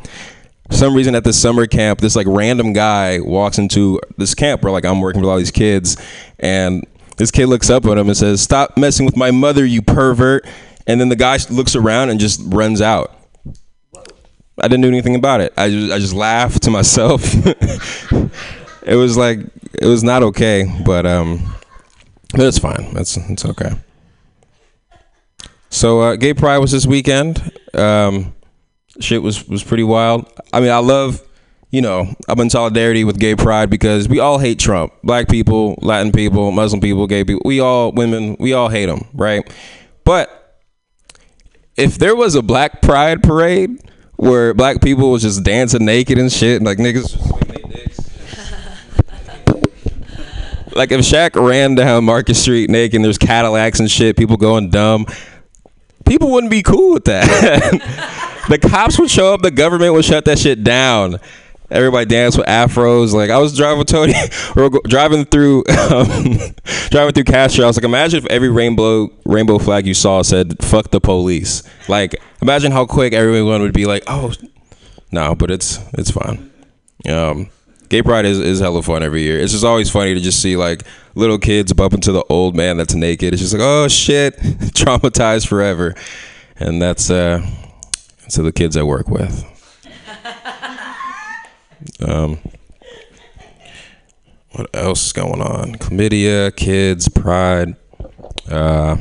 some 0.70 0.94
reason 0.94 1.14
at 1.14 1.24
this 1.24 1.40
summer 1.40 1.66
camp, 1.66 2.00
this 2.00 2.14
like 2.14 2.26
random 2.28 2.74
guy 2.74 3.20
walks 3.20 3.56
into 3.56 3.98
this 4.18 4.34
camp 4.34 4.62
where 4.62 4.70
like 4.70 4.84
I'm 4.84 5.00
working 5.00 5.22
with 5.22 5.30
all 5.30 5.38
these 5.38 5.50
kids, 5.50 5.96
and 6.38 6.86
this 7.16 7.30
kid 7.30 7.46
looks 7.46 7.70
up 7.70 7.84
at 7.86 7.98
him 7.98 8.08
and 8.08 8.16
says, 8.16 8.40
"Stop 8.40 8.76
messing 8.76 9.06
with 9.06 9.16
my 9.16 9.30
mother, 9.30 9.64
you 9.64 9.82
pervert!" 9.82 10.46
And 10.86 11.00
then 11.00 11.08
the 11.08 11.16
guy 11.16 11.38
looks 11.50 11.76
around 11.76 12.10
and 12.10 12.18
just 12.18 12.40
runs 12.44 12.80
out. 12.80 13.14
I 14.58 14.68
didn't 14.68 14.82
do 14.82 14.88
anything 14.88 15.14
about 15.14 15.40
it. 15.40 15.52
I 15.56 15.70
just 15.70 15.92
I 15.92 15.98
just 15.98 16.14
laughed 16.14 16.62
to 16.64 16.70
myself. 16.70 17.22
it 18.82 18.96
was 18.96 19.16
like 19.16 19.38
it 19.74 19.86
was 19.86 20.02
not 20.02 20.22
okay, 20.22 20.70
but 20.84 21.06
um, 21.06 21.54
but 22.32 22.40
it's 22.40 22.58
fine. 22.58 22.92
It's 22.96 23.16
it's 23.16 23.44
okay. 23.44 23.72
So 25.70 26.00
uh, 26.00 26.16
gay 26.16 26.34
pride 26.34 26.58
was 26.58 26.70
this 26.70 26.86
weekend. 26.86 27.50
Um, 27.72 28.34
shit 29.00 29.22
was 29.22 29.48
was 29.48 29.64
pretty 29.64 29.84
wild. 29.84 30.30
I 30.52 30.60
mean, 30.60 30.70
I 30.70 30.78
love, 30.78 31.22
you 31.72 31.80
know, 31.80 32.14
I'm 32.28 32.38
in 32.38 32.50
solidarity 32.50 33.02
with 33.02 33.18
gay 33.18 33.34
pride 33.34 33.70
because 33.70 34.06
we 34.06 34.20
all 34.20 34.38
hate 34.38 34.58
Trump. 34.58 34.92
Black 35.02 35.26
people, 35.28 35.78
Latin 35.80 36.12
people, 36.12 36.52
Muslim 36.52 36.82
people, 36.82 37.06
gay 37.06 37.24
people. 37.24 37.40
We 37.46 37.60
all 37.60 37.92
women. 37.92 38.36
We 38.38 38.52
all 38.52 38.68
hate 38.68 38.90
him, 38.90 39.06
right? 39.14 39.42
But 40.04 40.60
if 41.74 41.96
there 41.96 42.14
was 42.14 42.34
a 42.34 42.42
black 42.42 42.82
pride 42.82 43.22
parade 43.22 43.80
where 44.16 44.52
black 44.52 44.82
people 44.82 45.10
was 45.10 45.22
just 45.22 45.42
dancing 45.44 45.86
naked 45.86 46.18
and 46.18 46.30
shit, 46.30 46.58
and 46.58 46.66
like 46.66 46.78
niggas. 46.78 47.18
Like 50.74 50.90
if 50.90 51.00
Shaq 51.00 51.36
ran 51.38 51.74
down 51.74 52.06
Market 52.06 52.32
Street 52.32 52.70
naked 52.70 52.94
and 52.94 53.04
there's 53.04 53.18
Cadillacs 53.18 53.78
and 53.78 53.90
shit, 53.90 54.16
people 54.16 54.38
going 54.38 54.70
dumb, 54.70 55.04
people 56.06 56.30
wouldn't 56.30 56.50
be 56.50 56.62
cool 56.62 56.94
with 56.94 57.04
that. 57.04 57.26
the 58.48 58.56
cops 58.56 58.98
would 58.98 59.10
show 59.10 59.34
up, 59.34 59.42
the 59.42 59.50
government 59.50 59.92
would 59.92 60.06
shut 60.06 60.24
that 60.24 60.38
shit 60.38 60.64
down. 60.64 61.20
Everybody 61.72 62.06
dance 62.06 62.36
with 62.36 62.46
afros. 62.46 63.12
Like 63.12 63.30
I 63.30 63.38
was 63.38 63.56
driving 63.56 63.84
Tony, 63.84 64.14
driving 64.88 65.24
through, 65.24 65.64
um, 65.90 66.38
driving 66.90 67.14
through 67.14 67.24
Castro. 67.24 67.64
I 67.64 67.66
was 67.68 67.76
like, 67.76 67.84
imagine 67.84 68.18
if 68.18 68.26
every 68.26 68.50
rainbow 68.50 69.10
rainbow 69.24 69.58
flag 69.58 69.86
you 69.86 69.94
saw 69.94 70.22
said 70.22 70.62
"fuck 70.62 70.90
the 70.90 71.00
police." 71.00 71.62
Like, 71.88 72.14
imagine 72.40 72.72
how 72.72 72.86
quick 72.86 73.12
everyone 73.12 73.62
would 73.62 73.72
be 73.72 73.86
like, 73.86 74.04
"Oh, 74.06 74.32
no," 75.10 75.34
but 75.34 75.50
it's 75.50 75.78
it's 75.94 76.10
fine. 76.10 76.50
Um, 77.08 77.50
gay 77.92 78.02
pride 78.02 78.24
is, 78.24 78.40
is 78.40 78.60
hella 78.60 78.82
fun 78.82 79.02
every 79.02 79.22
year. 79.22 79.38
It's 79.38 79.52
just 79.52 79.64
always 79.64 79.90
funny 79.90 80.14
to 80.14 80.20
just 80.20 80.40
see 80.40 80.56
like 80.56 80.82
little 81.14 81.38
kids 81.38 81.72
bump 81.74 81.92
into 81.92 82.10
the 82.10 82.24
old 82.30 82.56
man 82.56 82.78
that's 82.78 82.94
naked. 82.94 83.34
It's 83.34 83.42
just 83.42 83.52
like, 83.52 83.62
oh 83.62 83.86
shit, 83.88 84.36
traumatized 84.74 85.46
forever, 85.46 85.94
and 86.56 86.80
that's 86.80 87.10
uh, 87.10 87.46
to 88.30 88.42
the 88.42 88.52
kids 88.52 88.76
I 88.76 88.82
work 88.82 89.08
with. 89.08 89.44
Um, 92.00 92.38
what 94.52 94.68
else 94.74 95.06
is 95.06 95.12
going 95.12 95.40
on? 95.40 95.76
Chlamydia, 95.76 96.54
kids, 96.54 97.08
pride. 97.08 97.76
Uh, 98.50 98.96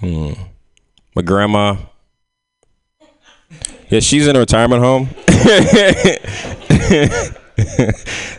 hmm. 0.00 0.32
My 1.14 1.22
grandma. 1.22 1.76
Yeah, 3.88 4.00
she's 4.00 4.26
in 4.26 4.36
a 4.36 4.40
retirement 4.40 4.82
home. 4.82 5.06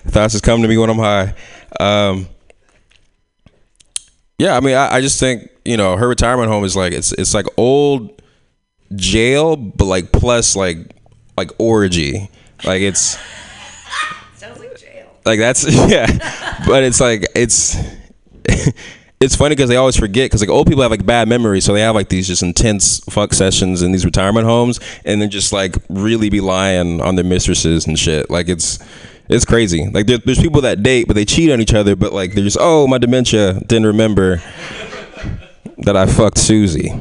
Thoughts 0.08 0.34
just 0.34 0.44
come 0.44 0.62
to 0.62 0.68
me 0.68 0.78
when 0.78 0.90
I'm 0.90 0.98
high. 0.98 1.34
Um, 1.80 2.28
yeah, 4.38 4.56
I 4.56 4.60
mean, 4.60 4.76
I, 4.76 4.96
I 4.96 5.02
just 5.02 5.20
think 5.20 5.50
you 5.66 5.78
know 5.78 5.98
her 5.98 6.08
retirement 6.08 6.50
home 6.50 6.64
is 6.64 6.76
like 6.76 6.94
it's 6.94 7.14
it's 7.14 7.34
like 7.34 7.48
old 7.58 8.22
jail, 8.96 9.56
but 9.56 9.86
like 9.86 10.12
plus 10.12 10.56
like 10.56 10.78
like 11.38 11.52
orgy. 11.58 12.30
Like 12.64 12.82
it's 12.82 13.18
Sounds 14.36 14.60
like 14.60 14.78
jail. 14.80 15.08
like 15.26 15.40
that's 15.40 15.64
yeah, 15.90 16.08
but 16.66 16.84
it's 16.84 17.00
like 17.00 17.26
it's 17.36 17.76
it's 19.20 19.36
funny 19.36 19.56
because 19.56 19.70
they 19.70 19.76
always 19.76 19.96
forget 19.96 20.26
because 20.26 20.42
like 20.42 20.50
old 20.50 20.68
people 20.68 20.82
have 20.82 20.92
like 20.92 21.06
bad 21.06 21.28
memories, 21.28 21.66
so 21.66 21.74
they 21.74 21.82
have 21.82 21.96
like 21.96 22.10
these 22.10 22.28
just 22.28 22.44
intense 22.44 23.00
fuck 23.10 23.34
sessions 23.34 23.82
in 23.82 23.92
these 23.92 24.06
retirement 24.06 24.46
homes, 24.46 24.80
and 25.06 25.22
then 25.22 25.30
just 25.30 25.54
like 25.54 25.76
really 25.90 26.30
be 26.30 26.42
lying 26.42 27.02
on 27.02 27.16
their 27.16 27.26
mistresses 27.26 27.88
and 27.88 27.98
shit. 27.98 28.30
Like 28.30 28.48
it's 28.50 28.80
it's 29.30 29.46
crazy. 29.46 29.90
Like 29.90 30.08
there, 30.08 30.18
there's 30.20 30.40
people 30.40 30.62
that 30.62 30.84
date, 30.84 31.08
but 31.08 31.16
they 31.16 31.26
cheat 31.26 31.52
on 31.52 31.60
each 31.62 31.74
other, 31.74 31.96
but 31.96 32.14
like 32.14 32.34
they're 32.34 32.44
just 32.44 32.58
oh 32.60 32.88
my 32.88 32.98
dementia 32.98 33.60
didn't 33.68 33.88
remember 33.88 34.42
that 35.80 35.96
I 35.96 36.06
fucked 36.06 36.38
Susie. 36.38 36.92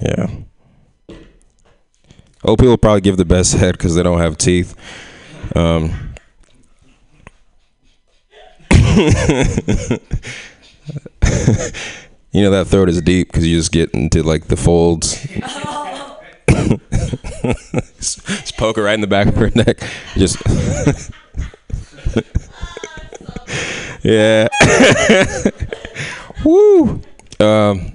Yeah. 0.00 0.28
Old 2.44 2.58
people 2.58 2.76
probably 2.76 3.00
give 3.00 3.16
the 3.16 3.24
best 3.24 3.54
head 3.54 3.72
because 3.72 3.94
they 3.94 4.02
don't 4.02 4.18
have 4.18 4.36
teeth. 4.36 4.74
Um, 5.54 6.12
you 12.32 12.42
know 12.42 12.50
that 12.50 12.66
throat 12.66 12.88
is 12.88 13.00
deep 13.00 13.28
because 13.28 13.46
you 13.46 13.56
just 13.56 13.70
get 13.70 13.90
into 13.90 14.22
like 14.24 14.48
the 14.48 14.56
folds. 14.56 15.22
just, 17.96 18.26
just 18.26 18.56
poke 18.56 18.76
her 18.76 18.82
right 18.82 18.94
in 18.94 19.00
the 19.00 19.06
back 19.06 19.28
of 19.28 19.36
her 19.36 19.50
neck. 19.54 19.78
Just 20.14 20.36
yeah. 24.02 24.48
Woo. 26.44 27.00
Um, 27.38 27.94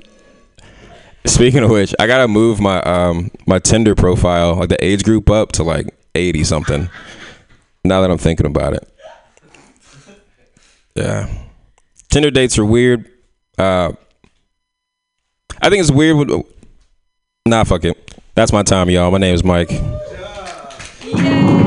speaking 1.38 1.64
of 1.64 1.70
which, 1.70 1.94
I 2.00 2.08
gotta 2.08 2.28
move 2.28 2.60
my 2.60 2.82
um 2.82 3.32
my 3.46 3.60
Tinder 3.60 3.96
profile, 3.96 4.56
like 4.56 4.70
the 4.70 4.84
age 4.84 5.04
group, 5.04 5.30
up 5.30 5.52
to 5.54 5.64
like 5.64 5.88
eighty 6.16 6.44
something. 6.44 6.90
Now 7.84 8.02
that 8.02 8.12
I'm 8.12 8.18
thinking 8.18 8.46
about 8.46 8.74
it. 8.74 8.90
Yeah. 10.96 11.30
Tinder 12.10 12.32
dates 12.32 12.58
are 12.58 12.66
weird. 12.66 13.10
Uh, 13.58 13.92
I 15.62 15.70
think 15.70 15.82
it's 15.82 15.92
weird 15.92 16.18
with. 16.18 16.46
Nah, 17.46 17.64
fuck 17.64 17.86
it. 17.86 18.16
That's 18.36 18.52
my 18.52 18.64
time, 18.64 18.90
y'all. 18.90 19.12
My 19.12 19.18
name 19.18 19.36
is 19.36 19.44
Mike. 19.44 19.72
And 21.14 21.67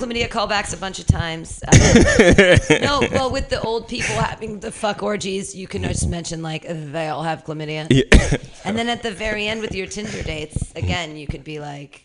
chlamydia 0.00 0.28
callbacks 0.28 0.74
a 0.74 0.76
bunch 0.76 0.98
of 0.98 1.06
times. 1.06 1.62
Uh, 1.62 2.58
no, 2.82 3.00
well, 3.12 3.30
with 3.30 3.48
the 3.50 3.60
old 3.60 3.86
people 3.88 4.14
having 4.16 4.60
the 4.60 4.72
fuck 4.72 5.02
orgies, 5.02 5.54
you 5.54 5.68
can 5.68 5.82
just 5.82 6.08
mention 6.08 6.42
like 6.42 6.66
they 6.66 7.08
all 7.08 7.22
have 7.22 7.44
chlamydia. 7.44 7.86
Yeah. 7.90 8.38
And 8.62 8.76
then 8.76 8.90
at 8.90 9.02
the 9.02 9.10
very 9.10 9.46
end 9.46 9.62
with 9.62 9.74
your 9.74 9.86
Tinder 9.86 10.22
dates, 10.22 10.72
again, 10.76 11.16
you 11.16 11.26
could 11.26 11.44
be 11.44 11.60
like 11.60 12.04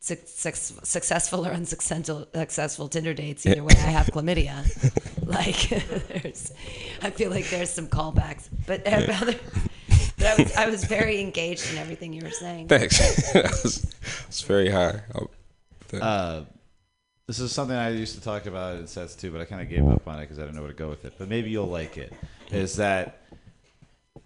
suc 0.00 0.18
suc 0.26 0.54
successful 0.84 1.46
or 1.46 1.52
unsuccessful 1.52 2.28
successful 2.34 2.88
Tinder 2.88 3.14
dates. 3.14 3.46
Either 3.46 3.64
way, 3.64 3.74
I 3.78 3.90
have 3.98 4.06
chlamydia. 4.08 4.60
like, 5.26 5.70
there's, 6.08 6.52
I 7.02 7.10
feel 7.10 7.30
like 7.30 7.48
there's 7.48 7.70
some 7.70 7.86
callbacks, 7.86 8.50
but, 8.66 8.86
uh, 8.86 9.06
other, 9.22 9.34
but 10.18 10.26
I, 10.26 10.42
was, 10.42 10.56
I 10.56 10.68
was 10.68 10.84
very 10.84 11.20
engaged 11.20 11.72
in 11.72 11.78
everything 11.78 12.12
you 12.12 12.22
were 12.22 12.30
saying. 12.30 12.68
Thanks. 12.68 12.98
that 13.32 13.50
was, 13.62 13.90
it's 14.28 14.42
very 14.42 14.70
high. 14.70 15.00
Oh, 15.14 15.30
Uh, 15.98 16.44
this 17.26 17.40
is 17.40 17.52
something 17.52 17.76
I 17.76 17.90
used 17.90 18.14
to 18.16 18.20
talk 18.20 18.46
about 18.46 18.76
in 18.76 18.86
sets 18.86 19.14
too, 19.14 19.30
but 19.30 19.40
I 19.40 19.44
kind 19.44 19.62
of 19.62 19.68
gave 19.68 19.86
up 19.86 20.06
on 20.06 20.18
it 20.18 20.22
because 20.22 20.38
I 20.38 20.42
didn't 20.42 20.56
know 20.56 20.62
where 20.62 20.72
to 20.72 20.76
go 20.76 20.88
with 20.88 21.04
it. 21.04 21.14
But 21.18 21.28
maybe 21.28 21.50
you'll 21.50 21.66
like 21.66 21.96
it. 21.96 22.12
Is 22.50 22.76
that 22.76 23.22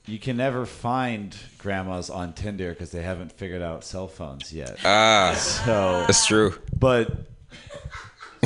you 0.06 0.18
can 0.18 0.36
never 0.36 0.66
find 0.66 1.36
grandmas 1.58 2.10
on 2.10 2.32
Tinder 2.32 2.70
because 2.70 2.90
they 2.90 3.02
haven't 3.02 3.32
figured 3.32 3.62
out 3.62 3.84
cell 3.84 4.08
phones 4.08 4.52
yet. 4.52 4.78
Ah, 4.84 5.34
so 5.38 6.04
that's 6.06 6.26
true. 6.26 6.54
But 6.76 7.26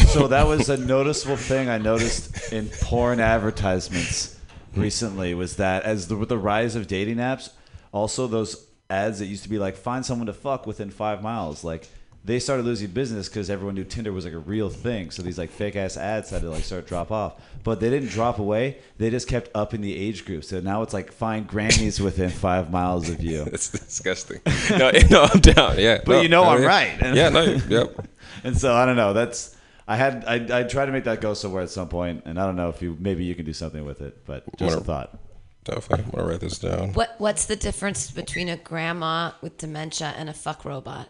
so 0.09 0.29
that 0.29 0.47
was 0.47 0.69
a 0.69 0.77
noticeable 0.77 1.37
thing 1.37 1.69
I 1.69 1.79
noticed 1.79 2.53
in 2.53 2.69
porn 2.83 3.21
advertisements 3.21 4.39
recently 4.75 5.35
was 5.35 5.57
that 5.57 5.85
as 5.85 6.09
the, 6.09 6.17
with 6.17 6.29
the 6.29 6.39
rise 6.39 6.77
of 6.77 6.87
dating 6.87 7.17
apps, 7.17 7.51
also 7.93 8.27
those 8.27 8.67
ads 8.91 9.21
that 9.21 9.27
used 9.27 9.43
to 9.45 9.49
be 9.49 9.59
like 9.59 9.77
find 9.77 10.05
someone 10.05 10.27
to 10.27 10.33
fuck 10.33 10.67
within 10.67 10.91
five 10.91 11.23
miles, 11.23 11.65
like 11.65 11.89
they 12.25 12.39
started 12.39 12.65
losing 12.65 12.89
business 12.91 13.29
because 13.29 13.51
everyone 13.51 13.75
knew 13.75 13.85
Tinder 13.85 14.13
was 14.13 14.25
like 14.25 14.35
a 14.35 14.39
real 14.39 14.71
thing. 14.71 15.11
So 15.11 15.23
these 15.23 15.39
like 15.39 15.51
fake 15.51 15.75
ass 15.75 15.97
ads 15.97 16.31
had 16.31 16.43
to 16.43 16.51
like 16.51 16.63
start 16.63 16.87
drop 16.87 17.11
off, 17.11 17.41
but 17.65 17.81
they 17.81 17.91
didn't 17.91 18.11
drop 18.11 18.39
away. 18.39 18.79
They 18.99 19.11
just 19.11 19.27
kept 19.27 19.51
up 19.55 19.75
in 19.75 19.81
the 19.81 19.97
age 19.97 20.25
group. 20.25 20.45
So 20.45 20.61
now 20.61 20.83
it's 20.83 20.95
like 20.95 21.13
find 21.13 21.47
grannies 21.47 22.01
within 22.01 22.31
five 22.31 22.71
miles 22.71 23.09
of 23.09 23.23
you. 23.23 23.43
It's 23.53 23.71
disgusting. 23.71 24.41
No, 24.71 24.91
no, 25.11 25.25
I'm 25.25 25.41
down. 25.41 25.79
Yeah, 25.79 25.99
but 26.05 26.13
no, 26.13 26.21
you 26.21 26.29
know 26.29 26.45
no, 26.45 26.51
I'm 26.51 26.63
yeah. 26.63 26.69
right. 26.69 27.03
Yeah, 27.15 27.29
no, 27.29 27.43
yep. 27.43 28.07
and 28.45 28.57
so 28.57 28.75
I 28.75 28.87
don't 28.87 28.97
know. 28.97 29.13
That's 29.13 29.57
I 29.89 29.97
had 29.97 30.25
I 30.27 30.61
I 30.61 30.63
tried 30.63 30.87
to 30.87 30.93
make 30.93 31.05
that 31.05 31.21
go 31.21 31.35
somewhere 31.35 31.63
at 31.63 31.71
some 31.71 31.89
point, 31.89 32.23
and 32.25 32.39
I 32.39 32.47
don't 32.47 32.57
know 32.57 32.69
if 32.69 32.81
you 32.81 32.97
maybe 33.01 33.25
you 33.25 33.35
can 33.35 33.45
do 33.45 33.53
something 33.53 33.85
with 33.85 34.01
it, 34.01 34.25
but 34.27 34.45
just 34.57 34.79
a 34.79 34.81
thought. 34.81 35.19
Definitely. 35.65 36.05
I'm 36.05 36.11
gonna 36.11 36.29
write 36.29 36.41
this 36.41 36.59
down. 36.59 36.93
What 36.93 37.15
What's 37.19 37.47
the 37.47 37.57
difference 37.57 38.11
between 38.11 38.49
a 38.49 38.57
grandma 38.57 39.33
with 39.41 39.59
dementia 39.59 40.15
and 40.17 40.29
a 40.29 40.33
fuck 40.33 40.65
robot? 40.65 41.09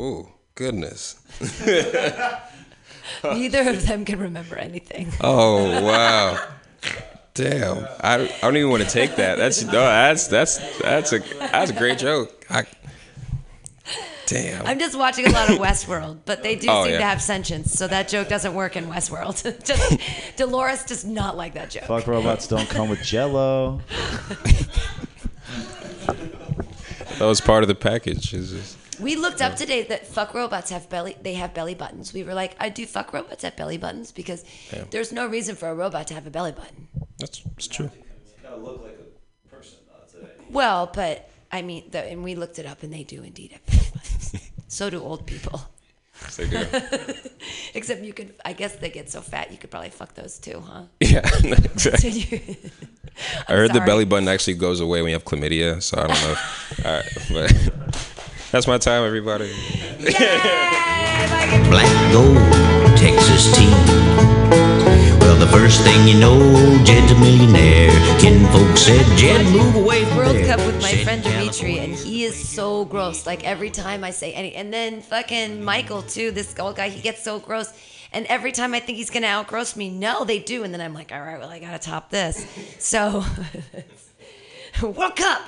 Ooh, 0.00 0.28
goodness. 0.54 1.16
Neither 3.24 3.70
of 3.70 3.86
them 3.86 4.04
can 4.04 4.18
remember 4.18 4.56
anything. 4.56 5.12
Oh 5.20 5.82
wow. 5.82 6.48
Damn. 7.34 7.86
I, 8.00 8.14
I 8.14 8.40
don't 8.42 8.56
even 8.56 8.70
want 8.70 8.82
to 8.84 8.88
take 8.88 9.16
that. 9.16 9.36
That's 9.38 9.64
no, 9.64 9.72
that's 9.72 10.28
that's 10.28 10.78
that's 10.80 11.12
a 11.12 11.18
that's 11.38 11.70
a 11.70 11.74
great 11.74 11.98
joke. 11.98 12.46
I, 12.48 12.64
damn. 14.26 14.64
I'm 14.66 14.78
just 14.78 14.96
watching 14.96 15.26
a 15.26 15.30
lot 15.30 15.50
of 15.50 15.58
Westworld, 15.58 16.18
but 16.26 16.42
they 16.44 16.54
do 16.54 16.68
Oh, 16.70 16.84
seem 16.84 16.92
yeah. 16.92 16.98
to 16.98 17.04
have 17.04 17.20
sentience, 17.20 17.72
so 17.72 17.88
that 17.88 18.06
joke 18.08 18.28
doesn't 18.28 18.54
work 18.54 18.76
in 18.76 18.86
Westworld. 18.86 19.42
just, 19.64 20.00
Dolores 20.36 20.84
does 20.84 21.04
not 21.04 21.36
like 21.36 21.54
that 21.54 21.70
joke. 21.70 21.84
Fuck 21.84 22.06
robots 22.06 22.46
don't 22.46 22.68
come 22.68 22.88
with 22.88 23.02
Jello. 23.02 23.80
That 26.06 27.26
was 27.26 27.40
part 27.40 27.62
of 27.64 27.68
the 27.68 27.74
package. 27.74 28.32
Is 28.94 28.98
just, 28.98 29.04
We 29.04 29.16
looked 29.16 29.40
up 29.42 29.56
today 29.56 29.82
that 29.84 30.06
fuck 30.06 30.34
robots 30.34 30.70
have 30.70 30.88
belly. 30.88 31.16
They 31.22 31.34
have 31.34 31.52
belly 31.54 31.74
buttons. 31.74 32.12
We 32.12 32.22
were 32.24 32.34
like, 32.34 32.56
I 32.60 32.68
do 32.68 32.86
fuck 32.86 33.12
robots 33.12 33.42
have 33.42 33.56
belly 33.56 33.76
buttons 33.78 34.12
because 34.12 34.44
Yeah. 34.72 34.84
there's 34.90 35.12
no 35.12 35.26
reason 35.26 35.56
for 35.56 35.68
a 35.68 35.74
robot 35.74 36.06
to 36.08 36.14
have 36.14 36.26
a 36.26 36.30
belly 36.30 36.52
button. 36.52 36.88
that's 37.18 37.42
it's 37.56 37.68
true. 37.68 37.90
gotta 38.42 38.56
look 38.56 38.82
like 38.82 38.98
a 38.98 39.48
person. 39.48 39.78
Well, 40.50 40.90
but 40.94 41.28
I 41.52 41.62
mean, 41.62 41.84
the, 41.90 42.04
and 42.04 42.22
we 42.24 42.34
looked 42.34 42.58
it 42.58 42.66
up, 42.66 42.82
and 42.82 42.92
they 42.92 43.04
do 43.04 43.22
indeed 43.22 43.52
have 43.52 43.66
belly 43.66 43.90
buttons. 43.94 44.34
so 44.68 44.90
do 44.90 45.00
old 45.02 45.26
people. 45.26 45.62
Yes, 46.22 46.36
they 46.36 46.48
do. 46.48 46.66
Except 47.74 48.02
you 48.02 48.12
could, 48.12 48.34
I 48.44 48.52
guess 48.52 48.76
they 48.76 48.88
get 48.90 49.10
so 49.10 49.20
fat 49.20 49.50
you 49.52 49.58
could 49.58 49.70
probably 49.70 49.90
fuck 49.90 50.14
those 50.14 50.38
too, 50.38 50.60
huh? 50.60 50.82
Yeah, 51.00 51.20
exactly. 51.42 52.10
So 52.10 52.18
you- 52.36 52.56
I 53.48 53.52
heard 53.52 53.72
the 53.72 53.80
belly 53.80 54.04
button 54.04 54.26
actually 54.28 54.54
goes 54.54 54.80
away 54.80 55.00
when 55.02 55.10
you 55.10 55.14
have 55.14 55.24
chlamydia, 55.24 55.80
so 55.80 55.98
I 55.98 56.06
don't 56.08 56.22
know. 56.22 56.32
If, 56.32 56.84
uh, 56.84 56.88
all 56.88 56.94
right, 56.96 57.52
but 57.52 58.13
that's 58.54 58.68
my 58.68 58.78
time, 58.78 59.02
everybody. 59.02 59.52
Black 61.70 62.12
gold, 62.12 62.36
Texas 62.96 63.52
tea. 63.56 63.66
Well, 65.18 65.36
the 65.40 65.48
first 65.50 65.82
thing 65.82 66.06
you 66.06 66.20
know, 66.20 66.38
Jed's 66.84 67.10
a 67.10 67.16
millionaire. 67.16 67.90
Kinfolk 68.20 68.76
said, 68.76 69.04
Jed, 69.18 69.44
move 69.52 69.74
away 69.74 70.04
from 70.04 70.18
World 70.18 70.36
there. 70.36 70.56
Cup 70.56 70.64
with 70.66 70.80
my 70.80 70.92
Said 70.92 71.04
friend 71.04 71.24
Dimitri, 71.24 71.80
and 71.80 71.94
he 71.96 72.22
is 72.22 72.48
so 72.48 72.84
gross. 72.84 73.26
Like 73.26 73.42
every 73.42 73.70
time 73.70 74.04
I 74.04 74.12
say 74.12 74.32
any, 74.32 74.54
and 74.54 74.72
then 74.72 75.02
fucking 75.02 75.64
Michael 75.64 76.02
too. 76.02 76.30
This 76.30 76.56
old 76.56 76.76
guy, 76.76 76.90
he 76.90 77.02
gets 77.02 77.24
so 77.24 77.40
gross. 77.40 77.72
And 78.12 78.24
every 78.26 78.52
time 78.52 78.72
I 78.72 78.78
think 78.78 78.98
he's 78.98 79.10
gonna 79.10 79.26
outgross 79.26 79.74
me, 79.74 79.90
no, 79.90 80.24
they 80.24 80.38
do. 80.38 80.62
And 80.62 80.72
then 80.72 80.80
I'm 80.80 80.94
like, 80.94 81.10
all 81.10 81.20
right, 81.20 81.40
well, 81.40 81.50
I 81.50 81.58
gotta 81.58 81.80
top 81.80 82.10
this. 82.10 82.46
So, 82.78 83.24
World 84.80 85.16
Cup, 85.16 85.42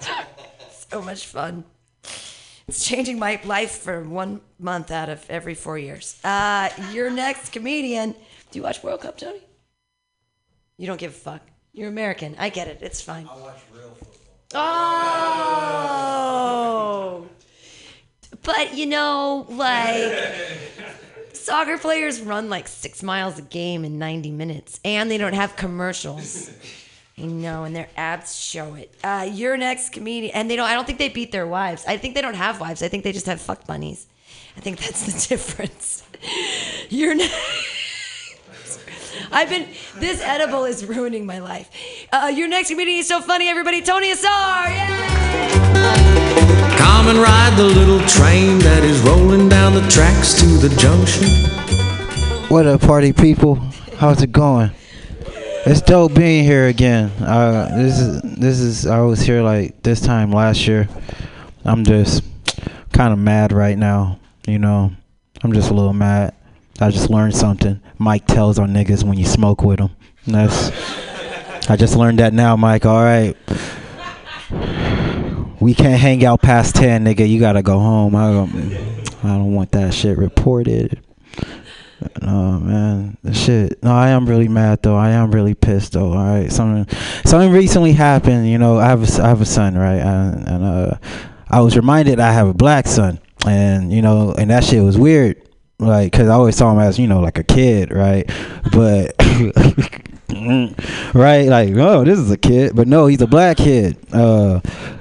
so 0.90 1.02
much 1.02 1.26
fun. 1.26 1.64
It's 2.66 2.84
changing 2.84 3.18
my 3.18 3.40
life 3.44 3.78
for 3.78 4.02
one 4.02 4.40
month 4.58 4.90
out 4.90 5.08
of 5.08 5.24
every 5.30 5.54
four 5.54 5.78
years. 5.78 6.18
Uh, 6.22 6.68
your 6.92 7.10
next 7.10 7.50
comedian. 7.52 8.12
Do 8.50 8.58
you 8.58 8.62
watch 8.62 8.82
World 8.82 9.00
Cup, 9.00 9.16
Tony? 9.18 9.40
You 10.76 10.86
don't 10.86 10.98
give 11.00 11.12
a 11.12 11.14
fuck. 11.14 11.42
You're 11.72 11.88
American. 11.88 12.36
I 12.38 12.50
get 12.50 12.68
it. 12.68 12.78
It's 12.82 13.00
fine. 13.00 13.26
I 13.30 13.36
watch 13.38 13.60
real 13.74 13.88
football. 13.90 14.14
Oh. 16.54 17.26
But 18.42 18.74
you 18.74 18.86
know, 18.86 19.46
like 19.48 20.12
soccer 21.32 21.78
players 21.78 22.20
run 22.20 22.48
like 22.48 22.68
six 22.68 23.02
miles 23.02 23.38
a 23.38 23.42
game 23.42 23.84
in 23.84 23.98
90 23.98 24.30
minutes, 24.30 24.80
and 24.84 25.10
they 25.10 25.18
don't 25.18 25.34
have 25.34 25.56
commercials. 25.56 26.50
I 27.20 27.26
know, 27.26 27.64
and 27.64 27.74
their 27.74 27.88
abs 27.96 28.36
show 28.38 28.74
it. 28.74 28.94
Uh, 29.02 29.28
your 29.32 29.56
next 29.56 29.90
comedian, 29.90 30.34
and 30.34 30.48
they 30.48 30.56
don't. 30.56 30.68
I 30.68 30.74
don't 30.74 30.86
think 30.86 30.98
they 30.98 31.08
beat 31.08 31.32
their 31.32 31.46
wives. 31.46 31.84
I 31.86 31.96
think 31.96 32.14
they 32.14 32.22
don't 32.22 32.34
have 32.34 32.60
wives. 32.60 32.82
I 32.82 32.88
think 32.88 33.02
they 33.02 33.12
just 33.12 33.26
have 33.26 33.40
fuck 33.40 33.66
bunnies. 33.66 34.06
I 34.56 34.60
think 34.60 34.78
that's 34.78 35.04
the 35.06 35.28
difference. 35.28 36.04
Your 36.90 37.14
next. 37.14 37.34
I've 39.32 39.48
been. 39.48 39.68
This 39.96 40.20
edible 40.22 40.64
is 40.64 40.84
ruining 40.84 41.26
my 41.26 41.40
life. 41.40 41.68
Uh, 42.12 42.32
your 42.34 42.46
next 42.46 42.70
comedian 42.70 43.00
is 43.00 43.08
so 43.08 43.20
funny, 43.20 43.48
everybody. 43.48 43.82
Tony 43.82 44.12
Asar. 44.12 44.66
Come 46.78 47.08
and 47.08 47.18
ride 47.18 47.54
the 47.56 47.64
little 47.64 48.00
train 48.06 48.58
that 48.60 48.84
is 48.84 49.00
rolling 49.00 49.48
down 49.48 49.74
the 49.74 49.86
tracks 49.88 50.34
to 50.40 50.46
the 50.46 50.68
junction. 50.76 51.28
What 52.48 52.66
up, 52.66 52.80
party 52.82 53.12
people? 53.12 53.56
How's 53.96 54.22
it 54.22 54.30
going? 54.30 54.70
It's 55.66 55.82
dope 55.82 56.14
being 56.14 56.44
here 56.44 56.68
again. 56.68 57.10
Uh, 57.20 57.68
this 57.76 57.98
is 57.98 58.22
this 58.22 58.60
is 58.60 58.86
I 58.86 59.00
was 59.00 59.20
here 59.20 59.42
like 59.42 59.82
this 59.82 60.00
time 60.00 60.30
last 60.30 60.66
year. 60.66 60.88
I'm 61.64 61.84
just 61.84 62.22
kind 62.92 63.12
of 63.12 63.18
mad 63.18 63.52
right 63.52 63.76
now. 63.76 64.18
You 64.46 64.58
know, 64.58 64.92
I'm 65.42 65.52
just 65.52 65.70
a 65.70 65.74
little 65.74 65.92
mad. 65.92 66.34
I 66.80 66.90
just 66.90 67.10
learned 67.10 67.34
something. 67.34 67.80
Mike 67.98 68.26
tells 68.26 68.58
on 68.58 68.70
niggas 68.70 69.04
when 69.04 69.18
you 69.18 69.26
smoke 69.26 69.62
with 69.62 69.78
them. 69.78 69.90
That's 70.26 70.70
I 71.68 71.76
just 71.76 71.96
learned 71.96 72.20
that 72.20 72.32
now, 72.32 72.56
Mike. 72.56 72.86
All 72.86 73.02
right. 73.02 73.36
We 75.60 75.74
can't 75.74 76.00
hang 76.00 76.24
out 76.24 76.40
past 76.40 76.76
10, 76.76 77.04
nigga. 77.04 77.28
You 77.28 77.40
gotta 77.40 77.62
go 77.62 77.78
home. 77.78 78.14
I 78.14 78.32
don't, 78.32 78.74
I 79.24 79.36
don't 79.36 79.54
want 79.54 79.72
that 79.72 79.92
shit 79.92 80.16
reported. 80.16 81.02
No 82.22 82.60
man, 82.60 83.16
shit. 83.32 83.82
No, 83.82 83.92
I 83.92 84.10
am 84.10 84.26
really 84.26 84.48
mad 84.48 84.82
though. 84.82 84.96
I 84.96 85.10
am 85.10 85.30
really 85.30 85.54
pissed 85.54 85.92
though. 85.92 86.12
All 86.12 86.24
right, 86.24 86.50
something, 86.50 86.86
something 87.24 87.50
recently 87.50 87.92
happened. 87.92 88.48
You 88.48 88.58
know, 88.58 88.78
I 88.78 88.86
have, 88.86 89.02
a 89.02 89.22
I 89.22 89.28
have 89.28 89.40
a 89.40 89.46
son, 89.46 89.76
right? 89.76 90.00
And, 90.00 90.48
and 90.48 90.64
uh, 90.64 90.98
I 91.48 91.60
was 91.60 91.76
reminded 91.76 92.20
I 92.20 92.32
have 92.32 92.48
a 92.48 92.54
black 92.54 92.86
son, 92.86 93.18
and 93.46 93.92
you 93.92 94.02
know, 94.02 94.32
and 94.32 94.50
that 94.50 94.64
shit 94.64 94.82
was 94.82 94.96
weird. 94.96 95.42
Like, 95.80 96.12
cause 96.12 96.28
I 96.28 96.34
always 96.34 96.56
saw 96.56 96.72
him 96.72 96.80
as 96.80 96.98
you 96.98 97.06
know, 97.06 97.20
like 97.20 97.38
a 97.38 97.44
kid, 97.44 97.92
right? 97.92 98.28
But 98.72 99.14
right, 101.14 101.48
like, 101.48 101.74
oh, 101.76 102.04
this 102.04 102.18
is 102.18 102.30
a 102.30 102.36
kid, 102.36 102.76
but 102.76 102.86
no, 102.86 103.06
he's 103.06 103.22
a 103.22 103.26
black 103.26 103.56
kid. 103.56 103.96
Uh, 104.12 104.60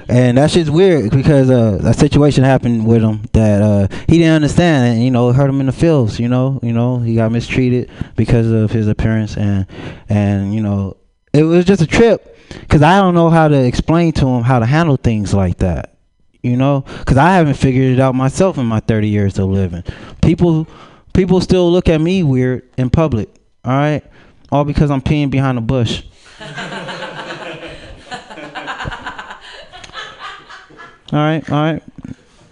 and 0.09 0.37
that 0.37 0.51
shit's 0.51 0.71
weird 0.71 1.11
because 1.11 1.49
uh, 1.49 1.79
a 1.83 1.93
situation 1.93 2.43
happened 2.43 2.87
with 2.87 3.01
him 3.01 3.23
that 3.33 3.61
uh, 3.61 3.87
he 4.07 4.19
didn't 4.19 4.35
understand, 4.35 4.95
and 4.95 5.03
you 5.03 5.11
know, 5.11 5.33
hurt 5.33 5.49
him 5.49 5.59
in 5.59 5.65
the 5.65 5.73
feels. 5.73 6.19
You 6.19 6.29
know, 6.29 6.59
you 6.63 6.71
know, 6.71 6.99
he 6.99 7.15
got 7.15 7.31
mistreated 7.31 7.89
because 8.15 8.49
of 8.49 8.71
his 8.71 8.87
appearance, 8.87 9.35
and 9.35 9.67
and 10.07 10.53
you 10.53 10.61
know, 10.61 10.95
it 11.33 11.43
was 11.43 11.65
just 11.65 11.81
a 11.81 11.87
trip 11.87 12.37
because 12.61 12.81
I 12.81 12.99
don't 12.99 13.13
know 13.13 13.29
how 13.29 13.47
to 13.47 13.65
explain 13.65 14.13
to 14.13 14.27
him 14.27 14.43
how 14.43 14.59
to 14.59 14.65
handle 14.65 14.95
things 14.95 15.33
like 15.33 15.57
that. 15.57 15.97
You 16.41 16.55
know, 16.55 16.85
because 16.99 17.17
I 17.17 17.33
haven't 17.33 17.55
figured 17.55 17.93
it 17.93 17.99
out 17.99 18.15
myself 18.15 18.57
in 18.57 18.65
my 18.65 18.79
30 18.79 19.09
years 19.09 19.37
of 19.37 19.49
living. 19.49 19.83
People, 20.21 20.67
people 21.13 21.41
still 21.41 21.69
look 21.69 21.89
at 21.89 21.99
me 21.99 22.23
weird 22.23 22.69
in 22.77 22.89
public. 22.89 23.27
All 23.65 23.73
right, 23.73 24.03
all 24.51 24.63
because 24.63 24.91
I'm 24.91 25.01
peeing 25.01 25.29
behind 25.29 25.57
a 25.57 25.61
bush. 25.61 26.03
All 31.13 31.19
right, 31.19 31.49
all 31.49 31.63
right. 31.63 31.83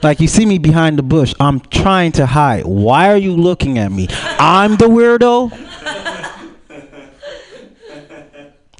Like 0.02 0.22
you 0.22 0.28
see 0.28 0.46
me 0.46 0.60
behind 0.60 0.98
the 0.98 1.04
bush. 1.04 1.34
I'm 1.40 1.60
trying 1.60 2.14
to 2.14 2.26
hide. 2.26 2.66
Why 2.66 3.10
are 3.10 3.18
you 3.18 3.36
looking 3.36 3.78
at 3.78 3.92
me? 3.92 4.08
I'm 4.40 4.78
the 4.78 4.86
weirdo. 4.86 5.52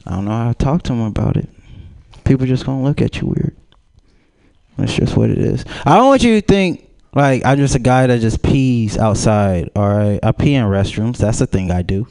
I 0.08 0.12
don't 0.12 0.26
know 0.26 0.32
how 0.32 0.48
to 0.50 0.58
talk 0.58 0.84
to 0.84 0.94
him 0.94 1.02
about 1.02 1.36
it. 1.36 1.50
People 2.24 2.46
just 2.46 2.66
gonna 2.66 2.84
look 2.84 3.02
at 3.02 3.20
you 3.20 3.28
weird. 3.28 3.56
That's 4.78 4.94
just 4.94 5.18
what 5.18 5.30
it 5.30 5.40
is. 5.40 5.66
I 5.84 5.98
don't 5.98 6.08
want 6.08 6.24
you 6.24 6.40
to 6.40 6.46
think 6.46 6.90
like 7.14 7.44
I'm 7.46 7.58
just 7.58 7.76
a 7.76 7.80
guy 7.80 8.08
that 8.08 8.22
just 8.22 8.42
pees 8.44 8.98
outside. 8.98 9.72
All 9.76 9.90
right, 9.90 10.20
I 10.24 10.32
pee 10.32 10.54
in 10.54 10.64
restrooms. 10.66 11.18
That's 11.18 11.40
the 11.40 11.48
thing 11.48 11.72
I 11.72 11.82
do. 11.82 12.08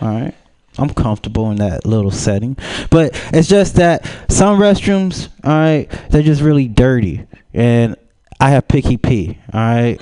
All 0.00 0.08
right. 0.08 0.34
I'm 0.78 0.90
comfortable 0.90 1.50
in 1.50 1.56
that 1.56 1.86
little 1.86 2.10
setting. 2.10 2.56
But 2.90 3.18
it's 3.32 3.48
just 3.48 3.76
that 3.76 4.06
some 4.28 4.58
restrooms, 4.58 5.28
all 5.42 5.52
right, 5.52 5.90
they're 6.10 6.22
just 6.22 6.42
really 6.42 6.68
dirty. 6.68 7.26
And 7.54 7.96
I 8.40 8.50
have 8.50 8.68
picky 8.68 8.96
pee, 8.96 9.38
all 9.52 9.60
right? 9.60 10.00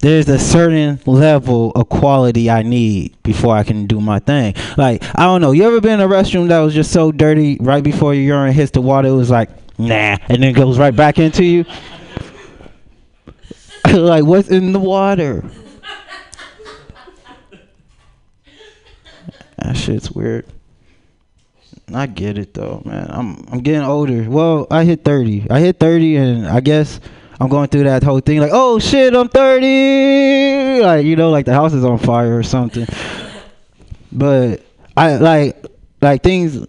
There's 0.00 0.28
a 0.28 0.38
certain 0.38 1.00
level 1.06 1.72
of 1.72 1.88
quality 1.88 2.50
I 2.50 2.62
need 2.62 3.20
before 3.22 3.56
I 3.56 3.64
can 3.64 3.86
do 3.86 4.00
my 4.00 4.20
thing. 4.20 4.54
Like, 4.76 5.02
I 5.18 5.24
don't 5.24 5.40
know, 5.40 5.52
you 5.52 5.64
ever 5.64 5.80
been 5.80 6.00
in 6.00 6.00
a 6.00 6.08
restroom 6.08 6.48
that 6.48 6.60
was 6.60 6.74
just 6.74 6.92
so 6.92 7.10
dirty 7.10 7.56
right 7.60 7.82
before 7.82 8.14
your 8.14 8.38
urine 8.38 8.52
hits 8.52 8.70
the 8.70 8.80
water, 8.80 9.08
it 9.08 9.12
was 9.12 9.30
like, 9.30 9.50
nah, 9.78 10.16
and 10.28 10.42
then 10.42 10.52
goes 10.52 10.78
right 10.78 10.94
back 10.94 11.18
into 11.18 11.44
you? 11.44 11.64
like, 13.92 14.24
what's 14.24 14.48
in 14.48 14.72
the 14.72 14.78
water? 14.78 15.44
That 19.66 19.76
shit's 19.76 20.12
weird. 20.12 20.46
I 21.92 22.06
get 22.06 22.38
it 22.38 22.54
though, 22.54 22.82
man. 22.84 23.08
I'm 23.10 23.44
I'm 23.50 23.60
getting 23.60 23.82
older. 23.82 24.22
Well, 24.30 24.68
I 24.70 24.84
hit 24.84 25.04
30. 25.04 25.48
I 25.50 25.58
hit 25.58 25.80
30 25.80 26.16
and 26.16 26.46
I 26.46 26.60
guess 26.60 27.00
I'm 27.40 27.48
going 27.48 27.68
through 27.68 27.82
that 27.84 28.04
whole 28.04 28.20
thing 28.20 28.38
like, 28.38 28.52
"Oh 28.52 28.78
shit, 28.78 29.12
I'm 29.12 29.28
30." 29.28 30.82
Like, 30.82 31.04
you 31.04 31.16
know, 31.16 31.30
like 31.30 31.46
the 31.46 31.52
house 31.52 31.74
is 31.74 31.84
on 31.84 31.98
fire 31.98 32.38
or 32.38 32.42
something. 32.42 32.86
But 34.12 34.62
I 34.96 35.16
like 35.16 35.66
like 36.00 36.22
things 36.22 36.64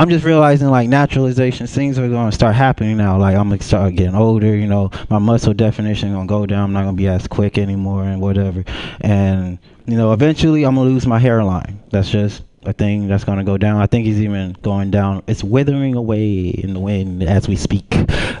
I'm 0.00 0.08
just 0.08 0.24
realizing 0.24 0.68
like 0.68 0.88
naturalization 0.88 1.66
things 1.66 1.98
are 1.98 2.08
to 2.08 2.32
start 2.32 2.54
happening 2.54 2.96
now. 2.96 3.18
Like 3.18 3.36
I'm 3.36 3.50
gonna 3.50 3.62
start 3.62 3.96
getting 3.96 4.14
older, 4.14 4.56
you 4.56 4.66
know, 4.66 4.90
my 5.10 5.18
muscle 5.18 5.52
definition 5.52 6.14
gonna 6.14 6.26
go 6.26 6.46
down. 6.46 6.64
I'm 6.64 6.72
not 6.72 6.84
gonna 6.84 6.96
be 6.96 7.06
as 7.06 7.28
quick 7.28 7.58
anymore 7.58 8.04
and 8.04 8.18
whatever. 8.18 8.64
And 9.02 9.58
you 9.84 9.98
know, 9.98 10.14
eventually 10.14 10.64
I'm 10.64 10.76
gonna 10.76 10.88
lose 10.88 11.06
my 11.06 11.18
hairline. 11.18 11.82
That's 11.90 12.08
just 12.08 12.44
a 12.62 12.72
thing 12.72 13.08
that's 13.08 13.24
gonna 13.24 13.44
go 13.44 13.58
down. 13.58 13.78
I 13.82 13.84
think 13.84 14.06
it's 14.06 14.20
even 14.20 14.56
going 14.62 14.90
down. 14.90 15.22
It's 15.26 15.44
withering 15.44 15.94
away 15.96 16.48
in 16.48 16.72
the 16.72 16.80
wind 16.80 17.22
as 17.22 17.46
we 17.46 17.56
speak. 17.56 17.84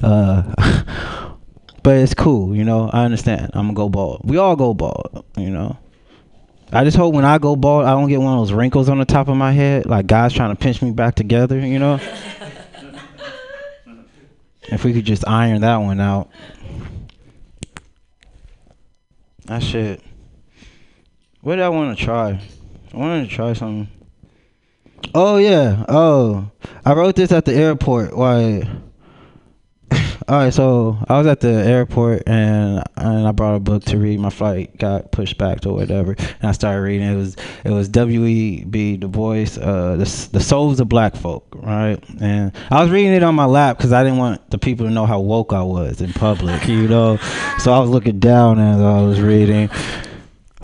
Uh, 0.02 0.42
but 1.82 1.96
it's 1.98 2.14
cool, 2.14 2.56
you 2.56 2.64
know. 2.64 2.88
I 2.90 3.04
understand. 3.04 3.50
I'm 3.52 3.66
gonna 3.66 3.74
go 3.74 3.90
bald. 3.90 4.22
We 4.24 4.38
all 4.38 4.56
go 4.56 4.72
bald, 4.72 5.26
you 5.36 5.50
know. 5.50 5.76
I 6.72 6.84
just 6.84 6.96
hope 6.96 7.14
when 7.14 7.24
I 7.24 7.38
go 7.38 7.56
bald, 7.56 7.84
I 7.84 7.90
don't 7.90 8.08
get 8.08 8.20
one 8.20 8.32
of 8.32 8.40
those 8.40 8.52
wrinkles 8.52 8.88
on 8.88 8.98
the 8.98 9.04
top 9.04 9.28
of 9.28 9.36
my 9.36 9.50
head, 9.50 9.86
like 9.86 10.06
guys 10.06 10.32
trying 10.32 10.54
to 10.54 10.56
pinch 10.56 10.80
me 10.82 10.92
back 10.92 11.16
together, 11.16 11.58
you 11.58 11.80
know. 11.80 11.98
if 14.62 14.84
we 14.84 14.92
could 14.92 15.04
just 15.04 15.26
iron 15.26 15.62
that 15.62 15.76
one 15.78 16.00
out. 16.00 16.30
That 19.46 19.64
shit. 19.64 20.00
What 21.40 21.56
did 21.56 21.64
I 21.64 21.70
want 21.70 21.98
to 21.98 22.04
try? 22.04 22.40
I 22.92 22.96
wanted 22.96 23.28
to 23.28 23.34
try 23.34 23.52
something. 23.52 23.88
Oh 25.12 25.38
yeah. 25.38 25.84
Oh, 25.88 26.50
I 26.84 26.92
wrote 26.92 27.16
this 27.16 27.32
at 27.32 27.46
the 27.46 27.54
airport. 27.54 28.16
Why? 28.16 28.62
All 30.30 30.36
right, 30.36 30.54
so 30.54 30.96
I 31.08 31.18
was 31.18 31.26
at 31.26 31.40
the 31.40 31.48
airport 31.48 32.22
and 32.24 32.84
and 32.96 33.26
I 33.26 33.32
brought 33.32 33.56
a 33.56 33.58
book 33.58 33.82
to 33.86 33.98
read. 33.98 34.20
My 34.20 34.30
flight 34.30 34.78
got 34.78 35.10
pushed 35.10 35.36
back 35.38 35.62
to 35.62 35.72
whatever, 35.72 36.12
and 36.12 36.44
I 36.44 36.52
started 36.52 36.82
reading. 36.82 37.08
It 37.08 37.16
was 37.16 37.36
it 37.64 37.70
was 37.70 37.88
W. 37.88 38.24
E. 38.26 38.62
B. 38.62 38.96
Du 38.96 39.08
Bois, 39.08 39.58
uh, 39.60 39.96
the 39.96 40.28
the 40.30 40.38
souls 40.38 40.78
of 40.78 40.88
black 40.88 41.16
folk, 41.16 41.48
right? 41.56 41.98
And 42.20 42.52
I 42.70 42.80
was 42.80 42.92
reading 42.92 43.12
it 43.12 43.24
on 43.24 43.34
my 43.34 43.46
lap 43.46 43.76
because 43.76 43.92
I 43.92 44.04
didn't 44.04 44.18
want 44.18 44.52
the 44.52 44.58
people 44.58 44.86
to 44.86 44.92
know 44.92 45.04
how 45.04 45.18
woke 45.18 45.52
I 45.52 45.64
was 45.64 46.00
in 46.00 46.12
public, 46.12 46.68
you 46.68 46.86
know. 46.86 47.16
So 47.58 47.72
I 47.72 47.80
was 47.80 47.90
looking 47.90 48.20
down 48.20 48.60
as 48.60 48.80
I 48.80 49.02
was 49.02 49.20
reading, 49.20 49.68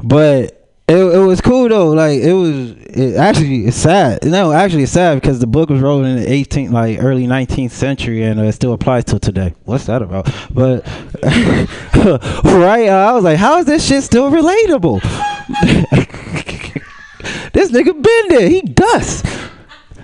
but 0.01 0.56
it, 0.89 0.97
it 0.97 1.19
was 1.19 1.41
cool 1.41 1.69
though. 1.69 1.91
Like 1.91 2.21
it 2.21 2.33
was. 2.33 2.71
It 2.71 3.17
actually 3.17 3.67
it's 3.67 3.77
sad. 3.77 4.25
No, 4.25 4.53
actually 4.53 4.85
it's 4.85 4.93
sad 4.93 5.21
because 5.21 5.41
the 5.41 5.47
book 5.47 5.69
was 5.69 5.81
wrote 5.81 6.05
in 6.05 6.17
the 6.17 6.27
18th, 6.27 6.71
like 6.71 7.03
early 7.03 7.27
19th 7.27 7.73
century, 7.73 8.23
and 8.23 8.41
it 8.41 8.53
still 8.53 8.73
applies 8.73 9.05
till 9.05 9.19
today. 9.19 9.55
What's 9.65 9.87
that 9.87 10.03
about? 10.03 10.33
But 10.51 10.87
right, 12.45 12.89
I 12.89 13.13
was 13.13 13.25
like, 13.25 13.39
how 13.39 13.59
is 13.59 13.67
this 13.67 13.87
shit 13.87 14.05
still 14.05 14.31
relatable? 14.31 15.03
this 17.53 17.73
nigga 17.73 18.01
been 18.01 18.29
there. 18.29 18.49
He 18.49 18.63
dust. 18.63 19.27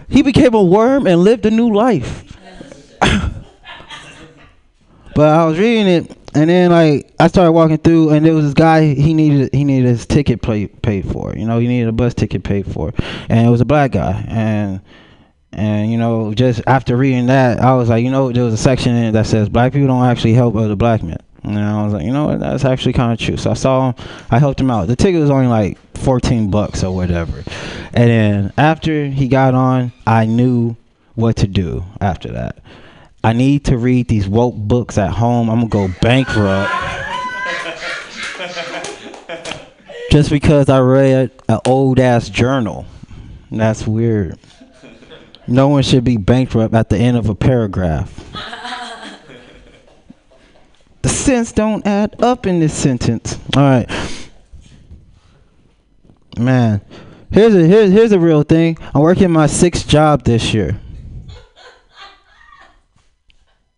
He 0.09 0.23
became 0.23 0.55
a 0.55 0.63
worm 0.63 1.07
and 1.07 1.23
lived 1.23 1.47
a 1.47 1.51
new 1.51 1.73
life. 1.73 2.37
but 5.15 5.29
I 5.29 5.47
was 5.47 5.59
reading 5.59 5.87
it, 5.87 6.17
and 6.35 6.49
then 6.49 6.71
like 6.71 7.13
I 7.19 7.29
started 7.29 7.53
walking 7.53 7.79
through, 7.79 8.11
and 8.11 8.25
there 8.25 8.35
was 8.35 8.45
this 8.45 8.55
guy. 8.55 8.95
He 8.95 9.15
needed 9.15 9.53
he 9.53 9.65
needed 9.65 9.89
his 9.89 10.07
ticket 10.07 10.43
paid 10.43 11.11
for. 11.11 11.35
You 11.37 11.45
know, 11.45 11.59
he 11.59 11.69
needed 11.69 11.89
a 11.89 11.93
bus 11.93 12.15
ticket 12.15 12.43
paid 12.43 12.67
for, 12.67 12.93
and 13.29 13.47
it 13.47 13.51
was 13.51 13.61
a 13.61 13.67
black 13.67 13.93
guy. 13.93 14.25
And 14.29 14.81
and 15.53 15.91
you 15.91 15.99
know, 15.99 16.33
just 16.35 16.63
after 16.67 16.97
reading 16.97 17.27
that, 17.27 17.61
I 17.61 17.75
was 17.75 17.89
like, 17.89 18.05
you 18.05 18.11
know, 18.11 18.33
there 18.33 18.45
was 18.45 18.55
a 18.55 18.59
section 18.59 18.95
in 18.95 19.05
it 19.05 19.13
that 19.13 19.27
says 19.27 19.49
black 19.49 19.73
people 19.73 19.89
don't 19.89 20.05
actually 20.05 20.35
help 20.35 20.57
other 20.57 20.77
black 20.77 21.03
men. 21.03 21.19
And 21.45 21.59
I 21.59 21.85
was 21.85 21.93
like, 21.93 22.05
you 22.05 22.13
know 22.13 22.27
what, 22.27 22.41
that's 22.41 22.65
actually 22.65 22.93
kind 22.93 23.13
of 23.13 23.19
true. 23.19 23.37
So 23.37 23.51
I 23.51 23.55
saw 23.55 23.91
him, 23.91 24.07
I 24.31 24.39
helped 24.39 24.61
him 24.61 24.71
out. 24.71 24.87
The 24.87 24.97
ticket 24.97 25.21
was 25.21 25.31
only 25.31 25.49
like 25.49 25.77
14 25.97 26.51
bucks 26.51 26.85
or 26.85 26.95
whatever. 26.95 27.43
And 27.93 28.11
then 28.11 28.53
after 28.57 29.07
he 29.07 29.27
got 29.29 29.55
on, 29.55 29.93
I 30.07 30.25
knew 30.25 30.77
what 31.15 31.37
to 31.39 31.49
do 31.49 31.85
after 32.01 32.31
that. 32.33 32.59
I 33.25 33.33
need 33.33 33.65
to 33.67 33.79
read 33.79 34.09
these 34.09 34.29
woke 34.29 34.57
books 34.57 34.99
at 34.99 35.13
home. 35.13 35.49
I'm 35.49 35.69
gonna 35.69 35.89
go 35.89 35.95
bankrupt. 36.01 36.73
Just 40.11 40.29
because 40.29 40.69
I 40.69 40.81
read 40.81 41.31
an 41.49 41.61
old 41.65 42.01
ass 42.01 42.29
journal. 42.29 42.85
That's 43.51 43.87
weird. 43.87 44.39
No 45.47 45.69
one 45.69 45.83
should 45.83 46.05
be 46.05 46.17
bankrupt 46.17 46.75
at 46.75 46.89
the 46.89 46.99
end 46.99 47.17
of 47.17 47.29
a 47.29 47.35
paragraph. 47.35 48.19
The 51.03 51.09
sense 51.09 51.53
don't 51.53 51.87
add 51.87 52.23
up 52.23 52.47
in 52.47 52.61
this 52.61 52.75
sentence. 52.75 53.39
All 53.57 53.63
right, 53.63 53.91
man. 56.39 56.81
Here's 57.31 57.55
a 57.55 57.67
here's 57.67 57.91
here's 57.91 58.13
a 58.13 58.19
real 58.19 58.43
thing. 58.43 58.79
I'm 58.95 59.01
working 59.01 59.31
my 59.31 59.47
sixth 59.47 59.89
job 59.89 60.25
this 60.25 60.53
year. 60.53 60.79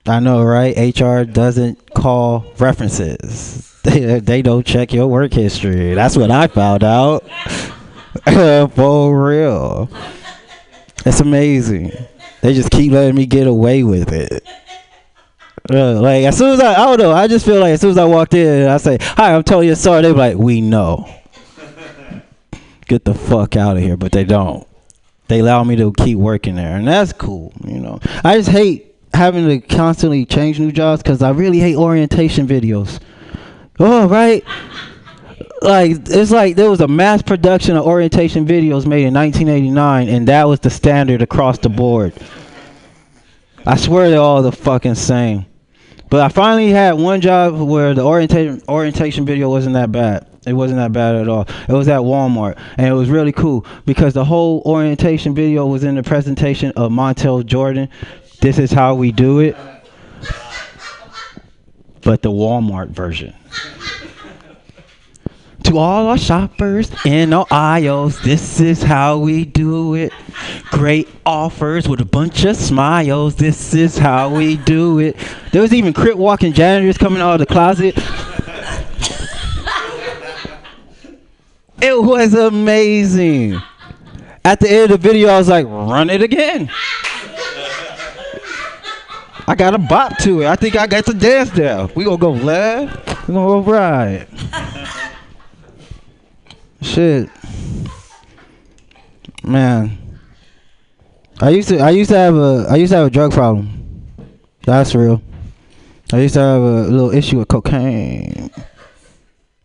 I 0.07 0.21
know, 0.21 0.43
right? 0.43 0.77
HR 0.77 1.25
doesn't 1.25 1.95
call 1.95 2.45
references. 2.59 3.71
They, 3.85 4.19
they 4.19 4.41
don't 4.41 4.65
check 4.67 4.95
your 4.95 5.07
work 5.09 5.35
history. 5.35 5.93
That's 5.93 6.17
what 6.17 6.31
I 6.31 6.47
found 6.47 6.83
out. 6.83 7.23
For 8.75 9.29
real. 9.29 9.91
It's 11.05 11.21
amazing. 11.21 11.93
They 12.41 12.55
just 12.55 12.71
keep 12.71 12.93
letting 12.93 13.15
me 13.15 13.27
get 13.27 13.47
away 13.47 13.83
with 13.83 14.11
it. 14.11 14.43
Uh, 15.71 16.01
like 16.01 16.25
as 16.25 16.39
soon 16.39 16.55
as 16.55 16.61
I, 16.61 16.73
I 16.73 16.87
don't 16.87 16.99
know, 16.99 17.13
I 17.13 17.27
just 17.27 17.45
feel 17.45 17.61
like 17.61 17.73
as 17.73 17.83
soon 17.83 17.91
as 17.91 17.99
I 17.99 18.07
walked 18.07 18.33
in, 18.33 18.69
I 18.69 18.79
say, 18.79 18.97
"Hi, 19.01 19.35
I'm 19.35 19.43
Tony 19.43 19.69
Asar." 19.69 20.01
They're 20.01 20.15
like, 20.15 20.37
"We 20.37 20.63
know." 20.63 21.07
Get 22.87 23.05
the 23.05 23.15
fuck 23.15 23.55
out 23.57 23.77
of 23.77 23.83
here, 23.83 23.99
but 23.99 24.13
they 24.13 24.25
don't. 24.25 24.67
They 25.29 25.41
allow 25.41 25.65
me 25.65 25.77
to 25.77 25.93
keep 25.93 26.19
working 26.19 26.57
there, 26.57 26.77
and 26.77 26.87
that's 26.87 27.13
cool. 27.13 27.53
You 27.67 27.81
know, 27.81 28.01
I 28.23 28.37
just 28.37 28.51
hate 28.51 28.94
having 29.15 29.49
to 29.49 29.61
constantly 29.61 30.27
change 30.27 30.59
new 30.61 30.73
jobs 30.73 31.03
because 31.03 31.23
I 31.23 31.31
really 31.31 31.59
hate 31.59 31.77
orientation 31.77 32.47
videos. 32.47 33.01
Oh, 33.79 34.09
right. 34.09 34.45
Like 35.63 35.93
it's 36.09 36.31
like 36.31 36.57
there 36.57 36.71
was 36.71 36.81
a 36.81 36.89
mass 36.89 37.23
production 37.23 37.77
of 37.77 37.87
orientation 37.87 38.47
videos 38.47 38.87
made 38.87 39.07
in 39.07 39.15
1989, 39.15 40.09
and 40.09 40.29
that 40.29 40.47
was 40.47 40.61
the 40.61 40.71
standard 40.71 41.23
across 41.23 41.59
the 41.59 41.71
board. 41.71 42.13
I 43.67 43.77
swear 43.77 44.11
they're 44.11 44.21
all 44.21 44.43
the 44.43 44.53
fucking 44.53 44.97
same. 44.97 45.47
But 46.11 46.21
I 46.21 46.29
finally 46.29 46.71
had 46.71 46.93
one 46.93 47.21
job 47.21 47.59
where 47.59 47.95
the 47.95 48.05
orientation 48.05 48.63
orientation 48.69 49.25
video 49.25 49.49
wasn't 49.49 49.75
that 49.75 49.91
bad. 49.91 50.29
It 50.47 50.53
wasn't 50.53 50.79
that 50.79 50.93
bad 50.93 51.17
at 51.17 51.29
all. 51.29 51.49
It 51.67 51.73
was 51.73 51.89
at 51.89 52.01
Walmart, 52.01 52.59
and 52.77 52.87
it 52.87 52.93
was 52.93 53.09
really 53.09 53.33
cool 53.33 53.65
because 53.87 54.13
the 54.13 54.25
whole 54.25 54.63
orientation 54.67 55.35
video 55.35 55.67
was 55.67 55.83
in 55.83 55.95
the 55.95 56.03
presentation 56.03 56.73
of 56.77 56.93
Montel 56.93 57.45
Jordan. 57.45 57.89
This 58.41 58.59
is 58.59 58.73
how 58.73 58.95
we 58.95 59.11
do 59.13 59.41
it, 59.41 59.57
but 62.03 62.23
the 62.23 62.31
Walmart 62.31 62.89
version. 62.89 63.35
To 65.65 65.79
all 65.79 66.09
our 66.09 66.19
shoppers 66.19 66.91
in 67.07 67.33
our 67.33 67.47
aisles, 67.51 68.21
this 68.21 68.61
is 68.61 68.83
how 68.83 69.19
we 69.19 69.47
do 69.47 69.95
it. 69.95 70.13
Great 70.71 71.09
offers 71.25 71.89
with 71.89 72.01
a 72.01 72.05
bunch 72.05 72.45
of 72.45 72.55
smiles. 72.57 73.37
This 73.37 73.73
is 73.73 73.97
how 73.97 74.29
we 74.29 74.59
do 74.59 74.99
it. 74.99 75.17
There 75.53 75.63
was 75.63 75.73
even 75.73 75.95
crip 75.95 76.17
walking 76.17 76.53
janitors 76.53 76.99
coming 76.99 77.23
out 77.23 77.41
of 77.41 77.41
the 77.41 77.47
closet. 77.47 77.97
It 81.81 82.03
was 82.03 82.35
amazing. 82.35 83.61
At 84.45 84.61
the 84.61 84.71
end 84.71 84.91
of 84.91 85.01
the 85.03 85.09
video, 85.09 85.29
I 85.31 85.39
was 85.39 85.49
like, 85.49 85.65
run 85.67 86.11
it 86.11 86.21
again. 86.21 86.71
I 89.47 89.55
got 89.55 89.75
a 89.75 89.79
bop 89.79 90.17
to 90.19 90.43
it. 90.43 90.47
I 90.47 90.57
think 90.57 90.77
I 90.77 90.87
got 90.87 91.05
the 91.05 91.15
dance 91.15 91.51
down. 91.51 91.91
We 91.95 92.05
gonna 92.05 92.17
go 92.17 92.33
left. 92.33 93.29
We 93.29 93.35
gonna 93.35 93.47
go 93.47 93.61
right. 93.61 94.27
Shit. 96.81 97.29
Man. 99.43 99.99
I 101.41 101.51
used 101.51 101.69
to 101.69 101.79
I 101.79 101.91
used 101.91 102.11
to 102.11 102.17
have 102.17 102.35
a 102.37 102.67
I 102.71 102.77
used 102.77 102.93
to 102.93 102.99
have 102.99 103.07
a 103.09 103.11
drug 103.11 103.33
problem. 103.33 103.71
That's 104.63 104.95
real. 104.95 105.21
I 106.13 106.21
used 106.21 106.35
to 106.35 106.41
have 106.41 106.63
a 106.63 106.83
little 106.83 107.11
issue 107.11 107.39
with 107.39 107.49
cocaine. 107.49 108.51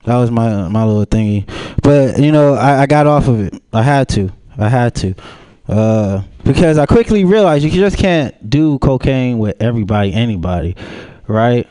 That 0.05 0.17
was 0.17 0.31
my 0.31 0.67
my 0.67 0.83
little 0.83 1.05
thingy. 1.05 1.47
But 1.83 2.19
you 2.19 2.31
know, 2.31 2.53
I, 2.55 2.81
I 2.81 2.85
got 2.85 3.07
off 3.07 3.27
of 3.27 3.39
it. 3.39 3.61
I 3.71 3.83
had 3.83 4.09
to. 4.09 4.31
I 4.57 4.67
had 4.67 4.95
to. 4.95 5.13
Uh 5.67 6.23
because 6.43 6.77
I 6.77 6.85
quickly 6.85 7.25
realized 7.25 7.63
you 7.63 7.71
just 7.71 7.97
can't 7.97 8.49
do 8.49 8.79
cocaine 8.79 9.39
with 9.39 9.61
everybody, 9.61 10.13
anybody, 10.13 10.75
right? 11.27 11.67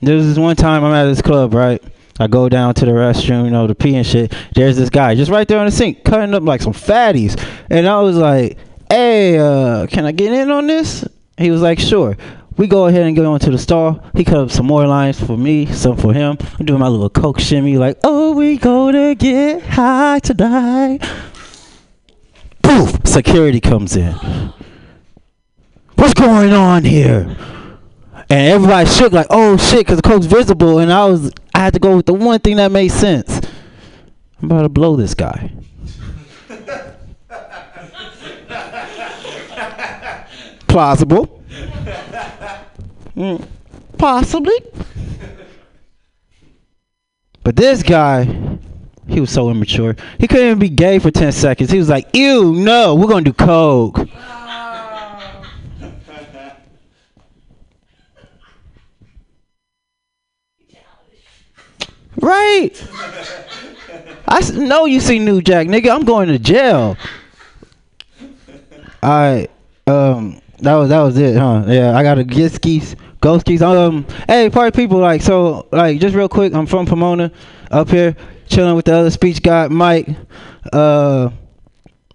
There 0.00 0.16
was 0.16 0.26
this 0.26 0.38
one 0.38 0.56
time 0.56 0.84
I'm 0.84 0.92
at 0.92 1.04
this 1.04 1.22
club, 1.22 1.54
right? 1.54 1.82
I 2.18 2.26
go 2.26 2.48
down 2.48 2.74
to 2.74 2.84
the 2.84 2.92
restroom, 2.92 3.44
you 3.44 3.50
know, 3.50 3.66
to 3.66 3.74
pee 3.74 3.94
and 3.94 4.06
shit. 4.06 4.34
There's 4.54 4.76
this 4.76 4.88
guy 4.88 5.14
just 5.14 5.30
right 5.30 5.46
there 5.46 5.58
on 5.58 5.66
the 5.66 5.72
sink, 5.72 6.04
cutting 6.04 6.34
up 6.34 6.42
like 6.42 6.62
some 6.62 6.72
fatties. 6.72 7.40
And 7.68 7.86
I 7.86 8.00
was 8.00 8.16
like, 8.16 8.56
hey, 8.88 9.38
uh, 9.38 9.86
can 9.86 10.06
I 10.06 10.12
get 10.12 10.32
in 10.32 10.50
on 10.50 10.66
this? 10.66 11.06
He 11.36 11.50
was 11.50 11.60
like, 11.60 11.78
sure. 11.78 12.16
We 12.56 12.66
go 12.66 12.86
ahead 12.86 13.02
and 13.02 13.14
go 13.14 13.34
into 13.34 13.50
the 13.50 13.58
stall. 13.58 14.02
He 14.14 14.24
cut 14.24 14.38
up 14.38 14.50
some 14.50 14.66
more 14.66 14.86
lines 14.86 15.22
for 15.22 15.36
me, 15.36 15.66
some 15.66 15.98
for 15.98 16.14
him. 16.14 16.38
I'm 16.58 16.64
doing 16.64 16.80
my 16.80 16.88
little 16.88 17.10
coke 17.10 17.38
shimmy, 17.38 17.76
like, 17.76 17.98
oh, 18.02 18.34
we 18.34 18.56
gonna 18.56 19.14
get 19.14 19.62
high 19.62 20.20
tonight. 20.20 21.06
Security 23.04 23.60
comes 23.60 23.96
in. 23.96 24.12
What's 25.94 26.14
going 26.14 26.52
on 26.52 26.84
here? 26.84 27.36
And 28.28 28.48
everybody 28.52 28.88
shook 28.88 29.12
like, 29.12 29.28
oh 29.30 29.56
shit, 29.56 29.78
because 29.80 29.96
the 29.96 30.02
coke's 30.02 30.26
visible. 30.26 30.78
And 30.80 30.92
I 30.92 31.06
was, 31.06 31.32
I 31.54 31.60
had 31.60 31.72
to 31.74 31.78
go 31.78 31.96
with 31.96 32.06
the 32.06 32.12
one 32.12 32.40
thing 32.40 32.56
that 32.56 32.70
made 32.72 32.88
sense. 32.88 33.40
I'm 34.42 34.50
about 34.50 34.62
to 34.62 34.68
blow 34.68 34.96
this 34.96 35.14
guy. 35.14 35.52
Plausible. 40.66 41.42
Mm, 43.16 43.48
possibly. 43.96 44.58
But 47.42 47.56
this 47.56 47.82
guy, 47.82 48.58
he 49.08 49.20
was 49.20 49.30
so 49.30 49.50
immature. 49.50 49.96
He 50.18 50.26
couldn't 50.26 50.46
even 50.46 50.58
be 50.58 50.68
gay 50.68 50.98
for 50.98 51.10
10 51.10 51.32
seconds. 51.32 51.70
He 51.70 51.78
was 51.78 51.88
like, 51.88 52.14
ew, 52.14 52.52
no, 52.54 52.94
we're 52.94 53.06
going 53.06 53.24
to 53.24 53.32
do 53.32 53.34
coke. 53.34 54.08
Right. 62.18 62.72
I 64.26 64.40
know 64.52 64.86
you 64.86 65.00
see 65.00 65.18
New 65.18 65.40
Jack, 65.42 65.66
nigga. 65.66 65.94
I'm 65.94 66.04
going 66.04 66.28
to 66.28 66.38
jail. 66.38 66.96
All 69.02 69.10
right. 69.10 69.48
Um. 69.86 70.40
That 70.60 70.74
was 70.74 70.88
that 70.88 71.00
was 71.02 71.18
it, 71.18 71.36
huh? 71.36 71.64
Yeah. 71.68 71.96
I 71.96 72.02
gotta 72.02 72.24
get 72.24 72.50
skis, 72.50 72.96
go 73.20 73.38
skis. 73.38 73.62
Um. 73.62 74.06
Hey, 74.26 74.50
party 74.50 74.74
people. 74.74 74.98
Like 74.98 75.22
so. 75.22 75.68
Like 75.70 76.00
just 76.00 76.16
real 76.16 76.28
quick. 76.28 76.54
I'm 76.54 76.66
from 76.66 76.86
Pomona, 76.86 77.30
up 77.70 77.90
here, 77.90 78.16
chilling 78.46 78.74
with 78.76 78.84
the 78.86 78.94
other 78.94 79.10
speech 79.10 79.42
guy, 79.42 79.68
Mike. 79.68 80.08
Uh. 80.72 81.30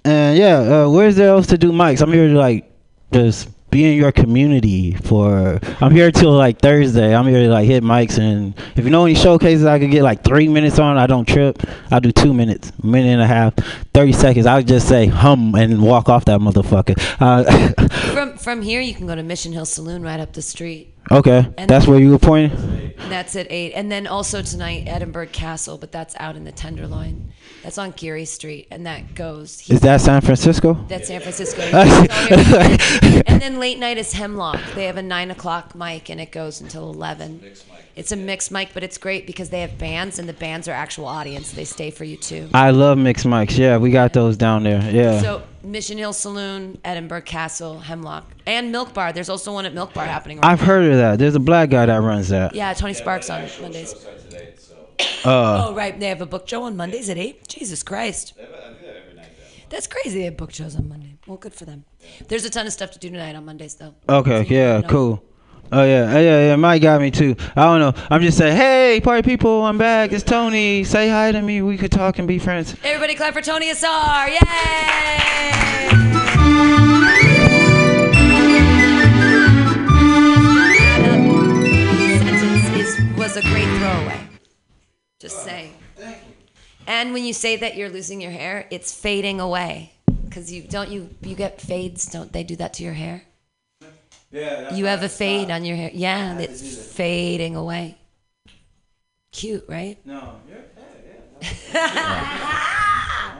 And 0.03 0.37
yeah. 0.37 0.57
Uh, 0.57 0.89
where's 0.89 1.15
there 1.15 1.29
else 1.29 1.47
to 1.47 1.57
do 1.57 1.71
mics? 1.71 2.01
I'm 2.01 2.11
here 2.11 2.27
to 2.27 2.33
like 2.33 2.71
just 3.11 3.49
be 3.69 3.89
in 3.89 3.97
your 3.97 4.11
community 4.11 4.95
for 4.95 5.59
I'm 5.79 5.91
here 5.91 6.11
till 6.11 6.31
like 6.31 6.59
Thursday. 6.59 7.15
I'm 7.15 7.25
here 7.27 7.43
to 7.43 7.49
like 7.49 7.67
hit 7.67 7.83
mics 7.83 8.17
and 8.19 8.53
if 8.75 8.83
you 8.83 8.89
know 8.89 9.05
any 9.05 9.15
showcases 9.15 9.65
I 9.65 9.79
could 9.79 9.91
get 9.91 10.03
like 10.03 10.23
three 10.23 10.47
minutes 10.49 10.77
on, 10.79 10.97
I 10.97 11.07
don't 11.07 11.25
trip. 11.25 11.61
I'll 11.89 12.01
do 12.01 12.11
two 12.11 12.33
minutes, 12.33 12.71
minute 12.83 13.09
and 13.09 13.21
a 13.21 13.27
half, 13.27 13.53
thirty 13.93 14.11
seconds. 14.11 14.45
I'll 14.45 14.61
just 14.63 14.89
say 14.89 15.05
hum 15.05 15.55
and 15.55 15.81
walk 15.81 16.09
off 16.09 16.25
that 16.25 16.39
motherfucker. 16.41 16.95
Uh, 17.19 17.87
From 18.13 18.37
from 18.37 18.61
here, 18.61 18.81
you 18.81 18.93
can 18.93 19.07
go 19.07 19.15
to 19.15 19.23
Mission 19.23 19.53
Hill 19.53 19.65
Saloon 19.65 20.01
right 20.01 20.19
up 20.19 20.33
the 20.33 20.41
street. 20.41 20.90
Okay, 21.09 21.47
And 21.57 21.69
that's 21.69 21.87
where 21.87 21.99
you 21.99 22.11
were 22.11 22.19
pointing. 22.19 22.93
That's 23.09 23.35
at 23.35 23.47
eight, 23.49 23.73
and 23.73 23.91
then 23.91 24.05
also 24.07 24.41
tonight 24.41 24.83
Edinburgh 24.87 25.27
Castle, 25.27 25.77
but 25.77 25.91
that's 25.91 26.15
out 26.19 26.35
in 26.35 26.43
the 26.43 26.51
Tenderloin. 26.51 27.33
That's 27.63 27.77
on 27.77 27.91
Geary 27.91 28.25
Street, 28.25 28.67
and 28.71 28.85
that 28.85 29.15
goes. 29.15 29.67
Is 29.69 29.81
that 29.81 30.01
San 30.01 30.21
Francisco? 30.21 30.73
That's 30.87 31.07
San 31.07 31.19
Francisco. 31.19 31.61
and 31.71 33.41
then 33.41 33.59
late 33.59 33.79
night 33.79 33.97
is 33.97 34.13
Hemlock. 34.13 34.61
They 34.75 34.85
have 34.85 34.97
a 34.97 35.01
nine 35.01 35.31
o'clock 35.31 35.75
mic, 35.75 36.09
and 36.09 36.21
it 36.21 36.31
goes 36.31 36.61
until 36.61 36.89
eleven. 36.91 37.41
It's 37.95 38.11
a 38.11 38.15
mixed 38.15 38.51
mic, 38.51 38.69
but 38.73 38.83
it's 38.83 38.97
great 38.97 39.27
because 39.27 39.49
they 39.49 39.61
have 39.61 39.77
bands, 39.77 40.19
and 40.19 40.27
the 40.27 40.33
bands 40.33 40.67
are 40.67 40.71
actual 40.71 41.05
audience. 41.05 41.51
They 41.51 41.65
stay 41.65 41.91
for 41.91 42.03
you 42.03 42.17
too. 42.17 42.49
I 42.53 42.71
love 42.71 42.97
mixed 42.97 43.25
mics. 43.25 43.57
Yeah, 43.57 43.77
we 43.77 43.91
got 43.91 44.13
those 44.13 44.37
down 44.37 44.63
there. 44.63 44.81
Yeah. 44.91 45.19
So 45.21 45.43
Mission 45.63 45.97
Hill 45.97 46.13
Saloon, 46.13 46.79
Edinburgh 46.83 47.23
Castle, 47.23 47.79
Hemlock, 47.79 48.31
and 48.45 48.71
Milk 48.71 48.93
Bar. 48.93 49.13
There's 49.13 49.29
also 49.29 49.53
one 49.53 49.65
at 49.65 49.73
Milk 49.73 49.93
Bar 49.93 50.05
happening. 50.05 50.37
Right 50.37 50.51
I've 50.51 50.61
heard 50.61 50.89
of 50.89 50.97
that. 50.97 51.19
There's 51.19 51.35
a 51.35 51.39
black 51.39 51.69
guy 51.69 51.85
that 51.85 52.01
runs 52.01 52.29
that. 52.29 52.55
Yeah, 52.55 52.73
Tony 52.73 52.93
Sparks 52.93 53.29
on 53.29 53.47
Mondays. 53.61 53.93
Uh, 55.25 55.67
oh 55.67 55.73
right, 55.73 55.99
they 55.99 56.07
have 56.07 56.21
a 56.21 56.25
book 56.25 56.47
show 56.47 56.63
on 56.63 56.77
Mondays 56.77 57.09
at 57.09 57.17
eight. 57.17 57.47
Jesus 57.47 57.83
Christ. 57.83 58.33
That's 59.69 59.87
crazy. 59.87 60.19
They 60.19 60.25
have 60.25 60.37
book 60.37 60.53
shows 60.53 60.75
on 60.75 60.89
Monday. 60.89 61.15
Well, 61.25 61.37
good 61.37 61.53
for 61.53 61.65
them. 61.65 61.85
There's 62.27 62.43
a 62.43 62.49
ton 62.49 62.67
of 62.67 62.73
stuff 62.73 62.91
to 62.91 62.99
do 62.99 63.09
tonight 63.09 63.35
on 63.35 63.45
Mondays, 63.45 63.75
though. 63.75 63.95
Okay, 64.09 64.45
yeah, 64.49 64.81
know. 64.81 64.87
cool. 64.87 65.23
Oh 65.73 65.85
yeah, 65.85 66.11
oh, 66.13 66.19
yeah, 66.19 66.47
yeah. 66.47 66.55
Mike 66.57 66.81
got 66.81 66.99
me 66.99 67.11
too. 67.11 67.33
I 67.55 67.63
don't 67.63 67.79
know. 67.79 67.93
I'm 68.09 68.21
just 68.21 68.37
saying, 68.37 68.57
hey, 68.57 68.99
party 69.01 69.21
people, 69.21 69.63
I'm 69.63 69.77
back. 69.77 70.11
It's 70.11 70.21
Tony. 70.21 70.83
Say 70.83 71.07
hi 71.07 71.31
to 71.31 71.41
me. 71.41 71.61
We 71.61 71.77
could 71.77 71.93
talk 71.93 72.19
and 72.19 72.27
be 72.27 72.39
friends. 72.39 72.75
Everybody 72.83 73.15
clap 73.15 73.33
for 73.33 73.41
Tony 73.41 73.69
Asar! 73.69 74.27
Yay! 74.27 74.37
That 82.19 82.73
is, 82.75 83.17
was 83.17 83.37
a 83.37 83.41
great 83.41 83.69
throwaway. 83.77 84.19
Just 85.21 85.41
saying. 85.41 85.73
And 86.85 87.13
when 87.13 87.23
you 87.23 87.31
say 87.31 87.55
that 87.55 87.77
you're 87.77 87.89
losing 87.89 88.19
your 88.19 88.31
hair, 88.31 88.67
it's 88.71 88.93
fading 88.93 89.39
away. 89.39 89.93
Cause 90.31 90.51
you 90.51 90.63
don't 90.63 90.89
you 90.89 91.09
you 91.21 91.35
get 91.35 91.61
fades? 91.61 92.05
Don't 92.07 92.33
they 92.33 92.43
do 92.43 92.57
that 92.57 92.73
to 92.73 92.83
your 92.83 92.93
hair? 92.93 93.23
Yeah. 94.31 94.73
You 94.73 94.85
have 94.85 95.03
a 95.03 95.09
fade 95.09 95.51
on 95.51 95.65
your 95.65 95.75
hair. 95.75 95.91
Yeah, 95.93 96.39
it's 96.39 96.61
fading 96.93 97.55
away. 97.55 97.97
Cute, 99.31 99.65
right? 99.67 99.97
No. 100.05 100.35
I 101.73 103.37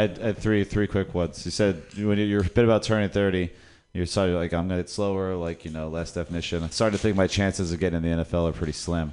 had, 0.00 0.18
I 0.18 0.22
had 0.26 0.38
three 0.38 0.64
three 0.64 0.86
quick 0.86 1.14
ones. 1.14 1.44
You 1.44 1.50
said 1.50 1.82
when 1.96 2.18
you- 2.18 2.24
you're 2.24 2.42
a 2.42 2.44
bit 2.44 2.64
about 2.64 2.82
turning 2.82 3.08
thirty, 3.10 3.50
you're 3.92 4.06
sort 4.06 4.30
like 4.30 4.52
I'm 4.52 4.68
gonna 4.68 4.80
get 4.80 4.90
slower, 4.90 5.34
like 5.36 5.64
you 5.64 5.70
know, 5.70 5.88
less 5.88 6.12
definition. 6.12 6.62
I'm 6.62 6.70
starting 6.70 6.98
to 6.98 7.02
think 7.02 7.16
my 7.16 7.26
chances 7.26 7.72
of 7.72 7.80
getting 7.80 8.04
in 8.04 8.18
the 8.18 8.24
NFL 8.24 8.48
are 8.48 8.52
pretty 8.52 8.72
slim 8.72 9.12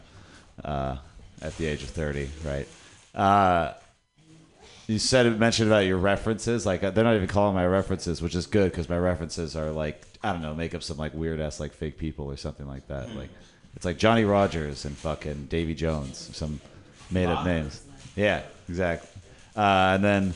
uh, 0.66 0.98
at 1.42 1.56
the 1.58 1.66
age 1.68 1.84
of 1.84 1.90
thirty, 1.90 2.30
right? 2.44 2.68
Uh, 3.14 3.74
you 4.88 5.00
said 5.00 5.26
it 5.26 5.38
mentioned 5.40 5.70
about 5.70 5.86
your 5.86 5.98
references, 5.98 6.66
like 6.66 6.82
they're 6.82 7.04
not 7.04 7.16
even 7.16 7.28
calling 7.28 7.56
my 7.56 7.66
references, 7.66 8.22
which 8.22 8.36
is 8.36 8.46
good 8.48 8.72
because 8.72 8.90
my 8.90 8.98
references 8.98 9.56
are 9.56 9.72
like 9.72 10.02
I 10.24 10.32
don't 10.34 10.42
know, 10.42 10.54
make 10.54 10.76
up 10.76 10.84
some 10.84 10.98
like 10.98 11.14
weird 11.14 11.40
ass 11.40 11.60
like 11.60 11.74
fake 11.74 11.98
people 11.98 12.26
or 12.26 12.38
something 12.38 12.68
like 12.68 12.88
that. 12.88 13.16
Like 13.16 13.30
it's 13.76 13.86
like 13.86 13.98
Johnny 13.98 14.24
Rogers 14.24 14.86
and 14.86 14.96
fucking 14.98 15.46
Davy 15.48 15.74
Jones, 15.74 16.30
some 16.34 16.60
made 17.10 17.28
up 17.28 17.46
names. 17.46 17.82
Yeah, 18.16 18.44
exactly. 18.70 19.10
Uh, 19.56 19.94
and 19.96 20.04
then, 20.04 20.34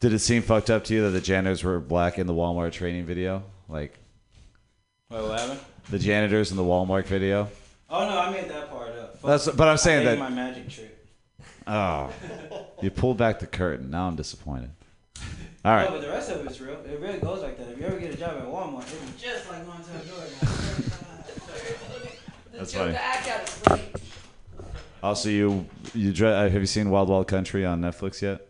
did 0.00 0.12
it 0.12 0.18
seem 0.20 0.42
fucked 0.42 0.70
up 0.70 0.84
to 0.84 0.94
you 0.94 1.02
that 1.02 1.10
the 1.10 1.20
janitors 1.20 1.64
were 1.64 1.80
black 1.80 2.18
in 2.18 2.26
the 2.26 2.34
Walmart 2.34 2.72
training 2.72 3.04
video? 3.06 3.42
Like 3.68 3.98
Wait, 5.10 5.22
what 5.22 5.38
happened? 5.40 5.60
the 5.90 5.98
janitors 5.98 6.50
in 6.50 6.56
the 6.56 6.62
Walmart 6.62 7.06
video? 7.06 7.48
Oh 7.90 8.08
no, 8.08 8.18
I 8.18 8.30
made 8.30 8.48
that 8.50 8.70
part 8.70 8.90
up. 8.90 9.20
That's- 9.22 9.48
but 9.48 9.66
I'm 9.68 9.76
saying 9.76 10.00
I 10.06 10.10
that- 10.10 10.18
made 10.18 10.20
my 10.20 10.30
magic 10.30 10.68
trick. 10.68 10.92
Oh, 11.66 12.12
you 12.82 12.90
pulled 12.90 13.16
back 13.16 13.40
the 13.40 13.46
curtain. 13.46 13.90
Now 13.90 14.06
I'm 14.06 14.14
disappointed. 14.16 14.70
All 15.66 15.74
right. 15.74 15.90
No, 15.90 15.96
but 15.96 16.02
the 16.02 16.08
rest 16.10 16.30
of 16.30 16.46
it's 16.46 16.60
real. 16.60 16.76
It 16.88 17.00
really 17.00 17.18
goes 17.18 17.42
like 17.42 17.58
that. 17.58 17.68
If 17.72 17.80
you 17.80 17.86
ever 17.86 17.98
get 17.98 18.14
a 18.14 18.16
job 18.16 18.36
at 18.36 18.44
Walmart, 18.44 18.84
it's 18.84 19.20
just 19.20 19.50
like 19.50 19.66
Montel 19.66 20.06
Jordan. 20.06 20.30
That's 22.52 22.72
funny. 22.72 22.96
Also, 25.02 25.28
you 25.28 25.66
you 25.92 26.12
uh, 26.24 26.48
have 26.48 26.60
you 26.60 26.66
seen 26.66 26.88
Wild 26.88 27.08
Wild 27.08 27.26
Country 27.26 27.64
on 27.64 27.80
Netflix 27.80 28.22
yet? 28.22 28.46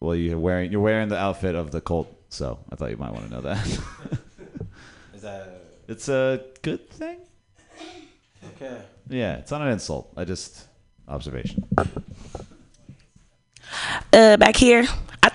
Well, 0.00 0.14
you're 0.14 0.38
wearing 0.38 0.72
you're 0.72 0.80
wearing 0.80 1.08
the 1.08 1.18
outfit 1.18 1.54
of 1.54 1.70
the 1.70 1.82
Colt, 1.82 2.16
so 2.30 2.58
I 2.72 2.76
thought 2.76 2.88
you 2.88 2.96
might 2.96 3.12
want 3.12 3.26
to 3.26 3.30
know 3.30 3.42
that. 3.42 3.66
Is 5.14 5.20
that 5.20 5.64
it's 5.86 6.08
a 6.08 6.44
good 6.62 6.88
thing. 6.88 7.18
okay? 8.56 8.80
Yeah, 9.10 9.36
it's 9.36 9.50
not 9.50 9.60
an 9.60 9.68
insult. 9.68 10.14
I 10.16 10.24
just 10.24 10.66
observation. 11.06 11.68
uh, 14.14 14.38
back 14.38 14.56
here. 14.56 14.86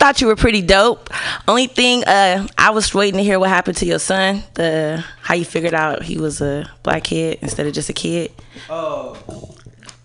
Thought 0.03 0.19
you 0.19 0.27
were 0.27 0.35
pretty 0.35 0.61
dope. 0.61 1.09
Only 1.47 1.67
thing, 1.67 2.03
uh, 2.03 2.45
I 2.57 2.71
was 2.71 2.93
waiting 2.93 3.19
to 3.19 3.23
hear 3.23 3.39
what 3.39 3.47
happened 3.47 3.77
to 3.77 3.85
your 3.85 3.99
son. 3.99 4.43
The 4.55 5.01
how 5.21 5.35
you 5.35 5.45
figured 5.45 5.73
out 5.73 6.03
he 6.03 6.17
was 6.17 6.41
a 6.41 6.69
black 6.83 7.05
kid 7.05 7.39
instead 7.41 7.67
of 7.67 7.73
just 7.73 7.87
a 7.87 7.93
kid. 7.93 8.33
Oh, 8.69 9.17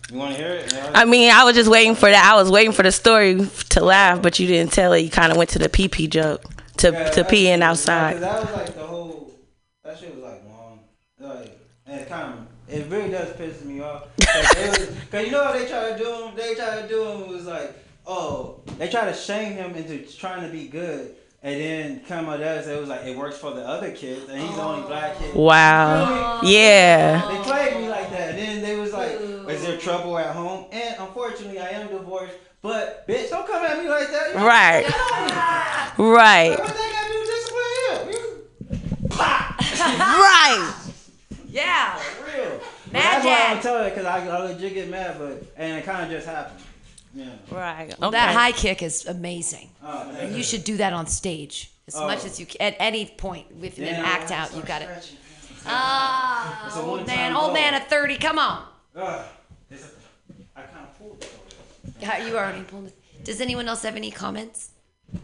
you 0.09 0.17
want 0.17 0.37
to 0.37 0.41
hear 0.41 0.53
it? 0.53 0.71
Yeah. 0.71 0.91
I 0.95 1.03
mean, 1.03 1.29
I 1.33 1.43
was 1.43 1.53
just 1.53 1.69
waiting 1.69 1.95
for 1.95 2.09
that. 2.09 2.31
I 2.31 2.41
was 2.41 2.49
waiting 2.49 2.71
for 2.71 2.81
the 2.81 2.93
story 2.93 3.45
to 3.71 3.83
laugh, 3.83 4.21
but 4.21 4.39
you 4.39 4.47
didn't 4.47 4.71
tell 4.71 4.93
it. 4.93 4.99
You 4.99 5.09
kind 5.09 5.33
of 5.33 5.37
went 5.37 5.49
to 5.49 5.59
the 5.59 5.67
pee 5.67 5.89
pee 5.89 6.07
joke 6.07 6.45
to 6.77 6.91
Yeah, 6.93 7.09
to 7.09 7.23
peeing 7.25 7.61
outside. 7.61 8.19
that 8.21 8.41
was 8.41 8.55
like 8.55 8.75
the 8.75 8.87
whole. 8.87 9.31
That 9.83 9.99
shit 9.99 10.15
was 10.15 10.23
like 10.23 10.45
long. 10.47 10.79
Like, 11.19 11.59
and 11.85 11.99
it 11.99 12.07
kind 12.07 12.35
of. 12.35 12.73
It 12.73 12.89
really 12.89 13.11
does 13.11 13.35
piss 13.35 13.65
me 13.65 13.81
off. 13.81 14.05
Cause, 14.25 14.55
was, 14.55 14.91
Cause 15.11 15.25
you 15.25 15.31
know 15.31 15.43
what 15.43 15.59
they 15.59 15.67
try 15.67 15.91
to 15.91 15.97
do? 15.97 16.31
They 16.37 16.55
try 16.55 16.83
to 16.83 16.87
do 16.87 17.33
was 17.33 17.45
like, 17.47 17.75
oh, 18.09 18.59
they 18.77 18.89
try 18.89 19.05
to 19.05 19.13
shame 19.13 19.53
him 19.53 19.75
into 19.75 19.99
trying 20.17 20.41
to 20.45 20.49
be 20.49 20.67
good. 20.67 21.15
And 21.41 21.61
then 21.61 22.01
come 22.05 22.27
out 22.27 22.39
there, 22.39 22.59
it 22.59 22.79
was 22.81 22.89
like 22.89 23.05
it 23.05 23.15
works 23.17 23.37
for 23.37 23.51
the 23.53 23.65
other 23.65 23.91
kids, 23.91 24.27
and 24.27 24.41
he's 24.41 24.53
the 24.57 24.61
only 24.61 24.85
black 24.85 25.17
kid. 25.17 25.33
Wow. 25.33 26.41
Really? 26.41 26.53
Yeah. 26.53 27.25
They 27.31 27.43
played 27.49 27.77
me 27.77 27.87
like 27.87 28.09
that. 28.09 28.31
And 28.31 28.37
then 28.37 28.61
they 28.61 28.77
was 28.77 28.91
like, 28.91 29.11
is 29.11 29.63
there 29.65 29.77
trouble 29.77 30.17
at 30.17 30.35
home? 30.35 30.65
And 30.73 30.95
unfortunately, 30.99 31.59
I 31.59 31.69
am 31.69 31.87
divorced. 31.87 32.33
But 32.61 33.07
bitch, 33.07 33.29
don't 33.29 33.47
come 33.47 33.63
at 33.63 33.81
me 33.81 33.87
like 33.89 34.11
that. 34.11 34.33
You- 34.33 34.45
Right. 34.45 34.83
Get. 34.85 36.05
Right. 36.05 36.59
What 36.59 36.67
they 36.67 36.91
gotta 36.91 37.13
do 37.13 37.25
discipline 37.25 38.13
him? 38.13 39.09
Right. 39.79 40.73
Yeah. 41.49 41.95
For 41.95 42.25
real. 42.25 42.59
But 42.59 42.93
Mad 42.93 43.01
that's 43.03 43.25
why 43.25 43.31
Dad. 43.31 43.55
I'm 43.57 43.61
telling 43.63 43.83
you, 43.85 43.89
because 43.91 44.05
I, 44.05 44.27
I 44.27 44.43
legit 44.43 44.73
get 44.73 44.89
mad, 44.89 45.15
but 45.19 45.41
and 45.55 45.77
it 45.77 45.85
kind 45.85 46.03
of 46.03 46.09
just 46.11 46.27
happened. 46.27 46.59
Yeah. 47.19 47.25
Right. 47.51 47.99
Well, 47.99 48.11
That 48.11 48.33
high 48.33 48.51
kick 48.51 48.81
is 48.81 49.05
amazing. 49.05 49.69
Oh, 49.83 50.09
and 50.19 50.35
you 50.35 50.43
should 50.43 50.63
do 50.63 50.77
that 50.77 50.93
on 50.93 51.07
stage 51.07 51.71
as 51.87 51.95
Oh. 51.95 52.07
much 52.07 52.23
as 52.25 52.39
you 52.39 52.45
can. 52.45 52.57
At 52.61 52.75
any 52.79 53.05
point, 53.05 53.53
with 53.55 53.77
an 53.77 53.85
Yeah, 53.85 54.01
act 54.05 54.31
I 54.31 54.35
out, 54.37 54.55
you 54.55 54.61
got 54.61 54.81
it. 54.81 54.89
It's 54.89 55.65
Ah, 55.65 56.71
a 56.73 56.81
old 56.81 57.05
man, 57.05 57.33
old 57.35 57.45
goal. 57.47 57.53
man 57.53 57.73
at 57.73 57.89
30, 57.89 58.17
come 58.17 58.39
on. 58.39 58.65
Ugh. 58.95 59.25
It's 59.69 59.83
a- 59.83 59.87
I 60.59 60.61
kind 60.61 60.85
of 60.87 60.97
pulled 60.97 61.21
it. 61.21 61.31
Yeah, 61.99 62.25
You 62.25 62.37
already 62.37 62.61
pulled 62.63 62.87
it. 62.87 62.95
Does 63.25 63.41
anyone 63.41 63.67
else 63.67 63.81
have 63.83 63.95
any 63.97 64.11
comments? 64.11 64.69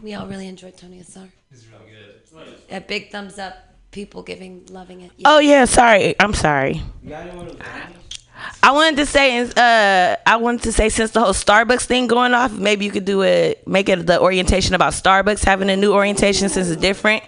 We 0.02 0.12
all 0.14 0.26
really 0.26 0.48
enjoyed 0.48 0.76
Tony 0.76 1.00
Asar. 1.00 1.28
It's 1.50 1.64
real 1.66 1.80
good. 1.80 2.58
A 2.70 2.80
big 2.80 3.10
thumbs 3.10 3.38
up. 3.38 3.54
People 3.92 4.22
giving, 4.22 4.66
loving 4.70 5.00
it. 5.00 5.12
Oh 5.24 5.38
yeah. 5.38 5.64
Sorry. 5.64 6.14
I'm 6.20 6.34
sorry. 6.34 6.82
You 7.02 7.08
got 7.10 7.26
anyone 7.26 7.46
who's 7.46 7.56
I 8.62 8.72
wanted 8.72 8.96
to 8.96 9.06
say, 9.06 9.40
uh, 9.40 10.16
I 10.26 10.36
wanted 10.36 10.62
to 10.64 10.72
say 10.72 10.88
since 10.88 11.10
the 11.12 11.20
whole 11.20 11.32
Starbucks 11.32 11.84
thing 11.84 12.06
going 12.06 12.34
off, 12.34 12.52
maybe 12.52 12.84
you 12.84 12.90
could 12.90 13.04
do 13.04 13.22
it, 13.22 13.66
make 13.66 13.88
it 13.88 14.06
the 14.06 14.20
orientation 14.20 14.74
about 14.74 14.92
Starbucks 14.92 15.44
having 15.44 15.70
a 15.70 15.76
new 15.76 15.92
orientation 15.92 16.48
since 16.48 16.68
it's 16.68 16.80
different, 16.80 17.22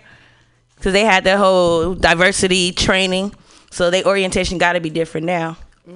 because 0.76 0.92
they 0.92 1.04
had 1.04 1.24
that 1.24 1.38
whole 1.38 1.94
diversity 1.94 2.72
training, 2.72 3.34
so 3.70 3.90
their 3.90 4.04
orientation 4.04 4.58
got 4.58 4.72
to 4.74 4.80
be 4.80 4.90
different 4.90 5.26
now. 5.26 5.56
I 5.88 5.92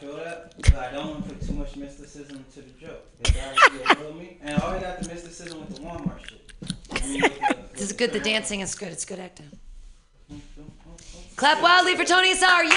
feel 0.00 0.16
that, 0.16 0.54
but 0.56 0.74
I 0.76 0.92
don't 0.92 1.06
want 1.10 1.28
to 1.28 1.34
put 1.34 1.46
too 1.46 1.54
much 1.54 1.76
mysticism 1.76 2.44
to 2.54 2.62
the 2.62 2.70
joke. 2.80 3.04
It's 3.20 3.30
be 3.30 3.92
a 3.92 4.12
me. 4.14 4.38
And 4.42 4.56
I 4.56 4.66
already 4.66 4.84
got 4.84 5.00
the 5.00 5.08
mysticism 5.08 5.60
with 5.60 5.76
the 5.76 5.82
Walmart 5.82 6.20
shit. 6.26 6.52
I 6.92 7.06
mean, 7.06 7.22
with 7.22 7.38
the- 7.38 7.56
This 7.72 7.82
is 7.82 7.92
good. 7.92 8.12
The 8.12 8.20
dancing 8.20 8.60
is 8.60 8.74
good. 8.74 8.88
It's 8.88 9.04
good 9.04 9.18
acting. 9.18 9.50
Clap 11.36 11.62
wildly 11.62 11.94
for 11.94 12.04
Tony 12.04 12.32
Asar. 12.32 12.64
Yay! 12.64 12.72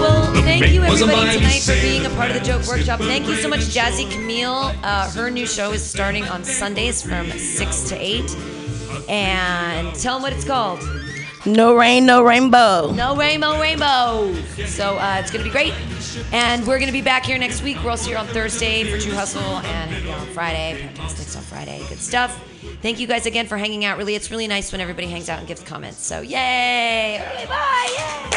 Well, 0.00 0.30
thank 0.34 0.66
you 0.70 0.82
everybody 0.82 1.38
tonight 1.38 1.62
for 1.62 1.72
being 1.80 2.04
a 2.04 2.10
part 2.10 2.30
of 2.30 2.34
the 2.38 2.44
Joke 2.44 2.66
Workshop. 2.66 3.00
Thank 3.00 3.26
you 3.26 3.36
so 3.36 3.48
much, 3.48 3.60
Jazzy 3.60 4.10
Camille. 4.10 4.70
Uh, 4.82 5.10
her 5.12 5.30
new 5.30 5.46
show 5.46 5.72
is 5.72 5.82
starting 5.82 6.24
on 6.24 6.44
Sundays 6.44 7.02
from 7.02 7.30
6 7.30 7.88
to 7.88 7.96
8. 7.96 8.36
And 9.08 9.94
tell 9.94 10.16
them 10.16 10.22
what 10.22 10.34
it's 10.34 10.44
called. 10.44 10.80
No 11.44 11.74
rain, 11.76 12.06
no 12.06 12.22
rainbow. 12.22 12.92
No 12.92 13.16
rainbow, 13.16 13.58
rainbow. 13.60 14.32
So 14.64 14.96
uh, 14.96 15.16
it's 15.18 15.32
gonna 15.32 15.42
be 15.42 15.50
great, 15.50 15.74
and 16.32 16.64
we're 16.64 16.78
gonna 16.78 16.92
be 16.92 17.02
back 17.02 17.24
here 17.24 17.36
next 17.36 17.64
week. 17.64 17.82
We're 17.82 17.90
also 17.90 18.10
here 18.10 18.18
on 18.18 18.28
Thursday 18.28 18.84
for 18.84 18.96
True 18.96 19.12
Hustle, 19.12 19.42
and 19.42 19.90
Happy 19.90 20.08
Hour 20.12 20.20
on 20.20 20.26
Friday. 20.28 20.88
Pamtastics 20.94 21.36
on 21.36 21.42
Friday. 21.42 21.84
Good 21.88 21.98
stuff. 21.98 22.40
Thank 22.80 23.00
you 23.00 23.08
guys 23.08 23.26
again 23.26 23.48
for 23.48 23.56
hanging 23.56 23.84
out. 23.84 23.98
Really, 23.98 24.14
it's 24.14 24.30
really 24.30 24.46
nice 24.46 24.70
when 24.70 24.80
everybody 24.80 25.08
hangs 25.08 25.28
out 25.28 25.40
and 25.40 25.48
gives 25.48 25.64
comments. 25.64 25.98
So 26.04 26.20
yay! 26.20 27.20
Okay, 27.20 27.46
bye. 27.46 27.88
Yay. 27.90 28.30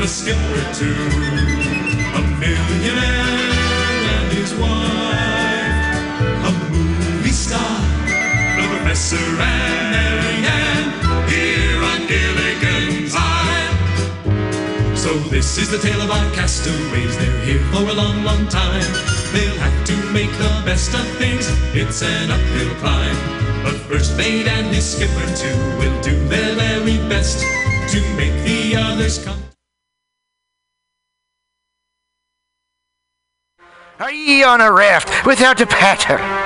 The 0.00 0.08
skipper 0.08 0.72
to 0.74 0.88
a 2.16 2.22
millionaire 2.40 3.54
and 4.10 4.32
his 4.32 4.52
wife, 4.54 5.80
a 6.44 6.50
movie 6.72 7.30
star, 7.30 7.80
the 8.56 8.66
professor 8.76 9.16
and 9.16 10.35
this 15.36 15.58
is 15.58 15.70
the 15.70 15.76
tale 15.76 16.00
of 16.00 16.10
our 16.10 16.30
castaways. 16.32 17.14
They're 17.18 17.40
here 17.44 17.60
for 17.70 17.82
a 17.82 17.92
long, 17.92 18.24
long 18.24 18.48
time. 18.48 18.90
They'll 19.34 19.60
have 19.60 19.84
to 19.84 19.94
make 20.10 20.30
the 20.38 20.62
best 20.64 20.94
of 20.94 21.06
things. 21.18 21.46
It's 21.74 22.02
an 22.02 22.30
uphill 22.30 22.74
climb. 22.76 23.16
But 23.62 23.74
first 23.86 24.16
mate 24.16 24.46
and 24.46 24.68
his 24.74 24.96
skipper 24.96 25.26
too 25.36 25.58
will 25.78 26.00
do 26.00 26.14
their 26.28 26.54
very 26.54 26.96
best 27.10 27.40
to 27.92 28.00
make 28.16 28.32
the 28.48 28.76
others 28.76 29.22
come. 29.22 29.42
Are 34.00 34.10
ye 34.10 34.42
on 34.42 34.62
a 34.62 34.72
raft 34.72 35.26
without 35.26 35.60
a 35.60 35.66
paddle? 35.66 36.45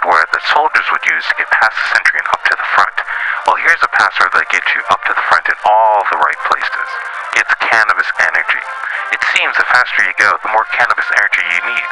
A 0.00 0.08
that 0.08 0.44
soldiers 0.48 0.88
would 0.96 1.04
use 1.04 1.28
to 1.28 1.36
get 1.36 1.52
past 1.52 1.76
the 1.76 1.88
sentry 1.92 2.16
and 2.16 2.28
up 2.32 2.40
to 2.48 2.56
the 2.56 2.68
front. 2.72 2.96
Well, 3.44 3.60
here's 3.60 3.84
a 3.84 3.92
password 3.92 4.32
that 4.32 4.48
gets 4.48 4.64
you 4.72 4.80
up 4.88 5.04
to 5.04 5.12
the 5.12 5.26
front 5.28 5.44
in 5.44 5.58
all 5.68 6.00
the 6.08 6.16
right 6.16 6.40
places. 6.48 6.88
It's 7.36 7.52
cannabis 7.60 8.08
energy. 8.16 8.64
It 9.12 9.20
seems 9.36 9.52
the 9.60 9.68
faster 9.68 10.00
you 10.00 10.16
go, 10.16 10.32
the 10.40 10.56
more 10.56 10.64
cannabis 10.72 11.04
energy 11.20 11.44
you 11.44 11.60
need. 11.68 11.90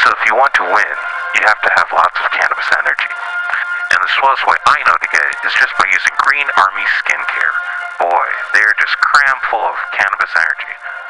So 0.00 0.08
if 0.08 0.24
you 0.24 0.32
want 0.40 0.56
to 0.56 0.72
win, 0.72 0.96
you 1.36 1.44
have 1.44 1.60
to 1.60 1.70
have 1.76 1.92
lots 1.92 2.16
of 2.16 2.32
cannabis 2.32 2.68
energy. 2.80 3.12
And 3.92 4.00
the 4.00 4.12
swellest 4.16 4.48
way 4.48 4.56
I 4.64 4.80
know 4.88 4.96
to 4.96 5.10
get 5.12 5.20
it 5.20 5.36
is 5.44 5.52
just 5.60 5.76
by 5.76 5.84
using 5.92 6.16
Green 6.24 6.48
Army 6.56 6.86
Skincare. 7.04 7.54
Boy, 8.00 8.28
they're 8.56 8.76
just 8.80 8.96
crammed 9.04 9.44
full 9.52 9.68
of 9.68 9.76
cannabis 9.92 10.32
energy. 10.32 10.79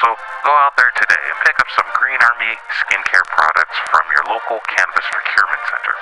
So 0.00 0.16
go 0.44 0.52
out 0.62 0.76
there 0.76 0.92
today 0.94 1.18
and 1.26 1.34
pick 1.42 1.58
up 1.58 1.66
some 1.74 1.86
Green 1.98 2.22
Army 2.22 2.54
skincare 2.70 3.26
products 3.26 3.74
from 3.90 4.06
your 4.14 4.22
local 4.30 4.62
cannabis 4.70 5.10
procurement 5.10 5.58
center. 5.66 5.98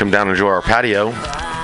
come 0.00 0.10
down 0.10 0.28
and 0.28 0.30
enjoy 0.30 0.48
our 0.48 0.62
patio. 0.62 1.12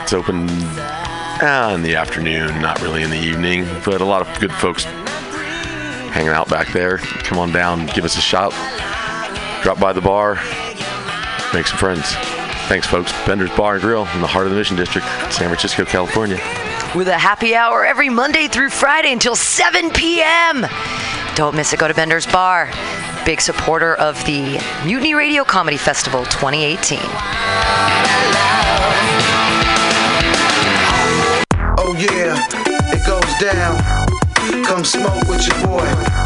It's 0.02 0.12
open 0.12 0.46
uh, 0.50 1.72
in 1.74 1.80
the 1.80 1.96
afternoon, 1.96 2.60
not 2.60 2.82
really 2.82 3.02
in 3.02 3.08
the 3.08 3.16
evening, 3.16 3.66
but 3.82 4.02
a 4.02 4.04
lot 4.04 4.20
of 4.20 4.38
good 4.38 4.52
folks 4.52 4.84
hanging 4.84 6.28
out 6.28 6.46
back 6.46 6.70
there. 6.70 6.98
Come 6.98 7.38
on 7.38 7.50
down, 7.50 7.86
give 7.86 8.04
us 8.04 8.18
a 8.18 8.20
shot, 8.20 8.50
drop 9.62 9.80
by 9.80 9.94
the 9.94 10.02
bar, 10.02 10.34
make 11.54 11.66
some 11.66 11.78
friends. 11.78 12.12
Thanks, 12.68 12.86
folks. 12.86 13.10
Bender's 13.24 13.56
Bar 13.56 13.76
and 13.76 13.82
Grill 13.82 14.06
in 14.12 14.20
the 14.20 14.26
heart 14.26 14.44
of 14.44 14.52
the 14.52 14.58
Mission 14.58 14.76
District, 14.76 15.06
San 15.32 15.48
Francisco, 15.48 15.86
California. 15.86 16.36
With 16.96 17.08
a 17.08 17.18
happy 17.18 17.54
hour 17.54 17.84
every 17.84 18.08
Monday 18.08 18.48
through 18.48 18.70
Friday 18.70 19.12
until 19.12 19.36
7 19.36 19.90
p.m. 19.90 20.66
Don't 21.34 21.54
miss 21.54 21.74
it. 21.74 21.78
Go 21.78 21.88
to 21.88 21.94
Bender's 21.94 22.26
Bar. 22.26 22.70
Big 23.26 23.42
supporter 23.42 23.94
of 23.96 24.16
the 24.24 24.58
Mutiny 24.86 25.12
Radio 25.12 25.44
Comedy 25.44 25.76
Festival 25.76 26.24
2018. 26.24 26.98
Oh 31.78 31.94
yeah, 31.98 32.46
it 32.92 33.06
goes 33.06 33.38
down. 33.38 34.64
Come 34.64 34.82
smoke 34.82 35.28
with 35.28 35.46
your 35.46 35.66
boy. 35.66 36.25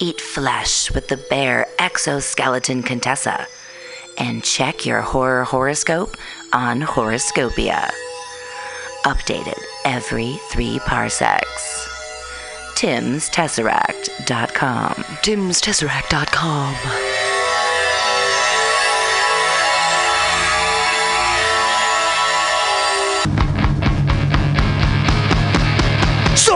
Eat 0.00 0.20
flesh 0.20 0.90
with 0.92 1.06
the 1.08 1.16
bare 1.18 1.66
exoskeleton 1.78 2.82
Contessa. 2.82 3.46
And 4.18 4.42
check 4.42 4.84
your 4.86 5.02
horror 5.02 5.44
horoscope 5.44 6.16
on 6.52 6.80
Horoscopia. 6.80 7.90
updated 9.04 9.60
every 9.84 10.38
three 10.50 10.78
parsecs. 10.80 11.88
Tim'sTesseract.com. 12.76 14.94
Tim'sTesseract.com. 15.22 17.39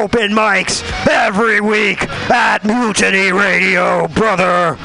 Open 0.00 0.32
mics 0.32 0.82
every 1.06 1.60
week 1.60 2.02
at 2.30 2.64
Mutiny 2.64 3.32
Radio, 3.32 4.08
brother. 4.08 4.78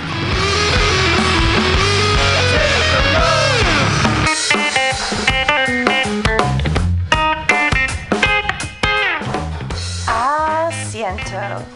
Ah, 10.05 10.69
Asiento. 10.69 11.74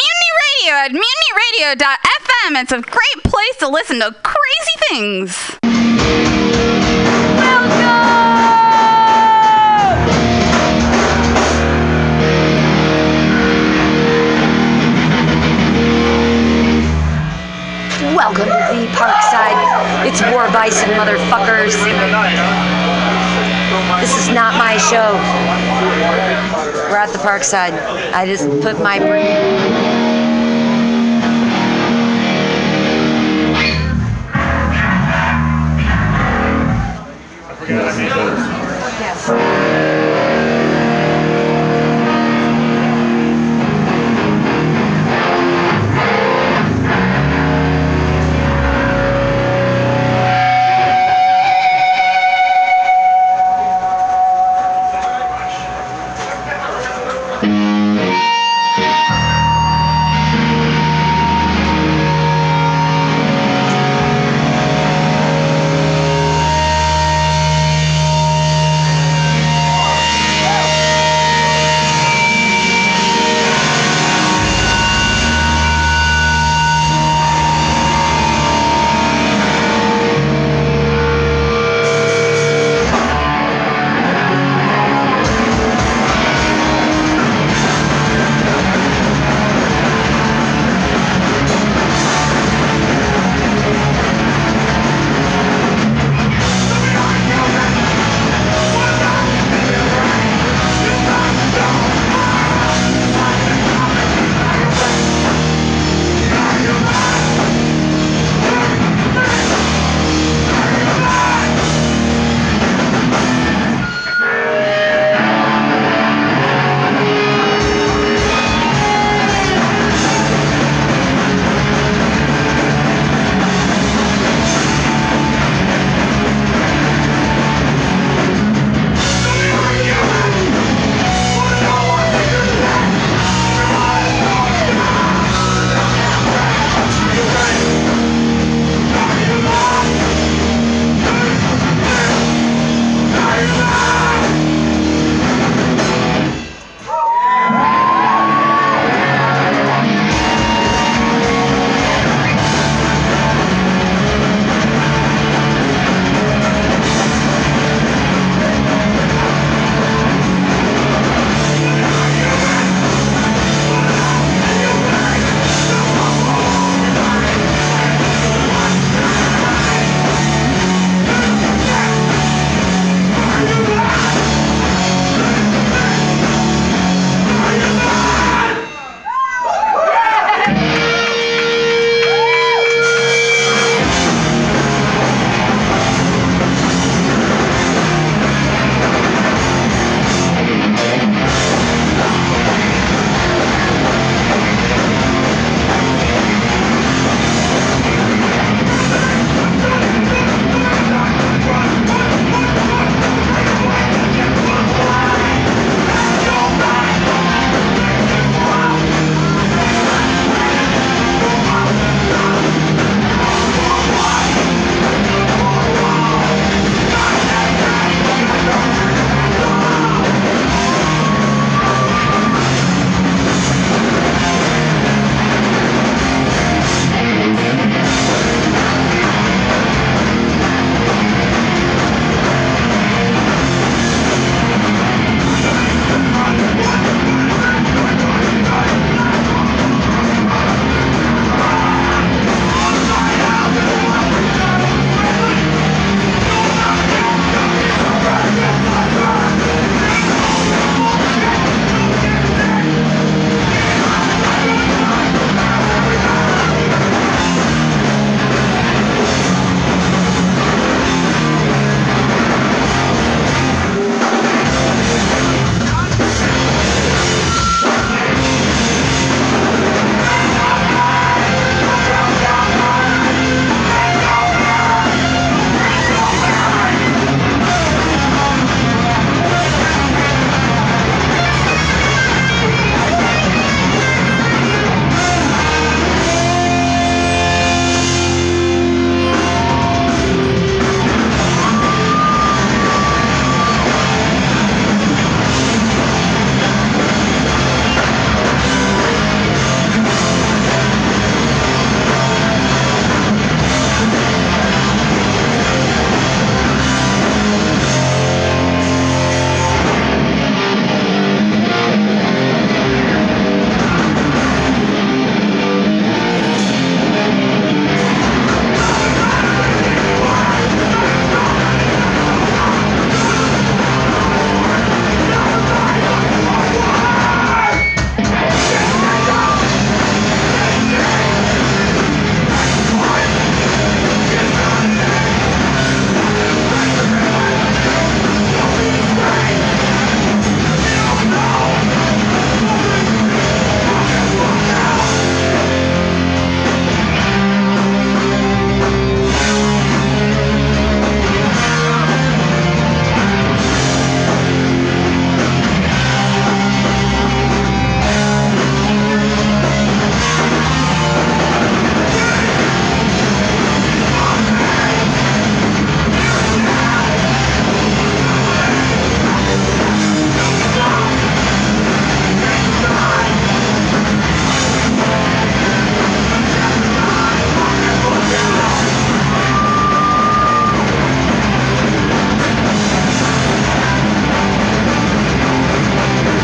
Mutiny 0.00 0.30
Radio 0.46 0.72
at 0.76 0.92
mutinyradio.fm. 0.92 2.62
It's 2.62 2.72
a 2.72 2.80
great 2.80 3.24
place 3.24 3.56
to 3.58 3.68
listen 3.68 4.00
to 4.00 4.14
crazy 4.22 4.76
things. 4.88 5.58
Welcome 18.16 18.46
to 18.46 18.52
the 18.52 18.86
Parkside. 18.94 20.06
It's 20.06 20.22
War 20.32 20.50
Bison, 20.50 20.90
motherfuckers. 20.90 22.69
This 23.98 24.16
is 24.16 24.28
not 24.28 24.54
my 24.56 24.76
show. 24.76 25.14
We're 26.90 26.96
at 26.96 27.10
the 27.12 27.18
Parkside. 27.18 27.72
I 28.12 28.26
just 28.26 28.48
put 28.62 28.78
my. 28.80 28.98
I 39.22 39.59